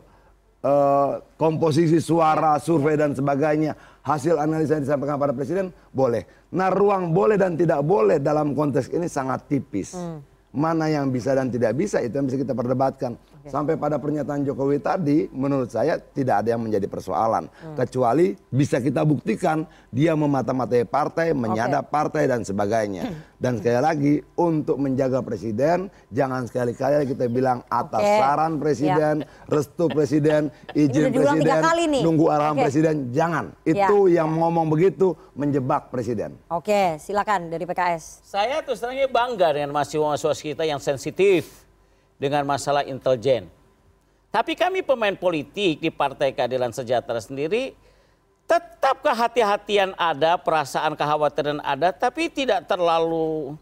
uh, 0.64 1.20
komposisi 1.36 2.00
suara, 2.00 2.56
survei 2.56 2.96
dan 2.96 3.12
sebagainya, 3.12 3.76
hasil 4.00 4.40
analisa 4.40 4.80
yang 4.80 4.84
disampaikan 4.88 5.20
pada 5.20 5.36
presiden 5.36 5.70
boleh. 5.92 6.24
Nah, 6.56 6.72
ruang 6.72 7.12
boleh 7.12 7.36
dan 7.36 7.54
tidak 7.54 7.84
boleh 7.84 8.16
dalam 8.18 8.56
konteks 8.56 8.90
ini 8.90 9.06
sangat 9.06 9.44
tipis. 9.46 9.94
Hmm. 9.94 10.24
Mana 10.54 10.86
yang 10.86 11.10
bisa 11.10 11.34
dan 11.34 11.50
tidak 11.50 11.74
bisa 11.74 11.98
itu 11.98 12.14
yang 12.14 12.26
bisa 12.30 12.38
kita 12.38 12.54
perdebatkan. 12.54 13.18
Sampai 13.52 13.76
pada 13.76 14.00
pernyataan 14.00 14.40
Jokowi 14.40 14.80
tadi, 14.80 15.28
menurut 15.28 15.68
saya 15.68 16.00
tidak 16.00 16.44
ada 16.44 16.56
yang 16.56 16.62
menjadi 16.64 16.88
persoalan. 16.88 17.52
Hmm. 17.52 17.76
Kecuali 17.76 18.32
bisa 18.48 18.80
kita 18.80 19.04
buktikan 19.04 19.68
dia 19.92 20.16
memata-matai 20.16 20.88
partai, 20.88 21.36
menyadap 21.36 21.88
okay. 21.88 21.92
partai 21.92 22.22
dan 22.24 22.40
sebagainya. 22.40 23.04
Dan 23.44 23.60
sekali 23.60 23.76
lagi, 23.76 24.14
untuk 24.40 24.80
menjaga 24.80 25.20
presiden, 25.20 25.92
jangan 26.08 26.48
sekali-kali 26.48 27.04
kita 27.04 27.28
bilang 27.28 27.60
atas 27.68 28.00
okay. 28.00 28.16
saran 28.16 28.56
presiden, 28.56 29.14
ya. 29.20 29.28
restu 29.52 29.84
presiden, 29.92 30.48
izin 30.72 31.12
presiden, 31.12 31.60
nunggu 32.00 32.24
arahan 32.32 32.56
okay. 32.56 32.64
presiden. 32.64 32.94
Jangan. 33.12 33.52
Ya. 33.68 33.84
Itu 33.84 34.08
ya. 34.08 34.24
yang 34.24 34.40
ngomong 34.40 34.72
begitu 34.72 35.12
menjebak 35.36 35.92
presiden. 35.92 36.40
Oke, 36.48 36.96
silakan 36.96 37.52
dari 37.52 37.68
PKS. 37.68 38.24
Saya 38.24 38.64
terus 38.64 38.80
terangnya 38.80 39.12
bangga 39.12 39.52
dengan 39.52 39.76
mahasiswa-mahasiswa 39.76 40.32
kita 40.40 40.64
yang 40.64 40.80
sensitif 40.80 41.63
dengan 42.18 42.46
masalah 42.46 42.86
intelijen. 42.86 43.50
Tapi 44.30 44.58
kami 44.58 44.82
pemain 44.82 45.14
politik 45.14 45.78
di 45.78 45.90
Partai 45.94 46.34
Keadilan 46.34 46.74
Sejahtera 46.74 47.22
sendiri 47.22 47.74
tetap 48.44 49.00
kehati-hatian 49.00 49.96
ada, 49.96 50.36
perasaan 50.36 50.92
kekhawatiran 50.98 51.62
ada, 51.64 51.94
tapi 51.94 52.28
tidak 52.28 52.68
terlalu 52.68 53.56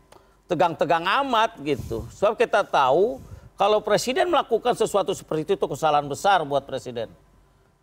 tegang-tegang 0.51 1.07
amat 1.23 1.55
gitu. 1.63 2.09
Sebab 2.17 2.35
kita 2.35 2.67
tahu 2.67 3.23
kalau 3.55 3.79
presiden 3.79 4.27
melakukan 4.27 4.75
sesuatu 4.75 5.15
seperti 5.15 5.47
itu 5.47 5.53
itu 5.55 5.67
kesalahan 5.69 6.09
besar 6.09 6.43
buat 6.43 6.67
presiden. 6.67 7.13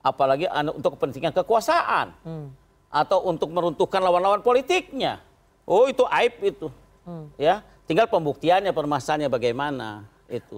Apalagi 0.03 0.49
untuk 0.75 0.99
kepentingan 0.99 1.31
kekuasaan. 1.31 2.11
Hmm. 2.25 2.51
Atau 2.89 3.21
untuk 3.29 3.53
meruntuhkan 3.53 4.01
lawan-lawan 4.01 4.41
politiknya. 4.41 5.21
Oh 5.63 5.85
itu 5.85 6.03
aib 6.09 6.35
itu. 6.41 6.67
Hmm. 7.05 7.29
Ya, 7.37 7.61
Tinggal 7.89 8.05
pembuktiannya, 8.05 8.69
permasalahannya 8.69 9.33
bagaimana 9.33 10.05
itu. 10.31 10.57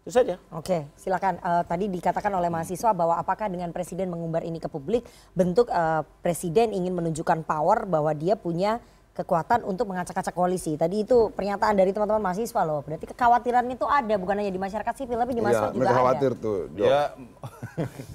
Itu 0.00 0.16
saja. 0.16 0.40
Oke, 0.56 0.88
silakan. 0.96 1.36
Uh, 1.44 1.62
tadi 1.68 1.86
dikatakan 1.92 2.32
oleh 2.32 2.48
mahasiswa 2.48 2.90
bahwa 2.96 3.20
apakah 3.20 3.52
dengan 3.52 3.68
presiden 3.70 4.08
mengumbar 4.08 4.40
ini 4.42 4.56
ke 4.56 4.66
publik 4.66 5.04
bentuk 5.36 5.68
uh, 5.68 6.02
presiden 6.24 6.72
ingin 6.72 6.96
menunjukkan 6.96 7.44
power 7.44 7.84
bahwa 7.84 8.10
dia 8.16 8.32
punya 8.34 8.80
kekuatan 9.20 9.66
untuk 9.68 9.90
mengacak-acak 9.90 10.32
koalisi. 10.32 10.78
Tadi 10.80 11.04
itu 11.04 11.28
pernyataan 11.34 11.76
dari 11.76 11.92
teman-teman 11.92 12.22
mahasiswa 12.22 12.62
loh. 12.64 12.80
Berarti 12.80 13.10
kekhawatiran 13.10 13.66
itu 13.68 13.84
ada 13.84 14.14
bukan 14.16 14.40
hanya 14.40 14.52
di 14.54 14.60
masyarakat 14.60 14.94
sipil 14.96 15.18
tapi 15.20 15.32
di 15.36 15.42
mahasiswa 15.44 15.68
ya, 15.68 15.76
juga 15.76 15.90
khawatir 15.92 16.30
ada. 16.32 16.42
tuh. 16.42 16.58
Ya. 16.78 17.00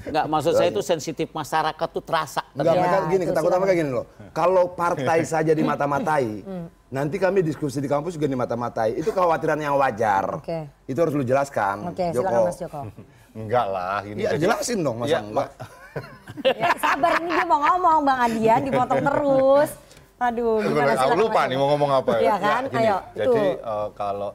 Enggak, 0.10 0.26
maksud 0.34 0.52
saya 0.58 0.70
itu 0.74 0.82
sensitif 0.82 1.28
masyarakat 1.30 1.88
tuh 1.92 2.04
terasa. 2.04 2.42
Enggak, 2.58 2.74
ya, 2.74 2.80
mereka 2.82 2.98
gini, 3.12 3.24
ketakutan 3.30 3.58
mereka 3.62 3.76
gini 3.78 3.92
loh. 3.94 4.06
Kalau 4.34 4.64
partai 4.74 5.20
saja 5.28 5.52
dimata-matai, 5.60 6.42
hmm. 6.42 6.68
Nanti 6.96 7.20
kami 7.20 7.44
diskusi 7.44 7.84
di 7.84 7.92
kampus 7.92 8.16
juga 8.16 8.32
dimata-matai. 8.32 8.96
Itu 8.96 9.12
kekhawatiran 9.12 9.60
yang 9.60 9.76
wajar. 9.76 10.40
Oke. 10.40 10.48
Okay. 10.48 10.64
Itu 10.88 11.04
harus 11.04 11.12
lu 11.12 11.28
jelaskan. 11.28 11.92
Oke, 11.92 12.00
okay, 12.00 12.08
silakan 12.16 12.42
Mas 12.48 12.58
Joko. 12.58 12.82
Enggak 13.44 13.68
lah, 13.68 14.00
ini. 14.08 14.24
Ya, 14.24 14.40
jelasin 14.40 14.80
dong 14.80 15.04
Mas. 15.04 15.12
Ya, 15.12 15.20
ya, 16.64 16.72
sabar 16.80 17.20
ini 17.20 17.32
dia 17.36 17.44
mau 17.48 17.60
ngomong 17.60 18.00
Bang 18.08 18.20
Adian 18.32 18.64
dipotong 18.64 19.04
terus. 19.04 19.70
Aduh, 20.16 20.64
gimana 20.64 20.96
sih? 20.96 21.08
Aku 21.12 21.20
lupa 21.20 21.44
nih 21.44 21.60
mau 21.60 21.68
ngomong 21.76 21.92
apa. 22.00 22.12
Iya 22.24 22.36
kan? 22.40 22.64
Ya, 22.72 22.80
Ayo. 22.80 22.98
Jadi 23.12 23.44
uh, 23.60 23.88
kalau 23.92 24.32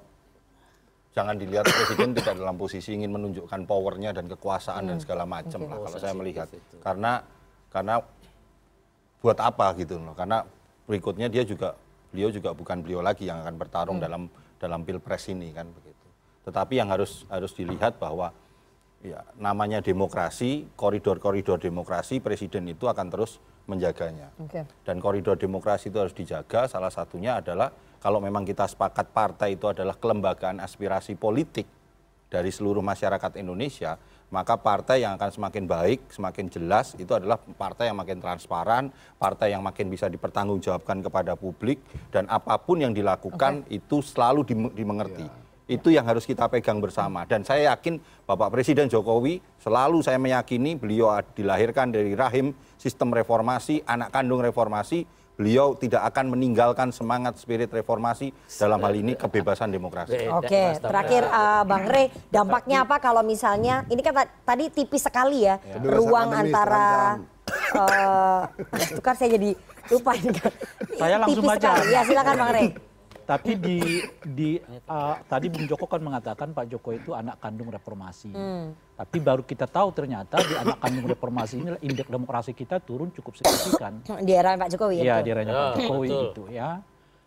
jangan 1.16 1.40
dilihat 1.40 1.64
presiden 1.64 2.12
tidak 2.12 2.36
dalam 2.36 2.56
posisi 2.60 2.92
ingin 2.92 3.12
menunjukkan 3.12 3.64
powernya 3.64 4.12
dan 4.12 4.28
kekuasaan 4.28 4.84
hmm. 4.84 4.90
dan 4.92 4.96
segala 5.00 5.24
macam 5.24 5.64
okay. 5.64 5.68
lah 5.72 5.76
kalau 5.88 5.98
saya 6.00 6.12
melihat. 6.12 6.48
Karena 6.84 7.24
karena 7.72 7.94
buat 9.24 9.38
apa 9.40 9.66
gitu 9.80 9.96
loh? 9.96 10.12
Karena 10.12 10.44
berikutnya 10.84 11.32
dia 11.32 11.44
juga 11.44 11.72
beliau 12.10 12.30
juga 12.34 12.52
bukan 12.52 12.82
beliau 12.82 13.00
lagi 13.00 13.30
yang 13.30 13.40
akan 13.40 13.54
bertarung 13.56 13.98
hmm. 13.98 14.04
dalam 14.04 14.22
dalam 14.60 14.80
pilpres 14.84 15.30
ini 15.32 15.54
kan 15.54 15.70
begitu. 15.70 16.06
Tetapi 16.44 16.76
yang 16.76 16.90
harus 16.92 17.24
harus 17.30 17.54
dilihat 17.56 17.96
bahwa 17.96 18.34
ya 19.00 19.24
namanya 19.40 19.80
demokrasi, 19.80 20.68
koridor-koridor 20.76 21.56
demokrasi 21.56 22.20
presiden 22.20 22.68
itu 22.68 22.84
akan 22.84 23.08
terus 23.08 23.40
menjaganya. 23.64 24.34
Okay. 24.50 24.66
Dan 24.84 24.98
koridor 24.98 25.38
demokrasi 25.38 25.88
itu 25.88 25.98
harus 26.02 26.12
dijaga. 26.12 26.66
Salah 26.66 26.92
satunya 26.92 27.38
adalah 27.38 27.72
kalau 28.02 28.18
memang 28.18 28.42
kita 28.42 28.66
sepakat 28.66 29.14
partai 29.14 29.56
itu 29.56 29.70
adalah 29.70 29.96
kelembagaan 29.96 30.58
aspirasi 30.58 31.14
politik 31.14 31.68
dari 32.30 32.50
seluruh 32.50 32.82
masyarakat 32.82 33.38
Indonesia, 33.38 33.98
maka 34.31 34.55
partai 34.57 35.02
yang 35.02 35.19
akan 35.19 35.31
semakin 35.31 35.65
baik, 35.66 36.11
semakin 36.11 36.47
jelas 36.47 36.94
itu 36.97 37.11
adalah 37.11 37.39
partai 37.39 37.90
yang 37.90 37.98
makin 37.98 38.23
transparan, 38.23 38.94
partai 39.19 39.52
yang 39.52 39.62
makin 39.62 39.90
bisa 39.90 40.07
dipertanggungjawabkan 40.07 41.02
kepada 41.02 41.35
publik 41.35 41.82
dan 42.15 42.31
apa 42.31 42.59
pun 42.62 42.78
yang 42.78 42.94
dilakukan 42.94 43.66
okay. 43.66 43.78
itu 43.82 44.02
selalu 44.02 44.47
dimengerti. 44.74 45.27
Yeah 45.27 45.51
itu 45.70 45.94
yang 45.94 46.02
harus 46.02 46.27
kita 46.27 46.51
pegang 46.51 46.82
bersama. 46.82 47.23
Dan 47.31 47.47
saya 47.47 47.70
yakin 47.70 48.02
Bapak 48.27 48.51
Presiden 48.51 48.90
Jokowi 48.90 49.39
selalu 49.62 50.02
saya 50.02 50.19
meyakini 50.19 50.74
beliau 50.74 51.15
dilahirkan 51.23 51.94
dari 51.94 52.19
rahim 52.19 52.51
sistem 52.74 53.15
reformasi, 53.15 53.86
anak 53.86 54.11
kandung 54.11 54.43
reformasi. 54.43 55.07
Beliau 55.40 55.72
tidak 55.72 56.04
akan 56.12 56.36
meninggalkan 56.36 56.92
semangat 56.92 57.40
spirit 57.40 57.72
reformasi 57.72 58.28
dalam 58.60 58.76
hal 58.84 58.92
ini 58.92 59.16
kebebasan 59.16 59.72
demokrasi. 59.72 60.28
Oke, 60.28 60.76
terakhir 60.76 61.24
uh, 61.32 61.64
Bang 61.64 61.88
Rey, 61.88 62.12
dampaknya 62.28 62.84
apa 62.84 63.00
kalau 63.00 63.24
misalnya 63.24 63.88
ini 63.88 64.04
kan 64.04 64.28
tadi 64.44 64.68
tipis 64.68 65.00
sekali 65.00 65.48
ya, 65.48 65.56
ya. 65.64 65.80
ruang 65.80 66.36
antara 66.36 67.16
uh, 67.80 68.44
itu 68.84 69.00
kan 69.00 69.16
saya 69.16 69.40
jadi 69.40 69.56
lupa 69.88 70.12
ini 70.12 70.28
kan. 70.28 70.52
Saya 71.00 71.16
langsung 71.16 71.40
tipis 71.40 71.48
baca. 71.56 71.70
Sekali. 71.72 71.88
Ya 71.88 72.00
silakan 72.04 72.34
Bang 72.36 72.52
Rey. 72.52 72.68
Tapi 73.31 73.55
di 73.55 73.78
di 74.27 74.51
uh, 74.90 75.15
tadi 75.31 75.47
Bung 75.47 75.62
Joko 75.70 75.86
kan 75.86 76.02
mengatakan 76.02 76.51
Pak 76.51 76.66
Joko 76.66 76.90
itu 76.90 77.15
anak 77.15 77.39
kandung 77.39 77.70
reformasi. 77.70 78.35
Hmm. 78.35 78.74
Tapi 78.98 79.23
baru 79.23 79.47
kita 79.47 79.70
tahu 79.70 79.94
ternyata 79.94 80.43
di 80.43 80.59
anak 80.59 80.82
kandung 80.82 81.07
reformasi 81.07 81.62
ini 81.62 81.70
indeks 81.78 82.11
demokrasi 82.11 82.59
kita 82.59 82.82
turun 82.82 83.15
cukup 83.15 83.39
signifikan. 83.39 84.02
Di 84.27 84.35
era 84.35 84.59
Pak 84.59 84.74
Jokowi 84.74 84.98
ya. 84.98 85.02
Iya, 85.07 85.16
di 85.23 85.28
era 85.31 85.43
Pak 85.47 85.78
Jokowi 85.78 86.09
ya, 86.11 86.20
itu 86.27 86.43
ya. 86.51 86.70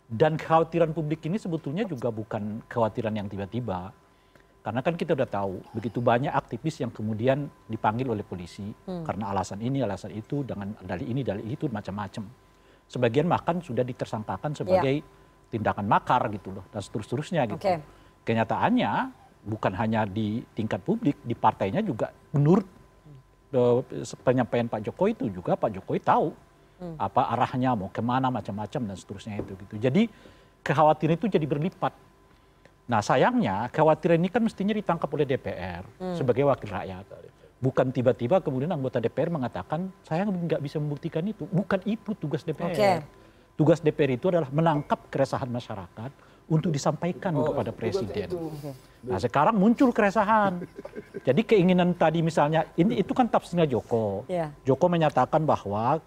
Dan 0.03 0.35
kekhawatiran 0.35 0.91
publik 0.91 1.23
ini 1.23 1.39
sebetulnya 1.39 1.87
juga 1.87 2.11
bukan 2.11 2.59
kekhawatiran 2.67 3.15
yang 3.15 3.31
tiba-tiba. 3.31 3.95
Karena 4.59 4.83
kan 4.83 4.99
kita 4.99 5.15
udah 5.15 5.27
tahu 5.27 5.63
begitu 5.71 6.03
banyak 6.03 6.35
aktivis 6.35 6.83
yang 6.83 6.91
kemudian 6.91 7.47
dipanggil 7.71 8.11
oleh 8.11 8.27
polisi 8.27 8.63
hmm. 8.63 9.07
karena 9.07 9.31
alasan 9.31 9.63
ini, 9.63 9.79
alasan 9.79 10.11
itu, 10.11 10.43
dengan 10.43 10.75
dalih 10.83 11.07
ini, 11.07 11.23
dalih 11.23 11.47
itu, 11.47 11.71
macam-macam. 11.71 12.27
Sebagian 12.91 13.27
bahkan 13.31 13.63
sudah 13.63 13.87
ditersangkakan 13.87 14.51
sebagai 14.51 14.99
yeah 14.99 15.21
tindakan 15.53 15.85
makar 15.85 16.25
gitu 16.33 16.49
loh 16.49 16.65
dan 16.73 16.81
seterusnya 16.81 17.45
gitu. 17.45 17.61
Okay. 17.61 17.77
Kenyataannya 18.25 19.13
bukan 19.45 19.73
hanya 19.77 20.09
di 20.09 20.41
tingkat 20.57 20.81
publik, 20.81 21.21
di 21.21 21.37
partainya 21.37 21.85
juga 21.85 22.09
menurut 22.33 22.65
uh, 23.53 23.85
penyampaian 24.25 24.65
Pak 24.65 24.81
Jokowi 24.89 25.13
itu 25.13 25.25
juga 25.29 25.53
Pak 25.53 25.77
Jokowi 25.77 26.01
tahu 26.01 26.33
hmm. 26.81 26.97
apa 26.97 27.21
arahnya 27.37 27.77
mau 27.77 27.93
ke 27.93 28.01
mana 28.01 28.33
macam-macam 28.33 28.81
dan 28.89 28.97
seterusnya 28.97 29.37
itu 29.37 29.53
gitu. 29.53 29.75
Jadi 29.77 30.09
kekhawatiran 30.65 31.21
itu 31.21 31.27
jadi 31.29 31.45
berlipat. 31.45 31.93
Nah 32.89 32.99
sayangnya 33.05 33.69
kekhawatiran 33.69 34.17
ini 34.17 34.33
kan 34.33 34.41
mestinya 34.41 34.73
ditangkap 34.73 35.07
oleh 35.13 35.29
DPR 35.29 35.85
hmm. 36.01 36.17
sebagai 36.17 36.49
wakil 36.49 36.73
rakyat. 36.73 37.05
Bukan 37.63 37.95
tiba-tiba 37.95 38.43
kemudian 38.43 38.73
anggota 38.75 38.99
DPR 38.99 39.31
mengatakan 39.31 39.87
saya 40.03 40.25
nggak 40.25 40.59
bisa 40.59 40.81
membuktikan 40.81 41.23
itu. 41.23 41.45
Bukan 41.47 41.79
itu 41.85 42.11
tugas 42.17 42.41
DPR. 42.41 42.73
Okay 42.73 43.22
tugas 43.53 43.79
DPR 43.79 44.17
itu 44.17 44.29
adalah 44.33 44.49
menangkap 44.49 45.09
keresahan 45.09 45.49
masyarakat 45.49 46.11
untuk 46.49 46.69
disampaikan 46.75 47.31
oh, 47.39 47.51
kepada 47.51 47.71
presiden. 47.71 48.27
Nah 49.03 49.19
sekarang 49.19 49.55
muncul 49.55 49.95
keresahan. 49.95 50.63
Jadi 51.23 51.41
keinginan 51.47 51.95
tadi 51.95 52.19
misalnya 52.19 52.67
ini 52.75 52.99
itu 52.99 53.15
kan 53.15 53.31
tafsirnya 53.31 53.63
Joko. 53.63 54.27
Yeah. 54.27 54.51
Joko 54.67 54.91
menyatakan 54.91 55.47
bahwa 55.47 56.03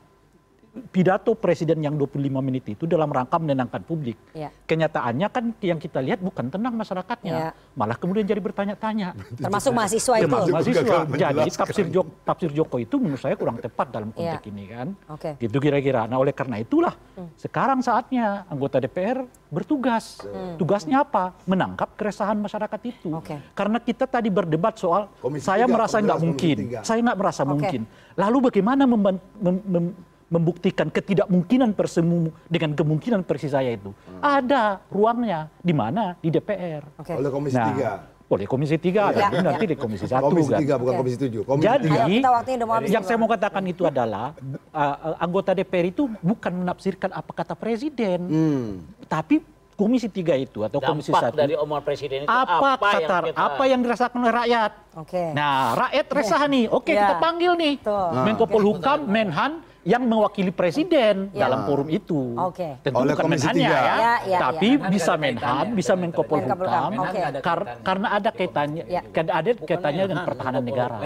pidato 0.92 1.32
presiden 1.34 1.80
yang 1.82 1.94
25 1.96 2.28
menit 2.40 2.64
itu 2.68 2.84
dalam 2.84 3.08
rangka 3.08 3.36
menenangkan 3.40 3.82
publik. 3.82 4.16
Ya. 4.36 4.52
Kenyataannya 4.68 5.28
kan 5.32 5.44
yang 5.64 5.80
kita 5.80 6.00
lihat 6.04 6.20
bukan 6.20 6.52
tenang 6.52 6.76
masyarakatnya, 6.76 7.34
ya. 7.34 7.50
malah 7.74 7.96
kemudian 7.96 8.24
jadi 8.28 8.40
bertanya-tanya. 8.40 9.16
Termasuk 9.44 9.72
mahasiswa 9.72 10.14
itu. 10.20 10.24
Termasuk 10.28 10.52
mahasiswa. 10.52 10.96
Jadi 11.06 11.50
tafsir 11.52 11.86
Joko, 11.88 12.10
tafsir 12.22 12.50
Joko 12.52 12.76
itu 12.80 12.96
menurut 13.00 13.20
saya 13.20 13.34
kurang 13.34 13.58
tepat 13.60 13.88
dalam 13.90 14.10
konteks 14.12 14.44
ya. 14.44 14.50
ini 14.52 14.64
kan. 14.68 14.88
Okay. 15.18 15.32
Gitu 15.40 15.56
kira-kira. 15.58 16.04
Nah 16.04 16.20
oleh 16.20 16.32
karena 16.36 16.60
itulah 16.60 16.94
hmm. 17.16 17.36
sekarang 17.40 17.80
saatnya 17.80 18.44
anggota 18.52 18.78
DPR 18.78 19.24
bertugas. 19.48 20.20
Hmm. 20.26 20.58
Tugasnya 20.58 21.06
apa? 21.06 21.32
Menangkap 21.46 21.94
keresahan 21.94 22.36
masyarakat 22.36 22.80
itu. 22.84 23.14
Okay. 23.22 23.38
Karena 23.54 23.78
kita 23.78 24.04
tadi 24.04 24.28
berdebat 24.28 24.76
soal 24.76 25.08
Komisi 25.22 25.46
saya 25.46 25.64
3, 25.64 25.74
merasa 25.74 25.96
nggak 26.02 26.20
mungkin, 26.20 26.56
saya 26.82 26.98
nggak 27.02 27.18
merasa 27.18 27.42
okay. 27.42 27.50
mungkin. 27.50 27.80
Lalu 28.16 28.38
bagaimana 28.50 28.82
mem, 28.88 29.00
mem, 29.40 29.84
membuktikan 30.26 30.90
ketidakmungkinan 30.90 31.78
persemu 31.78 32.34
dengan 32.50 32.74
kemungkinan 32.74 33.22
persis 33.22 33.54
saya 33.54 33.78
itu. 33.78 33.94
Hmm. 33.94 34.20
Ada 34.42 34.82
ruangnya 34.90 35.46
di 35.62 35.70
mana? 35.70 36.18
Di 36.18 36.34
DPR. 36.34 36.82
Okay. 36.98 37.14
Oleh 37.14 37.30
Komisi 37.30 37.54
nah, 37.54 38.02
Oleh 38.26 38.46
Komisi 38.50 38.74
3 38.74 38.90
ya, 38.90 39.06
ya, 39.14 39.28
nanti 39.38 39.70
di 39.70 39.78
Komisi 39.78 40.10
1 40.10 40.18
Komisi 40.18 40.50
3 40.50 40.66
kan. 40.66 40.76
bukan 40.82 40.92
okay. 40.98 40.98
Komisi 40.98 41.18
7. 41.30 41.46
Komisi 41.46 41.62
Jadi 41.62 41.90
3. 42.18 42.90
yang 42.90 43.04
saya 43.06 43.16
mau 43.22 43.30
katakan 43.30 43.62
itu 43.70 43.86
adalah 43.86 44.34
uh, 44.74 45.14
anggota 45.22 45.54
DPR 45.54 45.94
itu 45.94 46.10
bukan 46.18 46.52
menafsirkan 46.58 47.14
apa 47.14 47.30
kata 47.30 47.54
presiden. 47.54 48.26
Hmm. 48.26 48.68
Tapi 49.06 49.38
Komisi 49.78 50.10
3 50.10 50.42
itu 50.42 50.66
atau 50.66 50.82
Dampak 50.82 50.90
Komisi 50.90 51.14
1 51.14 51.38
dari 51.38 51.54
omongan 51.54 51.84
presiden 51.86 52.24
itu 52.26 52.32
apa, 52.32 52.80
apa 52.80 52.86
kata, 52.96 52.98
yang 52.98 53.24
kita... 53.30 53.38
apa 53.44 53.62
yang 53.68 53.80
dirasakan 53.84 54.18
oleh 54.24 54.34
rakyat. 54.34 54.72
Oke. 54.96 55.06
Okay. 55.06 55.28
Nah, 55.36 55.76
rakyat 55.76 56.06
resah 56.16 56.42
nih. 56.48 56.64
Oke, 56.66 56.82
okay, 56.82 56.94
ya. 56.96 57.00
kita 57.04 57.14
panggil 57.22 57.52
nih. 57.54 57.74
Tuh. 57.78 58.10
Menko 58.26 58.44
Polhukam, 58.50 59.06
Menhan 59.06 59.62
yang 59.86 60.02
mewakili 60.02 60.50
presiden 60.50 61.30
ya. 61.30 61.46
dalam 61.46 61.62
forum 61.62 61.86
itu. 61.86 62.34
Okay. 62.50 62.74
Tentu 62.82 63.06
Oleh 63.06 63.14
bukan 63.14 63.38
Menhannya 63.38 63.70
ya, 63.70 63.82
ya, 63.86 64.14
ya, 64.26 64.38
tapi 64.42 64.68
ya. 64.74 64.90
bisa 64.90 65.12
Menhan, 65.14 65.66
bisa 65.78 65.92
Menko 65.94 66.26
Polhukam, 66.26 66.90
okay. 67.06 67.22
kar 67.38 67.60
karena 67.86 68.06
ada 68.18 68.30
kaitannya, 68.34 68.84
ya. 68.90 69.00
ada 69.14 69.50
kaitannya 69.54 70.04
dengan 70.10 70.24
pertahanan 70.26 70.62
negara 70.66 70.98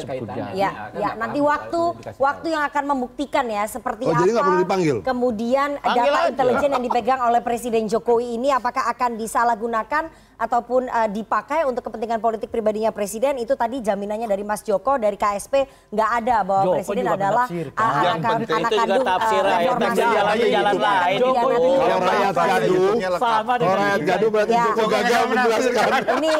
sebagainya. 0.00 0.56
Ya, 0.56 0.70
ya, 0.96 1.10
nanti 1.12 1.44
waktu 1.44 1.80
waktu 2.16 2.46
yang 2.56 2.64
akan 2.64 2.84
membuktikan 2.96 3.44
ya 3.52 3.68
seperti 3.68 4.08
oh, 4.08 4.16
apa. 4.16 4.24
Jadi 4.24 4.32
perlu 4.32 4.56
dipanggil. 4.64 4.96
Kemudian 5.04 5.68
Panggil 5.76 6.12
data 6.16 6.20
intelijen 6.32 6.70
yang 6.72 6.84
dipegang 6.88 7.20
oleh 7.20 7.40
Presiden 7.44 7.84
Jokowi 7.84 8.40
ini 8.40 8.48
apakah 8.48 8.88
akan 8.96 9.20
disalahgunakan 9.20 10.08
ataupun 10.36 10.88
uh, 10.88 11.08
dipakai 11.08 11.64
untuk 11.64 11.80
kepentingan 11.88 12.20
politik 12.20 12.52
pribadinya 12.52 12.92
presiden 12.92 13.40
itu 13.40 13.56
tadi 13.56 13.80
jaminannya 13.80 14.28
dari 14.28 14.44
Mas 14.44 14.60
Joko 14.60 15.00
dari 15.00 15.16
KSP 15.16 15.64
nggak 15.92 16.10
ada 16.22 16.36
bahwa 16.44 16.64
Joko 16.64 16.74
presiden 16.76 17.06
adalah 17.08 17.46
uh, 17.48 18.02
yang 18.04 18.18
anak, 18.20 18.30
penting 18.36 18.56
anak 18.56 18.70
itu 18.70 18.76
kandung 18.76 19.00
juga 19.00 19.10
tafsir 19.16 19.42
uh, 19.42 19.48
ya, 19.48 19.72
jalan 19.96 20.36
jalan 20.36 20.74
lain. 20.76 21.18
Joko. 21.18 21.34
kalau 21.36 21.98
rakyat 22.04 22.34
gaduh, 22.36 22.92
sama 23.16 23.52
dengan 23.56 23.76
rakyat 23.80 24.00
gaduh 24.04 24.28
berarti 24.28 24.54
ya. 24.54 24.64
Joko 24.68 24.84
gagal 24.92 25.22
menjelaskan. 25.32 25.88
Ini 26.20 26.34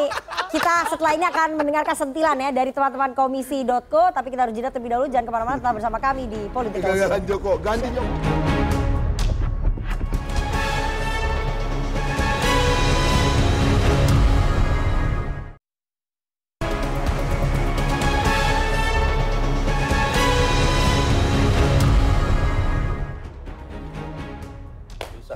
kita 0.46 0.74
setelah 0.92 1.12
ini 1.16 1.24
akan 1.26 1.48
mendengarkan 1.58 1.96
sentilan 1.96 2.36
ya 2.38 2.50
dari 2.52 2.70
teman-teman 2.70 3.10
komisi.co 3.16 4.02
tapi 4.12 4.28
kita 4.28 4.40
harus 4.46 4.54
jeda 4.54 4.68
terlebih 4.68 4.92
dahulu. 4.92 5.06
Jangan 5.08 5.24
ke 5.24 5.32
mana-mana 5.32 5.56
tetap 5.58 5.74
bersama 5.74 5.98
kami 5.98 6.28
di 6.28 6.40
Politik 6.52 6.84
Joko, 7.26 7.58
ganti 7.58 7.88
Joko. 7.90 8.45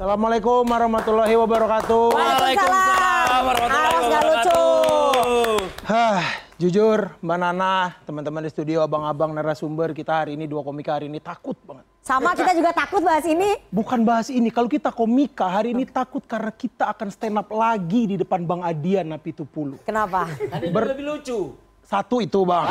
Assalamualaikum 0.01 0.65
warahmatullahi 0.65 1.37
wabarakatuh. 1.37 2.05
Waalaikumsalam 2.17 3.41
warahmatullahi 3.45 3.85
Awas 3.93 4.05
nggak 4.09 4.23
lucu. 4.25 4.65
wabarakatuh. 4.65 5.53
Hah, 5.85 6.21
jujur 6.57 6.99
Mbak 7.21 7.37
Nana, 7.37 8.01
teman-teman 8.09 8.41
di 8.41 8.49
studio, 8.49 8.81
abang-abang 8.81 9.37
narasumber 9.37 9.93
kita 9.93 10.25
hari 10.25 10.41
ini 10.41 10.49
dua 10.49 10.65
komika 10.65 10.97
hari 10.97 11.13
ini 11.13 11.21
takut 11.21 11.53
banget. 11.69 11.85
Sama 12.01 12.33
kita 12.33 12.57
juga 12.57 12.73
takut 12.73 13.05
bahas 13.05 13.29
ini. 13.29 13.61
Bukan 13.69 14.01
bahas 14.09 14.33
ini, 14.33 14.49
kalau 14.49 14.73
kita 14.73 14.89
komika 14.89 15.53
hari 15.53 15.77
ini 15.77 15.85
takut 15.85 16.25
karena 16.25 16.49
kita 16.49 16.97
akan 16.97 17.13
stand 17.13 17.37
up 17.37 17.53
lagi 17.53 18.09
di 18.09 18.17
depan 18.17 18.49
Bang 18.49 18.65
Adian 18.65 19.05
Napitupulu. 19.05 19.85
Kenapa? 19.85 20.33
Ber- 20.73 20.97
lebih 20.97 21.13
lucu. 21.13 21.53
Satu 21.91 22.23
itu 22.23 22.47
bang. 22.47 22.71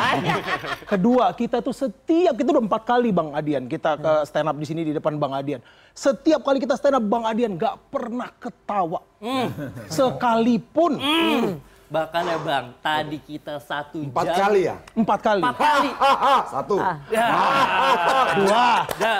Kedua 0.88 1.36
kita 1.36 1.60
tuh 1.60 1.76
setiap 1.76 2.32
kita 2.40 2.56
udah 2.56 2.64
empat 2.64 2.88
kali 2.88 3.12
bang 3.12 3.28
Adian 3.36 3.68
kita 3.68 4.00
ke 4.00 4.12
stand 4.24 4.48
up 4.48 4.56
di 4.56 4.64
sini 4.64 4.80
di 4.80 4.96
depan 4.96 5.20
bang 5.20 5.36
Adian. 5.36 5.60
Setiap 5.92 6.40
kali 6.40 6.56
kita 6.56 6.72
stand 6.80 6.96
up 6.96 7.04
bang 7.04 7.28
Adian 7.28 7.52
nggak 7.60 7.92
pernah 7.92 8.32
ketawa 8.40 9.04
sekalipun. 9.92 10.96
Bahkan 11.90 12.22
ya 12.22 12.38
bang, 12.38 12.64
tadi 12.78 13.18
kita 13.18 13.58
satu 13.58 13.98
Empat 13.98 14.22
jam. 14.22 14.38
kali 14.38 14.60
ya? 14.62 14.78
Empat 14.94 15.20
kali. 15.20 15.42
Empat 15.42 15.56
kali. 15.58 15.90
Satu. 16.54 16.76
Ya. 17.10 17.26
Dua. 18.38 18.68
Ya. 18.94 19.14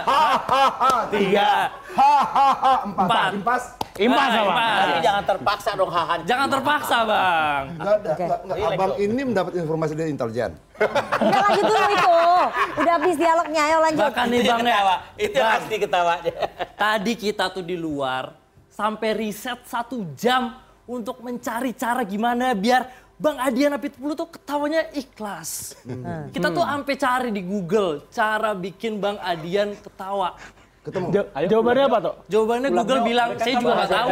Tiga. 1.19 1.51
Empat. 1.91 3.11
Empat. 3.11 3.31
Impas. 3.35 3.63
Impas 3.99 4.23
Ah, 4.23 4.31
bang. 4.31 4.47
impas. 4.47 4.79
Tapi 4.81 4.99
jangan 5.03 5.25
terpaksa 5.27 5.71
dong 5.75 5.91
hahan. 5.91 6.19
Jangan 6.23 6.47
terpaksa 6.47 6.97
bang. 7.03 7.63
Enggak, 7.75 7.97
enggak, 7.99 8.15
enggak, 8.15 8.41
enggak. 8.47 8.71
Abang 8.71 8.93
ini 8.97 9.23
mendapat 9.27 9.53
informasi 9.59 9.93
dari 9.93 10.11
intelijen. 10.15 10.51
Udah 11.21 11.41
lanjut 11.43 11.65
dulu 11.67 11.87
itu. 11.91 12.17
Udah 12.79 12.93
habis 12.95 13.17
dialognya, 13.19 13.63
ayo 13.67 13.79
lanjut. 13.83 14.03
Bahkan 14.07 14.25
nih 14.31 14.41
bang. 14.41 14.59
Ketawa. 14.63 14.95
Itu 15.19 15.39
pasti 15.43 15.75
ketawanya. 15.77 16.33
Tadi 16.79 17.13
kita 17.19 17.45
tuh 17.51 17.67
di 17.67 17.75
luar 17.75 18.31
sampai 18.71 19.11
riset 19.13 19.59
satu 19.67 20.07
jam 20.15 20.55
untuk 20.91 21.23
mencari 21.23 21.71
cara 21.79 22.03
gimana 22.03 22.51
biar 22.59 22.91
Bang 23.15 23.37
Adian 23.37 23.77
Apitpulu 23.77 24.17
tuh 24.17 24.33
ketawanya 24.33 24.91
ikhlas. 24.91 25.77
Kita 26.33 26.49
tuh 26.51 26.65
sampai 26.65 26.95
cari 26.97 27.29
di 27.31 27.45
Google 27.45 28.09
cara 28.09 28.57
bikin 28.57 28.97
Bang 28.99 29.21
Adian 29.21 29.77
ketawa. 29.77 30.35
Ketemu. 30.81 31.13
Ja- 31.13 31.29
jawabannya 31.45 31.85
apa 31.85 31.99
tuh? 32.01 32.15
Jawabannya 32.33 32.69
Google 32.73 33.01
bilang, 33.05 33.29
saya 33.37 33.61
juga 33.61 33.73
nggak 33.77 33.91
tahu. 33.93 34.09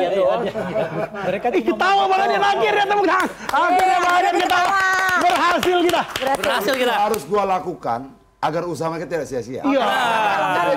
Mereka 1.25 1.47
Ih, 1.57 1.65
ketawa 1.65 2.03
bang 2.05 2.21
Adian 2.29 2.45
akhirnya 2.45 2.85
tepuk 2.85 3.07
tangan. 3.09 3.29
Akhirnya 3.49 3.99
bang 3.99 4.15
Adian 4.21 4.37
ketawa. 4.37 4.79
Berhasil 5.19 5.79
kita. 5.83 6.03
Berhasil 6.39 6.75
kita. 6.77 6.95
harus 6.95 7.23
gua 7.25 7.43
lakukan 7.49 8.01
agar 8.39 8.63
usaha 8.69 8.87
mereka 8.87 9.07
tidak 9.09 9.27
sia-sia. 9.27 9.65
Iya. 9.65 9.83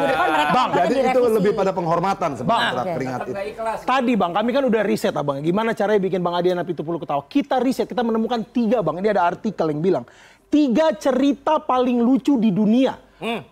Mereka 0.02 0.21
Bang, 0.62 0.78
Jadi 0.78 0.96
itu 1.02 1.20
lebih 1.26 1.52
pada 1.58 1.72
penghormatan 1.74 2.30
Bang. 2.30 2.38
sebenarnya 2.38 2.84
Oke. 2.86 2.94
keringat 2.94 3.20
itu. 3.26 3.34
Tadi 3.82 4.14
bang, 4.14 4.32
kami 4.32 4.50
kan 4.54 4.64
udah 4.70 4.82
riset 4.86 5.16
abang. 5.18 5.42
Gimana 5.42 5.74
caranya 5.74 5.98
bikin 5.98 6.22
bang 6.22 6.36
Adian 6.38 6.58
Napitupulu 6.62 7.02
ketawa? 7.02 7.26
Kita 7.26 7.58
riset, 7.58 7.90
kita 7.90 8.06
menemukan 8.06 8.46
tiga 8.46 8.86
bang. 8.86 9.02
Ini 9.02 9.10
ada 9.18 9.24
artikel 9.26 9.74
yang 9.74 9.82
bilang 9.82 10.06
tiga 10.52 10.94
cerita 10.94 11.58
paling 11.58 11.98
lucu 11.98 12.38
di 12.38 12.52
dunia. 12.52 12.94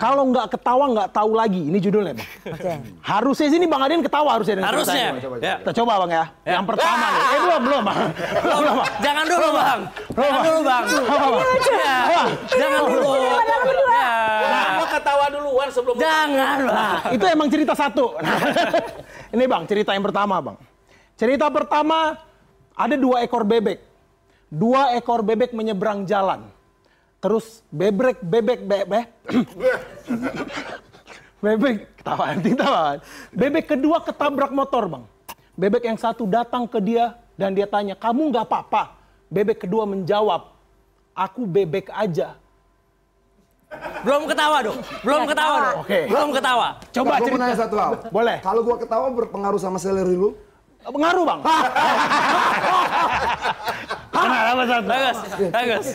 Kalau 0.01 0.25
nggak 0.33 0.57
ketawa 0.57 0.89
nggak 0.89 1.09
tahu 1.13 1.37
lagi. 1.37 1.61
Ini 1.61 1.77
judulnya 1.77 2.17
bang. 2.17 2.29
Oke. 2.57 2.73
Harusnya 3.05 3.53
sini 3.53 3.69
bang 3.69 3.81
Adian 3.85 4.01
ketawa 4.01 4.29
harusnya. 4.33 4.65
Harusnya. 4.65 5.13
ceritanya. 5.13 5.45
Ya. 5.45 5.55
Kita 5.61 5.71
coba 5.77 5.91
bang 6.05 6.11
ya. 6.11 6.25
Yang 6.57 6.65
pertama 6.73 7.05
nih. 7.05 7.21
Eh 7.21 7.39
belum 7.39 7.61
belum 7.69 7.81
bang. 7.85 7.97
Belum 8.41 8.61
bang. 8.65 8.89
Jangan 9.05 9.25
dulu 9.29 9.47
bang. 9.53 9.79
Jangan 10.09 10.41
dulu 10.41 10.59
bang. 10.65 10.83
Ya. 11.69 12.23
Jangan 12.49 12.81
dulu. 12.89 13.09
Ya. 13.89 14.65
Mau 14.78 14.78
ketawa 14.97 15.25
duluan 15.29 15.69
sebelum 15.69 15.95
Jangan. 16.01 16.57
Nah, 16.65 16.99
itu 17.15 17.25
emang 17.29 17.47
cerita 17.47 17.73
satu. 17.77 18.17
Ini 19.35 19.45
bang, 19.45 19.63
cerita 19.69 19.93
yang 19.93 20.05
pertama 20.05 20.41
bang. 20.41 20.57
Cerita 21.19 21.45
pertama, 21.53 22.17
ada 22.73 22.95
dua 22.97 23.21
ekor 23.21 23.45
bebek. 23.45 23.85
Dua 24.49 24.97
ekor 24.97 25.21
bebek 25.21 25.53
menyeberang 25.53 26.09
jalan. 26.09 26.49
Terus 27.19 27.61
bebrek, 27.69 28.23
bebek, 28.23 28.63
bebek. 28.63 29.07
bebek, 31.43 31.75
ketawa, 31.99 32.25
ketawa. 32.39 32.81
Bebek 33.35 33.65
kedua 33.75 33.97
ketabrak 34.01 34.51
motor 34.55 34.87
bang. 34.87 35.03
Bebek 35.59 35.83
yang 35.83 35.99
satu 35.99 36.23
datang 36.23 36.63
ke 36.65 36.79
dia 36.79 37.19
dan 37.35 37.51
dia 37.51 37.67
tanya, 37.67 37.99
kamu 37.99 38.31
nggak 38.31 38.47
apa-apa? 38.47 38.95
Bebek 39.27 39.67
kedua 39.67 39.83
menjawab, 39.83 40.55
aku 41.11 41.43
bebek 41.43 41.91
aja. 41.91 42.39
Belum 44.01 44.23
ketawa 44.25 44.57
dong. 44.65 44.79
Belum 45.05 45.21
ketawa 45.29 45.57
dong. 45.61 45.77
Oke. 45.85 45.99
Belum 46.09 46.29
ketawa. 46.33 46.67
Coba 46.89 47.13
mau 47.13 47.25
cerita. 47.27 47.41
nanya 47.41 47.57
satu 47.57 47.75
hal. 47.77 47.91
Boleh. 48.09 48.37
Kalau 48.41 48.61
gua 48.65 48.77
ketawa 48.81 49.07
berpengaruh 49.13 49.61
sama 49.61 49.77
seleri 49.77 50.15
lu? 50.17 50.33
Pengaruh 50.79 51.23
bang. 51.27 51.39
Kenapa 54.19 54.63
satu? 54.65 54.87
Bagus. 54.87 55.17
Bagus. 55.51 55.87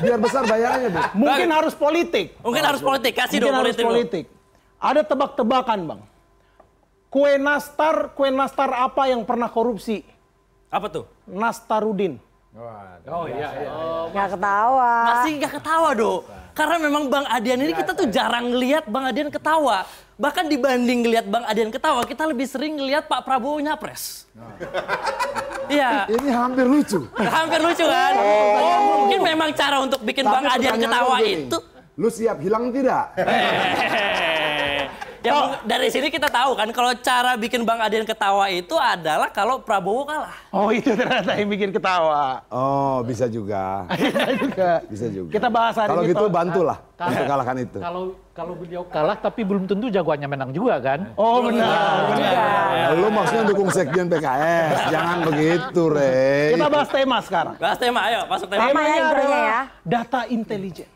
Biar 0.00 0.18
besar 0.18 0.42
bayarannya, 0.46 0.88
Bu. 0.94 1.00
Mungkin 1.26 1.48
harus 1.52 1.74
politik. 1.74 2.26
Mungkin 2.40 2.62
harus 2.64 2.80
politik. 2.80 3.12
Kasih 3.12 3.38
Mungkin 3.38 3.50
dong 3.50 3.56
harus 3.60 3.76
politik. 3.76 3.84
dulu. 3.84 3.92
politik. 3.92 4.24
Ada 4.78 5.00
tebak-tebakan 5.04 5.78
bang. 5.84 6.00
Kue 7.08 7.32
nastar, 7.40 8.12
kue 8.14 8.28
nastar 8.30 8.70
apa 8.72 9.10
yang 9.10 9.26
pernah 9.26 9.50
korupsi? 9.50 10.06
Apa 10.68 10.86
tuh? 10.92 11.04
Nastarudin. 11.26 12.20
Oh 13.08 13.24
iya, 13.28 13.48
iya. 13.58 13.70
Nggak 14.12 14.28
ketawa. 14.38 14.92
Masih 15.12 15.32
nggak 15.40 15.52
ketawa 15.60 15.90
dong. 15.96 16.22
Karena 16.58 16.76
memang 16.82 17.06
Bang 17.06 17.22
Adian 17.30 17.62
ini 17.62 17.70
kita 17.70 17.94
tuh 17.94 18.10
jarang 18.10 18.50
ngelihat 18.50 18.90
Bang 18.90 19.06
Adian 19.06 19.30
ketawa. 19.30 19.86
Bahkan 20.18 20.50
dibanding 20.50 21.06
ngelihat 21.06 21.30
Bang 21.30 21.46
Adian 21.46 21.70
ketawa, 21.70 22.02
kita 22.02 22.26
lebih 22.26 22.50
sering 22.50 22.74
ngelihat 22.74 23.06
Pak 23.06 23.22
Prabowo 23.22 23.62
nyapres. 23.62 24.26
Iya. 25.70 26.10
Ini 26.10 26.34
hampir 26.34 26.66
lucu. 26.66 27.06
Hampir 27.14 27.62
lucu 27.62 27.86
kan? 27.86 28.14
Oh, 28.18 29.06
mungkin 29.06 29.20
memang 29.22 29.54
cara 29.54 29.78
untuk 29.78 30.02
bikin 30.02 30.26
Bang 30.26 30.50
Tapi 30.50 30.58
Adian 30.58 30.74
pertanyaan 30.74 30.98
ketawa 30.98 31.16
gini, 31.22 31.46
itu 31.46 31.58
Lu 31.98 32.08
siap 32.10 32.38
hilang 32.42 32.70
tidak? 32.74 33.10
Ya 35.28 35.32
mung- 35.34 35.60
dari 35.62 35.88
sini 35.88 36.08
kita 36.08 36.26
tahu 36.26 36.50
kan 36.52 36.68
kalau 36.70 36.90
cara 36.96 37.32
bikin 37.34 37.60
Bang 37.62 37.78
Adian 37.78 38.02
ketawa 38.02 38.48
itu 38.48 38.72
adalah 38.74 39.28
kalau 39.28 39.60
Prabowo 39.60 40.02
kalah. 40.02 40.32
Oh 40.48 40.68
itu 40.70 40.88
ternyata 40.90 41.32
yang 41.32 41.46
bikin 41.46 41.68
ketawa. 41.68 42.40
Oh, 42.48 43.00
bisa 43.02 43.28
juga. 43.28 43.84
juga. 44.40 44.70
Bisa 44.84 45.06
juga. 45.06 45.30
Kita 45.30 45.46
bahas 45.46 45.74
hari 45.74 45.88
Kalau 45.88 46.02
ini. 46.02 46.10
gitu 46.10 46.24
bantulah 46.26 46.78
Kalau- 46.94 47.12
untuk 47.12 47.26
kalahkan 47.26 47.56
itu. 47.58 47.78
Kalau 47.78 48.02
kalau 48.32 48.54
beliau 48.54 48.82
kalah 48.84 49.18
tapi 49.18 49.42
belum 49.42 49.66
tentu 49.66 49.86
jagoannya 49.88 50.26
menang 50.26 50.50
juga 50.50 50.78
kan? 50.78 51.10
Oh 51.14 51.42
benar. 51.42 52.06
Nah, 52.08 52.94
lu 52.94 53.10
maksudnya 53.10 53.44
dukung 53.44 53.68
sekjen 53.68 54.06
PKS. 54.06 54.88
Jangan 54.88 55.18
begitu, 55.26 55.82
Rey. 55.88 56.54
Kita 56.54 56.66
bahas 56.68 56.88
tema 56.88 57.18
sekarang. 57.18 57.54
Bahas 57.56 57.76
tema, 57.76 58.00
ayo 58.06 58.24
masuk 58.24 58.46
tema. 58.46 58.70
Tema 58.70 58.80
ya 58.84 59.04
adalah 59.04 59.40
ya. 59.42 59.60
Data 59.82 60.20
intelijen. 60.26 60.86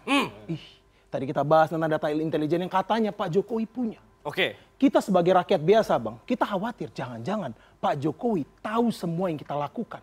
Ih, 0.46 0.62
tadi 1.08 1.24
kita 1.26 1.42
bahas 1.42 1.66
tentang 1.66 1.90
data 1.90 2.06
intelijen 2.08 2.62
yang 2.62 2.70
katanya 2.70 3.10
Pak 3.10 3.26
Jokowi 3.28 3.66
punya. 3.66 3.98
Oke. 4.22 4.58
Kita 4.82 4.98
sebagai 4.98 5.30
rakyat 5.30 5.62
biasa, 5.62 5.94
Bang, 5.94 6.18
kita 6.26 6.42
khawatir 6.42 6.90
jangan-jangan 6.90 7.54
Pak 7.78 8.02
Jokowi 8.02 8.42
tahu 8.58 8.90
semua 8.90 9.30
yang 9.30 9.38
kita 9.38 9.54
lakukan. 9.54 10.02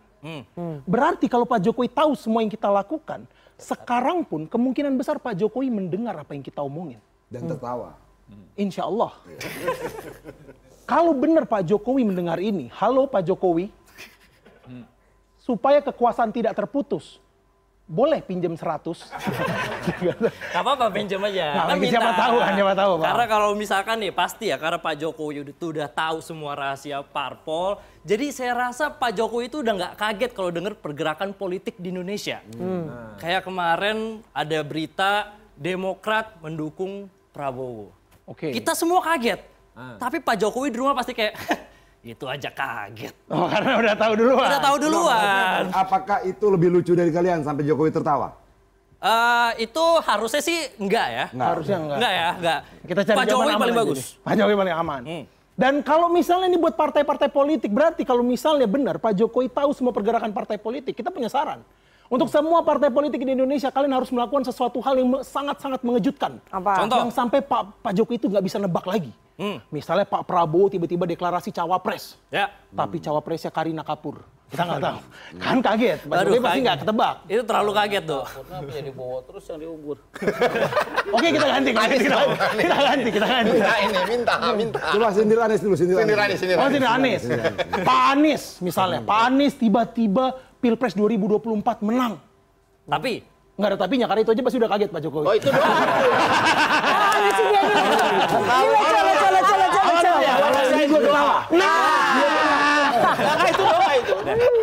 Berarti 0.88 1.28
kalau 1.28 1.44
Pak 1.44 1.60
Jokowi 1.64 1.92
tahu 1.92 2.16
semua 2.16 2.40
yang 2.44 2.52
kita 2.52 2.72
lakukan, 2.72 3.28
sekarang 3.60 4.24
pun 4.24 4.48
kemungkinan 4.48 4.96
besar 4.96 5.20
Pak 5.20 5.36
Jokowi 5.36 5.68
mendengar 5.68 6.16
apa 6.16 6.32
yang 6.32 6.44
kita 6.44 6.64
omongin. 6.64 7.04
Dan 7.28 7.44
tertawa. 7.52 8.00
Insya 8.56 8.88
Allah. 8.88 9.12
Kalau 10.92 11.12
benar 11.12 11.44
Pak 11.44 11.68
Jokowi 11.68 12.08
mendengar 12.08 12.40
ini, 12.40 12.72
halo 12.74 13.04
Pak 13.06 13.22
Jokowi, 13.28 13.70
supaya 15.38 15.84
kekuasaan 15.84 16.34
tidak 16.34 16.58
terputus, 16.58 17.22
boleh 17.90 18.22
pinjam 18.22 18.54
100. 18.54 18.86
Gak 20.54 20.62
apa-apa 20.62 20.94
pinjam 20.94 21.18
aja. 21.26 21.58
Nah, 21.58 21.66
Kan 21.66 21.82
lagi 21.82 21.90
siapa 21.90 22.12
minta. 22.14 22.22
tahu 22.22 22.36
kan, 22.38 22.52
siapa 22.54 22.74
tahu, 22.78 22.92
Bang. 23.02 23.08
Karena 23.10 23.26
kalau 23.26 23.50
misalkan 23.58 23.96
nih 23.98 24.14
pasti 24.14 24.46
ya 24.54 24.62
karena 24.62 24.78
Pak 24.78 24.94
Jokowi 25.02 25.42
tuh 25.58 25.74
udah 25.74 25.90
tahu 25.90 26.22
semua 26.22 26.54
rahasia 26.54 27.02
parpol. 27.02 27.82
Jadi 28.06 28.30
saya 28.30 28.54
rasa 28.54 28.94
Pak 28.94 29.18
Jokowi 29.18 29.50
itu 29.50 29.66
udah 29.66 29.74
nggak 29.74 29.94
kaget 29.98 30.32
kalau 30.38 30.54
dengar 30.54 30.78
pergerakan 30.78 31.34
politik 31.34 31.82
di 31.82 31.90
Indonesia. 31.90 32.46
Kayak 33.18 33.50
kemarin 33.50 34.22
ada 34.30 34.60
berita 34.62 35.12
Demokrat 35.60 36.40
mendukung 36.40 37.12
Prabowo. 37.36 37.92
Oke. 38.24 38.54
Kita 38.54 38.78
semua 38.78 39.02
kaget. 39.02 39.42
Tapi 39.98 40.22
Pak 40.22 40.38
Jokowi 40.38 40.70
di 40.70 40.78
rumah 40.78 40.94
pasti 40.94 41.18
kayak 41.18 41.34
itu 42.00 42.26
aja 42.26 42.48
kaget. 42.48 43.16
Oh, 43.28 43.48
karena 43.52 43.76
udah 43.76 43.96
tahu 44.00 44.14
duluan. 44.16 44.48
Udah 44.48 44.62
tahu 44.64 44.76
duluan. 44.80 45.62
Apakah 45.76 46.24
itu 46.24 46.46
lebih 46.48 46.70
lucu 46.72 46.96
dari 46.96 47.12
kalian 47.12 47.44
sampai 47.44 47.68
Jokowi 47.68 47.92
tertawa? 47.92 48.40
Eh, 49.00 49.68
itu 49.68 49.86
harusnya 50.04 50.42
sih 50.44 50.60
enggak 50.80 51.08
ya. 51.08 51.26
Harusnya 51.32 51.78
enggak. 51.80 51.98
Enggak 52.00 52.14
ya, 52.14 52.30
enggak. 52.36 52.60
Kita 52.84 53.02
cari 53.04 53.18
Pak 53.20 53.26
jawaban 53.28 53.32
Jokowi 53.32 53.52
aman 53.52 53.60
paling 53.64 53.78
bagus. 53.80 53.98
deh. 54.00 54.08
Pak 54.24 54.34
Jokowi 54.36 54.56
paling 54.60 54.76
aman. 54.76 55.02
Hmm. 55.04 55.24
Dan 55.60 55.74
kalau 55.84 56.08
misalnya 56.08 56.48
ini 56.48 56.56
buat 56.56 56.76
partai-partai 56.80 57.28
politik, 57.28 57.72
berarti 57.72 58.08
kalau 58.08 58.24
misalnya 58.24 58.64
benar 58.64 58.96
Pak 58.96 59.12
Jokowi 59.12 59.52
tahu 59.52 59.76
semua 59.76 59.92
pergerakan 59.92 60.32
partai 60.32 60.56
politik, 60.56 60.96
kita 60.96 61.12
punya 61.12 61.28
saran. 61.28 61.60
Untuk 62.10 62.26
semua 62.26 62.66
partai 62.66 62.90
politik 62.90 63.22
di 63.22 63.38
Indonesia, 63.38 63.70
kalian 63.70 63.94
harus 63.94 64.10
melakukan 64.10 64.42
sesuatu 64.42 64.82
hal 64.82 64.98
yang 64.98 65.22
sangat-sangat 65.22 65.86
mengejutkan. 65.86 66.42
Apa? 66.50 66.82
Contoh. 66.82 67.06
Yang 67.06 67.14
sampai 67.14 67.40
Pak, 67.46 67.86
Pak 67.86 67.94
Jokowi 67.94 68.18
itu 68.18 68.26
nggak 68.34 68.44
bisa 68.44 68.58
nebak 68.58 68.86
lagi. 68.90 69.14
Misalnya 69.70 70.04
Pak 70.04 70.26
Prabowo 70.28 70.68
tiba-tiba 70.68 71.06
deklarasi 71.06 71.54
cawapres. 71.54 72.18
Ya. 72.28 72.50
Tapi 72.74 72.98
cawapresnya 73.00 73.54
Karina 73.54 73.86
Kapur. 73.86 74.20
Kita 74.50 74.66
nggak 74.66 74.82
tahu. 74.82 75.00
Kan 75.38 75.58
kaget. 75.62 76.00
Pak 76.10 76.16
Jokowi 76.26 76.40
pasti 76.42 76.60
nggak 76.66 76.78
ketebak. 76.82 77.16
Itu 77.30 77.44
terlalu 77.46 77.72
kaget 77.78 78.04
tuh. 78.10 78.24
Kenapa 78.26 78.70
jadi 78.74 78.90
bawa 78.90 79.18
terus 79.30 79.44
yang 79.46 79.60
diubur? 79.62 79.98
Oke 81.16 81.28
kita 81.30 81.46
ganti. 81.46 81.70
Kita 81.70 81.86
ganti. 81.86 82.04
Kita 82.04 82.18
ganti. 82.18 82.62
Kita 82.66 82.78
ganti. 82.82 83.10
Kita 83.14 83.28
ganti. 83.30 83.52
Minta 83.54 83.76
ini, 83.78 83.98
minta, 84.10 84.34
minta. 84.58 84.80
Coba 84.98 85.08
sindir 85.14 85.38
Anies 85.40 85.62
dulu, 85.62 85.76
sindir 85.78 85.96
Sindir 86.02 86.18
Anies, 86.18 86.38
sindir 86.42 86.58
Oh, 86.58 86.66
Anies. 86.98 87.22
Pak 87.86 88.02
Anies 88.18 88.44
misalnya. 88.66 89.00
Pak 89.06 89.20
Anies 89.30 89.54
tiba-tiba 89.54 90.49
Pilpres 90.60 90.94
2024 90.96 91.88
menang. 91.88 92.20
Tapi 92.86 93.24
Nggak 93.60 93.76
ada 93.76 93.80
tapinya, 93.84 94.08
karena 94.08 94.22
itu 94.24 94.32
aja 94.32 94.42
pasti 94.48 94.56
udah 94.56 94.70
kaget 94.72 94.88
Pak 94.88 95.02
Jokowi. 95.04 95.26
Oh 95.28 95.36
itu 95.36 95.48
doang. 95.52 95.76
Ah. 101.60 102.24
Nah, 103.20 103.48
itu 103.52 103.64
doang 103.64 103.96
itu. 104.00 104.14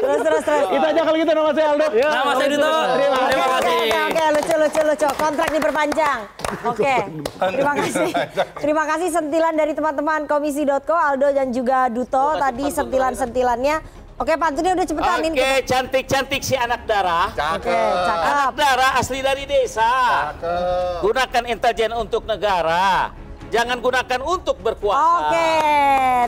Terus, 0.00 0.20
terus, 0.24 0.42
terus. 0.48 0.66
Itu 0.72 0.84
aja 0.86 1.00
kalau 1.04 1.16
gitu 1.20 1.32
nama 1.36 1.50
saya 1.52 1.66
Aldo. 1.76 1.86
Nama 1.92 2.32
saya 2.32 2.48
Duto. 2.48 2.72
Terima 2.96 3.46
kasih. 3.52 3.76
oke, 3.76 3.98
oke, 4.06 4.24
lucu, 4.32 4.54
lucu, 4.56 4.80
lucu. 4.86 5.08
Kontrak 5.20 5.48
diperpanjang. 5.52 6.18
Oke, 6.64 6.94
terima 7.36 7.72
kasih. 7.76 8.10
Terima 8.64 8.84
kasih 8.88 9.08
sentilan 9.12 9.52
dari 9.52 9.72
teman-teman 9.76 10.24
komisi.co, 10.24 10.96
Aldo 10.96 11.28
dan 11.36 11.52
juga 11.52 11.92
Duto. 11.92 12.40
Tadi 12.40 12.64
sentilan-sentilannya. 12.72 14.05
Oke, 14.16 14.32
pantunnya 14.40 14.72
udah 14.72 14.86
cepetan 14.88 15.20
ini. 15.28 15.36
Oke, 15.36 15.52
cantik-cantik 15.68 16.40
si 16.40 16.56
anak 16.56 16.88
darah. 16.88 17.28
Oke, 17.36 17.68
cakep. 17.68 18.32
Anak 18.32 18.52
darah 18.56 18.92
asli 18.96 19.20
dari 19.20 19.44
desa. 19.44 19.92
Gunakan 21.04 21.44
intelijen 21.44 21.92
untuk 21.92 22.24
negara. 22.24 23.12
Jangan 23.56 23.80
gunakan 23.80 24.20
untuk 24.20 24.60
berkuasa. 24.60 25.32
Oke, 25.32 25.52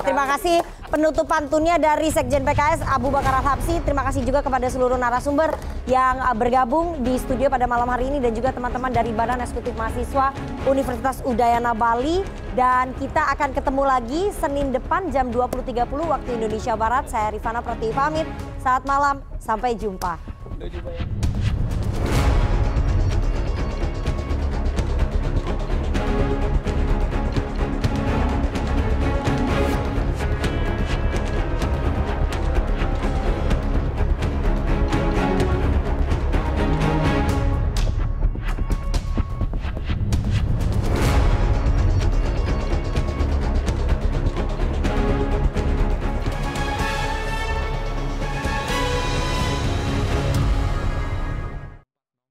terima 0.01 0.25
kasih 0.33 0.65
penutupan 0.89 1.45
tunnya 1.53 1.77
dari 1.77 2.09
Sekjen 2.09 2.41
PKS 2.41 2.89
Abu 2.89 3.13
Bakar 3.13 3.45
Al-Habsi. 3.45 3.85
Terima 3.85 4.01
kasih 4.01 4.25
juga 4.25 4.41
kepada 4.41 4.65
seluruh 4.73 4.97
narasumber 4.97 5.53
yang 5.85 6.25
bergabung 6.41 7.05
di 7.05 7.21
studio 7.21 7.53
pada 7.53 7.69
malam 7.69 7.85
hari 7.93 8.09
ini 8.09 8.25
dan 8.25 8.33
juga 8.33 8.49
teman-teman 8.57 8.89
dari 8.89 9.13
Badan 9.13 9.45
Eksekutif 9.45 9.77
Mahasiswa 9.77 10.33
Universitas 10.65 11.21
Udayana 11.29 11.77
Bali. 11.77 12.25
Dan 12.57 12.97
kita 12.97 13.21
akan 13.37 13.53
ketemu 13.53 13.83
lagi 13.85 14.33
Senin 14.33 14.73
depan 14.73 15.13
jam 15.13 15.29
20.30 15.29 15.85
waktu 15.85 16.29
Indonesia 16.33 16.81
Barat. 16.81 17.13
Saya 17.13 17.29
Rifana 17.29 17.61
Pratiwi 17.61 17.93
pamit. 17.93 18.25
Saat 18.65 18.89
malam, 18.89 19.21
sampai 19.37 19.77
jumpa. 19.77 20.17